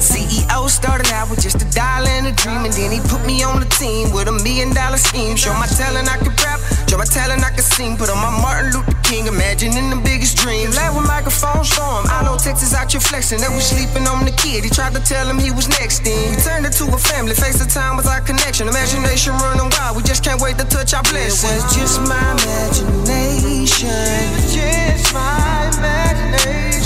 CEO 0.00 0.70
started 0.70 1.12
out 1.12 1.28
with 1.28 1.42
just 1.42 1.60
a 1.60 1.70
dollar 1.70 2.08
and 2.08 2.28
a 2.28 2.32
dream, 2.32 2.64
and 2.64 2.72
then 2.72 2.90
he 2.90 3.00
put 3.10 3.26
me 3.26 3.42
on 3.42 3.60
the 3.60 3.66
team 3.66 4.10
with 4.14 4.28
a 4.28 4.32
million 4.32 4.72
dollar 4.72 4.96
scheme. 4.96 5.36
Show 5.36 5.52
my 5.52 5.66
talent 5.66 6.10
I 6.10 6.16
could 6.16 6.40
rap, 6.42 6.60
show 6.88 6.96
my 6.96 7.04
talent 7.04 7.44
I 7.44 7.50
could 7.50 7.62
sing. 7.62 7.98
Put 7.98 8.08
on 8.08 8.16
my 8.16 8.30
Martin 8.40 8.72
Luther 8.72 8.91
King 9.12 9.26
imagining 9.26 9.90
the 9.90 10.00
biggest 10.00 10.38
dreams. 10.38 10.74
Laugh 10.74 10.96
with 10.96 11.06
microphone 11.06 11.62
storm. 11.66 12.06
I 12.08 12.24
know 12.24 12.38
Texas 12.38 12.72
out 12.72 12.90
here 12.90 12.98
flexing. 12.98 13.40
They 13.44 13.52
was 13.52 13.68
sleeping 13.68 14.08
on 14.08 14.24
the 14.24 14.30
kid. 14.30 14.64
He 14.64 14.70
tried 14.70 14.94
to 14.94 15.04
tell 15.04 15.28
him 15.28 15.38
he 15.38 15.50
was 15.50 15.68
next 15.68 16.06
in. 16.06 16.30
We 16.30 16.40
turned 16.40 16.64
it 16.64 16.72
to 16.80 16.84
a 16.88 16.96
family. 16.96 17.34
Face 17.34 17.58
the 17.60 17.68
time 17.68 17.98
was 17.98 18.06
our 18.06 18.22
connection. 18.22 18.68
Imagination 18.68 19.34
running 19.34 19.68
wild. 19.68 19.98
We 19.98 20.02
just 20.02 20.24
can't 20.24 20.40
wait 20.40 20.56
to 20.56 20.64
touch 20.64 20.94
our 20.94 21.02
blessings. 21.02 21.44
It 21.44 21.60
was 21.60 21.76
just 21.76 22.00
my 22.08 22.24
imagination. 22.40 23.92
It 23.92 24.32
was 24.32 24.54
just 24.54 25.12
my 25.12 25.68
imagination. 25.76 26.81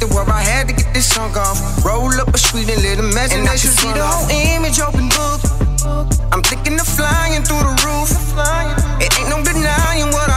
This 0.00 0.08
beat 0.08 0.14
where 0.14 0.28
I 0.28 0.40
had 0.40 0.68
to 0.68 0.74
get 0.74 0.92
this 0.94 1.06
song 1.06 1.36
off. 1.36 1.84
Roll 1.84 2.12
up 2.20 2.34
a 2.34 2.38
street 2.38 2.68
and 2.70 2.82
let 2.82 2.98
imagination 2.98 3.40
And 3.40 3.48
I 3.48 3.56
can 3.56 3.70
see 3.70 3.92
the 3.92 4.04
whole 4.04 4.28
image 4.30 4.80
open 4.80 5.08
book. 5.08 5.40
I'm 6.32 6.42
thinking 6.42 6.78
of 6.78 6.86
flying 6.86 7.42
through 7.42 7.62
the 7.62 7.74
roof. 7.86 8.10
It 9.00 9.18
ain't 9.18 9.28
no 9.28 9.42
denying 9.42 10.10
what 10.12 10.27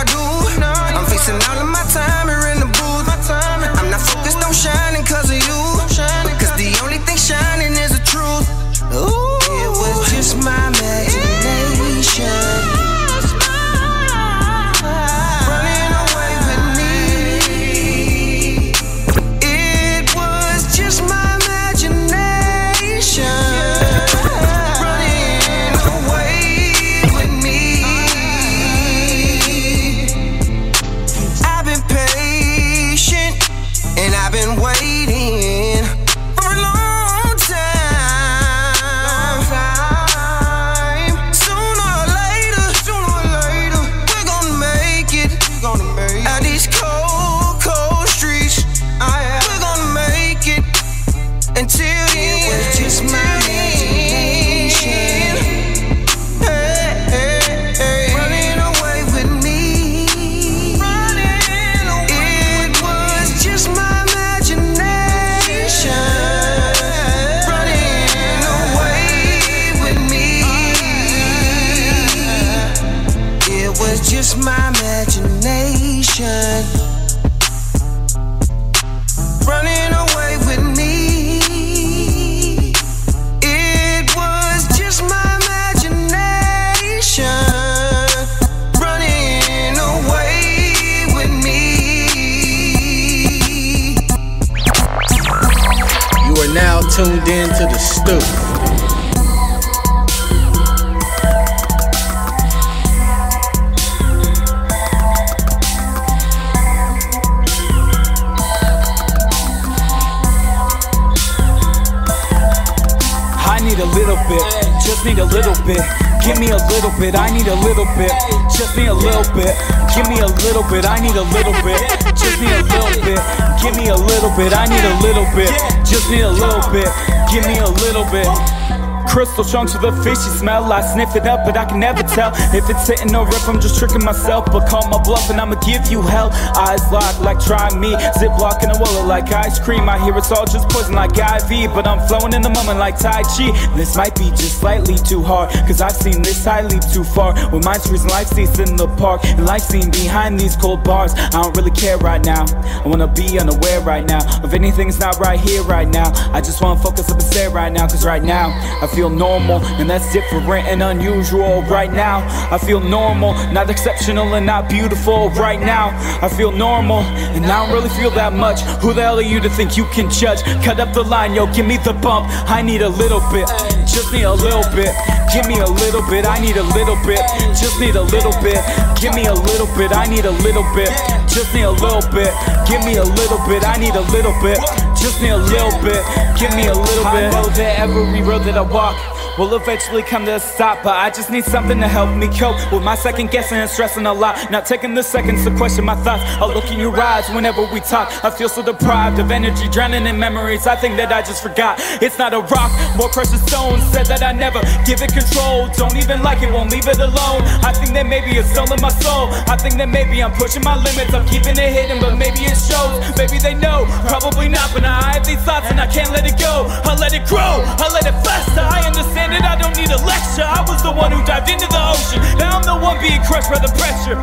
chunks 129.52 129.74
with 129.74 129.84
the 129.84 129.92
fishy 130.04 130.32
smell. 130.40 130.72
I 130.72 130.82
sniff 130.82 131.16
it 131.16 131.28
up, 131.28 131.46
but 131.46 131.58
I 131.58 131.66
can 131.66 131.80
never 131.80 132.04
tell 132.04 132.32
if 132.56 132.70
it's 132.70 132.88
hitting 132.88 133.14
or 133.16 133.28
if 133.28 133.48
I'm 133.50 133.60
just 133.60 133.78
tricking 133.78 134.04
myself. 134.04 134.46
But 134.46 134.68
call 134.70 134.88
my 134.88 135.02
bluff 135.04 135.30
and 135.30 135.40
I'ma 135.42 135.60
give 135.60 135.92
you 135.92 136.02
hell. 136.02 136.30
Eyes 136.56 136.82
locked 136.92 137.22
like 137.22 137.40
try 137.40 137.68
me. 137.78 137.92
Ziploc 138.16 138.64
in 138.64 138.72
a 138.72 138.80
wallet 138.80 139.06
like 139.08 139.32
ice 139.32 139.60
cream. 139.60 139.90
I 139.90 140.00
hear 140.00 140.18
it's 140.18 140.32
all 140.32 140.46
just 140.46 140.70
poison 140.70 140.96
like 140.96 141.12
IV, 141.18 141.74
but 141.76 141.86
I'm 141.86 142.00
flowing 142.08 142.34
in 142.34 142.42
the 142.42 142.50
moment 142.50 142.80
like 142.80 142.98
Tai 142.98 143.24
Chi. 143.24 143.52
This 143.76 143.96
might 143.98 144.16
be 144.16 144.30
just 144.32 144.60
slightly 144.60 144.96
too 144.96 145.22
hard, 145.22 145.50
cause 145.68 145.82
I've 145.82 145.96
seen 145.96 146.22
this 146.22 146.46
high 146.46 146.62
leap 146.62 146.84
too 146.94 147.04
far. 147.04 147.34
With 147.52 147.66
mind's 147.66 147.88
freezing 147.88 148.10
life 148.10 148.28
seats 148.28 148.60
in 148.60 148.78
the 148.78 148.88
park, 148.88 149.26
and 149.26 149.46
life 149.46 149.64
seen 149.64 149.92
behind 149.92 150.40
these 150.40 150.56
cold 150.56 150.84
bars. 150.84 151.14
I 151.14 151.30
don't 151.42 151.56
really 151.58 151.72
care 151.72 151.98
right 151.98 152.24
now. 152.24 152.46
I 152.84 152.88
wanna 152.88 153.08
be 153.08 153.40
unaware 153.40 153.82
right 153.82 154.06
now 154.06 154.22
of 154.44 154.54
anything's 154.54 155.00
not 155.00 155.20
right 155.20 155.40
here 155.40 155.64
right 155.64 155.88
now. 155.88 156.12
I 156.34 156.42
just 156.42 156.62
wanna 156.62 156.80
focus 156.82 157.10
up 157.10 157.20
and 157.20 157.24
stare 157.24 157.50
right 157.50 157.72
now, 157.72 157.88
cause 157.88 158.06
right 158.06 158.24
now 158.24 158.50
I 158.82 158.88
feel 158.88 159.10
normal, 159.10 159.64
and 159.80 159.90
that's 159.90 160.12
different 160.12 160.48
and 160.68 160.82
unusual. 160.82 161.62
Right 161.64 161.92
now 161.92 162.26
I 162.52 162.58
feel 162.58 162.80
normal, 162.80 163.34
not 163.52 163.70
exceptional 163.70 164.34
and 164.34 164.46
not 164.46 164.70
beautiful. 164.70 165.30
Right 165.32 165.60
now 165.60 165.90
I 166.22 166.30
feel 166.30 166.52
normal, 166.52 167.00
and 167.36 167.46
I 167.46 167.66
don't 167.66 167.74
really 167.74 167.90
feel 167.90 168.12
that 168.12 168.34
much. 168.34 168.62
Who 168.82 168.94
the 168.94 169.02
hell 169.02 169.20
are 169.20 169.22
you 169.22 169.40
to 169.40 169.50
think 169.50 169.78
you 169.78 169.86
can 169.94 170.10
judge? 170.10 170.42
Cut 170.64 170.80
up 170.80 170.94
the 170.94 171.04
line, 171.04 171.34
yo, 171.36 171.46
give 171.54 171.66
me 171.66 171.78
the 171.78 171.94
bump. 171.94 172.28
I 172.50 172.62
need 172.62 172.82
a 172.82 172.90
little 172.90 173.22
bit, 173.32 173.48
just 173.86 174.12
need 174.12 174.24
a 174.24 174.34
little 174.34 174.66
bit. 174.74 174.96
Give 175.34 175.48
me 175.48 175.60
a 175.60 175.66
little 175.66 176.02
bit, 176.10 176.26
I 176.26 176.40
need 176.40 176.58
a 176.58 176.64
little 176.76 176.98
bit, 177.06 177.22
just 177.56 177.80
need 177.80 177.96
a 177.96 178.02
little 178.02 178.34
bit. 178.42 178.60
Give 179.00 179.14
me 179.14 179.28
a 179.28 179.34
little 179.34 179.68
bit, 179.78 179.92
I 179.94 180.06
need 180.08 180.26
a 180.26 180.32
little 180.32 180.66
bit, 180.76 180.90
just 181.28 181.54
need 181.54 181.64
a 181.64 181.72
little 181.72 182.04
bit. 182.12 182.31
Give 182.72 182.86
me 182.86 182.96
a 182.96 183.04
little 183.04 183.38
bit, 183.50 183.68
I 183.68 183.76
need 183.76 183.96
a 183.96 184.02
little 184.16 184.32
bit, 184.42 184.56
just 184.96 185.22
need 185.22 185.36
a 185.36 185.38
little 185.38 185.76
bit. 185.84 186.00
Give 186.40 186.56
me 186.56 186.68
a 186.68 186.74
little 186.74 187.04
bit. 187.12 187.28
I 187.28 187.30
know 187.30 187.44
that 187.60 187.80
every 187.80 188.22
road 188.22 188.44
that 188.44 188.56
I 188.56 188.62
walk 188.62 188.96
will 189.38 189.56
eventually 189.56 190.04
come 190.04 190.26
to 190.26 190.36
a 190.36 190.40
stop, 190.40 190.84
but 190.84 190.96
I 190.96 191.10
just 191.10 191.30
need 191.30 191.46
something 191.46 191.80
to 191.80 191.88
help 191.88 192.16
me 192.16 192.28
cope 192.28 192.60
with 192.72 192.84
my 192.84 192.96
second 192.96 193.32
guessing 193.32 193.58
and 193.58 193.70
stressing 193.70 194.06
a 194.06 194.14
lot. 194.14 194.52
Not 194.52 194.66
taking 194.66 194.94
the 194.94 195.04
seconds 195.04 195.44
to 195.46 195.56
question 195.56 195.86
my 195.86 195.96
thoughts. 195.96 196.24
I 196.42 196.46
look 196.46 196.70
in 196.72 196.80
your 196.80 197.00
eyes 197.00 197.30
whenever 197.30 197.62
we 197.72 197.80
talk. 197.80 198.12
I 198.24 198.30
feel 198.30 198.50
so 198.50 198.62
deprived 198.62 199.20
of 199.20 199.32
energy, 199.32 199.70
drowning 199.70 200.06
in 200.06 200.20
memories. 200.20 200.68
I 200.68 200.76
think 200.76 200.98
that 200.98 201.12
I 201.12 201.22
just 201.22 201.44
forgot. 201.44 201.80
It's 202.02 202.18
not 202.18 202.34
a 202.34 202.42
rock, 202.42 202.72
more 202.98 203.10
precious 203.10 203.42
stones. 203.46 203.84
Said 203.92 204.08
that 204.08 204.24
I 204.24 204.32
never 204.32 204.62
give 204.86 205.02
it 205.02 205.14
control. 205.14 205.70
Don't 205.76 205.96
even 205.96 206.22
like 206.22 206.42
it, 206.42 206.52
won't 206.52 206.72
leave 206.72 206.88
it 206.88 207.00
alone. 207.00 207.42
I 207.64 207.72
think 207.74 207.94
that 207.94 208.08
maybe 208.08 208.38
it's 208.38 208.50
still 208.50 208.72
in 208.72 208.82
my 208.82 208.90
soul. 208.90 209.30
I 209.48 209.56
think 209.56 209.76
that 209.76 209.90
maybe 209.90 210.22
I'm 210.22 210.34
pushing 210.34 210.64
my 210.64 210.76
limits. 210.76 211.14
I'm 211.14 211.26
keeping 211.28 211.56
it 211.56 211.72
hidden, 211.72 212.00
but 212.00 212.18
maybe 212.18 212.44
it 212.44 212.58
shows. 212.58 213.00
Maybe 213.18 213.38
they 213.40 213.54
know, 213.54 213.86
probably 214.08 214.50
not. 214.50 214.74
But 214.74 214.84
I 214.86 215.14
have 215.14 215.26
these 215.26 215.42
thoughts 215.44 215.68
and 215.72 215.80
I 215.80 215.88
can't 215.88 216.12
let 216.12 216.26
it 216.26 216.38
go. 216.40 216.68
I 216.84 216.96
let 216.96 217.14
it 217.14 217.26
grow, 217.28 217.64
I 217.80 217.88
let 217.94 218.06
it 218.06 218.18
fester. 218.24 218.62
I 218.62 218.86
understand 218.86 219.21
it, 219.30 219.46
I 219.46 219.54
don't 219.62 219.78
need 219.78 219.94
a 219.94 220.02
lecture. 220.02 220.42
I 220.42 220.66
was 220.66 220.82
the 220.82 220.90
one 220.90 221.14
who 221.14 221.22
dived 221.22 221.54
into 221.54 221.70
the 221.70 221.78
ocean. 221.78 222.18
Now 222.42 222.58
I'm 222.58 222.66
the 222.66 222.74
one 222.74 222.98
being 222.98 223.22
crushed 223.30 223.54
by 223.54 223.62
the 223.62 223.70
pressure. 223.78 224.18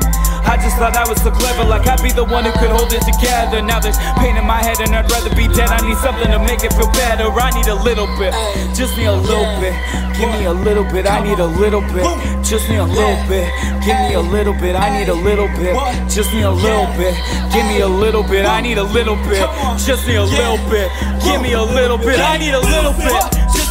I 0.48 0.56
just 0.56 0.80
thought 0.80 0.96
I 0.96 1.06
was 1.06 1.20
so 1.20 1.30
clever, 1.30 1.62
like 1.62 1.86
I'd 1.86 2.00
be 2.02 2.10
the 2.10 2.24
one 2.24 2.42
who 2.42 2.52
could 2.56 2.72
hold 2.72 2.88
it 2.90 3.04
together. 3.04 3.60
Now 3.60 3.78
there's 3.78 3.98
pain 4.16 4.34
in 4.34 4.46
my 4.48 4.64
head 4.64 4.80
and 4.80 4.96
I'd 4.96 5.04
rather 5.12 5.28
be 5.36 5.46
dead. 5.52 5.68
I 5.68 5.78
need 5.84 5.98
something 6.00 6.26
to 6.32 6.40
make 6.40 6.64
it 6.64 6.72
feel 6.72 6.88
better. 6.96 7.28
I 7.28 7.52
need 7.52 7.68
a 7.68 7.76
little 7.76 8.08
bit, 8.16 8.32
just 8.72 8.96
need 8.96 9.12
a 9.12 9.14
little 9.14 9.46
bit. 9.60 9.76
Give 10.16 10.32
me 10.34 10.48
a 10.48 10.52
little 10.52 10.88
bit, 10.88 11.06
I 11.06 11.22
need 11.22 11.38
a 11.38 11.46
little 11.46 11.84
bit. 11.92 12.02
Just 12.42 12.68
need 12.70 12.80
a 12.80 12.88
little 12.88 13.20
bit. 13.28 13.46
Give 13.84 13.98
me 14.08 14.14
a 14.14 14.24
little 14.24 14.56
bit, 14.56 14.74
I 14.74 14.88
need 14.96 15.08
a 15.08 15.14
little 15.14 15.48
bit. 15.60 15.76
Just 16.08 16.32
need 16.32 16.48
a 16.48 16.50
little 16.50 16.88
bit. 16.96 17.12
Give 17.52 17.66
me 17.68 17.80
a 17.84 17.88
little 17.88 18.24
bit, 18.24 18.46
I 18.46 18.60
need 18.60 18.78
a 18.78 18.88
little 18.88 19.16
bit. 19.28 19.44
Just 19.76 20.08
need 20.08 20.16
a 20.16 20.24
little 20.24 20.56
bit. 20.72 20.88
Give 21.22 21.42
me 21.42 21.52
a 21.52 21.62
little 21.62 21.98
bit, 21.98 22.18
I 22.18 22.38
need 22.38 22.54
a 22.54 22.60
little 22.60 22.96
bit. 22.96 23.12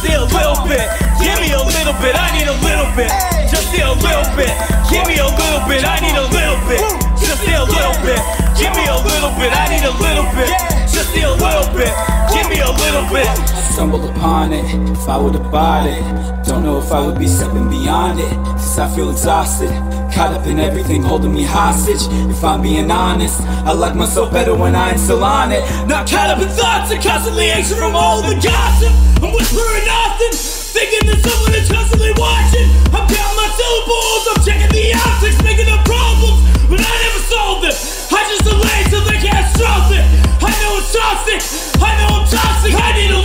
Just 0.00 0.14
a 0.14 0.24
little 0.32 0.68
bit. 0.68 0.88
Give 1.20 1.40
me 1.40 1.50
a 1.50 1.58
little 1.58 1.92
bit. 1.94 2.14
I 2.14 2.30
need 2.38 2.46
a 2.46 2.54
little 2.62 2.86
bit. 2.94 3.10
Just 3.50 3.74
a 3.74 3.92
little 3.94 4.36
bit. 4.36 4.77
Give 4.90 5.04
me 5.06 5.20
a 5.20 5.28
little 5.28 5.62
bit. 5.68 5.84
I 5.84 6.00
need 6.00 6.16
a 6.16 6.24
little 6.32 6.60
bit. 6.64 6.80
Just 7.20 7.44
a 7.44 7.60
little 7.60 7.96
bit. 8.00 8.20
Give 8.56 8.72
me 8.72 8.88
a 8.88 8.96
little 8.96 9.32
bit. 9.36 9.52
I 9.52 9.68
need 9.68 9.84
a 9.84 9.92
little 10.00 10.24
bit. 10.32 10.48
Just 10.88 11.12
a 11.14 11.28
little 11.28 11.68
bit. 11.76 11.92
Give 12.32 12.48
me 12.48 12.60
a 12.60 12.72
little 12.72 13.04
bit. 13.12 13.28
Stumbled 13.72 14.08
upon 14.10 14.52
it, 14.52 14.64
if 14.90 15.08
I 15.08 15.16
would 15.16 15.34
have 15.34 15.52
bought 15.52 15.86
it. 15.86 16.02
Don't 16.44 16.64
know 16.64 16.78
if 16.78 16.90
I 16.90 17.04
would 17.04 17.18
be 17.18 17.28
stepping 17.28 17.68
beyond 17.68 18.18
it. 18.18 18.32
Cause 18.56 18.78
I 18.78 18.88
feel 18.96 19.10
exhausted. 19.10 19.70
Caught 20.12 20.32
up 20.40 20.46
in 20.46 20.58
everything 20.58 21.02
holding 21.02 21.34
me 21.34 21.44
hostage. 21.44 22.02
If 22.30 22.42
I'm 22.42 22.62
being 22.62 22.90
honest, 22.90 23.40
I 23.42 23.72
like 23.72 23.94
myself 23.94 24.32
better 24.32 24.54
when 24.54 24.74
I 24.74 24.92
ain't 24.92 25.00
still 25.00 25.22
on 25.22 25.52
it. 25.52 25.62
Not 25.86 26.08
caught 26.08 26.30
up 26.30 26.40
in 26.40 26.48
thoughts 26.48 26.90
and 26.90 27.02
constantly 27.02 27.50
anxious 27.50 27.78
from 27.78 27.94
all 27.94 28.22
the 28.22 28.34
gossip. 28.34 28.92
I'm 29.22 29.32
whispering 29.34 29.88
often, 29.88 30.32
thinking 30.78 31.10
that 31.10 31.18
someone 31.26 31.54
is 31.58 31.66
constantly 31.66 32.14
watching. 32.14 32.70
I'm 32.94 33.02
my 33.02 33.48
syllables, 33.58 34.22
I'm 34.30 34.40
checking 34.46 34.70
the 34.70 34.94
optics, 34.94 35.42
making 35.42 35.66
up 35.66 35.82
problems, 35.82 36.38
but 36.70 36.78
I 36.78 36.94
never 37.02 37.22
solve 37.26 37.58
them. 37.66 37.74
I 38.14 38.20
just 38.30 38.46
delay 38.46 38.80
till 38.86 39.02
they 39.02 39.18
catastrophic. 39.18 40.06
I 40.38 40.54
know 40.62 40.78
it's 40.78 40.94
toxic, 40.94 41.42
I 41.82 41.90
know 41.98 42.22
I'm 42.22 42.26
toxic. 42.30 42.78
I 42.78 42.94
need 42.94 43.10
a 43.10 43.17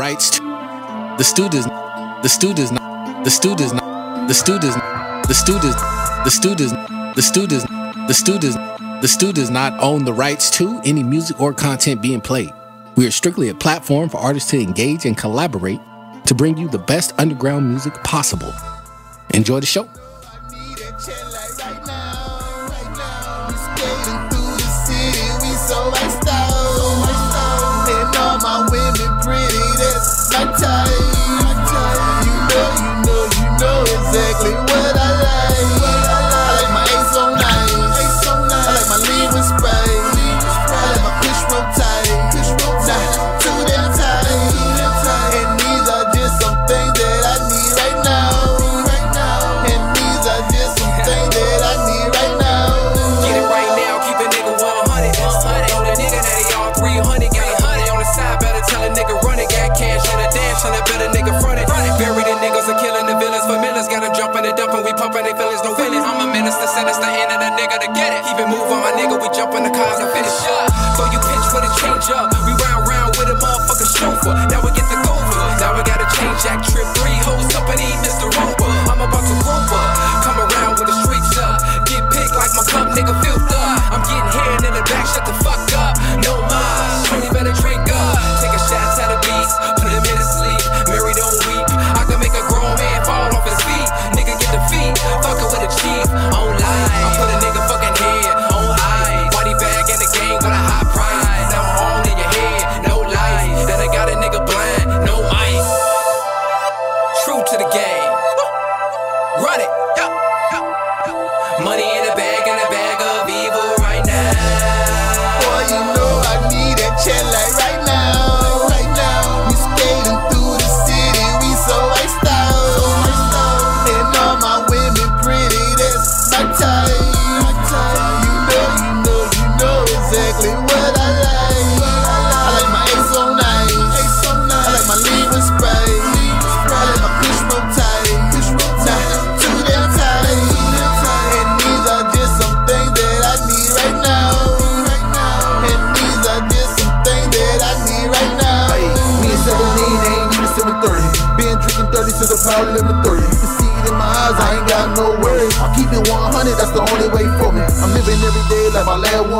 rights 0.00 0.40
the 1.20 1.24
students, 1.24 1.66
the 2.22 2.28
students, 2.28 2.70
the 2.70 3.30
students, 3.30 3.72
the 3.72 4.34
students, 4.34 4.74
the 5.28 5.34
students, 5.34 5.76
the 6.24 6.30
students, 6.30 6.72
the 7.14 7.22
students, 7.22 7.64
the 8.08 8.14
students, 8.14 8.56
the 9.02 9.08
students 9.08 9.50
not 9.50 9.78
own 9.82 10.06
the 10.06 10.14
rights 10.14 10.50
to 10.52 10.80
any 10.84 11.02
music 11.02 11.38
or 11.38 11.52
content 11.52 12.00
being 12.00 12.22
played. 12.22 12.50
We 12.96 13.06
are 13.06 13.10
strictly 13.10 13.50
a 13.50 13.54
platform 13.54 14.08
for 14.08 14.16
artists 14.16 14.50
to 14.52 14.58
engage 14.58 15.04
and 15.04 15.14
collaborate 15.14 15.80
to 16.24 16.34
bring 16.34 16.56
you 16.56 16.70
the 16.70 16.78
best 16.78 17.12
underground 17.18 17.68
music 17.68 17.92
possible. 18.02 18.54
Enjoy 19.34 19.60
the 19.60 19.66
show. 19.66 19.86
Chauffeur. 74.30 74.48
Now 74.48 74.62
we 74.64 74.70
get 74.72 74.88
the 74.88 74.96
Gover. 74.96 75.60
Now 75.60 75.76
we 75.76 75.82
gotta 75.82 76.04
change 76.16 76.42
that 76.44 76.64
trip. 76.64 77.09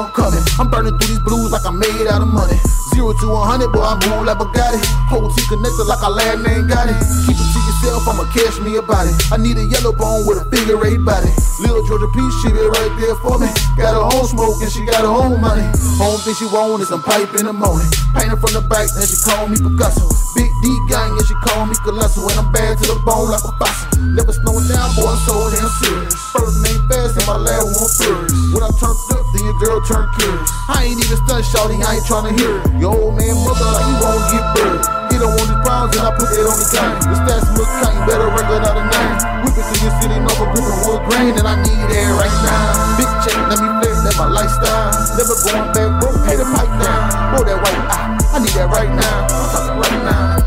Coming. 0.09 0.41
I'm 0.57 0.71
burning 0.71 0.97
through 0.97 1.13
these 1.13 1.21
blues 1.21 1.53
like 1.53 1.67
I'm 1.67 1.77
made 1.77 2.09
out 2.09 2.23
of 2.23 2.33
money. 2.33 2.57
Zero 2.95 3.13
to 3.13 3.27
100, 3.29 3.69
boy, 3.69 3.85
I 3.85 3.95
move 4.09 4.25
like 4.25 4.41
a 4.41 4.47
Bugatti. 4.47 4.81
Whole 5.13 5.29
T 5.29 5.43
connected 5.53 5.85
like 5.85 6.01
our 6.01 6.15
last 6.15 6.41
name 6.41 6.65
got 6.65 6.89
it. 6.89 6.97
Keep 7.27 7.37
it 7.37 7.49
to 7.51 7.61
yourself, 7.61 8.09
I'ma 8.09 8.25
catch 8.31 8.57
me 8.63 8.77
about 8.81 9.11
it. 9.11 9.17
I 9.35 9.37
need 9.37 9.59
a 9.59 9.65
yellow 9.67 9.93
bone 9.93 10.25
with 10.25 10.41
a 10.41 10.47
figure 10.49 10.81
eight 10.87 11.03
body. 11.03 11.29
Little 11.59 11.83
Georgia 11.85 12.09
Peach, 12.15 12.33
she 12.41 12.49
be 12.55 12.63
right 12.63 12.95
there 13.03 13.19
for 13.19 13.37
me. 13.37 13.51
Got 13.75 13.99
her 13.99 14.07
own 14.07 14.25
smoke 14.31 14.63
and 14.63 14.71
she 14.71 14.87
got 14.87 15.03
her 15.03 15.11
own 15.11 15.41
money. 15.41 15.67
Home 15.99 16.21
thing 16.23 16.39
she 16.39 16.47
want 16.47 16.81
is 16.81 16.89
some 16.89 17.03
pipe 17.03 17.35
in 17.37 17.51
the 17.51 17.53
morning. 17.53 17.91
Painted 18.15 18.39
from 18.39 18.55
the 18.55 18.63
back, 18.63 18.87
then 18.95 19.05
she 19.05 19.19
call 19.19 19.51
me 19.51 19.59
Picasso. 19.59 20.07
Big 20.39 20.51
D 20.63 20.67
gang, 20.87 21.11
and 21.11 21.27
she 21.27 21.35
call 21.43 21.67
me 21.67 21.75
Colossal. 21.83 22.31
And 22.31 22.39
I'm 22.39 22.49
bad 22.55 22.79
to 22.79 22.85
the 22.87 22.99
bone 23.03 23.27
like 23.27 23.43
a 23.43 23.53
fossil. 23.59 23.91
Never 24.15 24.33
slowing 24.33 24.71
down, 24.71 24.95
boy, 24.95 25.11
I'm 25.11 25.19
so 25.27 25.35
damn 25.51 25.67
serious. 25.83 26.15
First 26.31 26.63
name 26.63 26.70
fast 26.91 27.15
and 27.15 27.27
my 27.31 27.39
last 27.39 27.71
one 27.79 27.91
furious. 27.95 28.35
When 28.51 28.63
I 28.67 28.71
turned 28.75 28.99
up, 29.15 29.23
then 29.31 29.43
your 29.47 29.59
girl 29.63 29.79
turned 29.87 30.11
curious. 30.19 30.51
I 30.67 30.91
ain't 30.91 30.99
even 30.99 31.19
stunned, 31.23 31.47
shouting, 31.47 31.81
I 31.87 32.03
ain't 32.03 32.07
tryna 32.11 32.35
hear 32.35 32.59
it. 32.59 32.67
Your 32.83 32.91
old 32.91 33.15
man 33.15 33.39
mother, 33.47 33.63
like 33.71 33.87
he 33.87 33.95
won't 34.03 34.25
get 34.35 34.45
buried. 34.59 34.85
He 35.15 35.17
don't 35.23 35.35
want 35.39 35.47
these 35.47 35.63
pounds, 35.63 35.95
and 35.95 36.03
I 36.03 36.11
put 36.19 36.29
that 36.35 36.47
on 36.51 36.59
the 36.59 36.67
game. 36.67 36.99
The 37.07 37.17
stats 37.23 37.47
look 37.55 37.71
kind, 37.79 37.99
better 38.11 38.29
record 38.35 38.67
out 38.67 38.75
a 38.75 38.85
name. 38.91 39.15
Whip 39.47 39.55
it 39.55 39.65
to 39.71 39.77
your 39.79 39.95
city, 40.03 40.19
for 40.35 40.49
gripping 40.51 40.83
wood 40.85 41.03
grain, 41.07 41.33
and 41.39 41.47
I 41.47 41.55
need 41.63 41.85
that 41.95 42.11
right 42.19 42.37
now. 42.43 42.99
Big 42.99 43.11
check, 43.23 43.39
let 43.47 43.59
me 43.63 43.71
flex, 43.79 43.95
that 44.03 44.17
my 44.19 44.27
lifestyle. 44.27 44.91
Never 45.15 45.35
going 45.47 45.71
back, 45.71 45.91
broke, 46.03 46.19
pay 46.27 46.35
the 46.35 46.47
pipe 46.51 46.75
down. 46.83 47.01
Roll 47.35 47.47
that 47.47 47.59
white, 47.63 47.83
ah, 47.95 48.35
I 48.35 48.39
need 48.43 48.55
that 48.59 48.69
right 48.69 48.91
now. 48.91 49.31
I'm 49.31 49.47
talking 49.55 49.79
right 49.79 50.03
now. 50.03 50.43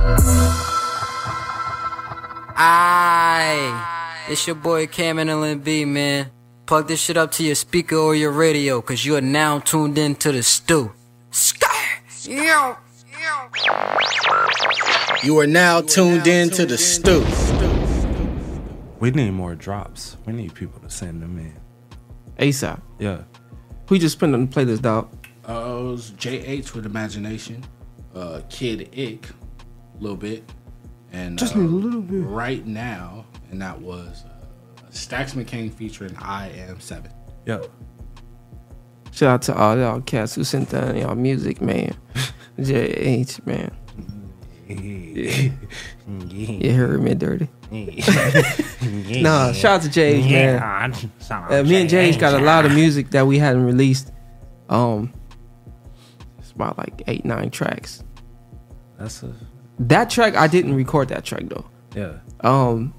Aye. 2.56 3.93
It's 4.30 4.48
your 4.48 4.56
boy 4.56 4.88
Cameron 4.88 5.28
LNB, 5.28 5.88
man. 5.88 6.32
Plug 6.66 6.88
this 6.88 7.02
shit 7.02 7.18
up 7.18 7.32
to 7.34 7.44
your 7.44 7.56
speaker 7.56 7.96
or 7.98 8.16
your 8.16 8.32
radio, 8.32 8.82
cause 8.82 9.04
you 9.04 9.16
are 9.16 9.22
now 9.22 9.60
tuned 9.60 9.98
in 9.98 10.16
to 10.16 10.32
the 10.32 10.44
Stu. 10.44 10.92
Yo. 12.26 12.78
You 15.24 15.38
are 15.40 15.48
now 15.48 15.82
tuned 15.82 16.28
in 16.28 16.50
to 16.52 16.66
the 16.66 16.78
Stu. 16.78 17.20
We 19.00 19.12
need 19.12 19.32
more 19.32 19.56
drops. 19.56 20.16
We 20.26 20.34
need 20.34 20.54
people 20.54 20.80
to 20.82 20.90
send 20.90 21.22
them 21.22 21.38
in. 21.38 21.54
ASAP. 22.40 22.82
Yeah. 23.00 23.24
Who 23.88 23.96
you 23.96 24.02
just 24.02 24.20
put 24.20 24.34
on 24.34 24.46
the 24.46 24.48
playlist, 24.48 24.82
dog? 24.82 25.10
Uh, 25.48 25.52
it 25.54 25.84
was 25.84 26.12
JH 26.12 26.74
with 26.74 26.86
Imagination. 26.86 27.64
uh, 28.16 28.42
Kid 28.50 28.90
Ick 28.98 29.30
a 29.30 30.02
little 30.02 30.16
bit, 30.16 30.44
and 31.12 31.38
Just 31.38 31.56
uh, 31.56 31.60
need 31.60 31.66
a 31.66 31.76
little 31.76 32.02
bit. 32.02 32.22
right 32.24 32.66
now, 32.66 33.26
and 33.54 33.62
that 33.62 33.80
was 33.80 34.26
uh, 34.26 34.46
Stax 34.92 35.36
McCain 35.36 35.72
featuring 35.72 36.16
I 36.18 36.50
Am 36.50 36.80
Seven. 36.80 37.12
Yep. 37.46 37.68
Shout 39.12 39.30
out 39.30 39.42
to 39.44 39.56
all 39.56 39.78
y'all 39.78 40.02
cats 40.02 40.34
who 40.34 40.44
sent 40.44 40.72
down 40.72 40.98
y'all 40.98 41.14
music, 41.14 41.62
man. 41.62 41.96
JH, 42.58 43.46
man. 43.46 43.72
You 44.68 45.52
heard 46.74 47.00
me 47.04 47.14
dirty. 47.14 47.48
nah, 49.22 49.52
shout 49.52 49.76
out 49.78 49.82
to 49.84 49.90
Jage, 49.90 50.26
man. 50.32 50.94
Uh, 51.30 51.64
me 51.64 51.82
and 51.82 51.90
Jage 51.90 52.18
got 52.18 52.34
a 52.34 52.44
lot 52.44 52.66
of 52.66 52.74
music 52.74 53.12
that 53.12 53.28
we 53.28 53.38
hadn't 53.38 53.66
released. 53.66 54.12
Um, 54.70 55.14
it's 56.40 56.52
about 56.52 56.80
like 56.80 57.04
eight, 57.06 57.24
nine 57.24 57.52
tracks. 57.52 58.04
That's 58.98 59.22
a 59.22 59.32
That 59.78 60.10
track, 60.10 60.36
I 60.36 60.48
didn't 60.48 60.74
record 60.74 61.10
that 61.10 61.24
track 61.24 61.44
though. 61.46 61.66
yeah. 61.96 62.14
Um, 62.40 62.96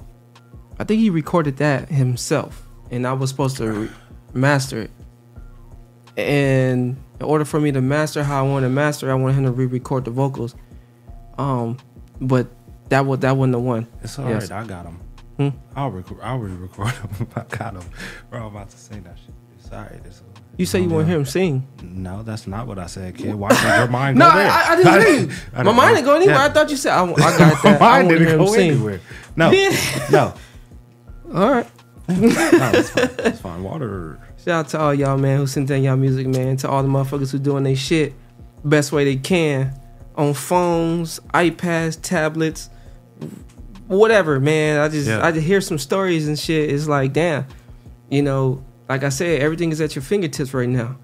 I 0.79 0.85
think 0.85 1.01
he 1.01 1.11
recorded 1.11 1.57
that 1.59 1.89
himself, 1.89 2.67
and 2.91 3.07
I 3.07 3.13
was 3.13 3.31
supposed 3.31 3.57
to 3.59 3.71
re- 3.71 3.91
master 4.33 4.83
it. 4.83 4.91
And 6.17 6.97
in 7.21 7.27
order 7.27 7.45
for 7.45 7.61
me 7.61 7.73
to 7.73 7.81
master 7.81 8.23
how 8.25 8.45
I 8.45 8.49
want 8.49 8.65
to 8.65 8.69
master, 8.69 9.11
I 9.11 9.15
wanted 9.15 9.35
him 9.35 9.45
to 9.45 9.53
re-record 9.53 10.05
the 10.05 10.11
vocals. 10.11 10.55
Um, 11.39 11.79
but 12.21 12.47
that 12.91 13.07
was 13.07 13.21
that 13.21 13.37
wasn't 13.37 13.53
the 13.53 13.59
one. 13.59 13.87
It's 14.03 14.19
all 14.19 14.27
right. 14.27 14.35
Yes. 14.35 14.51
I 14.51 14.65
got 14.65 14.87
him. 14.87 15.01
Hmm? 15.37 15.49
I'll 15.75 15.91
record. 15.91 16.19
I'll 16.23 16.39
re-record 16.39 16.91
him. 16.93 17.29
I 17.37 17.43
got 17.57 17.75
him. 17.75 17.83
Bro, 18.31 18.41
I'm 18.41 18.47
about 18.47 18.71
to 18.71 18.79
say 18.79 19.01
that 19.01 19.19
shit. 19.19 19.35
It's 19.59 19.73
all 19.73 19.81
right. 19.81 20.01
It's, 20.05 20.23
You 20.57 20.67
say 20.67 20.81
you 20.81 20.89
want 20.89 21.07
to 21.07 21.09
hear 21.11 21.19
him 21.19 21.25
sing? 21.27 21.67
no, 21.83 22.23
that's 22.23 22.47
not 22.47 22.69
what 22.69 22.79
I 22.79 22.87
said, 22.87 23.17
kid. 23.17 23.35
Why 23.35 23.49
did 23.49 23.63
your 23.63 23.89
mind 23.89 24.17
No, 24.21 24.31
go 24.31 24.37
there? 24.39 24.51
I, 24.51 24.73
I 24.73 24.77
didn't. 24.77 25.33
I 25.55 25.63
My 25.65 25.73
mind 25.73 25.97
didn't 25.97 26.07
go 26.07 26.15
anywhere. 26.15 26.37
yeah. 26.37 26.45
I 26.45 26.49
thought 26.51 26.71
you 26.71 26.77
said 26.77 26.93
I, 26.93 27.03
I 27.05 27.15
got 27.17 27.63
that. 27.63 27.81
My 27.81 28.01
mind 28.03 28.09
didn't 28.11 28.39
go 28.39 28.47
sing. 28.53 28.71
anywhere. 28.73 29.01
No, 29.35 29.51
no. 30.13 30.35
All 31.33 31.51
right. 31.51 31.71
no, 32.09 32.71
it's 32.75 32.91
fine. 32.91 33.33
Fine. 33.33 33.63
Water. 33.63 34.19
Shout 34.45 34.67
out 34.67 34.69
to 34.71 34.81
all 34.81 34.95
y'all, 34.95 35.17
man, 35.17 35.39
who 35.39 35.47
sent 35.47 35.71
in 35.71 35.83
y'all 35.83 35.97
music, 35.97 36.27
man. 36.27 36.57
To 36.59 36.69
all 36.69 36.83
the 36.83 36.89
motherfuckers 36.89 37.33
who 37.33 37.39
doing 37.39 37.65
their 37.65 37.77
shit 37.77 38.15
best 38.65 38.93
way 38.93 39.05
they 39.05 39.17
can 39.17 39.79
on 40.17 40.35
phones, 40.35 41.21
iPads, 41.33 42.01
tablets, 42.01 42.71
whatever, 43.87 44.41
man. 44.41 44.81
I 44.81 44.89
just 44.89 45.09
Yeah. 45.09 45.25
I 45.25 45.33
just 45.33 45.47
hear 45.47 45.61
some 45.61 45.79
stories 45.79 46.29
and 46.29 46.39
shit. 46.39 46.71
It's 46.71 46.87
like, 46.87 47.13
damn, 47.13 47.47
you 48.11 48.23
know, 48.23 48.65
like 48.89 49.03
I 49.05 49.09
said, 49.09 49.41
everything 49.41 49.71
is 49.71 49.81
at 49.81 49.95
your 49.95 50.03
fingertips 50.03 50.55
right 50.55 50.69
now. 50.69 50.97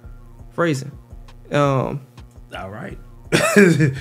Phrasing. 0.51 0.93
Um, 1.51 2.01
All 2.57 2.71
right. 2.71 2.99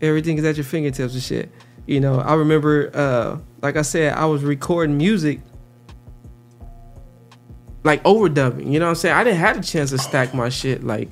everything 0.00 0.38
is 0.38 0.44
at 0.44 0.56
your 0.56 0.64
fingertips 0.64 1.14
and 1.14 1.22
shit. 1.22 1.50
You 1.86 2.00
know, 2.00 2.18
I 2.18 2.34
remember, 2.34 2.90
uh, 2.94 3.38
like 3.62 3.76
I 3.76 3.82
said, 3.82 4.14
I 4.14 4.24
was 4.24 4.42
recording 4.42 4.96
music, 4.96 5.40
like 7.82 8.02
overdubbing. 8.04 8.72
You 8.72 8.78
know 8.78 8.86
what 8.86 8.90
I'm 8.90 8.94
saying? 8.96 9.14
I 9.14 9.24
didn't 9.24 9.40
have 9.40 9.58
a 9.58 9.62
chance 9.62 9.90
to 9.90 9.98
stack 9.98 10.34
my 10.34 10.48
shit 10.48 10.82
like 10.82 11.10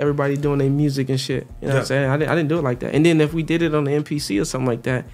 everybody 0.00 0.36
doing 0.36 0.58
their 0.58 0.70
music 0.70 1.08
and 1.08 1.20
shit. 1.20 1.46
You 1.60 1.68
know 1.68 1.74
what 1.74 1.80
I'm 1.80 1.86
saying? 1.86 2.10
I 2.10 2.16
didn't, 2.16 2.30
I 2.30 2.34
didn't 2.34 2.48
do 2.48 2.58
it 2.58 2.62
like 2.62 2.80
that. 2.80 2.94
And 2.94 3.06
then 3.06 3.20
if 3.20 3.32
we 3.32 3.42
did 3.42 3.62
it 3.62 3.74
on 3.74 3.84
the 3.84 3.92
MPC 3.92 4.40
or 4.40 4.44
something 4.44 4.66
like 4.66 4.82
that, 4.82 5.06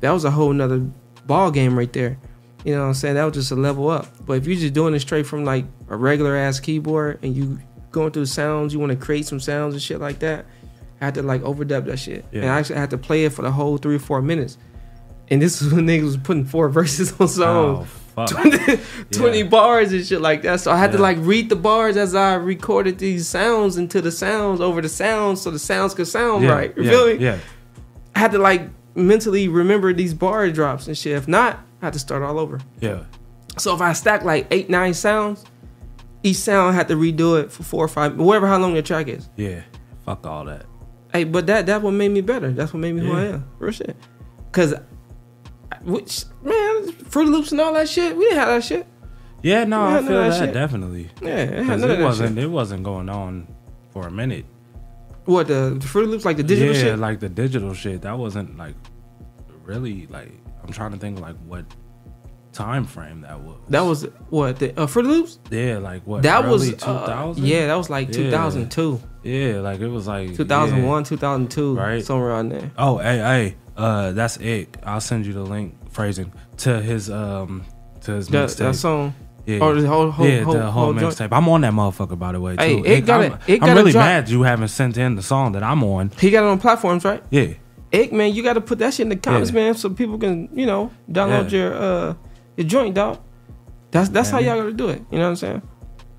that 0.00 0.10
was 0.10 0.24
a 0.24 0.30
whole 0.30 0.52
nother 0.52 0.80
ball 1.26 1.50
game 1.50 1.78
right 1.78 1.92
there. 1.92 2.18
You 2.64 2.74
know 2.74 2.82
what 2.82 2.88
I'm 2.88 2.94
saying? 2.94 3.14
That 3.14 3.24
was 3.24 3.34
just 3.34 3.52
a 3.52 3.56
level 3.56 3.88
up. 3.88 4.08
But 4.26 4.34
if 4.34 4.46
you're 4.46 4.58
just 4.58 4.74
doing 4.74 4.92
it 4.94 5.00
straight 5.00 5.26
from 5.26 5.44
like 5.44 5.64
a 5.88 5.96
regular 5.96 6.36
ass 6.36 6.58
keyboard 6.58 7.20
and 7.22 7.36
you 7.36 7.60
going 7.92 8.10
through 8.10 8.26
sounds, 8.26 8.74
you 8.74 8.80
want 8.80 8.90
to 8.90 8.96
create 8.96 9.24
some 9.24 9.38
sounds 9.38 9.74
and 9.74 9.82
shit 9.82 10.00
like 10.00 10.18
that, 10.18 10.46
I 11.00 11.04
had 11.06 11.14
to 11.14 11.22
like 11.22 11.42
overdub 11.42 11.84
that 11.86 11.98
shit. 11.98 12.24
Yeah. 12.32 12.42
And 12.42 12.50
I 12.50 12.58
actually 12.58 12.76
had 12.78 12.90
to 12.90 12.98
play 12.98 13.24
it 13.24 13.32
for 13.32 13.42
the 13.42 13.50
whole 13.50 13.76
three 13.78 13.96
or 13.96 14.00
four 14.00 14.22
minutes. 14.22 14.56
And 15.28 15.42
this 15.42 15.60
is 15.62 15.72
when 15.72 15.86
niggas 15.86 16.02
was 16.04 16.16
putting 16.16 16.44
four 16.44 16.68
verses 16.70 17.12
on 17.20 17.28
songs. 17.28 17.88
Oh, 18.18 18.26
fuck. 18.26 18.30
20, 18.30 18.78
20 19.10 19.42
bars 19.44 19.92
and 19.92 20.06
shit 20.06 20.20
like 20.22 20.42
that. 20.42 20.60
So 20.60 20.70
I 20.72 20.78
had 20.78 20.92
to 20.92 20.98
like 20.98 21.18
read 21.20 21.48
the 21.50 21.56
bars 21.56 21.96
as 21.98 22.14
I 22.14 22.34
recorded 22.34 22.98
these 22.98 23.28
sounds 23.28 23.76
into 23.76 24.00
the 24.00 24.10
sounds 24.10 24.60
over 24.60 24.80
the 24.80 24.88
sounds 24.88 25.42
so 25.42 25.50
the 25.50 25.58
sounds 25.58 25.92
could 25.94 26.06
sound 26.08 26.42
Yeah, 26.44 26.52
right. 26.52 26.76
You 26.76 26.82
yeah, 26.84 26.90
feel 26.90 27.06
me? 27.08 27.14
yeah. 27.16 27.38
I 28.14 28.18
had 28.20 28.32
to 28.32 28.38
like 28.38 28.62
mentally 28.94 29.48
remember 29.48 29.92
these 29.92 30.14
bar 30.14 30.48
drops 30.50 30.86
and 30.86 30.96
shit. 30.96 31.12
If 31.14 31.28
not, 31.28 31.60
I 31.82 31.86
had 31.86 31.92
to 31.92 31.98
start 31.98 32.22
all 32.22 32.38
over. 32.38 32.58
Yeah. 32.80 33.04
So 33.58 33.74
if 33.74 33.82
I 33.82 33.92
stack 33.92 34.22
like 34.24 34.46
eight, 34.50 34.70
nine 34.70 34.94
sounds, 34.94 35.44
each 36.22 36.36
sound 36.38 36.70
I 36.70 36.72
had 36.72 36.88
to 36.88 36.94
redo 36.96 37.38
it 37.42 37.52
for 37.52 37.62
four 37.64 37.84
or 37.84 37.88
five, 37.88 38.16
whatever 38.16 38.46
how 38.46 38.56
long 38.58 38.72
the 38.72 38.80
track 38.82 39.08
is. 39.08 39.28
Yeah. 39.36 39.60
Fuck 40.06 40.26
all 40.26 40.44
that. 40.46 40.64
Hey, 41.16 41.24
but 41.24 41.46
that 41.46 41.66
that 41.66 41.82
what 41.82 41.92
made 41.92 42.10
me 42.10 42.20
better. 42.20 42.50
That's 42.52 42.72
what 42.72 42.80
made 42.80 42.94
me 42.94 43.00
who 43.00 43.12
I 43.16 43.24
am. 43.26 43.48
Real 43.58 43.72
shit. 43.72 43.96
Cause, 44.52 44.74
which 45.82 46.24
man, 46.42 46.92
Fruit 46.92 47.28
Loops 47.28 47.52
and 47.52 47.60
all 47.60 47.72
that 47.74 47.88
shit, 47.88 48.16
we 48.16 48.24
didn't 48.24 48.38
have 48.38 48.48
that 48.48 48.64
shit. 48.64 48.86
Yeah, 49.42 49.64
no, 49.64 49.84
I 49.84 50.02
feel 50.02 50.22
of 50.22 50.32
that, 50.38 50.52
definitely. 50.52 51.10
Yeah, 51.22 51.28
it 51.36 51.48
had 51.58 51.66
'Cause 51.66 51.80
none 51.82 51.90
of 51.90 52.00
it 52.00 52.02
wasn't. 52.02 52.34
shit. 52.36 52.44
It 52.44 52.48
wasn't 52.48 52.82
going 52.82 53.08
on 53.08 53.46
for 53.90 54.06
a 54.06 54.10
minute. 54.10 54.46
What 55.26 55.48
the, 55.48 55.76
the 55.80 55.86
Fruity 55.86 56.10
Loops 56.10 56.24
like 56.24 56.36
the 56.36 56.42
digital 56.42 56.74
yeah, 56.74 56.80
shit? 56.82 56.98
like 56.98 57.20
the 57.20 57.28
digital 57.28 57.74
shit. 57.74 58.02
That 58.02 58.18
wasn't 58.18 58.56
like 58.56 58.74
really 59.64 60.06
like. 60.08 60.32
I'm 60.62 60.72
trying 60.72 60.92
to 60.92 60.98
think 60.98 61.20
like 61.20 61.36
what 61.46 61.64
time 62.56 62.84
frame 62.84 63.20
that 63.20 63.40
was. 63.40 63.56
that 63.68 63.80
was 63.82 64.06
what 64.30 64.58
the 64.58 64.72
uh, 64.80 64.86
Loops. 65.02 65.38
Yeah, 65.50 65.78
like 65.78 66.02
what? 66.06 66.22
That 66.22 66.46
was, 66.48 66.68
uh, 66.72 66.76
2000. 66.76 67.44
yeah, 67.44 67.66
that 67.66 67.74
was 67.74 67.90
like 67.90 68.10
2002. 68.12 69.00
Yeah, 69.22 69.60
like 69.60 69.80
it 69.80 69.88
was 69.88 70.06
like 70.06 70.34
2001, 70.34 71.00
yeah. 71.00 71.04
2002, 71.08 71.76
right? 71.76 72.04
somewhere 72.04 72.30
around 72.30 72.48
there. 72.50 72.70
Oh, 72.78 72.98
hey, 72.98 73.18
hey, 73.18 73.56
uh, 73.76 74.12
that's 74.12 74.36
it. 74.38 74.76
I'll 74.84 75.00
send 75.00 75.26
you 75.26 75.32
the 75.32 75.42
link 75.42 75.74
phrasing 75.90 76.32
to 76.58 76.80
his 76.80 77.10
um 77.10 77.64
to 78.02 78.12
his 78.12 78.28
That- 78.28 78.48
mixtape. 78.48 78.56
that 78.58 78.74
song? 78.74 79.14
Yeah, 79.46 79.60
Or 79.60 79.74
the 79.80 79.86
whole- 79.86 80.10
whole- 80.10 80.26
yeah, 80.26 80.42
whole- 80.42 80.54
the 80.54 80.70
whole, 80.70 80.92
whole 80.92 80.94
mixtape. 80.94 81.28
I'm 81.30 81.48
on 81.48 81.60
that 81.60 81.72
motherfucker 81.72 82.18
by 82.18 82.32
the 82.32 82.40
way. 82.40 82.56
Too. 82.56 82.62
Hey, 82.82 82.96
it 82.96 83.06
gotta- 83.06 83.34
I'm, 83.34 83.38
it 83.46 83.62
I'm 83.62 83.76
really 83.76 83.92
mad 83.92 84.28
you 84.28 84.42
haven't 84.42 84.68
sent 84.68 84.96
in 84.96 85.14
the 85.14 85.22
song 85.22 85.52
that 85.52 85.62
I'm 85.62 85.84
on. 85.84 86.10
He 86.18 86.30
got 86.30 86.42
it 86.44 86.48
on 86.48 86.58
platforms, 86.58 87.04
right? 87.04 87.22
Yeah, 87.30 87.48
Egg 87.92 88.12
man, 88.12 88.34
you 88.34 88.42
got 88.42 88.54
to 88.54 88.60
put 88.60 88.78
that 88.80 88.92
shit 88.94 89.04
in 89.04 89.10
the 89.10 89.16
comments, 89.16 89.50
Yeah. 89.50 89.60
man, 89.60 89.74
so 89.74 89.88
people 89.90 90.18
can 90.18 90.48
you 90.52 90.66
know 90.66 90.90
download 91.10 91.50
Yeah. 91.52 91.58
your 91.58 91.74
uh 91.74 92.14
your 92.56 92.66
joint, 92.66 92.94
dog. 92.94 93.20
That's 93.90 94.08
that's 94.08 94.30
how 94.30 94.38
y'all 94.38 94.56
gotta 94.56 94.72
do 94.72 94.88
it. 94.88 95.02
You 95.10 95.18
know 95.18 95.24
what 95.24 95.30
I'm 95.30 95.36
saying? 95.36 95.62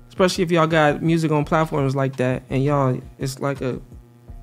Especially 0.08 0.42
if 0.44 0.50
y'all 0.50 0.66
got 0.66 1.02
music 1.02 1.30
on 1.30 1.44
platforms 1.44 1.94
like 1.94 2.16
that, 2.16 2.42
and 2.50 2.64
y'all 2.64 3.00
it's 3.18 3.38
like 3.40 3.60
a 3.60 3.80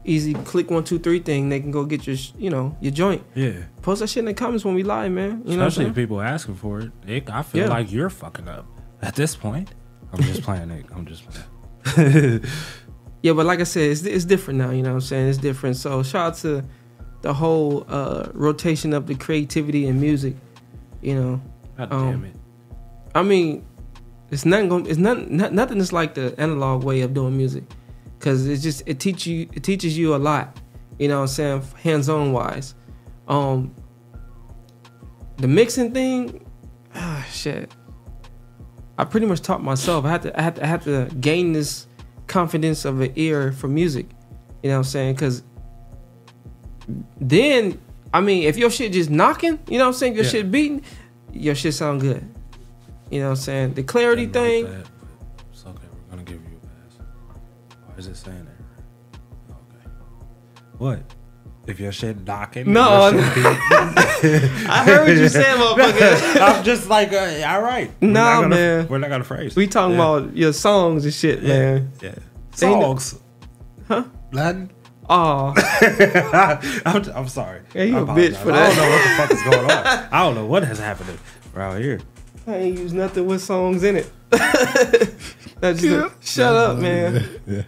easy 0.05 0.34
click 0.35 0.69
one 0.72 0.84
two 0.84 0.99
three 0.99 1.19
thing. 1.19 1.49
They 1.49 1.59
can 1.59 1.72
go 1.72 1.84
get 1.85 2.05
your 2.07 2.15
you 2.38 2.49
know 2.49 2.77
your 2.80 2.91
joint. 2.93 3.23
yeah. 3.34 3.63
Post 3.81 3.99
that 4.01 4.07
shit 4.07 4.22
in 4.22 4.26
the 4.26 4.34
comments 4.34 4.63
when 4.63 4.73
we 4.76 4.84
live, 4.84 5.11
man. 5.11 5.41
You 5.45 5.57
know 5.57 5.65
Especially 5.67 5.89
if 5.89 5.95
people 5.95 6.22
asking 6.22 6.55
for 6.55 6.80
it. 6.80 6.91
Nick, 7.05 7.30
I 7.30 7.41
feel 7.41 7.63
Yeah. 7.63 7.69
like 7.69 7.91
you're 7.91 8.09
fucking 8.09 8.47
up 8.47 8.65
at 9.01 9.15
this 9.15 9.35
point. 9.35 9.73
I'm 10.13 10.22
just 10.22 10.43
playing 10.43 10.69
it. 10.72 10.85
I'm 10.95 11.05
just 11.05 11.23
playing. 11.27 12.41
Yeah, 13.22 13.34
but 13.34 13.47
like 13.47 13.59
I 13.59 13.63
said, 13.63 13.89
it's, 13.89 14.03
it's 14.03 14.23
different 14.23 14.59
now. 14.59 14.69
You 14.69 14.84
know 14.84 14.89
what 14.89 14.95
I'm 14.95 15.01
saying? 15.01 15.30
It's 15.30 15.39
different. 15.39 15.77
So 15.77 16.03
shout 16.03 16.27
out 16.34 16.35
to 16.41 16.63
the 17.23 17.34
whole 17.34 17.84
uh, 17.89 18.27
rotation 18.34 18.93
of 18.93 19.07
the 19.07 19.15
creativity 19.15 19.88
in 19.88 19.99
music. 19.99 20.35
You 21.01 21.15
know. 21.15 21.41
God 21.77 21.91
Um, 21.93 22.11
damn 22.11 22.26
it. 22.26 22.35
I 23.14 23.23
mean, 23.23 23.65
it's 24.31 24.45
not 24.45 24.68
Going, 24.69 24.85
it's 24.88 24.97
not, 24.97 25.30
not 25.30 25.53
nothing. 25.53 25.77
Is 25.80 25.93
like 25.93 26.15
the 26.15 26.34
analog 26.39 26.84
way 26.84 27.02
of 27.02 27.14
doing 27.14 27.35
music, 27.38 27.64
because 28.18 28.47
it's 28.47 28.64
just 28.64 28.84
it 28.85 28.99
teach 28.99 29.26
you. 29.27 29.47
It 29.53 29.64
teaches 29.64 29.97
you 29.97 30.15
a 30.15 30.18
lot. 30.18 30.57
You 30.99 31.07
know 31.07 31.15
what 31.18 31.22
I'm 31.23 31.27
saying? 31.27 31.61
Hands 31.84 32.10
on 32.10 32.31
wise. 32.34 32.76
Um. 33.27 33.73
The 35.38 35.47
mixing 35.49 35.91
thing, 35.91 36.45
ah, 36.95 37.26
shit. 37.30 37.69
I 38.97 39.03
pretty 39.03 39.26
much 39.26 39.41
taught 39.41 39.61
myself. 39.61 40.06
I 40.06 40.10
had 40.11 40.22
to. 40.23 40.39
I 40.39 40.41
had 40.43 40.56
to. 40.56 40.64
I 40.64 40.68
had 40.68 40.81
to 40.84 41.10
gain 41.19 41.52
this 41.52 41.88
confidence 42.27 42.85
of 42.85 43.02
an 43.02 43.11
ear 43.18 43.52
for 43.52 43.68
music. 43.68 44.07
You 44.64 44.69
know 44.69 44.76
what 44.77 44.85
I'm 44.88 44.91
saying? 44.91 45.15
Because 45.15 45.43
then, 47.19 47.80
I 48.14 48.22
mean, 48.22 48.43
if 48.43 48.57
your 48.57 48.69
shit 48.69 48.93
just 48.93 49.10
knocking, 49.10 49.60
you 49.68 49.77
know 49.77 49.85
what 49.85 49.88
I'm 49.89 49.93
saying? 49.93 50.15
Your 50.15 50.23
Yeah. 50.23 50.30
shit 50.30 50.52
beating, 50.52 50.81
your 51.36 51.56
shit 51.56 51.74
sound 51.74 52.02
good. 52.02 52.24
You 53.12 53.20
know 53.20 53.26
what 53.28 53.32
I'm 53.32 53.36
saying? 53.38 53.74
The 53.76 53.84
clarity 53.84 54.26
thing. 54.26 54.66
That, 54.66 54.88
it's 55.52 55.66
okay. 55.66 55.84
We're 55.94 56.10
gonna 56.10 56.24
give 56.24 56.41
you 56.41 56.57
a 56.57 56.66
pass. 56.66 56.99
Why 57.86 57.95
is 57.98 58.07
it 58.07 58.16
saying 58.16 58.45
that? 58.45 59.20
Okay. 59.52 59.90
What? 60.78 60.99
If 61.68 61.80
your 61.80 61.91
shit 61.91 62.26
knocking? 62.26 62.72
No, 62.72 63.12
shit 63.12 63.22
I 64.70 64.84
heard 64.86 65.07
what 65.07 65.18
you 65.18 65.30
said, 65.30 65.56
motherfucker. 65.57 66.40
I'm 66.41 66.64
just 66.64 66.88
like, 66.90 67.12
uh, 67.12 67.44
all 67.48 67.62
right. 67.62 67.91
We're 68.02 68.07
Nah, 68.10 68.48
man. 68.48 68.88
We're 68.88 68.99
not 68.99 69.10
gonna 69.10 69.24
phrase. 69.24 69.56
We 69.56 69.66
talking 69.68 69.95
Yeah. 69.98 70.03
about 70.18 70.36
your 70.38 70.53
songs 70.53 71.06
and 71.06 71.14
shit, 71.14 71.41
Yeah, 71.41 71.48
man. 71.48 71.91
yeah. 72.02 72.16
Songs. 72.53 73.20
Huh? 73.88 74.03
Latin. 74.32 74.72
Oh, 75.10 75.53
I'm, 76.86 77.03
I'm 77.15 77.27
sorry. 77.27 77.61
Yeah, 77.76 77.84
you 77.84 77.98
I 77.98 78.02
a 78.02 78.06
bitch 78.06 78.32
apologize. 78.32 78.38
for 78.44 78.52
I 78.52 78.68
don't 78.68 78.77
know 78.77 78.90
what 78.90 79.03
the 79.03 79.10
fuck 79.18 79.32
is 79.32 79.44
going 79.44 79.72
on. 79.72 80.07
I 80.11 80.23
don't 80.23 80.36
know 80.36 80.45
what 80.48 80.64
has 80.64 80.80
happened 80.80 81.19
around 81.56 81.82
here. 81.82 81.99
I 82.48 82.56
ain't 82.56 82.80
use 82.80 82.94
nothing 82.94 83.26
with 83.26 83.41
songs 83.41 83.84
in 83.84 83.95
it. 83.98 84.11
That's 85.60 85.82
just 85.82 86.23
shut 86.23 86.56
up, 86.56 86.77
man. 86.80 87.27
Yeah. 87.48 87.61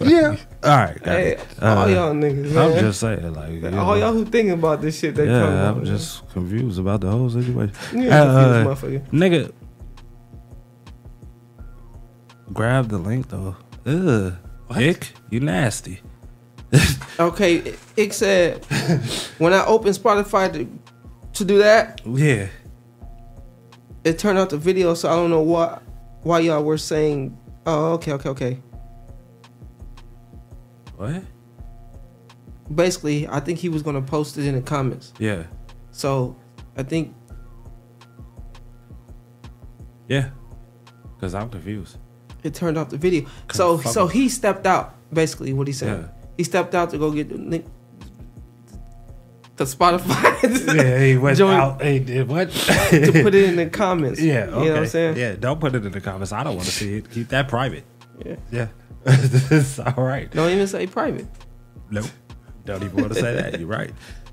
Yeah. 0.00 0.36
All 0.62 0.70
right, 0.76 1.04
Hey, 1.04 1.32
it. 1.32 1.40
all 1.60 1.78
Uh, 1.78 1.86
y'all 1.88 2.14
niggas, 2.14 2.56
I'm 2.56 2.78
just 2.78 3.00
saying, 3.00 3.34
like, 3.34 3.64
All 3.64 3.70
know. 3.70 3.94
y'all 3.94 4.12
who 4.12 4.24
thinking 4.24 4.52
about 4.52 4.80
this 4.80 4.96
shit, 4.98 5.16
they 5.16 5.26
yeah, 5.26 5.42
on. 5.44 5.78
I'm 5.78 5.84
just 5.84 6.28
confused 6.30 6.78
about 6.78 7.00
the 7.00 7.10
whole 7.10 7.28
situation. 7.28 7.74
You 7.92 8.02
ain't 8.04 8.12
Uh, 8.12 8.64
confused, 8.64 9.02
motherfucker. 9.02 9.10
nigga, 9.10 9.52
grab 12.52 12.88
the 12.88 12.98
link 12.98 13.28
though. 13.28 13.56
Ugh, 13.86 14.34
Ick, 14.70 15.12
you 15.30 15.40
nasty. 15.40 16.00
Okay, 17.20 17.74
it 17.96 18.12
said 18.12 18.64
when 19.38 19.52
I 19.52 19.64
opened 19.66 19.96
Spotify 19.96 20.52
to 20.52 20.68
to 21.32 21.44
do 21.44 21.58
that, 21.58 22.00
Yeah, 22.06 22.46
it 24.04 24.18
turned 24.18 24.38
out 24.38 24.50
the 24.50 24.56
video. 24.58 24.94
So 24.94 25.08
I 25.10 25.16
don't 25.16 25.30
know 25.30 25.40
why 25.42 25.80
why 26.22 26.40
y'all 26.40 26.62
were 26.62 26.78
saying. 26.78 27.36
Oh, 27.66 27.92
okay, 27.94 28.12
okay, 28.12 28.28
okay. 28.30 28.60
what? 30.96 31.22
Basically, 32.74 33.26
I 33.28 33.40
think 33.40 33.58
he 33.58 33.68
was 33.68 33.82
gonna 33.82 34.02
post 34.02 34.38
it 34.38 34.46
in 34.46 34.54
the 34.54 34.62
comments. 34.62 35.12
Yeah, 35.18 35.44
So 35.90 36.36
I 36.76 36.82
think 36.82 37.14
yeah. 40.08 40.30
Cause 41.20 41.34
I'm 41.34 41.50
confused. 41.50 41.98
it 42.44 42.54
turned 42.54 42.78
off 42.78 42.90
the 42.90 42.96
video. 42.96 43.28
So 43.52 43.78
so 43.80 44.06
he 44.06 44.28
stepped 44.28 44.66
out. 44.66 44.94
Basically, 45.12 45.52
what 45.52 45.66
he 45.66 45.72
said. 45.72 46.00
Yeah. 46.00 46.08
He 46.38 46.44
stepped 46.44 46.74
out 46.74 46.90
to 46.90 46.98
go 46.98 47.10
get 47.10 47.28
the. 47.28 47.62
The 49.56 49.64
Spotify. 49.64 50.24
Yeah, 50.76 51.00
he 51.04 51.18
went 51.18 51.36
joint 51.36 51.60
out. 51.60 51.82
He 51.82 51.98
did 51.98 52.28
what? 52.28 52.48
to 52.52 53.10
put 53.24 53.34
it 53.34 53.44
in 53.48 53.56
the 53.56 53.66
comments. 53.72 54.20
Yeah, 54.20 54.46
you 54.46 54.52
okay. 54.52 54.64
know 54.66 54.72
what 54.72 54.78
I'm 54.78 54.86
saying. 54.86 55.16
Yeah, 55.16 55.34
don't 55.34 55.58
put 55.58 55.74
it 55.74 55.84
in 55.84 55.90
the 55.90 56.00
comments. 56.00 56.30
I 56.32 56.44
don't 56.44 56.54
want 56.54 56.66
to 56.66 56.72
see 56.72 56.98
it. 56.98 57.10
Keep 57.10 57.28
that 57.28 57.48
private. 57.48 57.82
Yeah. 58.24 58.36
Yeah, 58.52 58.68
it's 59.04 59.78
all 59.96 60.04
right. 60.04 60.30
Don't 60.30 60.50
even 60.52 60.68
say 60.68 60.86
private. 60.86 61.26
Nope. 61.90 62.06
Don't 62.66 62.84
even 62.84 62.96
want 63.00 63.14
to 63.14 63.20
say 63.20 63.34
that. 63.34 63.58
You're 63.58 63.68
right. 63.68 63.92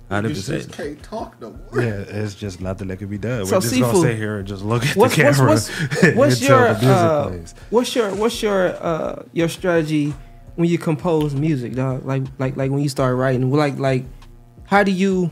Hundred 0.10 0.30
You 0.30 0.36
just 0.36 0.48
percent. 0.48 0.74
can't 0.74 1.04
talk 1.04 1.42
no 1.42 1.50
more. 1.50 1.82
Yeah, 1.82 2.04
it's 2.08 2.36
just 2.36 2.62
nothing 2.62 2.90
that 2.90 2.98
can 2.98 3.08
be 3.08 3.18
done. 3.18 3.48
So 3.48 3.56
We're 3.56 3.62
just 3.62 3.80
gonna 3.80 4.00
sit 4.02 4.18
here 4.18 4.38
and 4.38 4.48
just 4.48 4.64
look 4.64 4.86
at 4.86 4.96
what's, 4.96 5.16
the 5.16 5.22
camera 5.24 5.50
what's, 5.50 5.70
what's 6.16 6.42
until 6.42 6.60
your 6.60 6.74
the 6.76 6.88
uh, 6.88 7.38
what's 7.72 7.96
your 7.96 8.16
what's 8.16 8.44
your 8.44 8.68
uh, 8.76 9.24
your 9.34 9.50
strategy 9.50 10.14
when 10.56 10.70
you 10.70 10.78
compose 10.78 11.36
music, 11.36 11.74
dog? 11.76 12.06
Like 12.06 12.24
like 12.40 12.56
like 12.58 12.72
when 12.72 12.82
you 12.82 12.90
start 12.90 13.16
writing, 13.18 13.52
like 13.52 13.78
like 13.78 14.06
how 14.66 14.84
do 14.84 14.92
you 14.92 15.32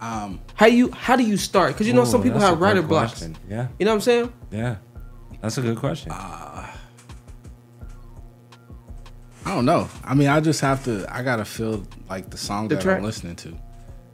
um 0.00 0.40
how 0.54 0.66
you 0.66 0.90
how 0.92 1.16
do 1.16 1.22
you 1.24 1.36
start? 1.36 1.72
Because 1.74 1.86
you 1.86 1.92
know 1.94 2.04
some 2.04 2.22
people 2.22 2.40
have 2.40 2.60
writer 2.60 2.80
good 2.80 2.88
blocks. 2.88 3.12
question. 3.12 3.36
Yeah. 3.48 3.68
You 3.78 3.86
know 3.86 3.92
what 3.92 3.96
I'm 3.96 4.00
saying? 4.02 4.32
Yeah, 4.50 4.76
that's 5.40 5.58
a 5.58 5.62
good 5.62 5.78
question. 5.78 6.12
I 9.46 9.54
don't 9.54 9.64
know. 9.64 9.88
I 10.02 10.14
mean, 10.14 10.26
I 10.28 10.40
just 10.40 10.60
have 10.60 10.84
to. 10.84 11.06
I 11.14 11.22
gotta 11.22 11.44
feel 11.44 11.84
like 12.08 12.30
the 12.30 12.36
song 12.36 12.66
The 12.68 12.74
that 12.74 12.82
track? 12.82 12.98
I'm 12.98 13.04
listening 13.04 13.36
to. 13.36 13.56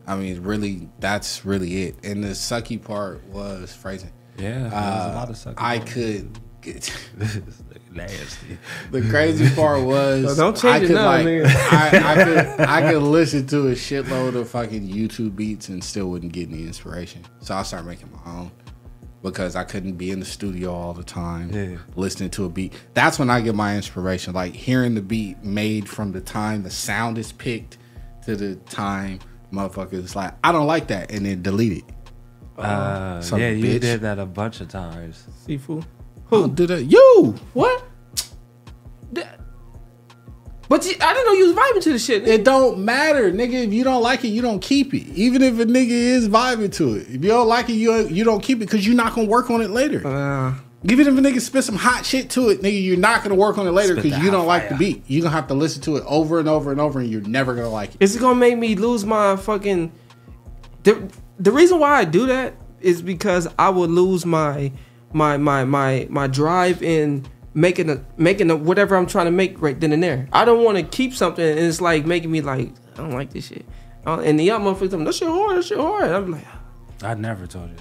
I 0.07 0.15
mean, 0.17 0.43
really, 0.43 0.89
that's 0.99 1.45
really 1.47 1.85
it. 1.85 1.97
And 2.05 2.23
the 2.23 2.29
sucky 2.29 2.83
part 2.83 3.25
was 3.29 3.75
phrasing. 3.75 4.13
Yeah, 4.37 4.59
there 4.59 4.71
was 4.71 5.07
a 5.07 5.15
lot 5.15 5.31
of 5.31 5.37
sucky 5.37 5.55
I 5.57 5.79
could 5.79 6.39
get 6.61 6.93
nasty. 7.95 8.59
The 8.91 9.03
crazy 9.03 9.55
part 9.55 9.83
was 9.85 10.25
No, 10.25 10.35
don't 10.35 10.57
change 10.57 10.65
I 10.65 10.77
it 10.85 10.87
could 10.89 10.95
now, 10.97 11.07
like 11.07 11.27
nigga. 11.27 11.47
I, 11.47 12.13
I 12.13 12.25
could 12.25 12.61
I 12.69 12.93
could 12.93 13.03
listen 13.03 13.47
to 13.49 13.69
a 13.69 13.73
shitload 13.73 14.35
of 14.37 14.49
fucking 14.49 14.89
YouTube 14.89 15.37
beats 15.37 15.69
and 15.69 15.83
still 15.83 16.09
wouldn't 16.11 16.33
get 16.33 16.49
any 16.49 16.63
inspiration. 16.63 17.25
So 17.41 17.55
I 17.55 17.63
started 17.63 17.87
making 17.87 18.11
my 18.25 18.33
own 18.33 18.51
because 19.23 19.55
I 19.55 19.63
couldn't 19.65 19.93
be 19.93 20.11
in 20.11 20.19
the 20.21 20.27
studio 20.27 20.73
all 20.75 20.93
the 20.95 21.05
time 21.05 21.51
Yeah. 21.53 21.79
listening 21.95 22.31
to 22.31 22.45
a 22.45 22.49
beat. 22.49 22.73
That's 22.95 23.19
when 23.21 23.31
I 23.31 23.41
get 23.41 23.55
my 23.55 23.77
inspiration, 23.77 24.33
like 24.35 24.55
hearing 24.55 24.95
the 24.95 25.03
beat 25.03 25.45
made 25.45 25.89
from 25.89 26.11
the 26.13 26.21
time 26.21 26.63
the 26.65 26.71
sound 26.71 27.19
is 27.19 27.31
picked 27.33 27.79
to 28.25 28.35
the 28.37 28.57
time 28.57 29.21
motherfuckers 29.53 30.15
like 30.17 30.33
I 30.43 30.51
don't 30.51 30.67
like 30.67 30.89
that 30.89 31.13
and 31.13 31.25
then 31.27 31.43
delete 31.43 31.79
it. 31.79 31.85
Uh, 32.59 33.21
Son 33.21 33.41
yeah, 33.41 33.47
a 33.49 33.53
you 33.55 33.65
bitch. 33.65 33.81
did 33.81 34.01
that 34.03 34.19
a 34.19 34.27
bunch 34.27 34.61
of 34.61 34.69
times. 34.69 35.27
Sifu. 35.47 35.85
Who 36.33 36.51
did 36.51 36.71
it? 36.71 36.87
You. 36.91 37.35
What? 37.53 37.85
But 40.69 40.87
you, 40.87 40.95
I 41.03 41.13
didn't 41.13 41.27
know 41.27 41.33
you 41.33 41.47
was 41.49 41.55
vibing 41.55 41.83
to 41.83 41.93
the 41.93 41.99
shit. 41.99 42.27
It 42.27 42.45
don't 42.45 42.79
matter, 42.79 43.31
nigga. 43.31 43.67
If 43.67 43.75
you 43.75 43.85
don't 43.85 44.03
like 44.03 44.25
it, 44.25 44.29
you 44.29 44.41
don't 44.41 44.61
keep 44.61 44.95
it. 44.95 45.07
Even 45.09 45.43
if 45.43 45.59
a 45.61 45.67
nigga 45.67 45.91
is 45.91 46.31
vibing 46.31 46.73
to 46.77 46.95
it, 46.95 47.09
if 47.09 47.23
you 47.23 47.29
don't 47.29 47.47
like 47.47 47.69
it, 47.69 47.75
you 47.75 48.09
you 48.09 48.25
don't 48.25 48.43
keep 48.43 48.57
it 48.57 48.61
because 48.61 48.87
you're 48.87 48.97
not 48.97 49.15
gonna 49.15 49.29
work 49.29 49.51
on 49.51 49.61
it 49.61 49.69
later. 49.69 50.07
Uh, 50.07 50.55
Even 50.85 51.07
if 51.07 51.13
a 51.13 51.21
nigga 51.21 51.43
spit 51.43 51.65
some 51.65 51.77
hot 51.77 52.07
shit 52.07 52.31
to 52.31 52.49
it, 52.49 52.63
nigga, 52.63 52.83
you're 52.83 52.97
not 52.97 53.23
gonna 53.23 53.35
work 53.35 53.59
on 53.59 53.67
it 53.67 53.73
later 53.73 53.95
because 53.97 54.17
you 54.21 54.31
don't 54.31 54.47
like 54.47 54.71
the 54.71 54.75
beat. 54.77 55.03
You're 55.09 55.25
gonna 55.25 55.37
have 55.37 55.49
to 55.49 55.55
listen 55.55 55.83
to 55.83 55.97
it 55.97 56.05
over 56.07 56.39
and 56.39 56.49
over 56.49 56.73
and 56.73 56.81
over, 56.81 57.01
and 57.01 57.11
you're 57.11 57.21
never 57.21 57.55
gonna 57.55 57.69
like 57.69 57.91
it. 57.91 57.97
Is 58.01 58.17
it 58.17 58.21
gonna 58.21 58.41
make 58.41 58.57
me 58.57 58.75
lose 58.75 59.05
my 59.05 59.37
fucking? 59.37 59.93
The 60.85 61.07
the 61.39 61.53
reason 61.53 61.81
why 61.81 61.99
I 61.99 62.07
do 62.07 62.29
that 62.29 62.55
is 62.81 63.03
because 63.03 63.47
I 63.59 63.69
would 63.69 63.91
lose 63.91 64.25
my 64.25 64.73
my 65.13 65.37
my 65.37 65.65
my 65.65 66.07
my 66.11 66.27
drive 66.27 66.83
in 66.83 67.27
making 67.55 67.91
a 67.91 68.05
making 68.17 68.51
a 68.51 68.57
whatever 68.57 68.97
I'm 68.97 69.07
trying 69.07 69.27
to 69.27 69.31
make 69.33 69.61
right 69.61 69.79
then 69.79 69.93
and 69.93 70.03
there. 70.03 70.29
I 70.33 70.45
don't 70.45 70.65
want 70.65 70.79
to 70.79 70.85
keep 70.85 71.15
something 71.15 71.45
and 71.45 71.59
it's 71.59 71.81
like 71.81 72.07
making 72.07 72.31
me 72.31 72.41
like 72.41 72.73
I 72.95 72.99
don't 72.99 73.13
like 73.13 73.33
this 73.33 73.49
shit. 73.49 73.65
Uh, 74.07 74.21
And 74.21 74.39
the 74.39 74.45
young 74.45 74.63
motherfuckers, 74.65 74.99
me, 74.99 75.05
that 75.05 75.15
shit 75.15 75.29
hard, 75.29 75.57
that 75.59 75.65
shit 75.65 75.79
hard. 75.79 76.11
I'm 76.11 76.33
like, 76.33 76.45
I 77.03 77.15
never 77.15 77.47
told 77.47 77.71
you 77.71 77.77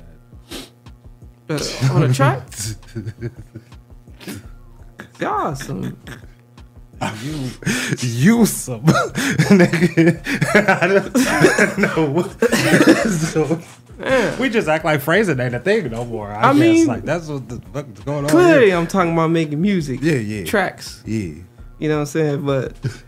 that. 1.49 1.89
uh, 1.89 1.93
on 1.95 2.03
a 2.03 2.13
track. 2.13 2.47
Y'all 5.19 5.55
some 5.55 5.97
You, 7.23 7.49
you 7.99 8.45
some 8.45 8.81
nigga. 8.85 10.21
I 10.81 10.87
don't 10.87 11.77
know. 11.79 12.23
So, 14.03 14.37
we 14.39 14.49
just 14.49 14.67
act 14.67 14.83
like 14.85 15.01
phrasing 15.01 15.39
ain't 15.39 15.55
a 15.55 15.59
thing 15.59 15.89
no 15.89 16.05
more. 16.05 16.31
I, 16.31 16.49
I 16.49 16.53
guess. 16.53 16.59
mean, 16.61 16.87
like 16.87 17.03
that's 17.03 17.27
what 17.27 17.47
the 17.49 17.59
fuck 17.73 17.87
is 17.93 17.99
going 18.01 18.25
on. 18.25 18.29
clearly 18.29 18.67
here. 18.67 18.77
I'm 18.77 18.87
talking 18.87 19.13
about 19.13 19.29
making 19.31 19.61
music. 19.61 19.99
Yeah, 20.01 20.15
yeah. 20.15 20.45
Tracks. 20.45 21.03
Yeah. 21.05 21.33
You 21.79 21.89
know 21.89 21.95
what 21.95 22.01
I'm 22.01 22.05
saying? 22.07 22.45
But 22.45 22.73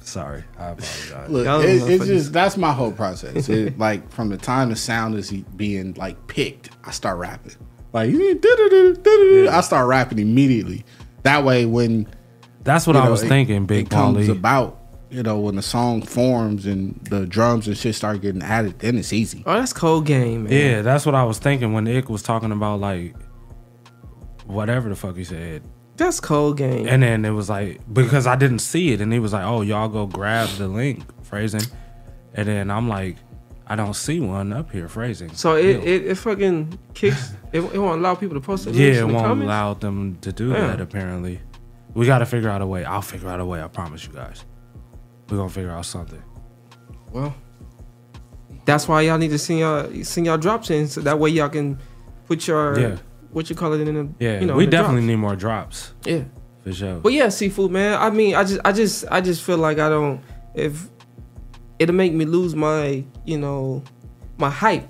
Sorry, 0.00 0.44
I 0.56 0.68
apologize. 0.68 1.28
Look, 1.30 1.64
it, 1.64 1.90
it's 1.90 2.06
just 2.06 2.32
that's 2.32 2.56
my 2.56 2.72
whole 2.72 2.92
process. 2.92 3.48
It, 3.48 3.76
like 3.78 4.08
from 4.10 4.28
the 4.28 4.36
time 4.36 4.70
the 4.70 4.76
sound 4.76 5.14
is 5.16 5.30
being 5.32 5.94
like 5.94 6.26
picked, 6.28 6.70
I 6.84 6.92
start 6.92 7.18
rapping. 7.18 7.52
Like 7.92 8.10
I 8.14 9.60
start 9.62 9.88
rapping 9.88 10.18
immediately. 10.18 10.84
That 11.24 11.44
way, 11.44 11.66
when 11.66 12.06
That's 12.62 12.86
what 12.86 12.94
you 12.94 13.02
I 13.02 13.04
know, 13.06 13.10
was 13.10 13.24
it- 13.24 13.28
thinking, 13.28 13.66
Big 13.66 13.86
it 13.86 13.90
comes 13.90 14.28
about. 14.28 14.80
You 15.08 15.22
know, 15.22 15.38
when 15.38 15.54
the 15.54 15.62
song 15.62 16.02
forms 16.02 16.66
and 16.66 17.00
the 17.10 17.26
drums 17.26 17.68
and 17.68 17.76
shit 17.76 17.94
start 17.94 18.20
getting 18.22 18.42
added, 18.42 18.80
then 18.80 18.98
it's 18.98 19.12
easy. 19.12 19.44
oh, 19.46 19.54
that's 19.54 19.72
cold 19.72 20.04
game, 20.04 20.44
man. 20.44 20.52
Yeah, 20.52 20.82
that's 20.82 21.06
what 21.06 21.14
I 21.14 21.22
was 21.24 21.38
thinking 21.38 21.72
when 21.72 21.86
Ick 21.86 22.08
was 22.08 22.22
talking 22.22 22.50
about 22.50 22.80
like 22.80 23.14
whatever 24.46 24.88
the 24.88 24.96
fuck 24.96 25.16
he 25.16 25.24
said. 25.24 25.62
That's 25.96 26.20
cold 26.20 26.58
game. 26.58 26.86
And 26.88 27.02
then 27.02 27.24
it 27.24 27.30
was 27.30 27.48
like 27.48 27.80
because 27.92 28.26
I 28.26 28.36
didn't 28.36 28.58
see 28.58 28.92
it, 28.92 29.00
and 29.00 29.12
he 29.12 29.18
was 29.18 29.32
like, 29.32 29.44
"Oh, 29.44 29.62
y'all 29.62 29.88
go 29.88 30.06
grab 30.06 30.48
the 30.58 30.68
link 30.68 31.02
phrasing," 31.24 31.62
and 32.34 32.46
then 32.48 32.70
I'm 32.70 32.88
like, 32.88 33.16
"I 33.66 33.76
don't 33.76 33.94
see 33.94 34.20
one 34.20 34.52
up 34.52 34.70
here 34.72 34.88
phrasing." 34.88 35.32
So 35.34 35.54
it, 35.56 35.76
it, 35.84 36.06
it 36.06 36.14
fucking 36.16 36.78
kicks. 36.94 37.32
It, 37.52 37.60
it 37.60 37.78
won't 37.78 38.00
allow 38.00 38.14
people 38.14 38.34
to 38.34 38.40
post 38.40 38.66
it. 38.66 38.74
yeah, 38.74 39.00
it 39.00 39.04
won't 39.04 39.18
comments. 39.24 39.44
allow 39.46 39.72
them 39.74 40.16
to 40.20 40.32
do 40.32 40.48
Yeah. 40.50 40.66
that. 40.66 40.80
Apparently, 40.82 41.40
we 41.94 42.04
got 42.04 42.18
to 42.18 42.26
figure 42.26 42.50
out 42.50 42.60
a 42.60 42.66
way. 42.66 42.84
I'll 42.84 43.00
figure 43.02 43.28
out 43.30 43.40
a 43.40 43.46
way. 43.46 43.62
I 43.62 43.68
promise 43.68 44.04
you 44.06 44.12
guys. 44.12 44.44
We're 45.28 45.36
gonna 45.38 45.48
figure 45.50 45.70
out 45.70 45.84
something. 45.86 46.22
Well, 47.12 47.34
that's 48.64 48.88
why 48.88 49.02
y'all 49.02 49.18
need 49.18 49.30
to 49.30 49.38
send 49.38 49.60
y'all 49.60 49.90
send 50.04 50.26
y'all 50.26 50.38
drops 50.38 50.70
in, 50.70 50.88
so 50.88 51.00
that 51.02 51.18
way 51.18 51.30
y'all 51.30 51.48
can 51.48 51.78
put 52.26 52.46
your 52.46 52.78
Yeah. 52.78 52.96
what 53.30 53.48
you 53.50 53.56
call 53.56 53.72
it 53.74 53.86
in 53.86 53.94
the 53.94 54.08
Yeah, 54.18 54.40
you 54.40 54.46
know 54.46 54.54
we 54.56 54.64
the 54.66 54.70
definitely 54.72 55.00
drops. 55.02 55.06
need 55.08 55.16
more 55.16 55.36
drops. 55.36 55.92
Yeah. 56.04 56.22
for 56.64 56.72
sure. 56.72 56.96
But 56.96 57.12
yeah, 57.12 57.26
Sifu 57.26 57.70
man. 57.70 57.98
I 58.00 58.10
mean, 58.10 58.34
I 58.34 58.44
just 58.44 58.60
I 58.64 58.72
just 58.72 59.04
I 59.10 59.20
just 59.20 59.42
feel 59.42 59.58
like 59.58 59.78
I 59.78 59.88
don't 59.88 60.20
if 60.54 60.88
it'll 61.78 61.94
make 61.94 62.12
me 62.12 62.24
lose 62.24 62.54
my 62.54 63.04
you 63.24 63.38
know 63.38 63.82
my 64.38 64.50
hype 64.50 64.88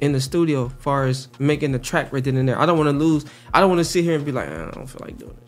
in 0.00 0.12
the 0.12 0.20
studio, 0.20 0.68
far 0.78 1.06
as 1.06 1.28
making 1.38 1.72
the 1.72 1.78
track 1.78 2.12
right 2.12 2.22
then 2.22 2.36
and 2.36 2.48
there. 2.48 2.58
I 2.58 2.66
don't 2.66 2.78
want 2.78 2.88
to 2.88 2.96
lose. 2.96 3.24
I 3.52 3.60
don't 3.60 3.68
want 3.68 3.80
to 3.80 3.84
sit 3.84 4.04
here 4.04 4.14
and 4.14 4.24
be 4.24 4.30
like, 4.32 4.48
ah, 4.48 4.68
I 4.68 4.70
don't 4.70 4.86
feel 4.86 5.00
like 5.04 5.18
doing 5.18 5.34
this 5.40 5.47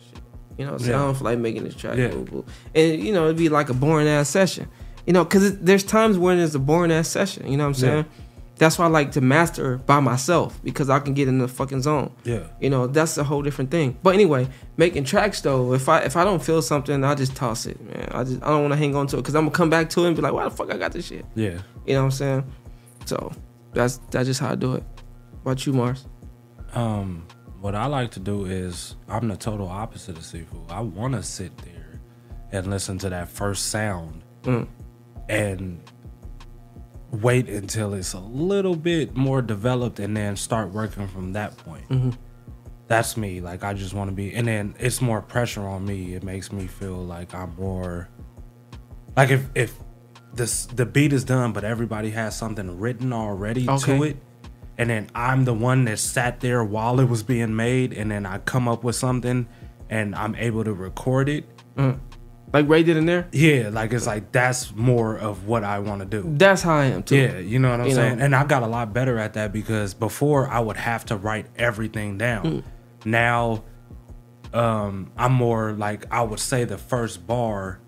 You 0.61 0.67
know, 0.67 0.73
what 0.73 0.81
I'm 0.81 0.85
saying? 0.87 0.99
I 0.99 1.03
don't 1.05 1.15
feel 1.15 1.25
like 1.25 1.39
making 1.39 1.63
this 1.63 1.75
track. 1.75 1.97
Yeah. 1.97 2.09
boo, 2.09 2.23
boo. 2.25 2.45
And 2.75 3.01
you 3.03 3.11
know, 3.13 3.25
it'd 3.25 3.37
be 3.37 3.49
like 3.49 3.69
a 3.69 3.73
boring 3.73 4.07
ass 4.07 4.29
session. 4.29 4.67
You 5.07 5.13
know, 5.13 5.23
because 5.23 5.57
there's 5.59 5.83
times 5.83 6.17
when 6.17 6.37
it's 6.39 6.53
a 6.55 6.59
boring 6.59 6.91
ass 6.91 7.07
session. 7.07 7.49
You 7.51 7.57
know 7.57 7.67
what 7.67 7.77
I'm 7.77 7.83
Yeah. 7.83 7.93
saying? 7.93 8.05
That's 8.57 8.77
why 8.77 8.85
I 8.85 8.89
like 8.89 9.11
to 9.13 9.21
master 9.21 9.77
by 9.77 9.99
myself 10.01 10.59
because 10.63 10.87
I 10.87 10.99
can 10.99 11.15
get 11.15 11.27
in 11.27 11.39
the 11.39 11.47
fucking 11.47 11.81
zone. 11.81 12.11
Yeah. 12.23 12.43
You 12.59 12.69
know, 12.69 12.85
that's 12.85 13.17
a 13.17 13.23
whole 13.23 13.41
different 13.41 13.71
thing. 13.71 13.97
But 14.03 14.13
anyway, 14.13 14.47
making 14.77 15.05
tracks 15.05 15.41
though, 15.41 15.73
if 15.73 15.89
I 15.89 16.01
if 16.01 16.15
I 16.15 16.23
don't 16.23 16.43
feel 16.43 16.61
something, 16.61 17.03
I 17.03 17.15
just 17.15 17.35
toss 17.35 17.65
it, 17.65 17.81
man. 17.81 18.07
I 18.11 18.23
just 18.23 18.43
I 18.43 18.49
don't 18.49 18.61
want 18.61 18.73
to 18.73 18.77
hang 18.77 18.95
on 18.95 19.07
to 19.07 19.17
it 19.17 19.21
because 19.23 19.33
I'm 19.33 19.45
gonna 19.45 19.55
come 19.55 19.71
back 19.71 19.89
to 19.91 20.03
it 20.03 20.07
and 20.07 20.15
be 20.15 20.21
like, 20.21 20.33
why 20.33 20.43
the 20.43 20.51
fuck 20.51 20.71
I 20.71 20.77
got 20.77 20.91
this 20.91 21.07
shit? 21.07 21.25
Yeah. 21.33 21.57
You 21.87 21.93
know 21.95 22.01
what 22.01 22.05
I'm 22.05 22.11
saying? 22.11 22.43
So 23.05 23.31
that's 23.73 23.99
that's 24.11 24.27
just 24.27 24.39
how 24.39 24.51
I 24.51 24.55
do 24.55 24.75
it. 24.75 24.83
What 25.41 25.53
about 25.53 25.65
you, 25.65 25.73
Mars? 25.73 26.05
Um, 26.73 27.25
what 27.61 27.75
I 27.75 27.85
like 27.85 28.11
to 28.11 28.19
do 28.19 28.45
is 28.45 28.95
I'm 29.07 29.27
the 29.27 29.37
total 29.37 29.67
opposite 29.67 30.17
of 30.17 30.23
Sifu. 30.23 30.69
I 30.69 30.81
want 30.81 31.13
to 31.13 31.23
sit 31.23 31.55
there 31.59 32.01
and 32.51 32.67
listen 32.67 32.97
to 32.99 33.09
that 33.09 33.29
first 33.29 33.67
sound 33.69 34.23
Mm. 34.43 34.67
and 35.29 35.79
wait 37.11 37.47
until 37.49 37.93
it's 37.93 38.13
a 38.13 38.19
little 38.19 38.75
bit 38.75 39.15
more 39.15 39.41
developed 39.41 39.99
and 39.99 40.15
then 40.17 40.35
start 40.35 40.71
working 40.71 41.07
from 41.07 41.33
that 41.33 41.55
point. 41.57 41.87
Mhm. 41.89 42.17
That's 42.87 43.15
me. 43.15 43.39
Like 43.41 43.63
I 43.63 43.73
just 43.73 43.93
want 43.93 44.09
to 44.09 44.15
be, 44.15 44.33
and 44.33 44.47
then 44.47 44.75
it's 44.79 45.01
more 45.01 45.21
pressure 45.21 45.65
on 45.67 45.85
me. 45.85 46.13
It 46.13 46.23
makes 46.23 46.51
me 46.51 46.67
feel 46.67 46.97
like 46.97 47.33
I'm 47.35 47.55
more 47.57 48.09
like 49.15 49.29
if 49.29 49.47
if 49.55 49.77
this 50.33 50.65
the 50.65 50.85
beat 50.85 51.13
is 51.13 51.23
done, 51.23 51.51
but 51.53 51.63
everybody 51.63 52.09
has 52.11 52.35
something 52.35 52.79
written 52.79 53.13
already 53.13 53.65
to 53.65 54.03
it, 54.03 54.17
and 54.81 54.89
then 54.89 55.07
I'm 55.13 55.45
the 55.45 55.53
one 55.53 55.85
that 55.85 55.99
sat 55.99 56.39
there 56.39 56.63
while 56.63 56.99
it 56.99 57.05
was 57.07 57.21
being 57.21 57.55
made, 57.55 57.93
and 57.93 58.09
then 58.09 58.25
I 58.25 58.39
come 58.39 58.67
up 58.67 58.83
with 58.83 58.95
something, 58.95 59.47
and 59.91 60.15
I'm 60.15 60.33
able 60.33 60.63
to 60.63 60.73
record 60.73 61.29
it. 61.29 61.45
Mm. 61.75 61.99
Like 62.51 62.67
Ray 62.67 62.81
did 62.81 62.97
in 62.97 63.05
there. 63.05 63.27
Yeah, 63.31 63.69
like 63.71 63.93
it's 63.93 64.07
like 64.07 64.31
that's 64.31 64.73
more 64.73 65.15
of 65.17 65.45
what 65.45 65.63
I 65.63 65.77
want 65.77 65.99
to 66.01 66.07
do. 66.07 66.23
That's 66.35 66.63
how 66.63 66.73
I 66.77 66.85
am 66.85 67.03
too. 67.03 67.15
Yeah, 67.15 67.37
you 67.37 67.59
know 67.59 67.69
what 67.69 67.81
I'm 67.81 67.85
You 67.85 67.91
know. 67.93 68.01
saying? 68.01 68.21
And 68.21 68.35
I 68.35 68.43
got 68.43 68.63
a 68.63 68.67
lot 68.67 68.91
better 68.91 69.19
at 69.19 69.33
that 69.35 69.53
because 69.53 69.93
before 69.93 70.47
I 70.47 70.59
would 70.59 70.77
have 70.77 71.05
to 71.05 71.15
write 71.15 71.45
everything 71.57 72.17
down. 72.17 72.43
Mm. 72.43 72.63
Now 73.05 73.63
um 74.51 75.11
I'm 75.15 75.31
more 75.33 75.73
like 75.73 76.05
I 76.11 76.23
would 76.23 76.39
say 76.39 76.63
the 76.65 76.79
first 76.79 77.25
bar 77.27 77.79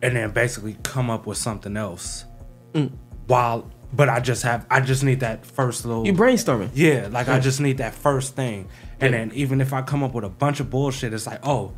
and 0.00 0.14
then 0.14 0.30
basically 0.30 0.76
come 0.84 1.10
up 1.10 1.26
with 1.26 1.38
something 1.38 1.76
else. 1.76 2.24
Mm. 2.72 2.92
While 3.26 3.68
but 3.92 4.08
I 4.08 4.20
just 4.20 4.42
have 4.42 4.66
I 4.70 4.80
just 4.80 5.02
need 5.02 5.20
that 5.20 5.46
first 5.46 5.84
little 5.86 6.04
You 6.06 6.12
brainstorming. 6.12 6.70
Yeah, 6.74 7.08
like 7.10 7.28
I 7.28 7.38
just 7.40 7.60
need 7.60 7.78
that 7.78 7.94
first 7.94 8.36
thing. 8.36 8.68
And 9.00 9.12
Yeah. 9.12 9.18
then 9.18 9.32
even 9.34 9.60
if 9.60 9.72
I 9.72 9.82
come 9.82 10.02
up 10.02 10.12
with 10.14 10.24
a 10.24 10.28
bunch 10.28 10.60
of 10.60 10.68
bullshit, 10.70 11.12
it's 11.14 11.26
like, 11.26 11.40
oh, 11.42 11.72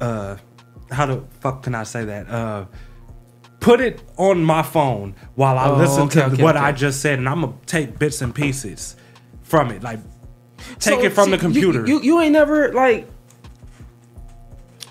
uh 0.00 0.36
how 0.90 1.06
the 1.06 1.22
fuck 1.40 1.62
can 1.62 1.74
I 1.74 1.82
say 1.84 2.04
that? 2.04 2.28
Uh 2.28 2.66
put 3.60 3.80
it 3.80 4.02
on 4.16 4.42
my 4.44 4.62
phone 4.62 5.14
while 5.34 5.58
I 5.58 5.68
Oh, 5.68 5.76
listen 5.76 6.02
okay, 6.04 6.20
to 6.20 6.26
okay, 6.34 6.42
what 6.42 6.56
okay. 6.56 6.64
I 6.64 6.72
just 6.72 7.00
said 7.00 7.18
and 7.18 7.28
I'm 7.28 7.40
gonna 7.40 7.54
take 7.66 7.98
bits 7.98 8.22
and 8.22 8.34
pieces 8.34 8.96
from 9.42 9.70
it. 9.70 9.82
Like 9.82 10.00
take 10.78 11.00
So, 11.00 11.04
it 11.04 11.12
from 11.12 11.26
see, 11.26 11.30
the 11.32 11.38
computer. 11.38 11.86
You, 11.86 12.00
you 12.02 12.20
ain't 12.20 12.32
never 12.32 12.72
like. 12.72 13.08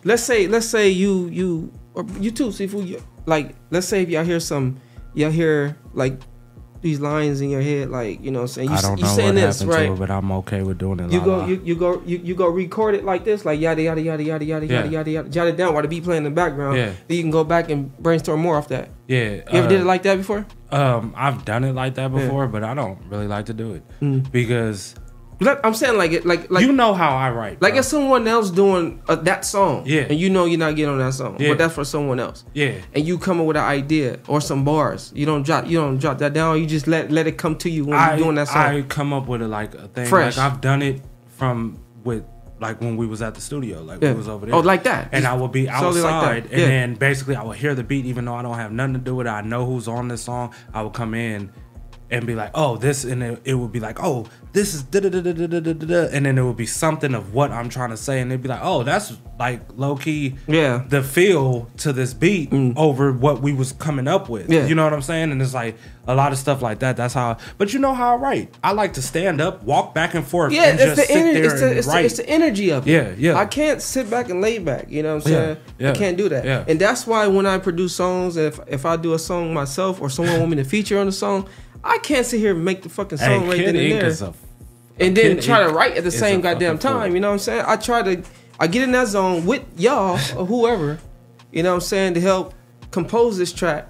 Let's 0.04 0.24
say 0.24 0.48
let's 0.48 0.68
say 0.68 0.90
you 0.90 1.28
you 1.28 1.72
or 1.94 2.06
you 2.20 2.32
too 2.32 2.48
Sifu. 2.48 2.86
You, 2.86 3.04
like 3.26 3.56
let's 3.72 3.88
say 3.88 4.02
if 4.04 4.10
y'all 4.10 4.24
hear 4.24 4.40
some 4.40 4.80
y'all 5.18 5.32
hear 5.32 5.76
like 5.94 6.20
these 6.82 7.00
lines 7.00 7.42
in 7.42 7.50
your 7.50 7.62
head 7.62 7.90
like 7.90 8.24
you 8.24 8.30
know 8.30 8.40
what 8.42 8.44
I'm 8.44 8.48
saying 8.50 8.70
you, 8.70 8.76
I 8.76 8.78
s- 8.78 8.84
don't 8.84 8.98
you 9.00 9.04
know 9.04 9.10
saying 9.16 9.28
what 9.36 9.42
this 9.42 9.60
happened 9.60 9.76
right. 9.78 9.86
to 9.88 9.94
it, 9.94 10.00
but 10.00 10.12
I'm 10.12 10.32
okay 10.32 10.62
with 10.62 10.78
doing 10.78 11.00
it. 11.00 11.12
you 11.12 11.20
la 11.20 11.26
go 11.26 11.38
la. 11.40 11.46
you, 11.48 11.62
you 11.66 11.76
go 11.76 12.02
you, 12.06 12.18
you 12.20 12.36
go 12.36 12.48
record 12.48 12.94
it 12.94 13.04
like 13.04 13.24
this 13.26 13.46
like 13.46 13.60
yada 13.60 13.82
yada 13.82 14.00
yada 14.02 14.24
yada 14.24 14.46
yada 14.46 14.66
Yeah. 14.68 14.76
yada 14.84 14.90
yada 14.92 15.12
yada 15.12 15.30
jot 15.30 15.48
it 15.48 15.58
down 15.58 15.74
while 15.74 15.82
the 15.82 15.88
beat 15.90 16.04
playing 16.04 16.20
in 16.20 16.24
the 16.26 16.30
background. 16.44 16.78
Yeah. 16.78 16.92
Then 17.08 17.18
you 17.18 17.24
can 17.24 17.32
go 17.32 17.44
back 17.44 17.72
and 17.72 17.96
brainstorm 17.98 18.42
more 18.42 18.58
off 18.58 18.68
that. 18.68 18.90
Yeah. 19.08 19.30
You 19.52 19.60
ever 19.60 19.68
did 19.68 19.82
it 19.82 19.86
like 19.86 20.04
that 20.04 20.18
before? 20.18 20.46
Um, 20.72 21.14
I've 21.18 21.44
done 21.46 21.64
it 21.64 21.74
like 21.74 21.96
that 21.96 22.12
Yeah. 22.14 22.20
before, 22.20 22.48
but 22.48 22.64
I 22.64 22.76
don't 22.76 23.00
really 23.10 23.28
like 23.28 23.48
to 23.48 23.54
do 23.54 23.74
it 23.74 23.84
Mm. 24.00 24.32
because 24.32 24.94
Like, 24.96 25.07
I'm 25.40 25.74
saying 25.76 25.98
like 25.98 26.12
it 26.12 26.26
like 26.26 26.50
like 26.50 26.66
you 26.66 26.72
know 26.72 26.94
how 26.94 27.16
I 27.16 27.30
write. 27.30 27.62
Like 27.62 27.76
if 27.76 27.86
someone 27.86 28.28
else 28.28 28.50
doing 28.50 29.02
uh, 29.08 29.16
that 29.18 29.46
song, 29.46 29.84
Yeah. 29.86 30.08
and 30.10 30.20
you 30.20 30.30
know 30.30 30.46
you're 30.46 30.58
not 30.60 30.76
getting 30.76 30.92
on 30.94 30.98
that 31.00 31.14
song, 31.14 31.38
Yeah. 31.40 31.50
but 31.50 31.58
that's 31.60 31.76
for 31.76 31.84
someone 31.86 32.20
else, 32.20 32.44
Yeah. 32.54 32.74
and 32.96 33.06
you 33.06 33.18
come 33.20 33.40
up 33.40 33.46
with 33.46 33.58
an 33.58 33.64
idea 33.64 34.20
or 34.28 34.42
some 34.42 34.64
bars, 34.66 35.12
you 35.16 35.26
don't 35.26 35.44
drop 35.44 35.68
you 35.68 35.78
don't 35.78 35.98
drop 36.00 36.18
that 36.20 36.34
down, 36.34 36.60
you 36.60 36.66
just 36.66 36.88
let 36.88 37.12
let 37.12 37.28
it 37.28 37.38
come 37.38 37.56
to 37.58 37.70
you 37.70 37.86
when 37.86 37.98
I, 37.98 38.16
you're 38.16 38.24
doing 38.26 38.36
that 38.36 38.48
song. 38.48 38.58
I 38.58 38.82
come 38.82 39.14
up 39.14 39.28
with 39.28 39.42
it 39.44 39.48
like 39.48 39.76
a 39.76 39.88
thing. 39.90 40.08
Fresh. 40.08 40.38
Like 40.38 40.52
I've 40.52 40.60
done 40.62 40.82
it 40.82 41.02
from 41.28 41.80
with 42.04 42.24
like 42.60 42.82
when 42.82 42.98
we 42.98 43.06
was 43.06 43.22
at 43.22 43.36
the 43.36 43.42
studio, 43.42 43.84
like 43.84 44.02
Yeah. 44.02 44.14
we 44.14 44.18
was 44.18 44.28
over 44.28 44.48
there. 44.48 44.56
Oh, 44.56 44.62
like 44.62 44.82
that. 44.86 45.10
And 45.12 45.28
I 45.28 45.36
would 45.36 45.52
be 45.52 45.68
solely 45.68 46.02
like 46.02 46.12
outside, 46.12 46.44
and 46.52 46.62
then 46.62 46.94
basically 46.96 47.36
I 47.36 47.44
would 47.44 47.58
hear 47.58 47.76
the 47.76 47.84
beat, 47.84 48.06
even 48.08 48.26
though 48.26 48.34
I 48.34 48.42
don't 48.42 48.56
have 48.58 48.72
nothing 48.72 48.94
to 48.94 49.00
do 49.00 49.16
with 49.16 49.28
it. 49.28 49.30
I 49.30 49.42
know 49.42 49.64
who's 49.68 49.88
on 49.88 50.08
this 50.08 50.24
song. 50.24 50.52
I 50.74 50.82
would 50.82 50.94
come 50.94 51.14
in 51.14 51.52
and 52.10 52.26
be 52.26 52.36
like, 52.36 52.52
oh, 52.54 52.78
this, 52.78 53.04
and 53.04 53.22
it, 53.22 53.42
it 53.44 53.54
would 53.56 53.72
be 53.72 53.80
like, 53.80 54.02
oh, 54.02 54.28
this 54.54 54.74
is 54.74 54.84
da 54.84 55.00
da 55.02 55.10
da 55.10 55.22
da 55.22 55.34
da 55.34 55.60
da 55.60 55.74
da, 55.74 56.08
and 56.12 56.26
then 56.26 56.38
it 56.38 56.44
would 56.44 56.58
be 56.58 56.66
something 56.66 57.14
of 57.14 57.34
what 57.34 57.52
I'm 57.52 57.70
trying 57.70 57.90
to 57.90 57.98
say, 57.98 58.22
and 58.22 58.32
they'd 58.32 58.42
be 58.42 58.50
like, 58.50 58.62
oh, 58.64 58.84
that's 58.84 59.18
like 59.38 59.62
low 59.76 59.96
key, 59.96 60.36
yeah, 60.48 60.84
the 60.88 61.04
feel 61.04 61.70
to 61.78 61.94
this 61.94 62.14
beat 62.14 62.50
mm. 62.50 62.76
over 62.76 63.12
what 63.12 63.42
we 63.42 63.54
was 63.54 63.74
coming 63.74 64.08
up 64.08 64.30
with, 64.30 64.50
yeah. 64.50 64.66
you 64.66 64.74
know 64.74 64.84
what 64.84 64.94
I'm 64.94 65.02
saying? 65.02 65.32
And 65.32 65.42
it's 65.42 65.54
like 65.54 65.76
a 66.08 66.16
lot 66.16 66.32
of 66.32 66.38
stuff 66.38 66.62
like 66.62 66.80
that. 66.80 66.98
That's 66.98 67.14
how, 67.14 67.32
I, 67.32 67.38
but 67.58 67.74
you 67.74 67.80
know 67.80 67.94
how 67.94 68.14
I 68.14 68.16
write. 68.16 68.56
I 68.64 68.72
like 68.72 68.94
to 68.94 69.02
stand 69.02 69.42
up, 69.42 69.62
walk 69.64 69.94
back 69.94 70.16
and 70.16 70.26
forth, 70.26 70.54
yeah, 70.54 70.70
and 70.70 70.80
it's 70.80 70.96
the 70.96 71.14
energy, 71.14 71.40
it's 71.42 71.60
the, 71.60 71.78
it's, 71.78 71.88
it's 71.88 72.18
the 72.18 72.30
energy 72.30 72.72
of 72.72 72.88
it. 72.88 72.92
Yeah, 72.92 73.14
yeah. 73.18 73.36
I 73.38 73.46
can't 73.46 73.82
sit 73.82 74.10
back 74.10 74.30
and 74.30 74.42
lay 74.42 74.60
back. 74.60 74.90
You 74.90 75.04
know 75.04 75.16
what 75.16 75.28
I'm 75.28 75.32
saying? 75.34 75.58
Yeah, 75.78 75.88
yeah. 75.88 75.92
I 75.92 75.96
can't 75.96 76.18
do 76.18 76.30
that. 76.30 76.46
Yeah. 76.46 76.66
and 76.68 76.80
that's 76.80 77.06
why 77.06 77.28
when 77.28 77.46
I 77.46 77.58
produce 77.60 77.96
songs, 77.96 78.38
if 78.38 78.60
if 78.68 78.86
I 78.86 78.96
do 78.96 79.14
a 79.14 79.20
song 79.20 79.54
myself 79.54 80.02
or 80.02 80.10
someone 80.10 80.40
want 80.40 80.52
me 80.52 80.58
to 80.58 80.64
feature 80.64 80.98
on 81.00 81.06
the 81.06 81.12
song. 81.12 81.48
I 81.84 81.98
can't 82.00 82.26
sit 82.26 82.40
here 82.40 82.52
and 82.54 82.64
make 82.66 82.82
the 82.84 82.90
fucking 82.90 83.18
Hey, 83.18 83.26
song 83.38 83.48
right 83.48 83.58
then 83.58 83.76
and 83.76 84.02
there. 84.02 84.30
a- 84.30 84.34
and 85.00 85.16
then 85.16 85.40
try 85.40 85.64
to 85.64 85.70
write 85.70 85.96
at 85.98 86.04
the 86.04 86.12
same 86.12 86.42
goddamn 86.42 86.78
time. 86.80 87.14
You 87.14 87.20
know 87.20 87.28
what 87.30 87.34
I'm 87.34 87.40
saying? 87.40 87.64
I 87.68 87.76
try 87.76 88.02
to, 88.02 88.24
I 88.60 88.68
get 88.68 88.84
in 88.84 88.92
that 88.94 89.08
zone 89.08 89.46
with 89.46 89.64
y'all 89.78 90.14
or 90.38 90.46
whoever, 90.46 91.00
you 91.52 91.62
know 91.64 91.70
what 91.70 91.76
I'm 91.76 91.82
saying, 91.82 92.14
to 92.16 92.22
help 92.22 92.54
compose 92.92 93.38
this 93.38 93.54
track. 93.54 93.88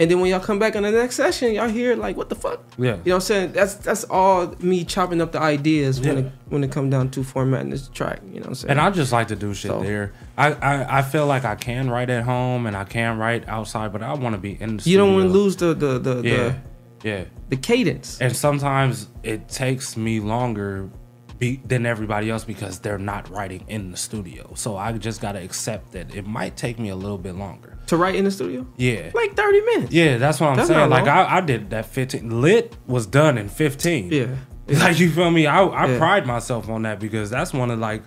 And 0.00 0.08
then 0.08 0.20
when 0.20 0.30
y'all 0.30 0.38
come 0.38 0.60
back 0.60 0.76
on 0.76 0.84
the 0.84 0.92
next 0.92 1.16
session, 1.16 1.52
y'all 1.54 1.68
hear 1.68 1.96
like, 1.96 2.16
what 2.16 2.28
the 2.28 2.36
fuck? 2.36 2.60
Yeah. 2.78 2.84
You 2.84 2.90
know 2.90 2.96
what 3.04 3.14
I'm 3.14 3.20
saying? 3.22 3.52
That's 3.52 3.74
that's 3.74 4.04
all 4.04 4.54
me 4.60 4.84
chopping 4.84 5.20
up 5.20 5.32
the 5.32 5.40
ideas 5.40 6.00
when 6.00 6.18
it 6.18 6.32
when 6.50 6.62
it 6.62 6.70
come 6.70 6.88
down 6.88 7.10
to 7.10 7.24
formatting 7.24 7.70
this 7.70 7.88
track. 7.88 8.20
You 8.28 8.34
know 8.34 8.40
what 8.42 8.48
I'm 8.50 8.54
saying? 8.54 8.70
And 8.70 8.80
I 8.80 8.90
just 8.90 9.10
like 9.10 9.26
to 9.28 9.36
do 9.36 9.54
shit 9.54 9.72
So- 9.72 9.80
there. 9.82 10.12
I, 10.36 10.52
I 10.52 10.98
I 10.98 11.02
feel 11.02 11.26
like 11.26 11.44
I 11.44 11.56
can 11.56 11.90
write 11.90 12.10
at 12.10 12.22
home 12.22 12.66
and 12.66 12.76
I 12.76 12.84
can 12.84 13.18
write 13.18 13.48
outside, 13.48 13.92
but 13.92 14.00
I 14.04 14.12
want 14.14 14.36
to 14.36 14.40
be 14.40 14.56
in 14.60 14.76
the 14.76 14.88
you 14.88 14.96
don't 14.98 15.14
want 15.14 15.26
to 15.26 15.32
lose 15.32 15.56
the 15.56 15.74
the 15.74 15.98
the, 15.98 16.14
Yeah, 16.22 16.36
the 16.36 16.54
yeah. 17.02 17.24
the 17.48 17.56
cadence. 17.56 18.20
And 18.20 18.34
sometimes 18.36 19.08
it 19.22 19.48
takes 19.48 19.96
me 19.96 20.20
longer 20.20 20.90
be, 21.38 21.60
than 21.64 21.86
everybody 21.86 22.30
else 22.30 22.44
because 22.44 22.80
they're 22.80 22.98
not 22.98 23.28
writing 23.30 23.64
in 23.68 23.90
the 23.90 23.96
studio. 23.96 24.52
So 24.54 24.76
I 24.76 24.92
just 24.92 25.20
gotta 25.20 25.40
accept 25.42 25.92
that 25.92 26.14
it 26.14 26.26
might 26.26 26.56
take 26.56 26.78
me 26.78 26.88
a 26.88 26.96
little 26.96 27.18
bit 27.18 27.34
longer. 27.36 27.78
to 27.86 27.96
write 27.96 28.16
in 28.16 28.24
the 28.24 28.30
studio. 28.30 28.66
Yeah. 28.76 29.10
Like 29.14 29.34
30 29.36 29.60
minutes. 29.62 29.92
Yeah, 29.92 30.18
that's 30.18 30.40
what 30.40 30.50
I'm 30.50 30.56
That's 30.56 30.68
saying. 30.68 30.90
Like. 30.90 31.06
I, 31.06 31.38
I 31.38 31.40
did 31.40 31.70
that 31.70 31.86
15. 31.86 32.40
Lit 32.40 32.76
was 32.86 33.06
done 33.06 33.38
in 33.38 33.48
15. 33.48 34.12
Yeah. 34.12 34.26
Like 34.70 34.98
you 34.98 35.10
feel 35.10 35.30
me? 35.30 35.46
I, 35.46 35.62
I 35.64 35.86
Yeah. 35.86 35.98
pride 35.98 36.26
myself 36.26 36.68
on 36.68 36.82
that 36.82 37.00
because 37.00 37.30
that's 37.30 37.54
one 37.54 37.70
of 37.70 37.78
like 37.78 38.02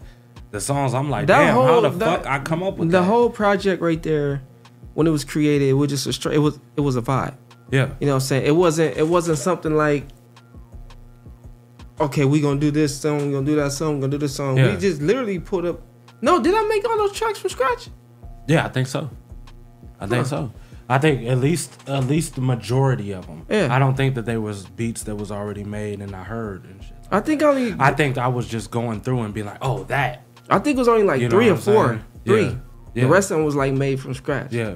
the 0.52 0.62
songs 0.62 0.94
I'm 0.94 1.10
like, 1.10 1.26
That 1.26 1.46
damn, 1.46 1.56
how 1.56 1.82
the 1.82 1.90
that- 1.90 2.24
fuck 2.24 2.28
I 2.28 2.38
come 2.38 2.62
up 2.62 2.78
with 2.78 2.92
the 2.92 3.00
that? 3.00 3.06
whole 3.06 3.32
project 3.32 3.82
right 3.82 4.04
there 4.04 4.44
when 4.94 5.08
it 5.08 5.10
was 5.10 5.24
created 5.24 5.70
it 5.70 5.74
was 5.74 5.90
just 5.90 6.06
a 6.06 6.14
straight 6.14 6.36
it 6.36 6.40
was 6.40 6.60
it 6.78 6.82
was 6.82 6.98
a 6.98 7.02
vibe 7.02 7.34
Yeah. 7.72 7.92
you 8.00 8.06
know 8.08 8.14
what 8.14 8.16
i'm 8.16 8.20
saying 8.22 8.46
it 8.46 8.52
wasn't 8.56 8.98
it 8.98 9.08
wasn't 9.08 9.38
something 9.38 9.76
like 9.76 10.06
okay 12.00 12.26
we 12.26 12.42
gonna 12.42 12.60
do 12.60 12.72
this 12.72 13.00
song 13.00 13.26
we 13.28 13.32
gonna 13.32 13.46
do 13.46 13.56
that 13.56 13.72
song 13.72 13.96
we 13.96 14.02
gonna 14.02 14.12
do 14.12 14.18
this 14.18 14.36
song 14.36 14.58
Yeah. 14.58 14.74
we 14.74 14.80
just 14.80 15.02
literally 15.02 15.40
put 15.40 15.66
up 15.66 15.82
no 16.22 16.42
did 16.42 16.54
i 16.56 16.62
make 16.68 16.88
all 16.88 16.98
those 16.98 17.14
tracks 17.14 17.40
from 17.40 17.50
scratch 17.50 17.90
Yeah, 18.48 18.66
I 18.66 18.70
think 18.70 18.88
so. 18.88 19.10
I 20.00 20.08
think 20.08 20.26
so. 20.26 20.52
I 20.90 20.98
think 20.98 21.28
at 21.28 21.38
least 21.38 21.78
at 21.88 22.06
least 22.08 22.34
the 22.36 22.42
majority 22.42 23.12
of 23.14 23.26
them. 23.28 23.46
Yeah. 23.48 23.74
I 23.74 23.78
don't 23.80 23.96
think 23.96 24.16
that 24.16 24.26
there 24.26 24.42
was 24.42 24.66
beats 24.66 25.04
that 25.04 25.16
was 25.16 25.32
already 25.32 25.64
made 25.64 26.02
and 26.02 26.14
I 26.16 26.24
heard 26.24 26.66
and 26.66 26.84
shit. 26.84 26.96
i 27.12 27.20
think 27.22 27.42
only 27.44 27.76
I 27.80 27.92
think 27.94 28.18
I 28.18 28.28
was 28.28 28.48
just 28.48 28.72
going 28.72 29.00
through 29.02 29.22
and 29.22 29.34
being 29.34 29.46
like, 29.46 29.60
oh, 29.62 29.84
that. 29.86 30.24
i 30.50 30.58
think 30.60 30.76
it 30.78 30.80
was 30.80 30.88
only 30.90 31.04
like 31.04 31.22
You 31.22 31.30
three 31.30 31.50
or 31.50 31.56
four 31.56 31.88
saying? 31.90 32.04
three 32.26 32.44
Yeah. 32.46 32.56
Yeah. 32.96 33.04
the 33.06 33.10
rest 33.10 33.32
of 33.32 33.38
them 33.38 33.46
was 33.46 33.56
like 33.56 33.74
made 33.74 34.00
from 34.02 34.14
scratch 34.16 34.52
Yeah. 34.52 34.76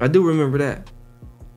i 0.00 0.08
do 0.08 0.26
remember 0.26 0.58
that 0.58 0.90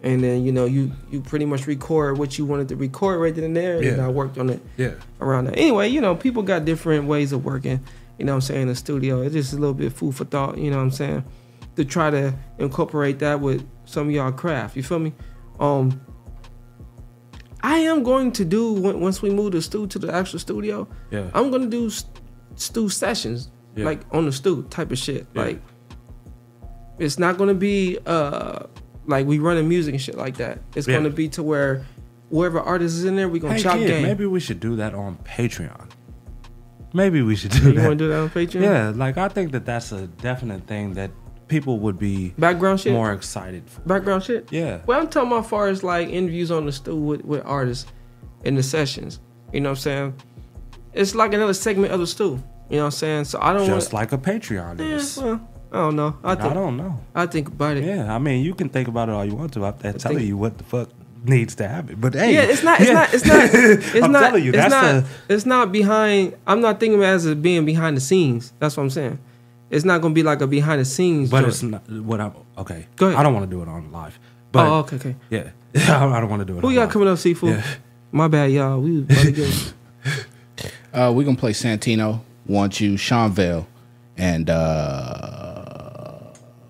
and 0.03 0.23
then 0.23 0.43
you 0.45 0.51
know 0.51 0.65
you 0.65 0.91
you 1.11 1.19
pretty 1.21 1.45
much 1.45 1.67
record 1.67 2.17
what 2.17 2.38
you 2.38 2.45
wanted 2.45 2.69
to 2.69 2.76
record 2.76 3.19
right 3.19 3.35
then 3.35 3.43
and 3.43 3.55
there 3.57 3.81
and 3.81 4.01
i 4.01 4.07
worked 4.07 4.38
on 4.38 4.49
it 4.49 4.61
Yeah. 4.77 4.93
around 5.19 5.45
that. 5.45 5.57
Anyway, 5.57 5.89
you 5.89 5.99
know, 6.01 6.15
people 6.15 6.41
got 6.43 6.63
different 6.65 7.05
ways 7.05 7.31
of 7.34 7.43
working. 7.43 7.81
You 8.17 8.26
know 8.26 8.34
what 8.34 8.38
I'm 8.38 8.41
saying? 8.41 8.61
In 8.63 8.67
the 8.69 8.76
studio, 8.76 9.21
it's 9.21 9.34
just 9.34 9.53
a 9.53 9.57
little 9.57 9.73
bit 9.73 9.91
food 9.93 10.15
for 10.15 10.26
thought. 10.26 10.57
You 10.57 10.71
know 10.71 10.77
what 10.77 10.84
I'm 10.84 10.91
saying? 10.91 11.23
To 11.77 11.85
try 11.85 12.09
to 12.09 12.34
incorporate 12.57 13.19
that 13.19 13.39
with 13.39 13.65
some 13.85 14.07
of 14.07 14.13
y'all 14.13 14.31
craft. 14.31 14.76
You 14.76 14.84
feel 14.84 14.99
me? 14.99 15.13
Um, 15.59 16.01
I 17.61 17.77
am 17.80 18.03
going 18.03 18.31
to 18.34 18.45
do 18.45 18.73
once 18.73 19.21
we 19.21 19.30
move 19.30 19.51
the 19.53 19.61
Stu 19.61 19.88
to 19.88 19.99
the 19.99 20.13
actual 20.13 20.39
studio. 20.39 20.88
Yeah. 21.11 21.30
I'm 21.34 21.51
gonna 21.51 21.67
do 21.67 21.89
st- 21.89 22.11
Stu 22.55 22.89
sessions, 22.89 23.49
Yeah. 23.76 23.85
like 23.85 24.01
on 24.11 24.26
the 24.26 24.31
Stu 24.31 24.63
type 24.69 24.91
of 24.91 24.97
shit. 24.97 25.27
Yeah. 25.34 25.41
Like, 25.41 25.61
it's 26.99 27.19
not 27.19 27.38
gonna 27.38 27.53
be 27.53 27.97
uh 28.05 28.63
like 29.10 29.26
we 29.26 29.40
running 29.40 29.68
music 29.68 29.94
and 29.94 30.02
shit 30.02 30.15
like 30.18 30.38
that. 30.38 30.60
It's 30.76 30.88
Yeah. 30.88 30.98
gonna 30.98 31.10
be 31.10 31.27
to 31.30 31.44
where 31.44 31.86
whoever 32.30 32.60
artist 32.60 32.95
is 32.98 33.06
in 33.06 33.15
there, 33.15 33.27
we 33.27 33.40
gonna 33.40 33.56
Hey, 33.56 33.61
chop 33.61 33.77
kid, 33.77 33.88
game. 33.88 34.03
maybe 34.03 34.26
we 34.26 34.40
should 34.40 34.60
do 34.60 34.76
that 34.77 34.94
on 34.94 35.18
Patreon. 35.26 35.90
Maybe 36.94 37.22
we 37.22 37.36
should 37.36 37.52
do 37.52 37.57
You 37.60 37.64
that. 37.65 37.76
You 37.76 37.81
wanna 37.84 37.95
do 37.95 38.07
that 38.10 38.19
on 38.19 38.30
Patreon? 38.30 38.61
Yeah, 38.61 38.91
like 38.95 39.18
I 39.18 39.27
think 39.27 39.52
that 39.52 39.65
that's 39.65 39.91
a 39.91 40.07
definite 40.07 40.65
thing 40.68 40.94
that 40.94 41.11
people 41.48 41.80
would 41.80 41.98
be 41.99 42.34
Background 42.38 42.80
shit? 42.80 42.94
more 42.94 43.11
excited 43.11 43.64
for. 43.68 43.81
Background 43.81 44.23
shit? 44.23 44.48
Yeah. 44.52 44.80
Well, 44.86 44.99
I'm 44.99 45.07
talking 45.07 45.31
about 45.31 45.48
far 45.48 45.68
as 45.68 45.84
like 45.84 46.10
interviews 46.10 46.52
on 46.52 46.65
the 46.65 46.72
Stu 46.72 46.95
with, 46.95 47.26
with 47.26 47.41
artists 47.45 47.91
in 48.44 48.56
the 48.56 48.64
sessions. 48.64 49.19
You 49.53 49.61
know 49.61 49.69
what 49.69 49.77
I'm 49.80 49.81
saying? 49.81 50.14
It's 50.94 51.14
like 51.15 51.34
another 51.34 51.53
segment 51.53 51.91
of 51.94 51.99
the 51.99 52.07
Stu. 52.07 52.41
You 52.69 52.77
know 52.77 52.84
what 52.84 52.86
I'm 52.86 52.91
saying? 52.91 53.23
So 53.26 53.40
I 53.41 53.53
don't 53.53 53.65
Just 53.65 53.94
want 53.94 54.11
like 54.11 54.11
a 54.11 54.18
Patreon 54.18 54.80
Yeah, 54.80 54.95
is. 54.95 55.18
well, 55.18 55.41
I 55.71 55.77
don't 55.77 55.95
know. 55.95 56.17
I, 56.23 56.31
I 56.31 56.53
don't 56.53 56.77
know. 56.77 56.99
I 57.13 57.27
think 57.27 57.47
about 57.47 57.77
it. 57.77 57.83
Yeah, 57.83 58.13
I 58.13 58.17
mean, 58.17 58.43
you 58.43 58.55
can 58.55 58.69
think 58.69 58.87
about 58.87 59.09
it 59.09 59.11
all 59.13 59.23
you 59.23 59.35
want 59.35 59.53
to. 59.53 59.65
I'm 59.65 59.77
telling 59.77 59.99
think- 59.99 60.21
you 60.21 60.35
what 60.35 60.57
the 60.57 60.63
fuck 60.63 60.89
needs 61.23 61.55
to 61.55 61.67
happen. 61.67 61.97
But 61.99 62.13
hey, 62.13 62.33
yeah, 62.33 62.41
it's 62.41 62.63
not. 62.63 62.79
It's 62.79 62.89
yeah. 62.89 62.93
not. 62.93 63.13
It's 63.13 63.25
not. 63.25 63.39
It's 63.53 64.03
I'm 64.03 64.11
not. 64.11 64.19
telling 64.21 64.43
you, 64.43 64.49
it's 64.49 64.57
that's 64.57 64.71
not. 64.71 65.03
the 65.27 65.33
It's 65.33 65.45
not 65.45 65.71
behind. 65.71 66.35
I'm 66.47 66.61
not 66.61 66.79
thinking 66.79 66.99
of 66.99 67.03
it 67.03 67.07
as 67.07 67.25
a 67.25 67.35
being 67.35 67.65
behind 67.65 67.97
the 67.97 68.01
scenes. 68.01 68.53
That's 68.59 68.75
what 68.75 68.83
I'm 68.83 68.89
saying. 68.89 69.19
It's 69.69 69.85
not 69.85 70.01
gonna 70.01 70.13
be 70.13 70.23
like 70.23 70.41
a 70.41 70.47
behind 70.47 70.81
the 70.81 70.85
scenes. 70.85 71.29
But 71.29 71.41
joint. 71.41 71.49
it's 71.49 71.63
not 71.63 71.89
what 71.89 72.19
I'm 72.19 72.33
okay. 72.57 72.87
Go 72.95 73.07
ahead. 73.07 73.19
I 73.19 73.23
don't 73.23 73.33
want 73.33 73.49
to 73.49 73.55
do 73.55 73.61
it 73.61 73.67
on 73.67 73.91
live. 73.91 74.17
But 74.51 74.67
oh, 74.67 74.79
okay, 74.79 74.95
okay. 74.95 75.15
Yeah, 75.29 75.51
I 75.75 76.19
don't 76.19 76.29
want 76.29 76.41
to 76.41 76.45
do 76.45 76.57
it. 76.57 76.61
Who 76.61 76.67
on 76.67 76.73
you 76.73 76.79
got 76.79 76.85
live. 76.85 76.93
coming 76.93 77.07
up, 77.07 77.17
Sifu? 77.17 77.49
Yeah. 77.49 77.63
My 78.11 78.27
bad, 78.27 78.51
y'all. 78.51 78.79
We 78.81 78.99
about 78.99 79.17
to 79.17 79.31
get. 79.31 79.73
Uh, 80.91 81.13
we're 81.15 81.23
gonna 81.23 81.37
play 81.37 81.51
Santino, 81.51 82.19
Want 82.47 82.81
You, 82.81 82.97
Sean 82.97 83.31
Vale, 83.31 83.67
and 84.17 84.49
uh 84.49 85.38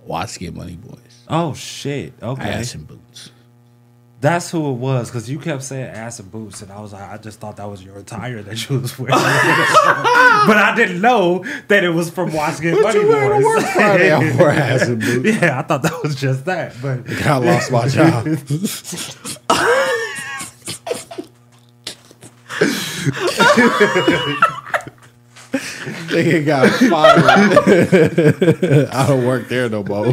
Watch 0.09 0.39
Get 0.39 0.55
Money 0.55 0.75
Boys. 0.75 0.97
Oh 1.27 1.53
shit! 1.53 2.13
Okay, 2.19 2.41
Ass 2.41 2.73
and 2.73 2.87
boots. 2.87 3.29
That's 4.21 4.49
who 4.49 4.71
it 4.71 4.73
was 4.73 5.07
because 5.09 5.29
you 5.29 5.37
kept 5.37 5.61
saying 5.61 5.85
ass 5.85 6.19
and 6.19 6.31
boots, 6.31 6.63
and 6.63 6.71
I 6.71 6.81
was 6.81 6.91
like, 6.93 7.03
I 7.09 7.17
just 7.17 7.39
thought 7.39 7.57
that 7.57 7.69
was 7.69 7.83
your 7.83 7.99
attire 7.99 8.41
that 8.41 8.69
you 8.69 8.79
was 8.79 8.97
wearing, 8.97 9.11
but 9.15 9.21
I 10.57 10.73
didn't 10.75 10.99
know 10.99 11.45
that 11.67 11.83
it 11.83 11.89
was 11.89 12.09
from 12.09 12.33
What 12.33 12.59
Money 12.61 12.71
Boys. 12.71 13.43
work 13.43 13.63
Friday? 13.67 14.11
I 14.11 14.35
wore 14.35 14.49
ass 14.49 14.87
and 14.87 14.99
boots. 14.99 15.37
Yeah, 15.41 15.59
I 15.59 15.61
thought 15.61 15.83
that 15.83 16.01
was 16.03 16.15
just 16.15 16.43
that, 16.45 16.75
but 16.81 17.07
I 17.27 17.37
lost 17.37 17.71
my 17.71 17.87
job. 17.87 18.25
Nigga 26.09 26.45
got 26.45 26.69
fired. 26.89 27.25
I 28.93 29.07
don't 29.07 29.25
work 29.25 29.47
there 29.47 29.69
no 29.69 29.83
more. 29.83 30.07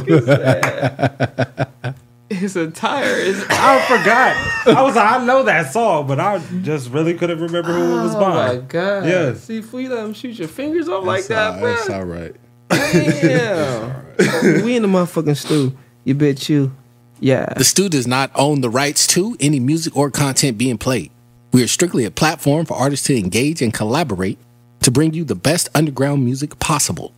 His 2.29 2.57
attire 2.57 3.17
is. 3.17 3.45
I 3.49 3.81
forgot. 3.87 4.77
I 4.77 4.83
was 4.83 4.97
like, 4.97 5.13
I 5.13 5.25
know 5.25 5.45
that 5.45 5.73
song, 5.73 6.07
but 6.07 6.19
I 6.19 6.39
just 6.63 6.91
really 6.91 7.15
couldn't 7.15 7.41
remember 7.41 7.73
who 7.73 7.99
it 7.99 8.03
was 8.03 8.15
by. 8.15 8.49
Oh 8.49 8.55
my 8.55 8.61
god! 8.67 9.07
Yes. 9.07 9.47
Sifu, 9.47 9.83
you 9.83 9.89
let 9.89 10.05
him 10.05 10.13
shoot 10.13 10.39
your 10.39 10.49
fingers 10.49 10.89
off 10.89 11.05
like 11.05 11.25
that, 11.27 11.61
bro. 11.61 11.75
That's 11.75 11.91
all 11.91 12.05
right. 12.05 12.35
Damn. 12.69 14.07
we 14.65 14.77
in 14.77 14.83
the 14.83 14.89
motherfucking 14.89 15.37
Stu. 15.37 15.77
You 16.05 16.15
bet 16.15 16.49
you. 16.49 16.75
Yeah. 17.21 17.53
The 17.57 17.65
Stu 17.65 17.89
does 17.89 18.07
not 18.07 18.31
own 18.35 18.61
the 18.61 18.71
rights 18.71 19.07
to 19.09 19.37
any 19.41 19.61
music 19.61 19.97
or 19.97 20.11
content 20.11 20.59
being 20.59 20.79
played. 20.79 21.11
We 21.53 21.63
are 21.63 21.69
strictly 21.69 22.05
a 22.05 22.11
platform 22.11 22.67
for 22.67 22.75
artists 22.75 23.07
to 23.07 23.17
engage 23.17 23.63
and 23.63 23.73
collaborate 23.73 24.39
to 24.81 24.91
bring 24.91 25.15
you 25.15 25.25
the 25.25 25.35
best 25.35 25.69
underground 25.75 26.25
music 26.25 26.59
possible. 26.59 27.13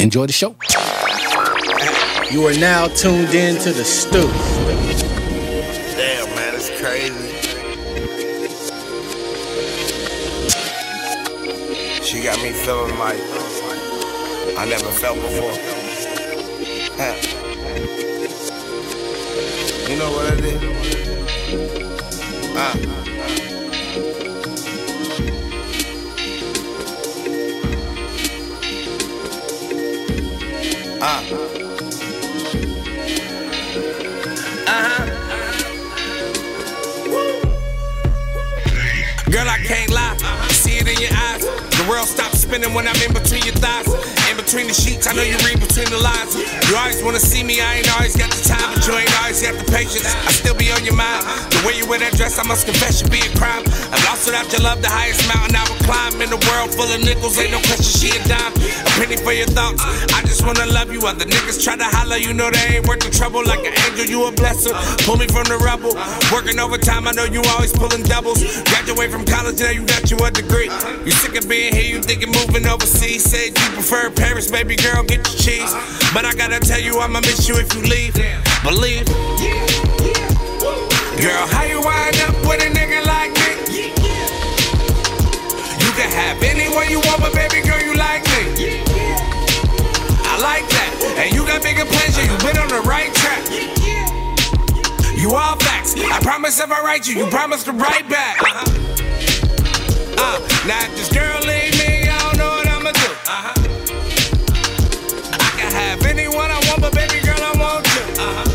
Enjoy 0.00 0.26
the 0.26 0.32
show. 0.32 0.56
You 2.30 2.46
are 2.46 2.58
now 2.58 2.88
tuned 2.88 3.34
in 3.34 3.56
to 3.62 3.72
the 3.72 3.84
Stu. 3.84 4.22
Damn, 5.96 6.28
man, 6.34 6.54
it's 6.54 6.70
crazy. 6.80 7.32
She 12.02 12.22
got 12.22 12.38
me 12.42 12.52
feeling 12.52 12.98
like 12.98 13.20
I 14.58 14.66
never 14.68 14.90
felt 14.90 15.16
before. 15.16 15.52
You 19.88 19.96
know 19.96 20.10
what 20.10 20.32
I 20.32 20.40
did? 20.40 20.60
Uh. 22.56 23.15
Uh. 30.98 31.22
Girl, 39.30 39.48
I 39.48 39.58
can't 39.64 39.90
lie. 39.90 40.16
See 40.50 40.78
it 40.78 40.88
in 40.88 40.98
your 40.98 41.10
eyes. 41.12 41.42
The 41.42 41.86
world 41.88 42.08
stops 42.08 42.35
spinning 42.46 42.72
when 42.74 42.86
I'm 42.86 42.96
in 43.02 43.10
between 43.10 43.42
your 43.42 43.58
thighs. 43.58 43.90
In 44.30 44.36
between 44.38 44.70
the 44.70 44.74
sheets, 44.74 45.10
I 45.10 45.12
know 45.18 45.26
you 45.26 45.34
read 45.42 45.58
between 45.58 45.90
the 45.90 45.98
lines. 45.98 46.38
You 46.70 46.78
always 46.78 47.02
wanna 47.02 47.18
see 47.18 47.42
me, 47.42 47.58
I 47.60 47.82
ain't 47.82 47.90
always 47.98 48.14
got 48.14 48.30
the 48.30 48.42
time, 48.46 48.70
but 48.70 48.86
you 48.86 48.94
ain't 48.94 49.10
always 49.18 49.42
got 49.42 49.58
the 49.58 49.66
patience. 49.66 50.06
I 50.06 50.30
still 50.30 50.54
be 50.54 50.70
on 50.70 50.86
your 50.86 50.94
mind. 50.94 51.26
The 51.50 51.60
way 51.66 51.74
you 51.74 51.86
wear 51.90 51.98
that 51.98 52.14
dress, 52.14 52.38
I 52.38 52.44
must 52.46 52.66
confess, 52.66 53.02
should 53.02 53.10
be 53.10 53.18
a 53.18 53.30
crime. 53.34 53.66
I've 53.90 54.02
lost 54.06 54.30
without 54.30 54.46
your 54.54 54.62
love, 54.62 54.78
the 54.78 54.90
highest 54.90 55.26
mountain 55.26 55.58
I 55.58 55.66
would 55.66 55.82
climb. 55.82 56.14
In 56.22 56.30
a 56.30 56.40
world 56.46 56.70
full 56.70 56.86
of 56.86 57.00
nickels, 57.02 57.34
ain't 57.38 57.50
no 57.50 57.60
question 57.66 57.90
she 57.90 58.08
a 58.14 58.20
dime. 58.30 58.54
A 58.54 58.90
penny 58.94 59.18
for 59.18 59.34
your 59.34 59.50
thoughts. 59.50 59.82
I 60.14 60.22
just 60.22 60.46
wanna 60.46 60.66
love 60.70 60.94
you. 60.94 61.02
Other 61.02 61.26
niggas 61.26 61.62
try 61.62 61.74
to 61.74 61.88
holler, 61.98 62.16
you 62.16 62.30
know 62.32 62.50
they 62.50 62.78
ain't 62.78 62.86
worth 62.86 63.02
the 63.02 63.10
trouble. 63.10 63.42
Like 63.42 63.66
an 63.66 63.74
angel, 63.90 64.06
you 64.06 64.22
a 64.26 64.30
blesser. 64.30 64.74
Pull 65.02 65.18
me 65.18 65.26
from 65.26 65.50
the 65.50 65.58
rubble. 65.58 65.98
Working 66.30 66.58
overtime, 66.62 67.10
I 67.10 67.12
know 67.12 67.26
you 67.26 67.42
always 67.56 67.72
pulling 67.72 68.06
doubles. 68.06 68.38
Graduate 68.70 69.10
from 69.10 69.24
college, 69.26 69.58
now 69.58 69.74
you 69.74 69.82
got 69.86 70.10
you 70.10 70.18
a 70.22 70.30
degree. 70.30 70.70
You 71.02 71.10
sick 71.10 71.34
of 71.34 71.48
being 71.48 71.74
here, 71.74 71.88
you 71.96 72.02
thinking 72.02 72.35
moving 72.36 72.66
overseas. 72.66 73.24
Said 73.24 73.56
you 73.58 73.68
prefer 73.74 74.10
Paris, 74.10 74.50
baby 74.50 74.76
girl, 74.76 75.02
get 75.02 75.26
your 75.26 75.38
cheese. 75.38 75.72
But 76.12 76.24
I 76.24 76.32
gotta 76.34 76.60
tell 76.60 76.80
you, 76.80 76.98
I'ma 76.98 77.20
miss 77.20 77.48
you 77.48 77.56
if 77.56 77.72
you 77.74 77.82
leave. 77.82 78.14
Believe. 78.62 79.06
Girl, 81.16 81.46
how 81.48 81.64
you 81.64 81.80
wind 81.80 82.16
up 82.28 82.36
with 82.44 82.60
a 82.60 82.70
nigga 82.72 83.00
like 83.06 83.32
me? 83.40 83.50
You 85.80 85.90
can 85.96 86.10
have 86.12 86.42
anyone 86.42 86.90
you 86.90 87.00
want, 87.00 87.20
but 87.20 87.32
baby 87.32 87.60
girl, 87.66 87.80
you 87.80 87.94
like 87.94 88.22
me. 88.36 88.84
I 90.28 90.36
like 90.40 90.68
that. 90.68 90.92
And 91.16 91.32
you 91.32 91.46
got 91.46 91.62
bigger 91.62 91.86
plans, 91.86 92.18
you 92.20 92.28
been 92.44 92.58
on 92.58 92.68
the 92.68 92.82
right 92.86 93.12
track. 93.14 93.44
You 95.16 95.34
all 95.34 95.56
facts. 95.56 95.94
I 95.96 96.20
promise 96.20 96.60
if 96.60 96.70
I 96.70 96.82
write 96.82 97.08
you, 97.08 97.16
you 97.16 97.26
promise 97.30 97.64
to 97.64 97.72
write 97.72 98.08
back. 98.08 98.42
Uh-huh. 98.42 98.82
Uh, 100.18 100.38
now 100.66 100.80
if 100.84 100.96
this 100.96 101.12
girl 101.12 101.40
leave 101.40 101.72
me, 101.72 101.75
I 101.75 101.75
I'ma 102.86 102.94
do. 103.02 103.10
Uh-huh. 103.26 103.50
I 105.42 105.50
can 105.58 105.72
have 105.74 106.06
anyone 106.06 106.50
I 106.52 106.62
want, 106.70 106.82
but 106.82 106.94
baby 106.94 107.18
girl, 107.18 107.42
I 107.42 107.50
want 107.58 107.82
you. 107.82 108.02
Uh-huh. 108.14 108.46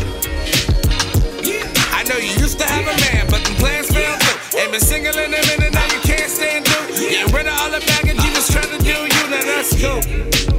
I 1.92 2.02
know 2.08 2.16
you 2.16 2.32
used 2.40 2.58
to 2.58 2.64
have 2.64 2.88
a 2.88 2.96
man, 2.96 3.28
but 3.28 3.44
the 3.44 3.52
plans 3.60 3.92
fell 3.92 4.16
through. 4.16 4.60
Ain't 4.60 4.72
been 4.72 4.80
single 4.80 5.12
in 5.18 5.34
a 5.34 5.42
minute, 5.52 5.74
now 5.74 5.84
you 5.84 6.00
can't 6.00 6.30
stand 6.30 6.64
through. 6.64 6.96
Get 6.96 7.30
rid 7.30 7.46
of 7.46 7.60
all 7.60 7.70
the 7.76 7.84
baggage 7.84 8.24
you 8.24 8.32
was 8.32 8.48
trying 8.48 8.72
to 8.72 8.80
do, 8.80 9.04
you 9.04 9.28
now 9.28 9.44
that's 9.44 9.76
cool. 9.76 10.00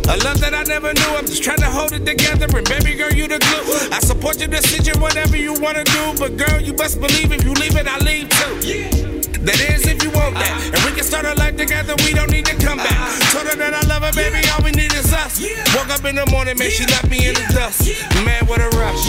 A 0.06 0.22
love 0.22 0.40
that 0.41 0.54
I 0.54 0.62
never 0.70 0.94
knew, 0.94 1.18
I'm 1.18 1.26
just 1.26 1.41
trying 1.41 1.66
to 1.66 1.72
hold 1.72 1.94
it 1.94 2.06
together. 2.06 2.45
And 2.56 2.70
baby 2.70 2.94
girl, 2.94 3.12
you 3.12 3.28
the 3.28 3.40
glue. 3.41 3.90
I 3.90 3.98
support 4.06 4.38
your 4.38 4.50
decision, 4.50 5.02
whatever 5.02 5.36
you 5.36 5.54
wanna 5.58 5.84
do. 5.84 6.14
But 6.20 6.38
girl, 6.38 6.62
you 6.62 6.74
best 6.74 7.02
believe 7.02 7.32
if 7.32 7.44
you 7.44 7.54
leave 7.54 7.76
it, 7.76 7.88
I 7.88 7.98
leave 8.06 8.30
too. 8.30 9.12
That 9.44 9.60
is 9.60 9.84
if 9.84 9.99
you 9.99 10.07
want 10.15 10.40
that. 10.40 10.56
And 10.72 10.80
we 10.88 10.95
can 10.95 11.03
start 11.03 11.28
a 11.28 11.36
life 11.36 11.60
together, 11.60 11.99
we 12.07 12.15
don't 12.15 12.32
need 12.32 12.48
to 12.48 12.56
come 12.56 12.80
back. 12.80 12.95
Told 13.36 13.44
her 13.52 13.60
that 13.60 13.76
I 13.76 13.84
love 13.91 13.99
her, 14.07 14.15
baby, 14.15 14.40
all 14.56 14.64
we 14.64 14.72
need 14.72 14.95
is 14.95 15.11
us. 15.11 15.44
Woke 15.76 15.91
up 15.91 16.07
in 16.07 16.15
the 16.15 16.24
morning, 16.32 16.56
man, 16.56 16.72
she 16.72 16.88
left 16.88 17.11
me 17.11 17.28
in 17.28 17.36
the 17.36 17.44
dust. 17.52 17.84
Man, 18.24 18.48
what 18.48 18.64
a 18.64 18.72
rush. 18.80 19.03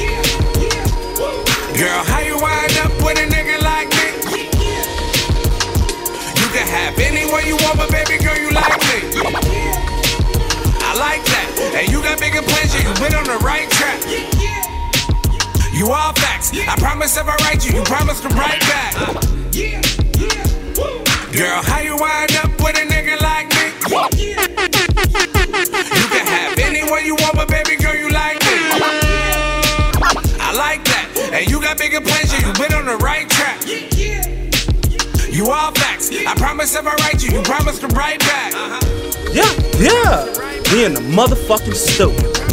Girl, 1.78 2.02
how 2.10 2.18
you 2.18 2.34
wind 2.34 2.74
up 2.82 2.90
with 2.98 3.14
a 3.14 3.30
nigga 3.30 3.62
like 3.62 3.86
me? 3.94 4.50
You 6.34 6.48
can 6.50 6.66
have 6.66 6.98
anyone 6.98 7.46
you 7.46 7.54
want, 7.62 7.78
but 7.78 7.94
baby 7.94 8.18
girl, 8.18 8.34
you 8.34 8.50
like 8.50 8.82
me. 8.90 9.14
I 10.82 10.98
like 10.98 11.22
that. 11.30 11.46
And 11.78 11.86
you 11.94 12.02
got 12.02 12.18
bigger 12.18 12.42
plans, 12.42 12.74
yeah, 12.74 12.82
you 12.82 12.92
been 12.98 13.14
on 13.14 13.30
the 13.30 13.38
right 13.38 13.70
track. 13.70 14.02
You 15.70 15.94
all 15.94 16.10
facts. 16.18 16.50
I 16.50 16.74
promise 16.82 17.16
if 17.16 17.26
I 17.26 17.38
write 17.46 17.62
you, 17.62 17.78
you 17.78 17.82
promise 17.86 18.18
to 18.22 18.28
write 18.34 18.58
back. 18.66 20.03
Girl, 21.36 21.62
how 21.64 21.80
you 21.80 21.96
wind 21.96 22.30
up 22.36 22.50
with 22.62 22.76
a 22.76 22.86
nigga 22.86 23.20
like 23.20 23.48
me? 23.50 23.72
You 24.22 24.36
can 26.06 26.26
have 26.28 26.56
anyone 26.60 27.04
you 27.04 27.16
want, 27.16 27.34
but 27.34 27.48
baby 27.48 27.74
girl, 27.74 27.96
you 27.96 28.08
like 28.10 28.38
me. 28.42 28.54
I 30.38 30.54
like 30.56 30.84
that. 30.84 31.30
And 31.32 31.50
you 31.50 31.60
got 31.60 31.76
bigger 31.76 32.00
plans, 32.00 32.32
yeah, 32.32 32.46
you 32.46 32.52
been 32.52 32.72
on 32.72 32.86
the 32.86 32.96
right 32.98 33.28
track. 33.28 33.66
You 35.28 35.50
all 35.50 35.72
facts. 35.72 36.12
I 36.12 36.36
promise 36.36 36.72
if 36.76 36.86
I 36.86 36.94
write 37.02 37.20
you, 37.24 37.36
you 37.36 37.42
promise 37.42 37.80
to 37.80 37.88
write 37.88 38.20
back. 38.20 38.52
Yeah, 39.32 39.50
yeah. 39.80 40.26
We 40.72 40.84
in 40.84 40.94
the 40.94 41.00
motherfucking 41.00 41.74
Stu. 41.74 42.43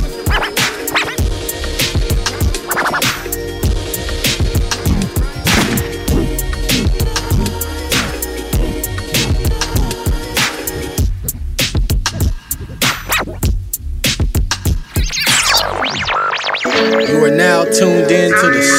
Tuned 17.72 18.12
in 18.12 18.30
to 18.30 18.48
the 18.52 18.71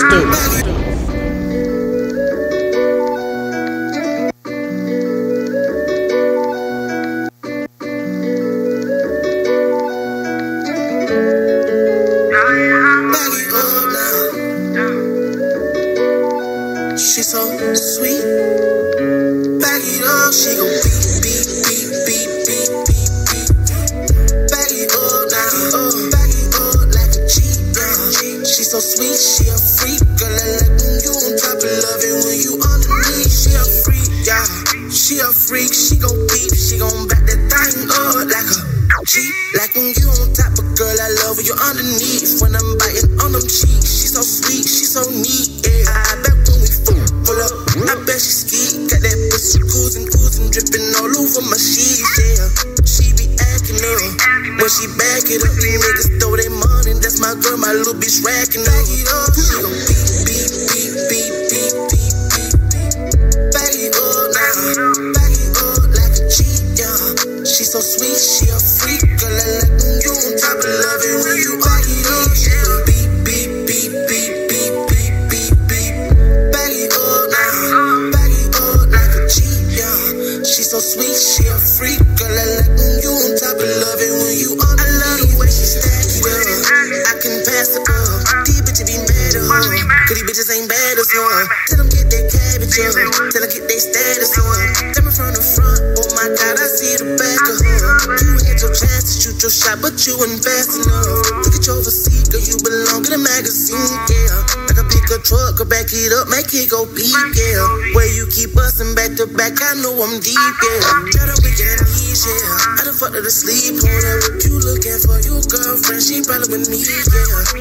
back 109.43 109.59
I 109.59 109.75
know 109.83 109.91
I'm 109.99 110.23
deep, 110.23 110.39
yeah. 110.39 111.03
Tell 111.11 111.27
her 111.27 111.39
we 111.43 111.51
can 111.51 111.79
ease, 111.99 112.23
yeah. 112.23 112.79
I 112.79 112.87
done 112.87 112.95
fucked 112.95 113.19
her 113.19 113.23
to 113.23 113.33
sleep, 113.33 113.83
hold 113.83 114.07
up. 114.07 114.39
You 114.39 114.63
looking 114.63 115.01
for 115.03 115.19
your 115.19 115.43
girlfriend, 115.51 116.03
she 116.03 116.23
probably 116.23 116.63
with 116.63 116.71
me, 116.71 116.79
yeah. 116.79 117.03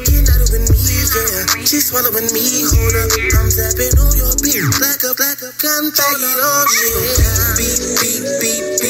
Getting 0.06 0.30
out 0.30 0.46
with 0.54 0.66
me, 0.70 0.78
yeah. 0.78 1.66
She 1.66 1.82
swallowing 1.82 2.30
me, 2.30 2.44
hold 2.70 2.94
up. 3.02 3.10
I'm 3.34 3.50
tapping 3.50 3.98
on 3.98 4.14
your 4.14 4.30
beat, 4.38 4.62
black 4.78 5.02
up, 5.02 5.18
black 5.18 5.42
up, 5.42 5.54
take 5.58 6.22
it 6.22 6.38
off, 6.38 6.70
yeah. 6.70 7.58
Beat, 7.58 7.82
beat, 7.98 8.22
beat, 8.38 8.81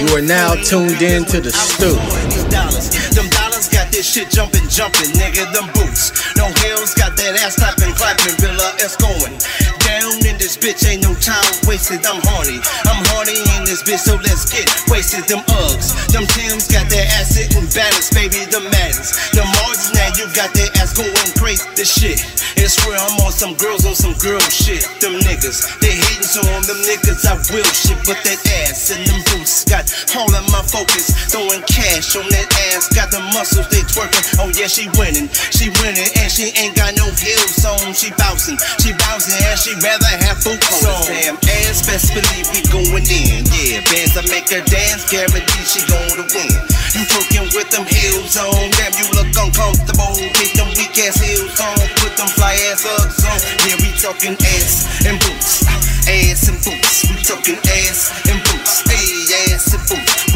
You 0.00 0.16
are 0.16 0.24
now 0.24 0.54
tuned 0.56 1.02
in 1.04 1.28
to 1.28 1.44
the 1.44 1.52
Stu. 1.52 1.92
Them 3.12 3.28
dollars 3.36 3.68
got 3.68 3.92
this 3.92 4.08
shit 4.08 4.32
jumping, 4.32 4.64
jumping, 4.72 5.12
nigga. 5.12 5.44
Them 5.52 5.68
boots. 5.76 6.16
No 6.40 6.48
heels 6.64 6.96
got 6.96 7.20
that 7.20 7.36
ass 7.44 7.60
clapping, 7.60 7.92
clapping. 7.92 8.32
Villa, 8.40 8.72
it's 8.80 8.96
going 8.96 9.36
down 9.84 10.16
in 10.24 10.40
this 10.40 10.56
bitch. 10.56 10.88
Ain't 10.88 11.04
no 11.04 11.12
time 11.20 11.44
wasted. 11.68 12.00
I'm 12.08 12.16
horny. 12.32 12.64
I'm 12.88 13.04
horny 13.12 13.44
in 13.60 13.68
this 13.68 13.84
bitch, 13.84 14.08
so 14.08 14.16
let's 14.24 14.48
get 14.48 14.64
wasted. 14.88 15.28
Them 15.28 15.44
Uggs. 15.68 15.92
Them 16.08 16.24
Tims 16.32 16.64
got 16.64 16.88
that 16.88 17.06
ass 17.20 17.36
sitting 17.36 17.68
balance, 17.76 18.08
baby. 18.08 18.48
The 18.48 18.64
Maddens. 18.72 19.12
The 19.36 19.44
Martins, 19.44 19.92
now 19.92 20.08
you 20.16 20.24
got 20.32 20.48
that 20.56 20.80
ass 20.80 20.96
going 20.96 21.12
crazy. 21.36 21.68
This 21.76 21.92
shit. 21.92 22.24
It's 22.56 22.80
where 22.88 22.96
I'm 22.96 23.20
on 23.20 23.32
some 23.32 23.52
girls 23.60 23.84
on 23.84 23.92
some 23.92 24.16
girl 24.16 24.40
shit. 24.48 24.80
Them 25.04 25.20
niggas. 25.20 25.60
They 25.84 25.92
hating 25.92 26.24
so 26.24 26.40
on 26.56 26.64
them 26.64 26.80
niggas. 26.88 27.20
I 27.28 27.36
will 27.52 27.68
shit, 27.76 28.00
but 28.08 28.16
that 28.24 28.40
ass 28.64 28.96
and 28.96 29.09
boots 29.50 29.66
got 29.66 29.84
all 30.14 30.30
of 30.30 30.44
my 30.54 30.62
focus. 30.62 31.10
Throwing 31.30 31.62
cash 31.66 32.14
on 32.14 32.26
that 32.30 32.46
ass. 32.70 32.86
Got 32.94 33.10
the 33.10 33.18
muscles, 33.34 33.66
they 33.68 33.82
twerking. 33.90 34.22
Oh 34.38 34.50
yeah, 34.54 34.70
she 34.70 34.86
winning. 34.94 35.26
She 35.50 35.74
winning 35.82 36.06
and 36.22 36.30
she 36.30 36.54
ain't 36.54 36.78
got 36.78 36.94
no 36.94 37.10
heels 37.18 37.58
on. 37.66 37.90
She 37.92 38.14
bouncing. 38.14 38.58
She 38.78 38.94
bouncing 38.94 39.34
and 39.42 39.58
she 39.58 39.74
rather 39.82 40.14
have 40.22 40.38
boots 40.46 40.86
on. 40.86 41.02
Damn 41.10 41.36
ass, 41.66 41.82
best 41.82 42.14
believe 42.14 42.46
we 42.54 42.62
going 42.70 43.06
in. 43.10 43.42
Yeah, 43.50 43.82
bands 43.90 44.14
I 44.14 44.22
make 44.30 44.46
her 44.54 44.62
dance, 44.62 45.10
guarantee 45.10 45.64
she 45.66 45.82
going 45.90 46.14
to 46.14 46.26
win. 46.30 46.52
You 46.94 47.02
twerking 47.10 47.50
with 47.54 47.70
them 47.74 47.86
heels 47.90 48.38
on. 48.38 48.70
Damn, 48.78 48.94
you 48.94 49.06
look 49.18 49.30
uncomfortable. 49.34 50.14
Take 50.38 50.54
them 50.54 50.70
weak 50.78 50.94
ass 51.02 51.18
heels 51.18 51.58
on. 51.58 51.78
Put 51.98 52.14
them 52.14 52.30
fly 52.38 52.54
ass 52.70 52.86
ups 52.86 53.26
on. 53.26 53.38
Yeah, 53.66 53.78
we 53.82 53.90
talking 53.98 54.38
ass 54.38 54.86
and 55.06 55.18
boots. 55.18 55.66
Ass 56.06 56.46
and 56.46 56.58
boots. 56.62 57.10
We 57.10 57.18
talking 57.26 57.58
ass 57.66 58.14
and 58.30 58.38
boots. 58.46 58.59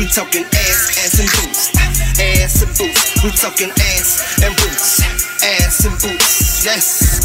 We 0.05 0.11
talking 0.13 0.45
ass, 0.45 1.01
ass 1.01 1.17
and 1.17 1.31
boots. 1.33 1.73
Ass 2.21 2.61
and 2.61 2.77
boots. 2.77 3.25
We 3.25 3.33
talking 3.33 3.73
ass 3.73 4.37
and 4.45 4.53
boots. 4.53 5.01
Ass 5.41 5.81
and 5.89 5.97
boots. 5.97 6.61
Yes. 6.61 7.25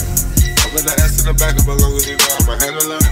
I 0.64 0.72
got 0.72 0.88
the 0.88 0.96
ass 1.04 1.20
in 1.20 1.28
the 1.28 1.36
back 1.36 1.60
of 1.60 1.68
my 1.68 1.76
long 1.76 1.92
as 2.00 2.08
you 2.08 2.16
know 2.16 2.32
I'm 2.40 2.48
a 2.48 2.56
handler. 2.56 3.04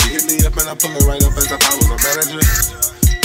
She 0.00 0.16
hit 0.16 0.24
me 0.24 0.40
up 0.48 0.56
and 0.56 0.72
I 0.72 0.74
pull 0.80 0.96
her 0.96 1.04
right 1.04 1.20
up 1.20 1.36
as 1.36 1.44
if 1.44 1.60
I 1.60 1.76
was 1.76 1.92
a 1.92 1.98
manager. 2.08 2.40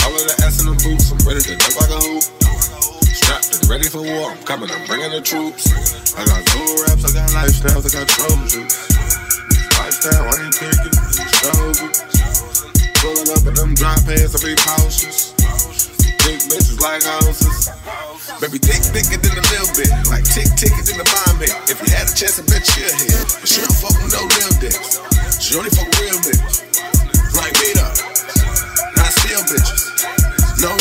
All 0.03 0.11
of 0.11 0.23
the 0.27 0.35
ass 0.43 0.59
in 0.59 0.67
the 0.67 0.75
boots, 0.75 1.07
I'm 1.07 1.23
ready 1.23 1.39
to 1.39 1.55
jump 1.55 1.79
like 1.79 1.95
a 1.95 2.03
hoop. 2.03 2.23
Strapped 3.15 3.55
and 3.55 3.63
ready 3.71 3.87
for 3.87 4.03
war, 4.03 4.35
I'm 4.35 4.43
coming, 4.43 4.67
I'm 4.67 4.83
bringing 4.91 5.15
the 5.15 5.23
troops. 5.23 5.71
I 6.19 6.27
got 6.27 6.43
cool 6.51 6.83
raps, 6.83 7.07
I 7.07 7.15
got 7.15 7.31
lifestyles, 7.31 7.87
I 7.87 7.91
got 7.95 8.11
trophies. 8.11 8.75
Lifestyle, 9.79 10.19
I 10.19 10.35
ain't 10.35 10.51
picking, 10.51 10.95
struggle. 11.31 11.87
Pulling 12.99 13.29
up 13.31 13.43
in 13.47 13.55
them 13.55 13.71
drop 13.71 14.03
pants, 14.03 14.35
I 14.35 14.39
be 14.43 14.51
cautious. 14.59 15.30
Big 16.25 16.39
bitches 16.45 16.79
like 16.79 17.03
houses. 17.03 17.69
Baby, 18.39 18.59
dick 18.59 18.81
bigger 18.93 19.17
than 19.17 19.37
a 19.37 19.45
little 19.53 19.71
bit. 19.73 19.89
Like 20.09 20.25
tick 20.25 20.49
ticket 20.57 20.85
than 20.85 20.97
the 20.97 21.07
bomb 21.09 21.39
hit. 21.41 21.53
If 21.69 21.81
you 21.81 21.89
had 21.93 22.09
a 22.09 22.13
chance, 22.13 22.39
I 22.39 22.43
bet 22.45 22.65
you'll 22.77 22.93
hit. 22.93 23.25
But 23.41 23.49
she 23.49 23.61
don't 23.61 23.77
fuck 23.77 23.97
with 24.01 24.13
no 24.13 24.21
real 24.37 24.53
dicks. 24.61 25.01
She 25.41 25.57
only 25.57 25.69
fuck 25.69 25.89
real 25.99 26.17
bitches. 26.21 26.65
Like 27.33 27.53
me 27.57 27.73
up. 27.81 27.97
Not 28.97 29.11
steal 29.13 29.41
bitches. 29.49 29.90
No. 30.61 30.77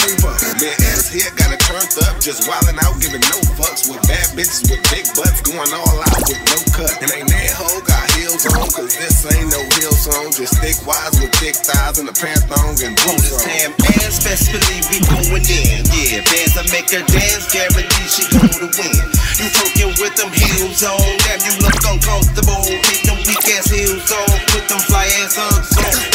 Me 0.60 0.68
and 0.68 0.84
ass 0.92 1.08
here 1.08 1.32
got 1.40 1.56
it 1.56 1.60
turned 1.64 1.88
up. 2.04 2.20
Just 2.20 2.44
wildin' 2.44 2.76
out, 2.84 3.00
giving 3.00 3.24
no 3.32 3.40
fucks. 3.56 3.88
With 3.88 4.04
bad 4.04 4.28
bitches 4.36 4.68
with 4.68 4.84
big 4.92 5.08
butts. 5.16 5.40
Going 5.40 5.72
all 5.72 5.96
out 6.04 6.20
with 6.28 6.36
no 6.52 6.60
cut. 6.76 6.92
And 7.00 7.08
ain't 7.16 7.32
that 7.32 7.56
hoe 7.56 7.80
got 7.88 8.04
heels 8.12 8.44
on. 8.44 8.68
Cause 8.76 8.92
this 9.00 9.24
ain't 9.32 9.48
no 9.48 9.56
heel 9.80 9.96
song. 9.96 10.36
Just 10.36 10.60
thick 10.60 10.76
wise 10.84 11.16
with 11.16 11.32
thick 11.40 11.56
thighs 11.56 11.96
and 11.96 12.04
a 12.04 12.12
pants 12.12 12.44
thong 12.44 12.76
and 12.76 12.92
boots 12.92 13.32
on. 13.32 13.40
Damn 13.48 13.72
ass, 14.04 14.20
best 14.20 14.52
believe 14.52 14.84
we 14.92 15.00
going 15.00 15.48
in. 15.48 15.80
Yeah, 15.96 16.28
bands 16.28 16.60
I 16.60 16.64
make 16.68 16.92
her 16.92 17.00
dance, 17.08 17.48
guarantee 17.48 18.04
she 18.04 18.28
to 18.36 18.68
win. 18.68 18.96
You 19.40 19.48
twerking 19.48 19.96
with 19.96 20.12
them 20.20 20.28
heels 20.28 20.84
on, 20.84 21.00
damn 21.24 21.40
you 21.40 21.56
look 21.64 21.80
uncomfortable. 21.88 22.68
Take 22.68 23.08
them 23.08 23.16
weak 23.24 23.48
ass 23.56 23.72
heels 23.72 24.12
on, 24.12 24.28
put 24.52 24.68
them 24.68 24.84
fly 24.84 25.08
ass 25.24 25.40
on. 25.40 25.56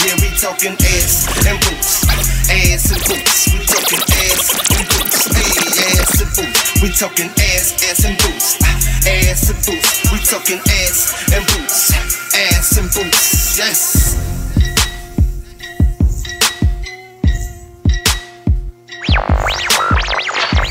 Yeah, 0.05 0.21
we 0.21 0.29
talking 0.37 0.77
ass 0.77 1.25
and 1.49 1.57
boots, 1.65 2.05
ass 2.53 2.93
and 2.93 3.01
boots. 3.09 3.54
We 3.55 3.61
talking 3.63 3.99
ass 4.01 4.51
and 4.75 4.87
boots, 4.89 5.31
hey, 5.31 5.87
ass 6.01 6.19
and 6.19 6.29
boots. 6.35 6.81
We 6.81 6.89
talking 6.89 7.29
ass, 7.39 7.71
ass 7.89 8.03
and 8.03 8.17
boots, 8.17 8.59
ass 9.07 9.49
and 9.49 9.59
boots. 9.65 10.11
We 10.11 10.17
talking 10.19 10.59
ass 10.59 10.97
and 11.33 11.45
boots, 11.47 11.93
ass 12.35 12.77
and 12.77 12.89
boots. 12.91 13.57
Yes. 13.57 14.35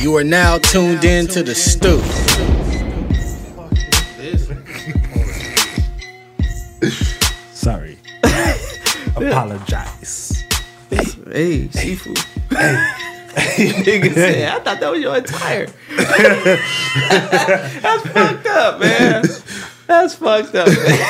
You 0.02 0.14
are 0.16 0.24
now 0.24 0.58
tuned 0.58 1.04
in 1.06 1.26
to 1.28 1.42
the 1.42 1.54
Stu. 1.54 2.02
Sorry. 7.54 7.96
Apologize. 9.16 10.23
Hey, 10.94 11.68
Sifu. 11.68 12.16
Hey. 12.50 12.90
Nigga 13.34 14.14
said, 14.14 14.48
I 14.48 14.60
thought 14.60 14.78
that 14.80 14.90
was 14.92 15.00
your 15.00 15.16
attire. 15.16 15.66
That's 17.80 18.08
fucked 18.08 18.46
up, 18.46 18.80
man. 18.80 19.24
That's 19.88 20.14
fucked 20.14 20.54
up, 20.54 20.68
man. 20.68 21.08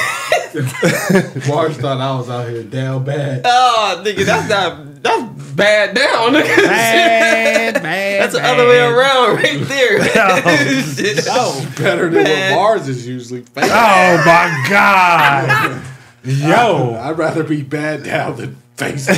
Mars 1.48 1.77
thought 1.77 2.01
I 2.01 2.16
was 2.16 2.31
out 2.31 2.48
here 2.48 2.62
down 2.62 3.05
bad. 3.05 3.43
Oh, 3.44 4.02
nigga, 4.05 4.24
that's 4.24 4.48
not 4.48 5.02
that's 5.02 5.52
bad 5.52 5.94
down, 5.97 6.32
nigga. 6.32 6.56
Bad, 6.65 7.82
bad, 7.82 8.23
That's 8.23 8.35
the 8.35 8.43
other 8.43 8.66
way 8.66 8.78
around, 8.78 9.36
right 9.36 9.61
there. 9.66 9.98
Oh, 10.01 10.94
shit. 10.97 11.27
Oh, 11.28 11.73
better 11.77 12.09
than 12.09 12.23
Man. 12.24 12.52
what 12.56 12.62
Mars 12.62 12.89
is 12.89 13.06
usually. 13.06 13.43
Fake. 13.43 13.65
Oh 13.65 14.23
my 14.24 14.66
god. 14.70 15.82
Yo. 16.24 16.97
I'd 17.01 17.19
rather 17.19 17.43
be 17.44 17.62
bad 17.62 18.05
down 18.05 18.36
than 18.36 18.56
face. 18.76 19.09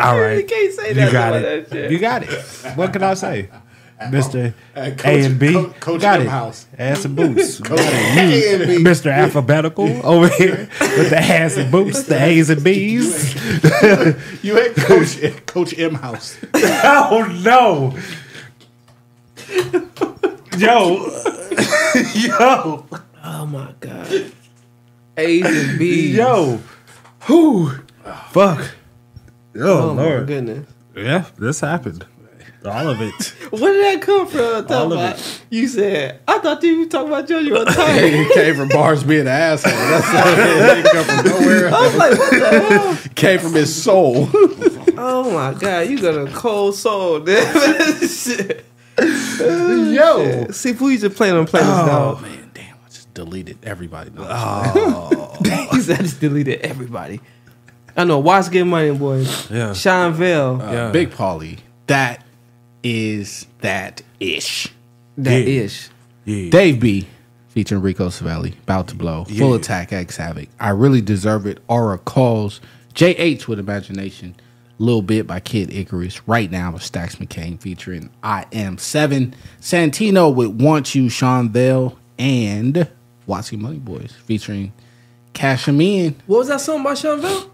All 0.00 0.20
right. 0.20 0.38
You 0.38 0.44
can't 0.44 0.72
say 0.74 0.88
You 0.88 0.94
that 0.94 1.12
got 1.12 1.34
it. 1.34 1.70
that 1.70 1.74
shit. 1.74 1.90
You 1.90 1.98
got 1.98 2.22
it. 2.24 2.30
What 2.76 2.92
can 2.92 3.02
I 3.02 3.14
say? 3.14 3.48
Mr. 4.02 4.52
Uh, 4.74 4.90
Coach- 4.90 5.04
A 5.04 5.24
and 5.24 5.38
B. 5.38 5.52
Co- 5.52 5.70
Coach 5.80 6.00
got 6.00 6.20
M 6.20 6.26
it. 6.26 6.30
House. 6.30 6.66
Ass 6.76 7.04
and 7.04 7.14
boots. 7.16 7.60
Coach 7.60 7.78
A 7.80 8.54
and 8.54 8.66
B. 8.66 8.82
Mr. 8.82 9.10
Alphabetical 9.12 10.04
over 10.04 10.28
here 10.28 10.68
with 10.80 11.10
the 11.10 11.18
ass 11.18 11.56
and 11.56 11.70
boots, 11.70 12.02
the 12.02 12.20
A's 12.22 12.50
and 12.50 12.62
B's. 12.64 13.34
you 14.42 14.56
had 14.56 14.74
Coach 14.76 15.46
Coach 15.46 15.78
M 15.78 15.94
House. 15.94 16.36
oh 16.54 17.40
no. 17.44 17.96
Yo. 20.58 21.08
Yo. 22.14 22.86
Oh 23.24 23.46
my 23.46 23.72
god. 23.80 24.32
A's 25.16 25.44
and 25.44 25.78
B's. 25.78 26.16
Yo. 26.16 26.60
Who? 27.22 27.70
Fuck. 28.30 28.60
Oh, 29.56 29.90
Oh, 29.90 29.94
my 29.94 30.02
Lord. 30.02 30.26
goodness. 30.26 30.66
Yeah, 30.96 31.24
this 31.38 31.60
happened. 31.60 32.06
All 32.64 32.88
of 32.88 33.00
it. 33.02 33.12
Where 33.50 33.72
did 33.74 34.00
that 34.00 34.06
come 34.06 34.26
from? 34.26 34.66
All 34.72 34.86
of 34.86 34.92
about, 34.92 35.40
You 35.50 35.68
said, 35.68 36.20
I 36.26 36.38
thought 36.38 36.62
you 36.62 36.78
were 36.80 36.86
talking 36.86 37.08
about 37.08 37.28
your 37.28 37.62
attire. 37.62 38.04
it 38.04 38.32
came 38.32 38.54
from 38.56 38.68
Bars 38.70 39.04
being 39.04 39.22
an 39.22 39.28
asshole. 39.28 39.70
That's 39.72 40.08
it 40.08 40.82
didn't 40.82 40.92
come 40.92 41.04
from 41.04 41.30
nowhere. 41.40 41.68
I 41.68 41.80
was 41.82 41.94
like, 41.96 42.18
what 42.18 42.30
the 42.30 42.68
hell? 42.78 42.98
came 43.14 43.38
from 43.38 43.52
his 43.52 43.82
soul. 43.82 44.28
Oh 44.96 45.30
my 45.34 45.58
god, 45.58 45.88
you 45.90 46.00
got 46.00 46.14
a 46.16 46.30
cold 46.32 46.74
soul, 46.74 47.20
dude. 47.20 47.46
Shit. 48.08 48.64
Yo. 48.98 50.46
See, 50.50 50.70
if 50.70 50.80
we 50.80 50.96
just 50.96 51.16
playing 51.16 51.36
on 51.36 51.46
playlist 51.46 51.82
Oh 51.82 52.14
now. 52.14 52.20
man, 52.20 52.32
damn! 52.32 52.32
I 52.32 52.36
just 52.36 52.43
deleted 53.14 53.58
everybody. 53.62 54.10
No, 54.10 54.26
Oh. 54.28 55.36
he 55.72 55.80
said 55.80 56.00
I 56.00 56.02
just 56.02 56.20
deleted 56.20 56.60
everybody. 56.60 57.20
I 57.96 58.04
know. 58.04 58.18
Watch 58.18 58.50
Get 58.50 58.64
Money, 58.64 58.90
boys. 58.96 59.50
Yeah. 59.50 59.72
Sean 59.72 60.12
Vale. 60.14 60.60
Uh, 60.60 60.90
Big 60.92 61.10
Paulie. 61.10 61.58
That 61.86 62.24
is 62.82 63.46
that 63.60 64.02
ish. 64.20 64.68
That 65.16 65.40
Yeah. 65.46 65.62
ish. 65.62 65.88
Yeah. 66.24 66.50
Dave 66.50 66.80
B 66.80 67.06
featuring 67.48 67.82
Rico 67.82 68.08
Savelli, 68.08 68.52
About 68.64 68.88
to 68.88 68.96
Blow, 68.96 69.24
Full 69.24 69.54
Attack 69.54 69.92
X 69.92 70.16
Havoc. 70.16 70.48
I 70.58 70.70
really 70.70 71.00
deserve 71.00 71.46
it. 71.46 71.58
Aura 71.68 71.98
calls. 71.98 72.60
JH 72.94 73.46
with 73.46 73.58
Imagination. 73.60 74.34
Little 74.80 75.02
Bit 75.02 75.26
by 75.28 75.38
Kid 75.38 75.72
Icarus. 75.72 76.26
Right 76.26 76.50
now 76.50 76.72
with 76.72 76.82
Stax 76.82 77.16
McCain 77.16 77.60
featuring 77.60 78.10
I 78.24 78.46
Am 78.52 78.76
Seven. 78.76 79.34
Santino 79.60 80.34
with 80.34 80.60
Want 80.60 80.96
You, 80.96 81.08
Sean 81.08 81.48
Vale, 81.50 81.96
and 82.18 82.88
Watsy 83.28 83.58
Money 83.58 83.78
Boys 83.78 84.12
featuring 84.26 84.72
Cash 85.32 85.68
'Em 85.68 85.80
In. 85.80 86.14
What 86.26 86.38
was 86.38 86.48
that 86.48 86.60
song 86.60 86.82
by 86.82 86.94
Sean 86.94 87.20
Vale? 87.20 87.50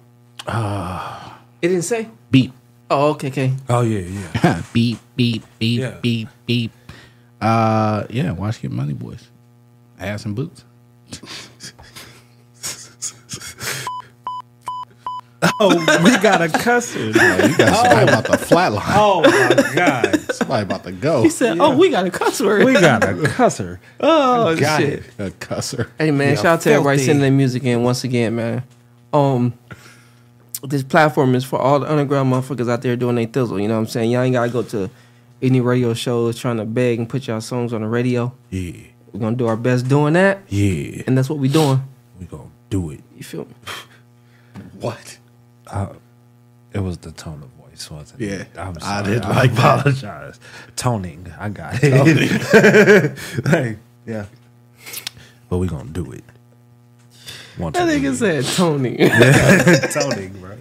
Uh, 0.47 1.31
It 1.63 1.69
didn't 1.69 1.83
say. 1.85 2.09
beep. 2.31 2.53
Oh, 2.91 3.11
okay, 3.11 3.29
okay. 3.29 3.53
Oh 3.69 3.83
yeah, 3.83 4.01
yeah. 4.01 4.63
beep, 4.73 4.99
beep, 5.17 5.45
beep, 5.59 5.81
Yeah. 5.81 5.95
beep, 6.03 6.29
beep. 6.47 6.73
Uh, 7.41 8.05
yeah, 8.11 8.33
watch 8.33 8.61
Get 8.61 8.71
Money 8.73 8.95
Boys. 8.95 9.29
Ass 9.99 10.25
and 10.25 10.35
boots. 10.35 10.65
Oh, 15.63 15.69
we 16.05 16.11
got 16.19 16.41
a 16.43 16.47
cusser. 16.49 17.07
you 17.09 17.57
got 17.57 17.77
somebody 17.77 18.03
about 18.11 18.25
to 18.27 18.33
flatline. 18.33 18.83
Oh 18.97 19.21
my 19.23 19.75
god. 19.75 20.33
Somebody 20.35 20.63
about 20.63 20.85
to 20.85 20.93
go. 20.93 21.23
He 21.23 21.29
said, 21.31 21.59
"Oh, 21.61 21.77
we 21.77 21.91
got 21.91 22.07
a 22.07 22.11
cuss 22.11 22.41
word. 22.41 22.65
We 22.65 22.73
got 22.75 23.05
a 23.05 23.09
cusser. 23.15 23.79
oh 24.01 24.57
Got 24.57 24.81
shit." 24.81 25.01
it. 25.01 25.05
A 25.19 25.31
cusser. 25.31 25.89
Hey 25.99 26.11
man, 26.11 26.31
Yeah, 26.31 26.35
shout 26.37 26.47
out 26.47 26.61
to 26.63 26.73
everybody 26.73 26.99
filthy. 26.99 27.07
sending 27.07 27.21
their 27.23 27.31
music 27.31 27.65
in 27.65 27.83
once 27.83 28.05
again, 28.05 28.37
man. 28.37 28.63
Um, 29.13 29.53
this 30.63 30.83
platform 30.83 31.35
is 31.35 31.45
for 31.45 31.59
all 31.59 31.81
the 31.81 31.91
underground 31.91 32.33
motherfuckers 32.33 32.71
out 32.71 32.83
there 32.83 32.97
doing 32.97 33.17
their 33.17 33.27
thizzle. 33.27 33.61
You 33.61 33.69
know 33.69 33.75
what 33.75 33.81
I'm 33.81 33.87
saying? 33.87 34.11
Y'all 34.11 34.23
ain't 34.23 34.35
gotta 34.35 34.51
go 34.51 34.63
to 34.63 34.91
any 35.43 35.61
radio 35.61 35.95
shows 35.95 36.39
trying 36.39 36.57
to 36.59 36.65
beg 36.67 36.99
and 36.99 37.09
put 37.09 37.27
y'all 37.27 37.41
songs 37.41 37.73
on 37.73 37.81
the 37.83 37.87
radio. 37.89 38.33
Yeah. 38.51 38.73
We're 39.13 39.21
gonna 39.21 39.37
do 39.37 39.47
our 39.47 39.57
best 39.57 39.89
doing 39.89 40.13
that, 40.15 40.41
Yeah. 40.49 41.03
and 41.07 41.17
that's 41.19 41.29
what 41.31 41.39
we 41.39 41.49
doing. 41.49 41.83
We 42.19 42.27
gonna 42.27 42.45
do 42.71 42.91
it. 42.91 43.01
You 43.17 43.25
feel 43.25 43.45
me? 43.47 43.55
What? 44.81 45.19
Uh, 45.71 45.93
it 46.73 46.81
was 46.81 46.99
the 46.99 47.13
tone 47.13 47.43
of 47.43 47.49
voice, 47.65 47.91
wasn't 47.91 48.21
Yeah. 48.21 48.31
it? 48.43 48.49
I'm 48.57 48.77
I 48.83 49.03
didn't 49.03 49.25
I 49.25 49.29
like 49.37 49.53
that. 49.55 49.79
apologize. 49.81 50.41
Toning. 50.77 51.33
I 51.39 51.49
got 51.49 51.75
it. 51.83 53.19
hey, 53.49 53.77
yeah. 54.07 54.27
But 55.49 55.59
we're 55.59 55.67
gonna 55.69 55.91
do 55.91 56.13
it. 56.13 56.25
Once 57.59 57.77
That 57.77 57.89
a 57.89 57.93
nigga 57.93 58.11
week. 58.11 58.19
said 58.19 58.45
Tony. 58.57 58.97
Toning, 59.93 60.41
bro. 60.41 60.57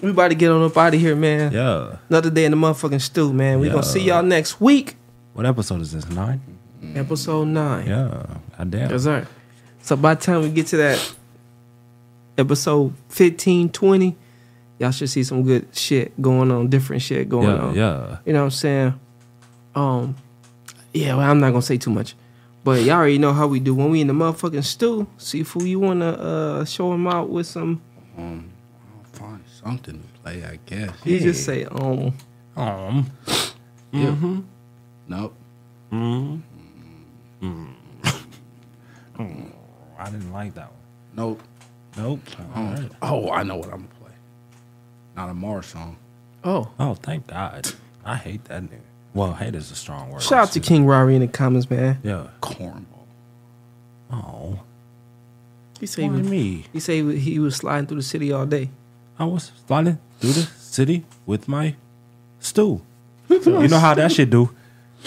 we 0.00 0.10
about 0.10 0.28
to 0.28 0.34
get 0.34 0.50
on 0.50 0.62
up 0.62 0.76
out 0.76 0.94
of 0.94 1.00
here, 1.00 1.14
man. 1.14 1.52
Yeah. 1.52 1.96
Another 2.08 2.30
day 2.30 2.44
in 2.46 2.50
the 2.52 2.56
motherfucking 2.56 3.00
Stu, 3.00 3.32
man. 3.32 3.60
We 3.60 3.66
Yeah. 3.66 3.74
gonna 3.74 3.84
see 3.86 4.00
y'all 4.02 4.22
next 4.22 4.60
week. 4.60 4.96
What 5.34 5.44
episode 5.46 5.80
is 5.82 5.92
this? 5.92 6.08
Nine? 6.08 6.40
Episode 6.94 7.44
nine. 7.48 7.86
Yeah. 7.86 8.24
I 8.58 8.64
damn. 8.64 8.88
That's 8.88 9.04
right. 9.04 9.26
So 9.82 9.96
by 9.96 10.14
the 10.14 10.20
time 10.22 10.40
we 10.42 10.48
get 10.50 10.66
to 10.68 10.78
that 10.78 11.14
episode 12.38 12.92
15, 13.10 13.68
20, 13.70 14.16
y'all 14.78 14.90
should 14.90 15.08
see 15.10 15.22
some 15.24 15.42
good 15.42 15.66
shit 15.74 16.20
going 16.20 16.50
on, 16.50 16.68
different 16.68 17.02
shit 17.02 17.28
going 17.28 17.48
Yeah, 17.48 17.56
on. 17.56 17.74
yeah. 17.74 18.16
You 18.24 18.32
know 18.32 18.40
what 18.40 18.44
I'm 18.46 18.50
saying? 18.50 19.00
Um, 19.74 20.16
yeah, 20.94 21.14
well, 21.16 21.30
I'm 21.30 21.40
not 21.40 21.50
gonna 21.50 21.62
say 21.62 21.76
too 21.78 21.90
much. 21.90 22.14
But 22.64 22.82
y'all 22.82 22.96
already 22.96 23.18
know 23.18 23.32
how 23.32 23.46
we 23.46 23.60
do 23.60 23.74
when 23.74 23.90
we 23.90 24.00
in 24.00 24.06
the 24.08 24.12
motherfucking 24.14 24.64
Stu. 24.64 25.06
See 25.18 25.40
if 25.40 25.54
you 25.54 25.78
wanna 25.78 26.08
uh 26.10 26.64
show 26.64 26.92
him 26.92 27.06
out 27.06 27.28
with 27.30 27.46
some 27.46 27.80
Um, 28.18 28.50
I'll 28.98 29.20
find 29.20 29.44
something 29.62 30.00
to 30.02 30.20
play, 30.20 30.42
I 30.44 30.58
guess. 30.66 30.90
you 31.04 31.20
just 31.20 31.44
say 31.44 31.64
um 31.66 32.12
Um. 32.56 33.10
Yeah. 33.92 34.06
Mm-hmm. 34.06 34.40
Nope. 35.08 35.34
Mm. 35.92 36.42
Mm. 37.42 37.68
Mm. 39.18 39.52
I 39.98 40.04
didn't 40.10 40.32
like 40.32 40.54
that 40.54 40.70
one. 40.70 40.80
Nope. 41.14 41.42
Nope. 41.96 42.20
Oh, 42.38 42.60
All 42.60 42.64
right. 42.64 42.90
oh, 43.02 43.30
I 43.30 43.42
know 43.44 43.56
what 43.56 43.66
I'm 43.66 43.70
gonna 43.70 43.88
play. 43.88 43.95
Not 45.16 45.30
a 45.30 45.34
Mars 45.34 45.66
song. 45.66 45.96
Oh. 46.44 46.70
Oh, 46.78 46.94
thank 46.94 47.26
God. 47.26 47.72
I 48.04 48.16
hate 48.16 48.44
that 48.44 48.62
nigga. 48.62 48.80
Well, 49.14 49.32
hate 49.32 49.54
is 49.54 49.70
a 49.70 49.74
strong 49.74 50.10
word. 50.10 50.22
Shout 50.22 50.38
out 50.48 50.52
to 50.52 50.60
King 50.60 50.84
Rory 50.86 51.14
in 51.14 51.22
the 51.22 51.28
comments, 51.28 51.70
man. 51.70 51.98
Yeah. 52.02 52.28
Cornball. 52.42 52.84
Oh. 54.12 54.60
He 55.80 55.86
said 55.86 56.04
he 56.04 56.10
was, 56.10 56.28
me? 56.28 56.64
he 56.72 56.80
said 56.80 56.92
he 56.94 57.02
was, 57.02 57.16
he 57.22 57.38
was 57.38 57.56
sliding 57.56 57.86
through 57.86 57.98
the 57.98 58.02
city 58.02 58.32
all 58.32 58.46
day. 58.46 58.70
I 59.18 59.24
was 59.24 59.50
sliding 59.66 59.98
through 60.20 60.32
the 60.32 60.42
city 60.58 61.04
with 61.24 61.48
my 61.48 61.74
Stu. 62.38 62.82
you 63.28 63.68
know 63.68 63.78
how 63.78 63.94
that 63.94 64.12
should 64.12 64.30
do. 64.30 64.50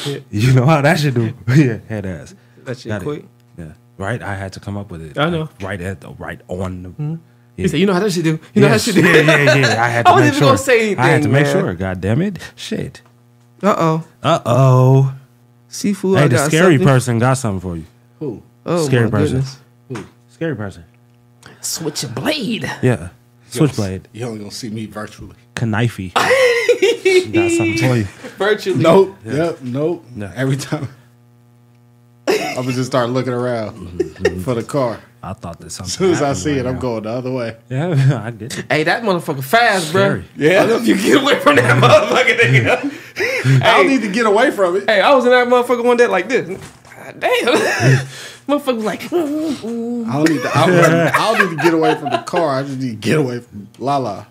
Yeah. 0.06 0.19
You 0.31 0.53
know 0.53 0.65
how 0.65 0.81
that 0.81 0.99
should 0.99 1.14
do. 1.15 1.34
yeah, 1.48 1.77
head 1.88 2.06
ass. 2.06 2.36
That 2.65 2.77
shit 2.77 2.90
Got 2.90 3.02
it. 3.02 3.06
quick. 3.06 3.26
Yeah. 3.57 3.73
Right? 3.98 4.22
I 4.22 4.36
had 4.36 4.53
to 4.53 4.60
come 4.60 4.76
up 4.77 4.91
with 4.91 5.02
it. 5.02 5.18
I 5.18 5.30
know. 5.30 5.41
like, 5.41 5.61
right 5.61 5.81
at 5.81 6.02
the 6.02 6.11
right 6.14 6.41
on 6.48 6.84
the 6.84 6.90
Mhm. 6.90 7.19
He 7.64 7.68
said, 7.68 7.80
"You 7.80 7.86
know 7.86 7.94
how 7.94 7.99
that 7.99 8.11
should 8.11 8.23
do. 8.23 8.40
You 8.53 8.61
know 8.61 8.68
how 8.68 8.73
that 8.76 8.76
Yes. 8.76 8.84
should 8.84 8.95
do." 8.95 9.02
Yeah, 9.02 9.22
yeah, 9.22 9.56
yeah. 9.56 9.84
I 9.84 9.88
had 9.90 10.06
to 10.06 10.11
I 10.11 10.14
wasn't 10.14 10.15
make 10.15 10.27
even 10.27 10.40
sure. 10.40 10.48
gonna 10.48 10.57
say 10.57 10.80
anything. 10.80 10.99
I 10.99 11.07
had 11.07 11.22
to 11.23 11.30
make 11.30 11.44
man. 11.44 11.53
sure. 11.53 11.73
God 11.76 12.02
damn 12.02 12.22
it. 12.22 12.40
Shit. 12.56 13.02
Uh 13.61 13.76
oh. 13.77 14.07
Uh 14.23 14.40
oh. 14.45 15.15
Sifu. 15.69 16.18
Hey, 16.18 16.23
I 16.23 16.27
the 16.27 16.36
got 16.36 16.48
scary 16.48 16.73
something. 16.76 16.88
person 16.88 17.19
got 17.19 17.34
something 17.36 17.60
for 17.61 17.76
you. 17.77 17.86
Who? 18.19 18.41
Oh 18.65 18.86
scary 18.86 19.06
my 19.06 19.10
person. 19.11 19.38
goodness. 19.38 19.57
Who? 19.90 20.06
Scary 20.30 20.56
person. 20.56 20.84
Switch 21.61 22.03
a 22.03 22.07
blade. 22.07 22.69
Yeah. 22.81 23.10
Switchblade. 23.49 24.07
You 24.14 24.26
only 24.27 24.40
gonna 24.40 24.52
see 24.52 24.69
me 24.69 24.86
virtually. 24.86 25.36
Knifey. 25.56 26.14
got 26.14 27.52
something 27.52 27.77
for 27.77 27.95
you. 27.98 28.03
Virtually. 28.38 28.80
Nope. 28.84 29.18
Yeah. 29.26 29.34
Yep. 29.34 29.61
Nope. 29.64 30.06
Yeah. 30.15 30.31
Every 30.36 30.56
time. 30.56 30.88
I'm 32.60 32.65
gonna 32.65 32.76
just 32.76 32.90
start 32.91 33.10
looking 33.10 33.31
around 33.31 33.72
mm-hmm. 33.77 34.41
for 34.41 34.53
the 34.53 34.64
car. 34.64 34.99
I 35.23 35.31
thought 35.31 35.60
that 35.60 35.68
As 35.68 35.76
something. 35.76 35.91
soon 35.91 36.11
as 36.11 36.22
I 36.22 36.34
see 36.34 36.57
right 36.57 36.60
it, 36.60 36.65
I'm 36.65 36.77
going 36.77 37.03
the 37.03 37.10
other 37.10 37.31
way. 37.31 37.56
Yeah, 37.69 38.22
I 38.26 38.31
get 38.31 38.57
it. 38.57 38.65
Hey, 38.69 38.84
that 38.84 39.02
motherfucker 39.02 39.41
fast, 39.41 39.94
bro. 39.94 40.03
Scary. 40.03 40.26
Yeah. 40.36 40.49
I 40.49 40.53
don't 40.65 40.69
know 40.69 40.76
if 40.76 40.88
you 40.88 40.95
get 40.95 41.23
away 41.23 41.40
from 41.40 41.56
that 41.56 41.81
motherfucker. 41.81 42.38
nigga. 42.38 43.61
I 43.64 43.77
don't 43.77 43.88
need 43.91 44.02
to 44.02 44.11
get 44.11 44.26
away 44.26 44.52
from 44.52 44.76
it. 44.76 44.90
Hey, 44.90 44.99
I 44.99 45.15
was 45.15 45.23
in 45.23 45.31
that 45.31 45.48
motherfucker 45.48 45.86
one 45.86 45.95
day 45.95 46.07
like 46.07 46.27
this. 46.27 46.49
God 46.49 47.18
damn. 47.18 47.48
motherfucker 48.45 48.76
was 48.76 48.84
like, 48.84 49.06
I 49.06 49.07
don't 49.07 50.30
need 50.30 50.41
to. 50.41 50.52
I 50.53 50.68
don't, 50.68 51.15
I 51.15 51.38
don't 51.38 51.49
need 51.49 51.57
to 51.57 51.64
get 51.64 51.73
away 51.73 51.95
from 51.95 52.10
the 52.10 52.23
car. 52.23 52.60
I 52.60 52.64
just 52.64 52.77
need 52.77 52.90
to 52.90 52.95
get 52.95 53.19
away 53.19 53.40
from 53.40 53.69
Lala. 53.77 54.27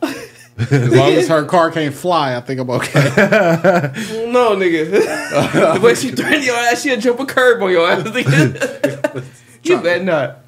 As 0.58 0.94
long 0.94 1.12
as 1.12 1.28
her 1.28 1.44
car 1.44 1.70
can't 1.70 1.94
fly, 1.94 2.36
I 2.36 2.40
think 2.40 2.60
I'm 2.60 2.68
okay. 2.70 2.92
No, 4.28 4.56
nigga. 4.56 5.74
the 5.74 5.80
way 5.80 5.94
she 5.94 6.10
threatened 6.10 6.44
your 6.44 6.56
ass, 6.56 6.82
she'll 6.82 6.98
jump 7.00 7.20
a 7.20 7.26
curb 7.26 7.62
on 7.62 7.70
your 7.70 7.88
ass. 7.88 8.02
Nigga. 8.02 9.24
you 9.62 9.80
better 9.80 10.04
not. 10.04 10.38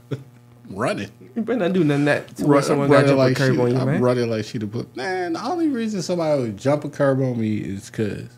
running. 0.69 1.11
You 1.37 1.43
better 1.43 1.61
not 1.61 1.73
do 1.73 1.85
nothing 1.85 2.05
that 2.07 2.37
to 2.37 2.45
Run- 2.45 2.63
someone 2.63 2.89
got 2.89 2.95
running 2.97 3.09
jump 3.11 3.19
like 3.19 3.33
a 3.33 3.35
curb 3.37 3.55
she, 3.55 3.61
on 3.61 3.71
you, 3.71 3.77
I'm 3.79 3.87
man. 3.87 4.01
running 4.03 4.31
like 4.31 4.45
she 4.45 4.59
the 4.59 4.67
put. 4.67 4.95
Man, 4.97 5.35
the 5.35 5.45
only 5.45 5.69
reason 5.69 6.03
somebody 6.03 6.43
would 6.43 6.57
jump 6.57 6.85
a 6.85 6.89
curb 6.91 7.21
on 7.21 7.39
me 7.41 7.59
is 7.59 7.89
because 7.89 8.29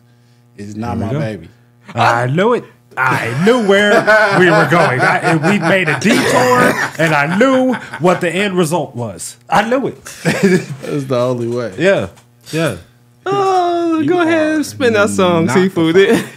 it's 0.55 0.75
not 0.75 0.97
my 0.97 1.11
go. 1.11 1.19
baby. 1.19 1.49
I 1.95 2.27
knew 2.27 2.53
it. 2.53 2.63
I 2.97 3.43
knew 3.45 3.67
where 3.67 3.91
we 4.39 4.45
were 4.49 4.67
going. 4.69 4.99
I, 5.01 5.17
and 5.19 5.41
we 5.41 5.59
made 5.59 5.89
a 5.89 5.99
detour, 5.99 6.73
and 7.03 7.13
I 7.13 7.37
knew 7.37 7.73
what 7.99 8.21
the 8.21 8.29
end 8.29 8.57
result 8.57 8.95
was. 8.95 9.37
I 9.49 9.67
knew 9.69 9.87
it. 9.87 10.03
That's 10.23 11.05
the 11.05 11.17
only 11.19 11.47
way. 11.47 11.75
Yeah, 11.77 12.09
yeah. 12.51 12.77
Oh, 13.25 14.03
go 14.05 14.21
ahead 14.21 14.55
and 14.55 14.65
spin 14.65 14.93
that 14.93 15.09
song, 15.09 15.45
not 15.45 15.57
Sifu. 15.57 16.27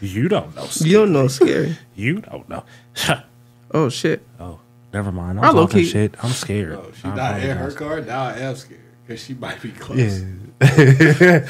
You 0.00 0.28
don't 0.28 0.54
know. 0.56 0.66
you 0.80 0.92
don't 0.98 1.12
know 1.12 1.28
scary. 1.28 1.78
You 1.96 2.20
don't 2.20 2.48
know. 2.48 2.64
Oh, 3.70 3.88
shit. 3.88 4.22
Oh, 4.38 4.60
never 4.92 5.10
mind. 5.10 5.40
I 5.40 5.48
I'm 5.48 5.56
low 5.56 5.66
talking 5.66 5.80
key- 5.80 5.90
shit. 5.90 6.14
I'm 6.22 6.30
scared. 6.30 6.74
Oh, 6.78 6.92
she 7.00 7.08
I 7.08 7.14
not 7.16 7.40
in 7.42 7.56
her 7.56 7.72
car. 7.72 8.00
Now 8.02 8.26
I 8.26 8.34
am 8.38 8.54
scared 8.54 8.80
because 9.04 9.20
she 9.20 9.34
might 9.34 9.60
be 9.60 9.72
close. 9.72 10.22
Yeah. 10.60 11.48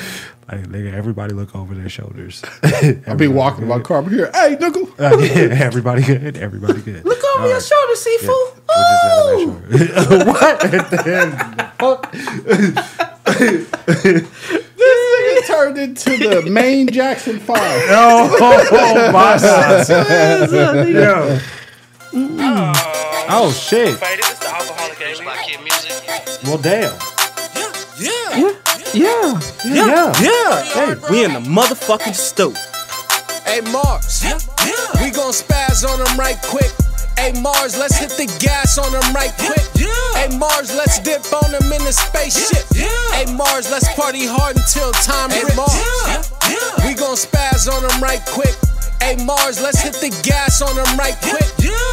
Like, 0.51 0.65
nigga, 0.69 0.93
everybody 0.93 1.33
look 1.33 1.55
over 1.55 1.75
their 1.75 1.89
shoulders. 1.89 2.43
I'll 3.07 3.17
be 3.17 3.29
walking 3.29 3.63
in 3.63 3.69
my 3.69 3.79
car. 3.81 3.99
I'm 3.99 4.11
here. 4.11 4.31
Hey, 4.35 4.57
nigga. 4.57 4.85
Uh, 5.05 5.17
yeah, 5.19 5.65
everybody 5.65 6.03
good. 6.03 6.37
Everybody 6.37 6.81
good. 6.81 7.05
Look 7.05 7.19
over 7.35 7.43
All 7.43 7.49
your 7.49 7.59
right. 7.59 7.63
shoulder, 7.63 7.95
Sifu. 7.95 8.37
We 8.69 8.75
just 8.77 9.03
gotta 9.05 9.37
make 9.37 9.91
sure. 10.09 10.25
what? 10.33 10.61
This 14.77 14.99
nigga 15.17 15.47
turned 15.47 15.79
into 15.79 16.17
the 16.17 16.43
main 16.51 16.87
Jackson 16.89 17.41
Five. 17.41 17.59
Oh, 17.89 18.29
my 18.41 19.39
God. 19.41 19.89
Yeah. 20.89 21.41
Oh 23.27 23.51
shit. 23.51 23.99
Well, 26.45 26.59
damn. 26.59 26.93
Yeah. 28.95 29.41
Yeah. 29.65 29.87
Yeah. 29.87 30.13
Yeah. 30.23 30.63
Hey, 30.63 30.95
we 31.11 31.25
in 31.25 31.33
the 31.33 31.41
motherfucking 31.41 32.15
Stu. 32.15 32.55
Hey 33.43 33.61
Mars, 33.73 34.23
we 35.03 35.11
gon' 35.11 35.35
spaz 35.35 35.83
on 35.83 35.99
them 35.99 36.17
right 36.17 36.39
quick. 36.47 36.71
Hey 37.19 37.33
Mars, 37.43 37.77
let's 37.77 37.99
hit 37.99 38.11
the 38.11 38.27
gas 38.39 38.79
on 38.79 38.93
them 38.93 39.13
right 39.13 39.35
quick. 39.37 39.67
Hey 40.15 40.39
Mars, 40.39 40.75
let's 40.77 41.01
dip 41.01 41.27
on 41.33 41.51
them 41.51 41.73
in 41.73 41.83
the 41.83 41.93
spaceship. 41.93 42.65
Hey 43.13 43.27
Mars, 43.35 43.69
let's 43.71 43.93
party 43.95 44.27
hard 44.27 44.57
until 44.57 44.93
time 45.03 45.31
rips. 45.31 45.57
Mars, 45.57 46.31
we 46.87 46.95
gon' 46.95 47.17
spaz 47.17 47.67
on 47.67 47.83
them 47.83 48.01
right 48.01 48.23
quick. 48.27 48.55
Hey 49.05 49.23
Mars, 49.23 49.61
let's 49.61 49.83
hit 49.83 49.93
the 50.01 50.09
gas 50.27 50.63
on 50.63 50.75
them 50.75 50.97
right 50.97 51.15
quick. 51.21 51.45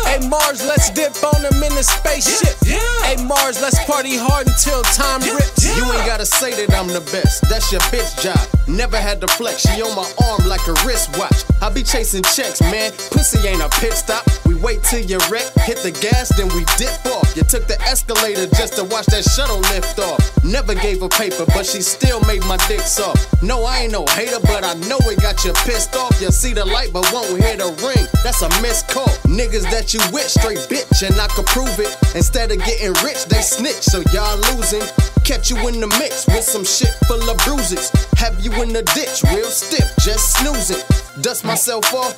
Hey 0.08 0.26
Mars, 0.30 0.66
let's 0.66 0.90
dip 0.92 1.12
on 1.22 1.42
them 1.42 1.62
in 1.62 1.76
the 1.76 1.84
spaceship. 1.84 2.56
Hey 2.64 3.22
Mars, 3.26 3.62
let's 3.62 3.84
party 3.84 4.16
hard 4.16 4.48
until 4.48 4.82
time 4.96 5.20
rips. 5.36 5.76
You 5.76 5.84
ain't 5.92 6.08
gotta 6.08 6.26
say 6.26 6.52
that 6.56 6.74
I'm 6.74 6.88
the 6.88 7.02
best. 7.12 7.44
That's 7.50 7.70
your 7.70 7.82
bitch 7.92 8.16
job. 8.24 8.40
Never 8.66 8.96
had 8.96 9.20
to 9.22 9.28
flex. 9.28 9.68
She 9.68 9.82
on 9.82 9.94
my 9.94 10.08
arm 10.24 10.48
like 10.48 10.66
a 10.68 10.74
wristwatch. 10.88 11.44
I 11.62 11.70
be 11.70 11.84
chasing 11.84 12.24
checks, 12.24 12.62
man. 12.62 12.94
Pussy 13.12 13.46
ain't 13.46 13.62
a 13.62 13.70
pit 13.80 13.94
stop. 13.94 14.24
We 14.46 14.56
wait 14.56 14.84
till 14.84 15.04
you 15.04 15.20
wreck, 15.30 15.52
hit 15.68 15.80
the 15.80 15.92
gas, 15.92 16.32
then 16.36 16.48
we 16.56 16.64
dip 16.78 17.06
off. 17.08 17.36
You 17.36 17.44
took 17.44 17.68
the 17.68 17.80
escalator 17.82 18.48
just 18.56 18.76
to 18.76 18.84
watch 18.84 19.06
that 19.08 19.24
shuttle 19.24 19.60
lift 19.72 20.00
off. 20.00 20.20
Never 20.44 20.76
gave 20.76 21.02
a 21.04 21.10
paper, 21.10 21.46
but 21.48 21.66
she 21.66 21.82
still 21.82 22.20
made 22.28 22.44
my 22.46 22.58
dick 22.68 22.82
soft. 22.82 23.42
No, 23.44 23.64
I 23.64 23.88
ain't 23.88 23.92
no 23.92 24.06
hater, 24.08 24.40
but 24.44 24.64
I 24.64 24.74
know 24.90 25.00
it 25.08 25.22
got 25.22 25.44
you 25.46 25.54
pissed 25.64 25.96
off. 25.96 26.20
You 26.22 26.32
see 26.32 26.54
the 26.54 26.66
light, 26.66 26.92
but 26.92 27.01
won't 27.12 27.42
hear 27.42 27.58
the 27.58 27.72
ring. 27.82 28.06
That's 28.24 28.42
a 28.42 28.50
missed 28.62 28.88
call. 28.88 29.10
Niggas 29.26 29.66
that 29.72 29.94
you 29.94 30.00
with, 30.12 30.30
straight 30.30 30.60
bitch, 30.70 31.02
and 31.08 31.20
I 31.20 31.28
could 31.34 31.46
prove 31.48 31.80
it. 31.80 31.92
Instead 32.16 32.52
of 32.52 32.60
getting 32.60 32.94
rich, 33.04 33.26
they 33.26 33.42
snitch, 33.42 33.82
so 33.82 34.04
y'all 34.14 34.38
losing. 34.54 34.84
Catch 35.24 35.50
you 35.50 35.58
in 35.68 35.80
the 35.80 35.88
mix 36.00 36.28
with 36.28 36.44
some 36.44 36.66
shit 36.66 36.94
full 37.08 37.22
of 37.30 37.38
bruises. 37.46 37.92
Have 38.18 38.40
you 38.40 38.52
in 38.62 38.74
the 38.74 38.84
ditch, 38.94 39.24
real 39.34 39.50
stiff, 39.50 39.88
just 40.00 40.38
snoozing. 40.38 40.84
Dust 41.20 41.44
myself 41.44 41.94
off, 41.94 42.18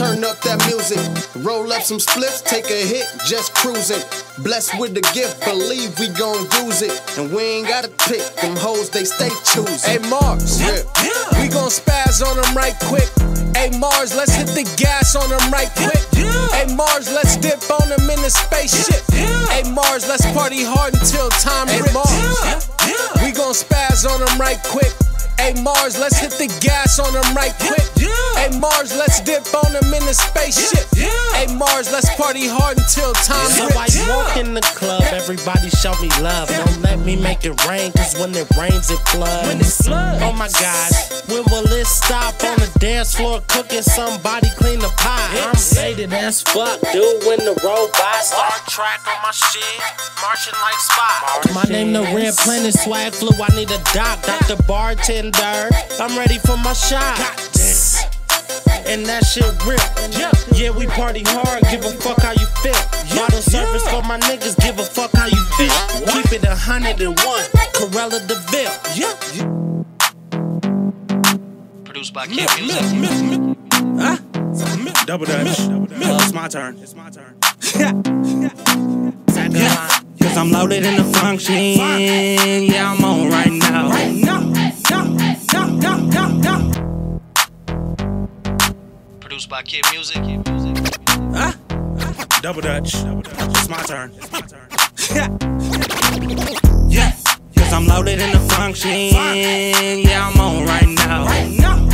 turn 0.00 0.24
up 0.24 0.40
that 0.40 0.64
music. 0.64 0.96
Roll 1.44 1.70
up 1.72 1.82
some 1.82 1.98
spliffs, 1.98 2.40
take 2.42 2.64
a 2.72 2.80
hit, 2.88 3.04
just 3.28 3.54
cruising. 3.54 4.00
Blessed 4.40 4.80
with 4.80 4.94
the 4.94 5.04
gift, 5.12 5.44
believe 5.44 5.92
we 6.00 6.08
gon' 6.16 6.48
use 6.64 6.80
it. 6.80 6.96
And 7.20 7.28
we 7.36 7.60
ain't 7.60 7.68
gotta 7.68 7.92
pick 8.08 8.24
them 8.40 8.56
hoes, 8.56 8.88
they 8.88 9.04
stay 9.04 9.28
choosing. 9.44 10.00
Hey 10.00 10.00
Mars, 10.08 10.56
we 11.36 11.52
gon' 11.52 11.68
spaz 11.68 12.24
on 12.24 12.40
them 12.40 12.56
right 12.56 12.72
quick. 12.88 13.12
Hey 13.52 13.76
Mars, 13.76 14.16
let's 14.16 14.32
hit 14.32 14.48
the 14.56 14.64
gas 14.80 15.14
on 15.14 15.28
them 15.28 15.52
right 15.52 15.70
quick. 15.76 16.00
Hey 16.56 16.72
Mars, 16.74 17.12
let's 17.12 17.36
dip 17.36 17.60
on 17.68 17.92
them 17.92 18.08
in 18.08 18.24
the 18.24 18.32
spaceship. 18.32 19.04
Hey 19.12 19.68
Mars, 19.68 20.08
let's 20.08 20.24
party 20.32 20.64
hard 20.64 20.96
until 20.96 21.28
time 21.44 21.68
rips. 21.68 21.92
Mars, 21.92 22.72
we 23.20 23.36
gon' 23.36 23.52
spaz 23.52 24.08
on 24.08 24.24
them 24.24 24.40
right 24.40 24.58
quick. 24.64 24.96
Hey 25.40 25.54
Mars, 25.62 25.98
let's 25.98 26.18
hit 26.18 26.32
the 26.32 26.52
gas 26.60 26.98
on 26.98 27.14
them 27.14 27.34
right 27.34 27.54
quick. 27.56 27.80
Hey 28.36 28.52
Mars, 28.58 28.94
let's 28.96 29.20
dip 29.20 29.42
on 29.54 29.72
them 29.72 29.88
in 29.88 30.04
the 30.04 30.12
spaceship. 30.12 30.84
Hey 31.32 31.48
Mars, 31.56 31.90
let's 31.90 32.12
party 32.16 32.46
hard 32.46 32.76
until 32.76 33.12
time 33.24 33.48
So 33.48 33.64
I 33.72 33.88
walk 34.12 34.36
in 34.36 34.52
the 34.52 34.60
club, 34.76 35.02
everybody 35.08 35.70
show 35.70 35.96
me 36.02 36.12
love. 36.20 36.48
Don't 36.48 36.82
let 36.82 36.98
me 37.00 37.16
make 37.16 37.44
it 37.44 37.56
rain, 37.64 37.90
cause 37.92 38.20
when 38.20 38.34
it 38.36 38.48
rains, 38.60 38.90
it 38.90 39.00
floods. 39.08 39.88
Oh 39.88 40.32
my 40.36 40.48
gosh, 40.60 41.24
when 41.32 41.44
will 41.48 41.72
it 41.72 41.86
stop 41.86 42.36
on 42.44 42.60
the 42.60 42.70
dance 42.78 43.14
floor 43.14 43.40
cooking 43.48 43.82
somebody 43.82 44.48
clean 44.60 44.78
the 44.78 44.92
pot? 45.00 45.32
I'm 45.40 45.56
faded 45.56 46.12
as 46.12 46.42
fuck, 46.42 46.80
dude, 46.92 47.24
when 47.24 47.40
the 47.40 47.56
robot 47.64 48.20
start 48.20 48.60
track 48.68 49.00
on 49.08 49.16
my 49.24 49.32
shit, 49.32 49.80
marching 50.20 50.56
like 50.60 50.80
Spock. 50.84 51.54
My 51.54 51.64
name 51.64 51.92
the 51.92 52.02
Red 52.12 52.36
Planet 52.36 52.74
Swag 52.74 53.12
Flu, 53.12 53.30
I 53.40 53.48
need 53.56 53.70
a 53.70 53.80
doc, 53.92 54.20
Dr. 54.22 54.60
Bartender. 54.64 55.29
I'm 55.38 56.16
ready 56.18 56.38
for 56.38 56.56
my 56.58 56.72
shot. 56.72 57.18
And 58.86 59.06
that 59.06 59.24
shit 59.24 59.44
rip. 59.64 59.80
Yeah, 60.56 60.70
we 60.76 60.86
party 60.86 61.22
hard, 61.24 61.62
give 61.70 61.84
a 61.84 61.90
fuck 61.90 62.20
how 62.22 62.32
you 62.32 62.46
feel. 62.62 62.74
Bottle 63.14 63.40
service 63.40 63.86
for 63.88 64.02
my 64.02 64.18
niggas, 64.20 64.56
give 64.60 64.78
a 64.78 64.82
fuck 64.84 65.12
how 65.12 65.26
you 65.26 65.44
feel. 65.56 65.72
Keep 66.12 66.32
it 66.32 66.44
a 66.44 66.56
hundred 66.56 67.00
and 67.00 67.18
one, 67.20 67.44
Cruella 67.74 68.20
de 68.26 68.34
Vil. 68.50 68.72
Yeah. 68.94 69.14
Produced 71.84 72.12
by 72.14 72.26
Kid 72.26 72.48
Music. 72.60 73.56
Huh? 73.98 74.16
Double 75.06 75.26
dutch. 75.26 75.60
Uh, 75.60 75.86
it's 76.22 76.32
my 76.32 76.48
turn. 76.48 76.78
It's 76.78 76.94
my 76.94 77.10
turn. 77.10 77.36
Cause 80.20 80.36
I'm 80.36 80.50
loaded 80.50 80.84
in 80.84 80.96
the 80.96 81.04
function. 81.18 81.54
Yeah, 81.54 82.92
I'm 82.92 83.04
on 83.04 83.30
right 83.30 83.50
now. 83.52 83.88
Right 83.88 84.14
now. 84.14 84.40
Produced 89.20 89.48
by 89.48 89.62
Kid 89.62 89.84
Music. 89.92 90.16
Huh? 91.34 91.52
Double 92.42 92.60
dutch. 92.60 92.94
It's 92.94 93.68
my 93.68 93.82
turn. 93.82 94.12
It's 94.16 94.30
my 94.32 94.40
turn. 94.40 94.68
yeah. 96.88 97.12
Cause 97.56 97.72
I'm 97.72 97.86
loaded 97.86 98.20
in 98.20 98.30
the 98.32 98.40
function. 98.54 98.90
Yeah, 98.90 100.28
I'm 100.28 100.40
on 100.40 100.66
right 100.66 100.88
now. 100.88 101.24
Right 101.24 101.50
now. 101.58 101.86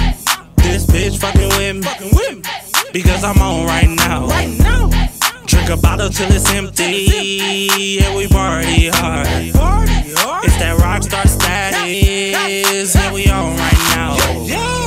This 0.57 0.87
bitch 0.87 1.19
fucking 1.19 1.49
with 1.51 1.85
me. 2.13 2.43
Because 2.93 3.23
I'm 3.23 3.39
on 3.41 3.67
right 3.67 3.89
now. 3.89 4.27
Right 4.27 4.59
now. 4.59 5.06
Drink 5.57 5.71
a 5.71 5.77
bottle 5.79 6.11
till 6.11 6.31
it's 6.31 6.53
empty. 6.53 7.07
Yeah, 7.99 8.15
we 8.15 8.29
party 8.29 8.89
hard. 8.89 9.27
It's 9.27 10.57
that 10.59 10.77
rock 10.79 11.01
rockstar 11.01 11.27
status. 11.27 12.95
Yeah, 12.95 13.11
we 13.11 13.27
on 13.31 13.57
right 13.57 13.79
now. 13.97 14.86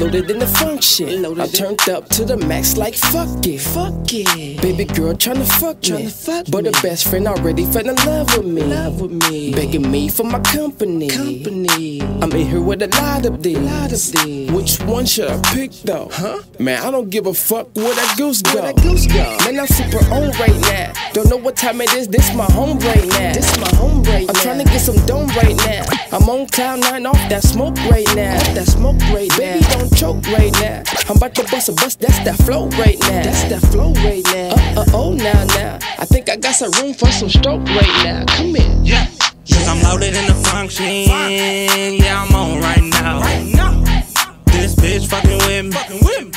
Loaded 0.00 0.30
in 0.30 0.38
the 0.38 0.46
function. 0.46 1.24
I'm 1.24 1.48
turned 1.48 1.88
up 1.88 2.08
to 2.10 2.24
the 2.24 2.36
max, 2.36 2.76
like 2.76 2.94
fuck 2.94 3.46
it. 3.46 3.58
Fuck 3.60 3.94
it. 4.12 4.60
Baby 4.60 4.84
girl 4.84 5.14
tryna 5.14 5.46
fuck 5.58 5.82
me. 5.88 6.08
Fuck 6.08 6.46
but 6.50 6.66
her 6.66 6.82
best 6.82 7.08
friend 7.08 7.26
already 7.26 7.64
fell 7.64 7.88
in 7.88 7.96
love 8.04 8.36
with 8.36 8.46
me. 8.46 8.62
Love 8.62 9.00
with 9.00 9.12
me. 9.30 9.52
Begging 9.54 9.90
me 9.90 10.08
for 10.08 10.24
my 10.24 10.40
company. 10.40 11.08
Company. 11.08 12.02
I'm 12.02 12.30
in 12.32 12.46
here 12.46 12.60
with 12.60 12.82
a 12.82 12.88
lot 12.88 13.24
of 13.24 13.42
these. 13.42 13.58
Lot 13.58 13.92
of 13.92 14.12
these. 14.12 14.50
Which 14.50 14.78
one 14.82 15.06
should 15.06 15.30
I 15.30 15.40
pick 15.54 15.72
though? 15.72 16.10
Huh? 16.12 16.42
Man, 16.58 16.82
I 16.82 16.90
don't 16.90 17.08
give 17.08 17.26
a 17.26 17.34
fuck 17.34 17.74
where 17.74 17.94
that 17.94 18.14
goose 18.18 18.42
go. 18.42 18.60
Where 18.60 18.72
that 18.72 18.82
goose 18.82 19.06
go? 19.06 19.38
Man, 19.44 19.60
I'm 19.60 19.66
super 19.66 20.04
on 20.12 20.30
right 20.32 20.60
now. 20.60 20.92
Don't 21.14 21.30
know 21.30 21.38
what 21.38 21.56
time 21.56 21.80
it 21.80 21.92
is. 21.94 22.06
This 22.06 22.34
my 22.34 22.44
home 22.52 22.78
right 22.80 23.06
now. 23.08 23.32
This 23.32 23.50
is 23.50 23.58
my 23.58 23.74
home 23.76 24.02
right 24.02 24.20
I'm 24.20 24.26
now. 24.26 24.32
I'm 24.34 24.42
trying 24.42 24.58
to 24.58 24.64
get 24.64 24.80
some 24.80 25.06
dome 25.06 25.28
right 25.28 25.56
now. 25.56 25.84
I'm 26.12 26.28
on 26.28 26.46
cloud 26.48 26.80
nine 26.80 27.06
off 27.06 27.16
that 27.30 27.42
smoke 27.42 27.76
right 27.90 28.06
now. 28.14 28.36
Off 28.36 28.54
that 28.54 28.66
smoke 28.66 29.00
right 29.12 29.30
now. 29.30 29.36
Baby, 29.38 29.64
don't 29.70 29.85
choke 29.94 30.26
right 30.28 30.52
now. 30.54 30.82
I'm 31.08 31.16
about 31.16 31.34
to 31.36 31.44
bust 31.44 31.68
a 31.68 31.72
bust, 31.72 32.00
that's 32.00 32.18
that 32.20 32.36
flow 32.44 32.68
right 32.70 32.98
now. 33.00 33.22
That's 33.22 33.44
that 33.44 33.62
flow 33.72 33.92
right 33.94 34.24
now. 34.26 34.50
Uh 34.76 34.80
uh 34.80 34.84
oh 34.94 35.12
now 35.12 35.44
now. 35.44 35.78
I 35.98 36.04
think 36.04 36.28
I 36.28 36.36
got 36.36 36.54
some 36.54 36.70
room 36.72 36.94
for 36.94 37.10
some 37.10 37.28
stroke 37.28 37.64
right 37.68 38.04
now. 38.04 38.24
Come 38.36 38.56
in. 38.56 38.84
Yeah. 38.84 39.06
Cause 39.50 39.68
I'm 39.68 39.82
loaded 39.82 40.14
in 40.14 40.26
the 40.26 40.34
function. 40.50 40.86
Yeah, 40.86 42.24
I'm 42.24 42.34
on 42.34 42.60
right 42.60 42.82
now. 42.82 43.20
This 44.46 44.74
bitch 44.74 45.06
fucking 45.06 45.38
with 45.46 46.02
me. 46.02 46.32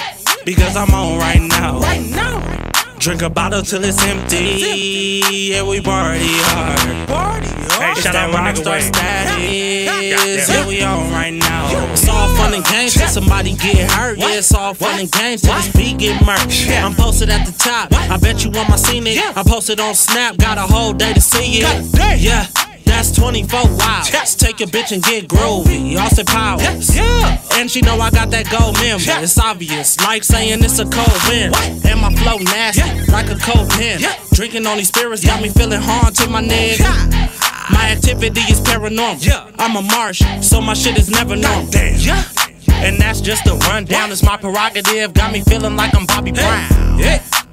Because 0.45 0.75
I'm 0.75 0.93
on 0.93 1.17
right 1.19 1.41
now. 1.41 1.79
right 1.79 2.05
now. 2.09 2.58
Drink 2.99 3.21
a 3.21 3.29
bottle 3.29 3.61
till 3.61 3.81
it's 3.85 3.97
empty. 4.05 5.21
Yeah, 5.31 5.63
we 5.63 5.79
party 5.79 6.19
hard. 6.51 7.07
Party 7.07 7.47
hard. 7.47 7.95
Hey, 7.95 8.01
shout 8.01 8.13
out 8.13 8.33
my 8.33 8.51
nigga 8.51 8.69
Wayne. 8.69 8.81
status. 8.93 10.49
Yeah, 10.49 10.67
we 10.67 10.83
on 10.83 11.09
right 11.09 11.33
now. 11.33 11.91
It's 11.93 12.09
all 12.09 12.27
fun 12.35 12.53
and 12.53 12.65
games 12.65 12.95
till 12.95 13.07
somebody 13.07 13.55
get 13.55 13.89
hurt. 13.89 14.17
Yeah, 14.17 14.37
it's 14.37 14.53
all 14.53 14.73
fun 14.73 14.99
and 14.99 15.09
games 15.09 15.43
till 15.43 15.55
this 15.55 15.71
beat 15.71 15.97
get 15.97 16.21
murked. 16.23 16.69
I'm 16.83 16.93
posted 16.93 17.29
at 17.29 17.45
the 17.45 17.53
top. 17.53 17.93
I 17.93 18.17
bet 18.17 18.43
you 18.43 18.51
want 18.51 18.69
my 18.69 18.75
scene 18.75 19.07
it. 19.07 19.17
I 19.37 19.43
posted 19.43 19.79
on 19.79 19.95
Snap. 19.95 20.37
Got 20.37 20.57
a 20.57 20.61
whole 20.61 20.91
day 20.91 21.13
to 21.13 21.21
see 21.21 21.61
it. 21.63 22.19
Yeah. 22.19 22.47
That's 22.89 23.11
24 23.11 23.77
wild. 23.77 24.05
Take 24.37 24.59
your 24.59 24.69
bitch 24.69 24.91
and 24.91 25.03
get 25.03 25.27
groovy. 25.27 25.95
Austin 25.97 26.25
Powers. 26.25 26.95
Yeah. 26.95 27.41
And 27.53 27.69
she 27.69 27.81
know 27.81 27.99
I 27.99 28.09
got 28.09 28.31
that 28.31 28.49
gold 28.49 28.75
member. 28.81 29.03
It's 29.23 29.37
obvious, 29.37 29.99
like 30.01 30.23
saying 30.23 30.63
it's 30.63 30.79
a 30.79 30.85
cold 30.85 31.21
wind. 31.29 31.55
And 31.85 32.01
my 32.01 32.13
flow 32.15 32.37
nasty, 32.37 32.81
like 33.11 33.29
a 33.29 33.37
cold 33.37 33.69
pen. 33.69 34.01
Drinking 34.33 34.65
on 34.65 34.77
these 34.77 34.87
spirits 34.87 35.23
got 35.23 35.41
me 35.41 35.49
feeling 35.49 35.81
hard 35.81 36.15
to 36.15 36.29
my 36.29 36.41
neck. 36.41 36.79
My 37.71 37.91
activity 37.91 38.41
is 38.41 38.59
paranormal. 38.61 39.53
I'm 39.59 39.75
a 39.75 39.81
Martian, 39.81 40.41
so 40.41 40.59
my 40.59 40.73
shit 40.73 40.97
is 40.97 41.09
never 41.09 41.35
normal. 41.35 41.69
Yeah. 41.73 42.23
And 42.71 42.97
that's 42.99 43.21
just 43.21 43.45
a 43.47 43.55
rundown. 43.69 44.11
It's 44.11 44.23
my 44.23 44.37
prerogative. 44.37 45.13
Got 45.13 45.31
me 45.31 45.41
feeling 45.41 45.75
like 45.75 45.93
I'm 45.95 46.05
Bobby 46.05 46.31
Brown. 46.31 46.67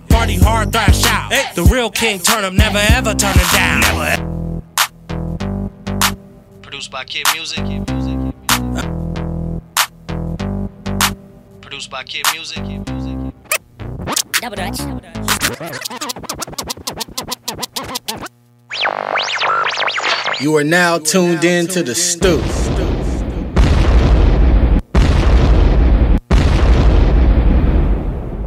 Party 0.08 0.38
hard, 0.38 0.72
thrash 0.72 1.04
out. 1.04 1.30
The 1.54 1.64
real 1.64 1.90
King 1.90 2.20
Turnip 2.20 2.54
never 2.54 2.78
ever 2.78 3.14
turn 3.14 3.34
it 3.36 3.52
down. 3.52 3.80
Never. 3.80 4.45
Produced 6.76 6.90
by 6.90 7.04
Kid 7.04 7.26
Music. 7.32 7.64
Produced 11.62 11.90
by 11.90 12.04
Kid 12.04 12.26
Music. 12.34 12.62
Double 14.42 14.56
Dutch. 14.56 14.80
You 20.38 20.54
are 20.56 20.64
now 20.64 20.98
tuned 20.98 21.46
in 21.46 21.66
to 21.68 21.82
the 21.82 21.94
Stu. 21.94 22.42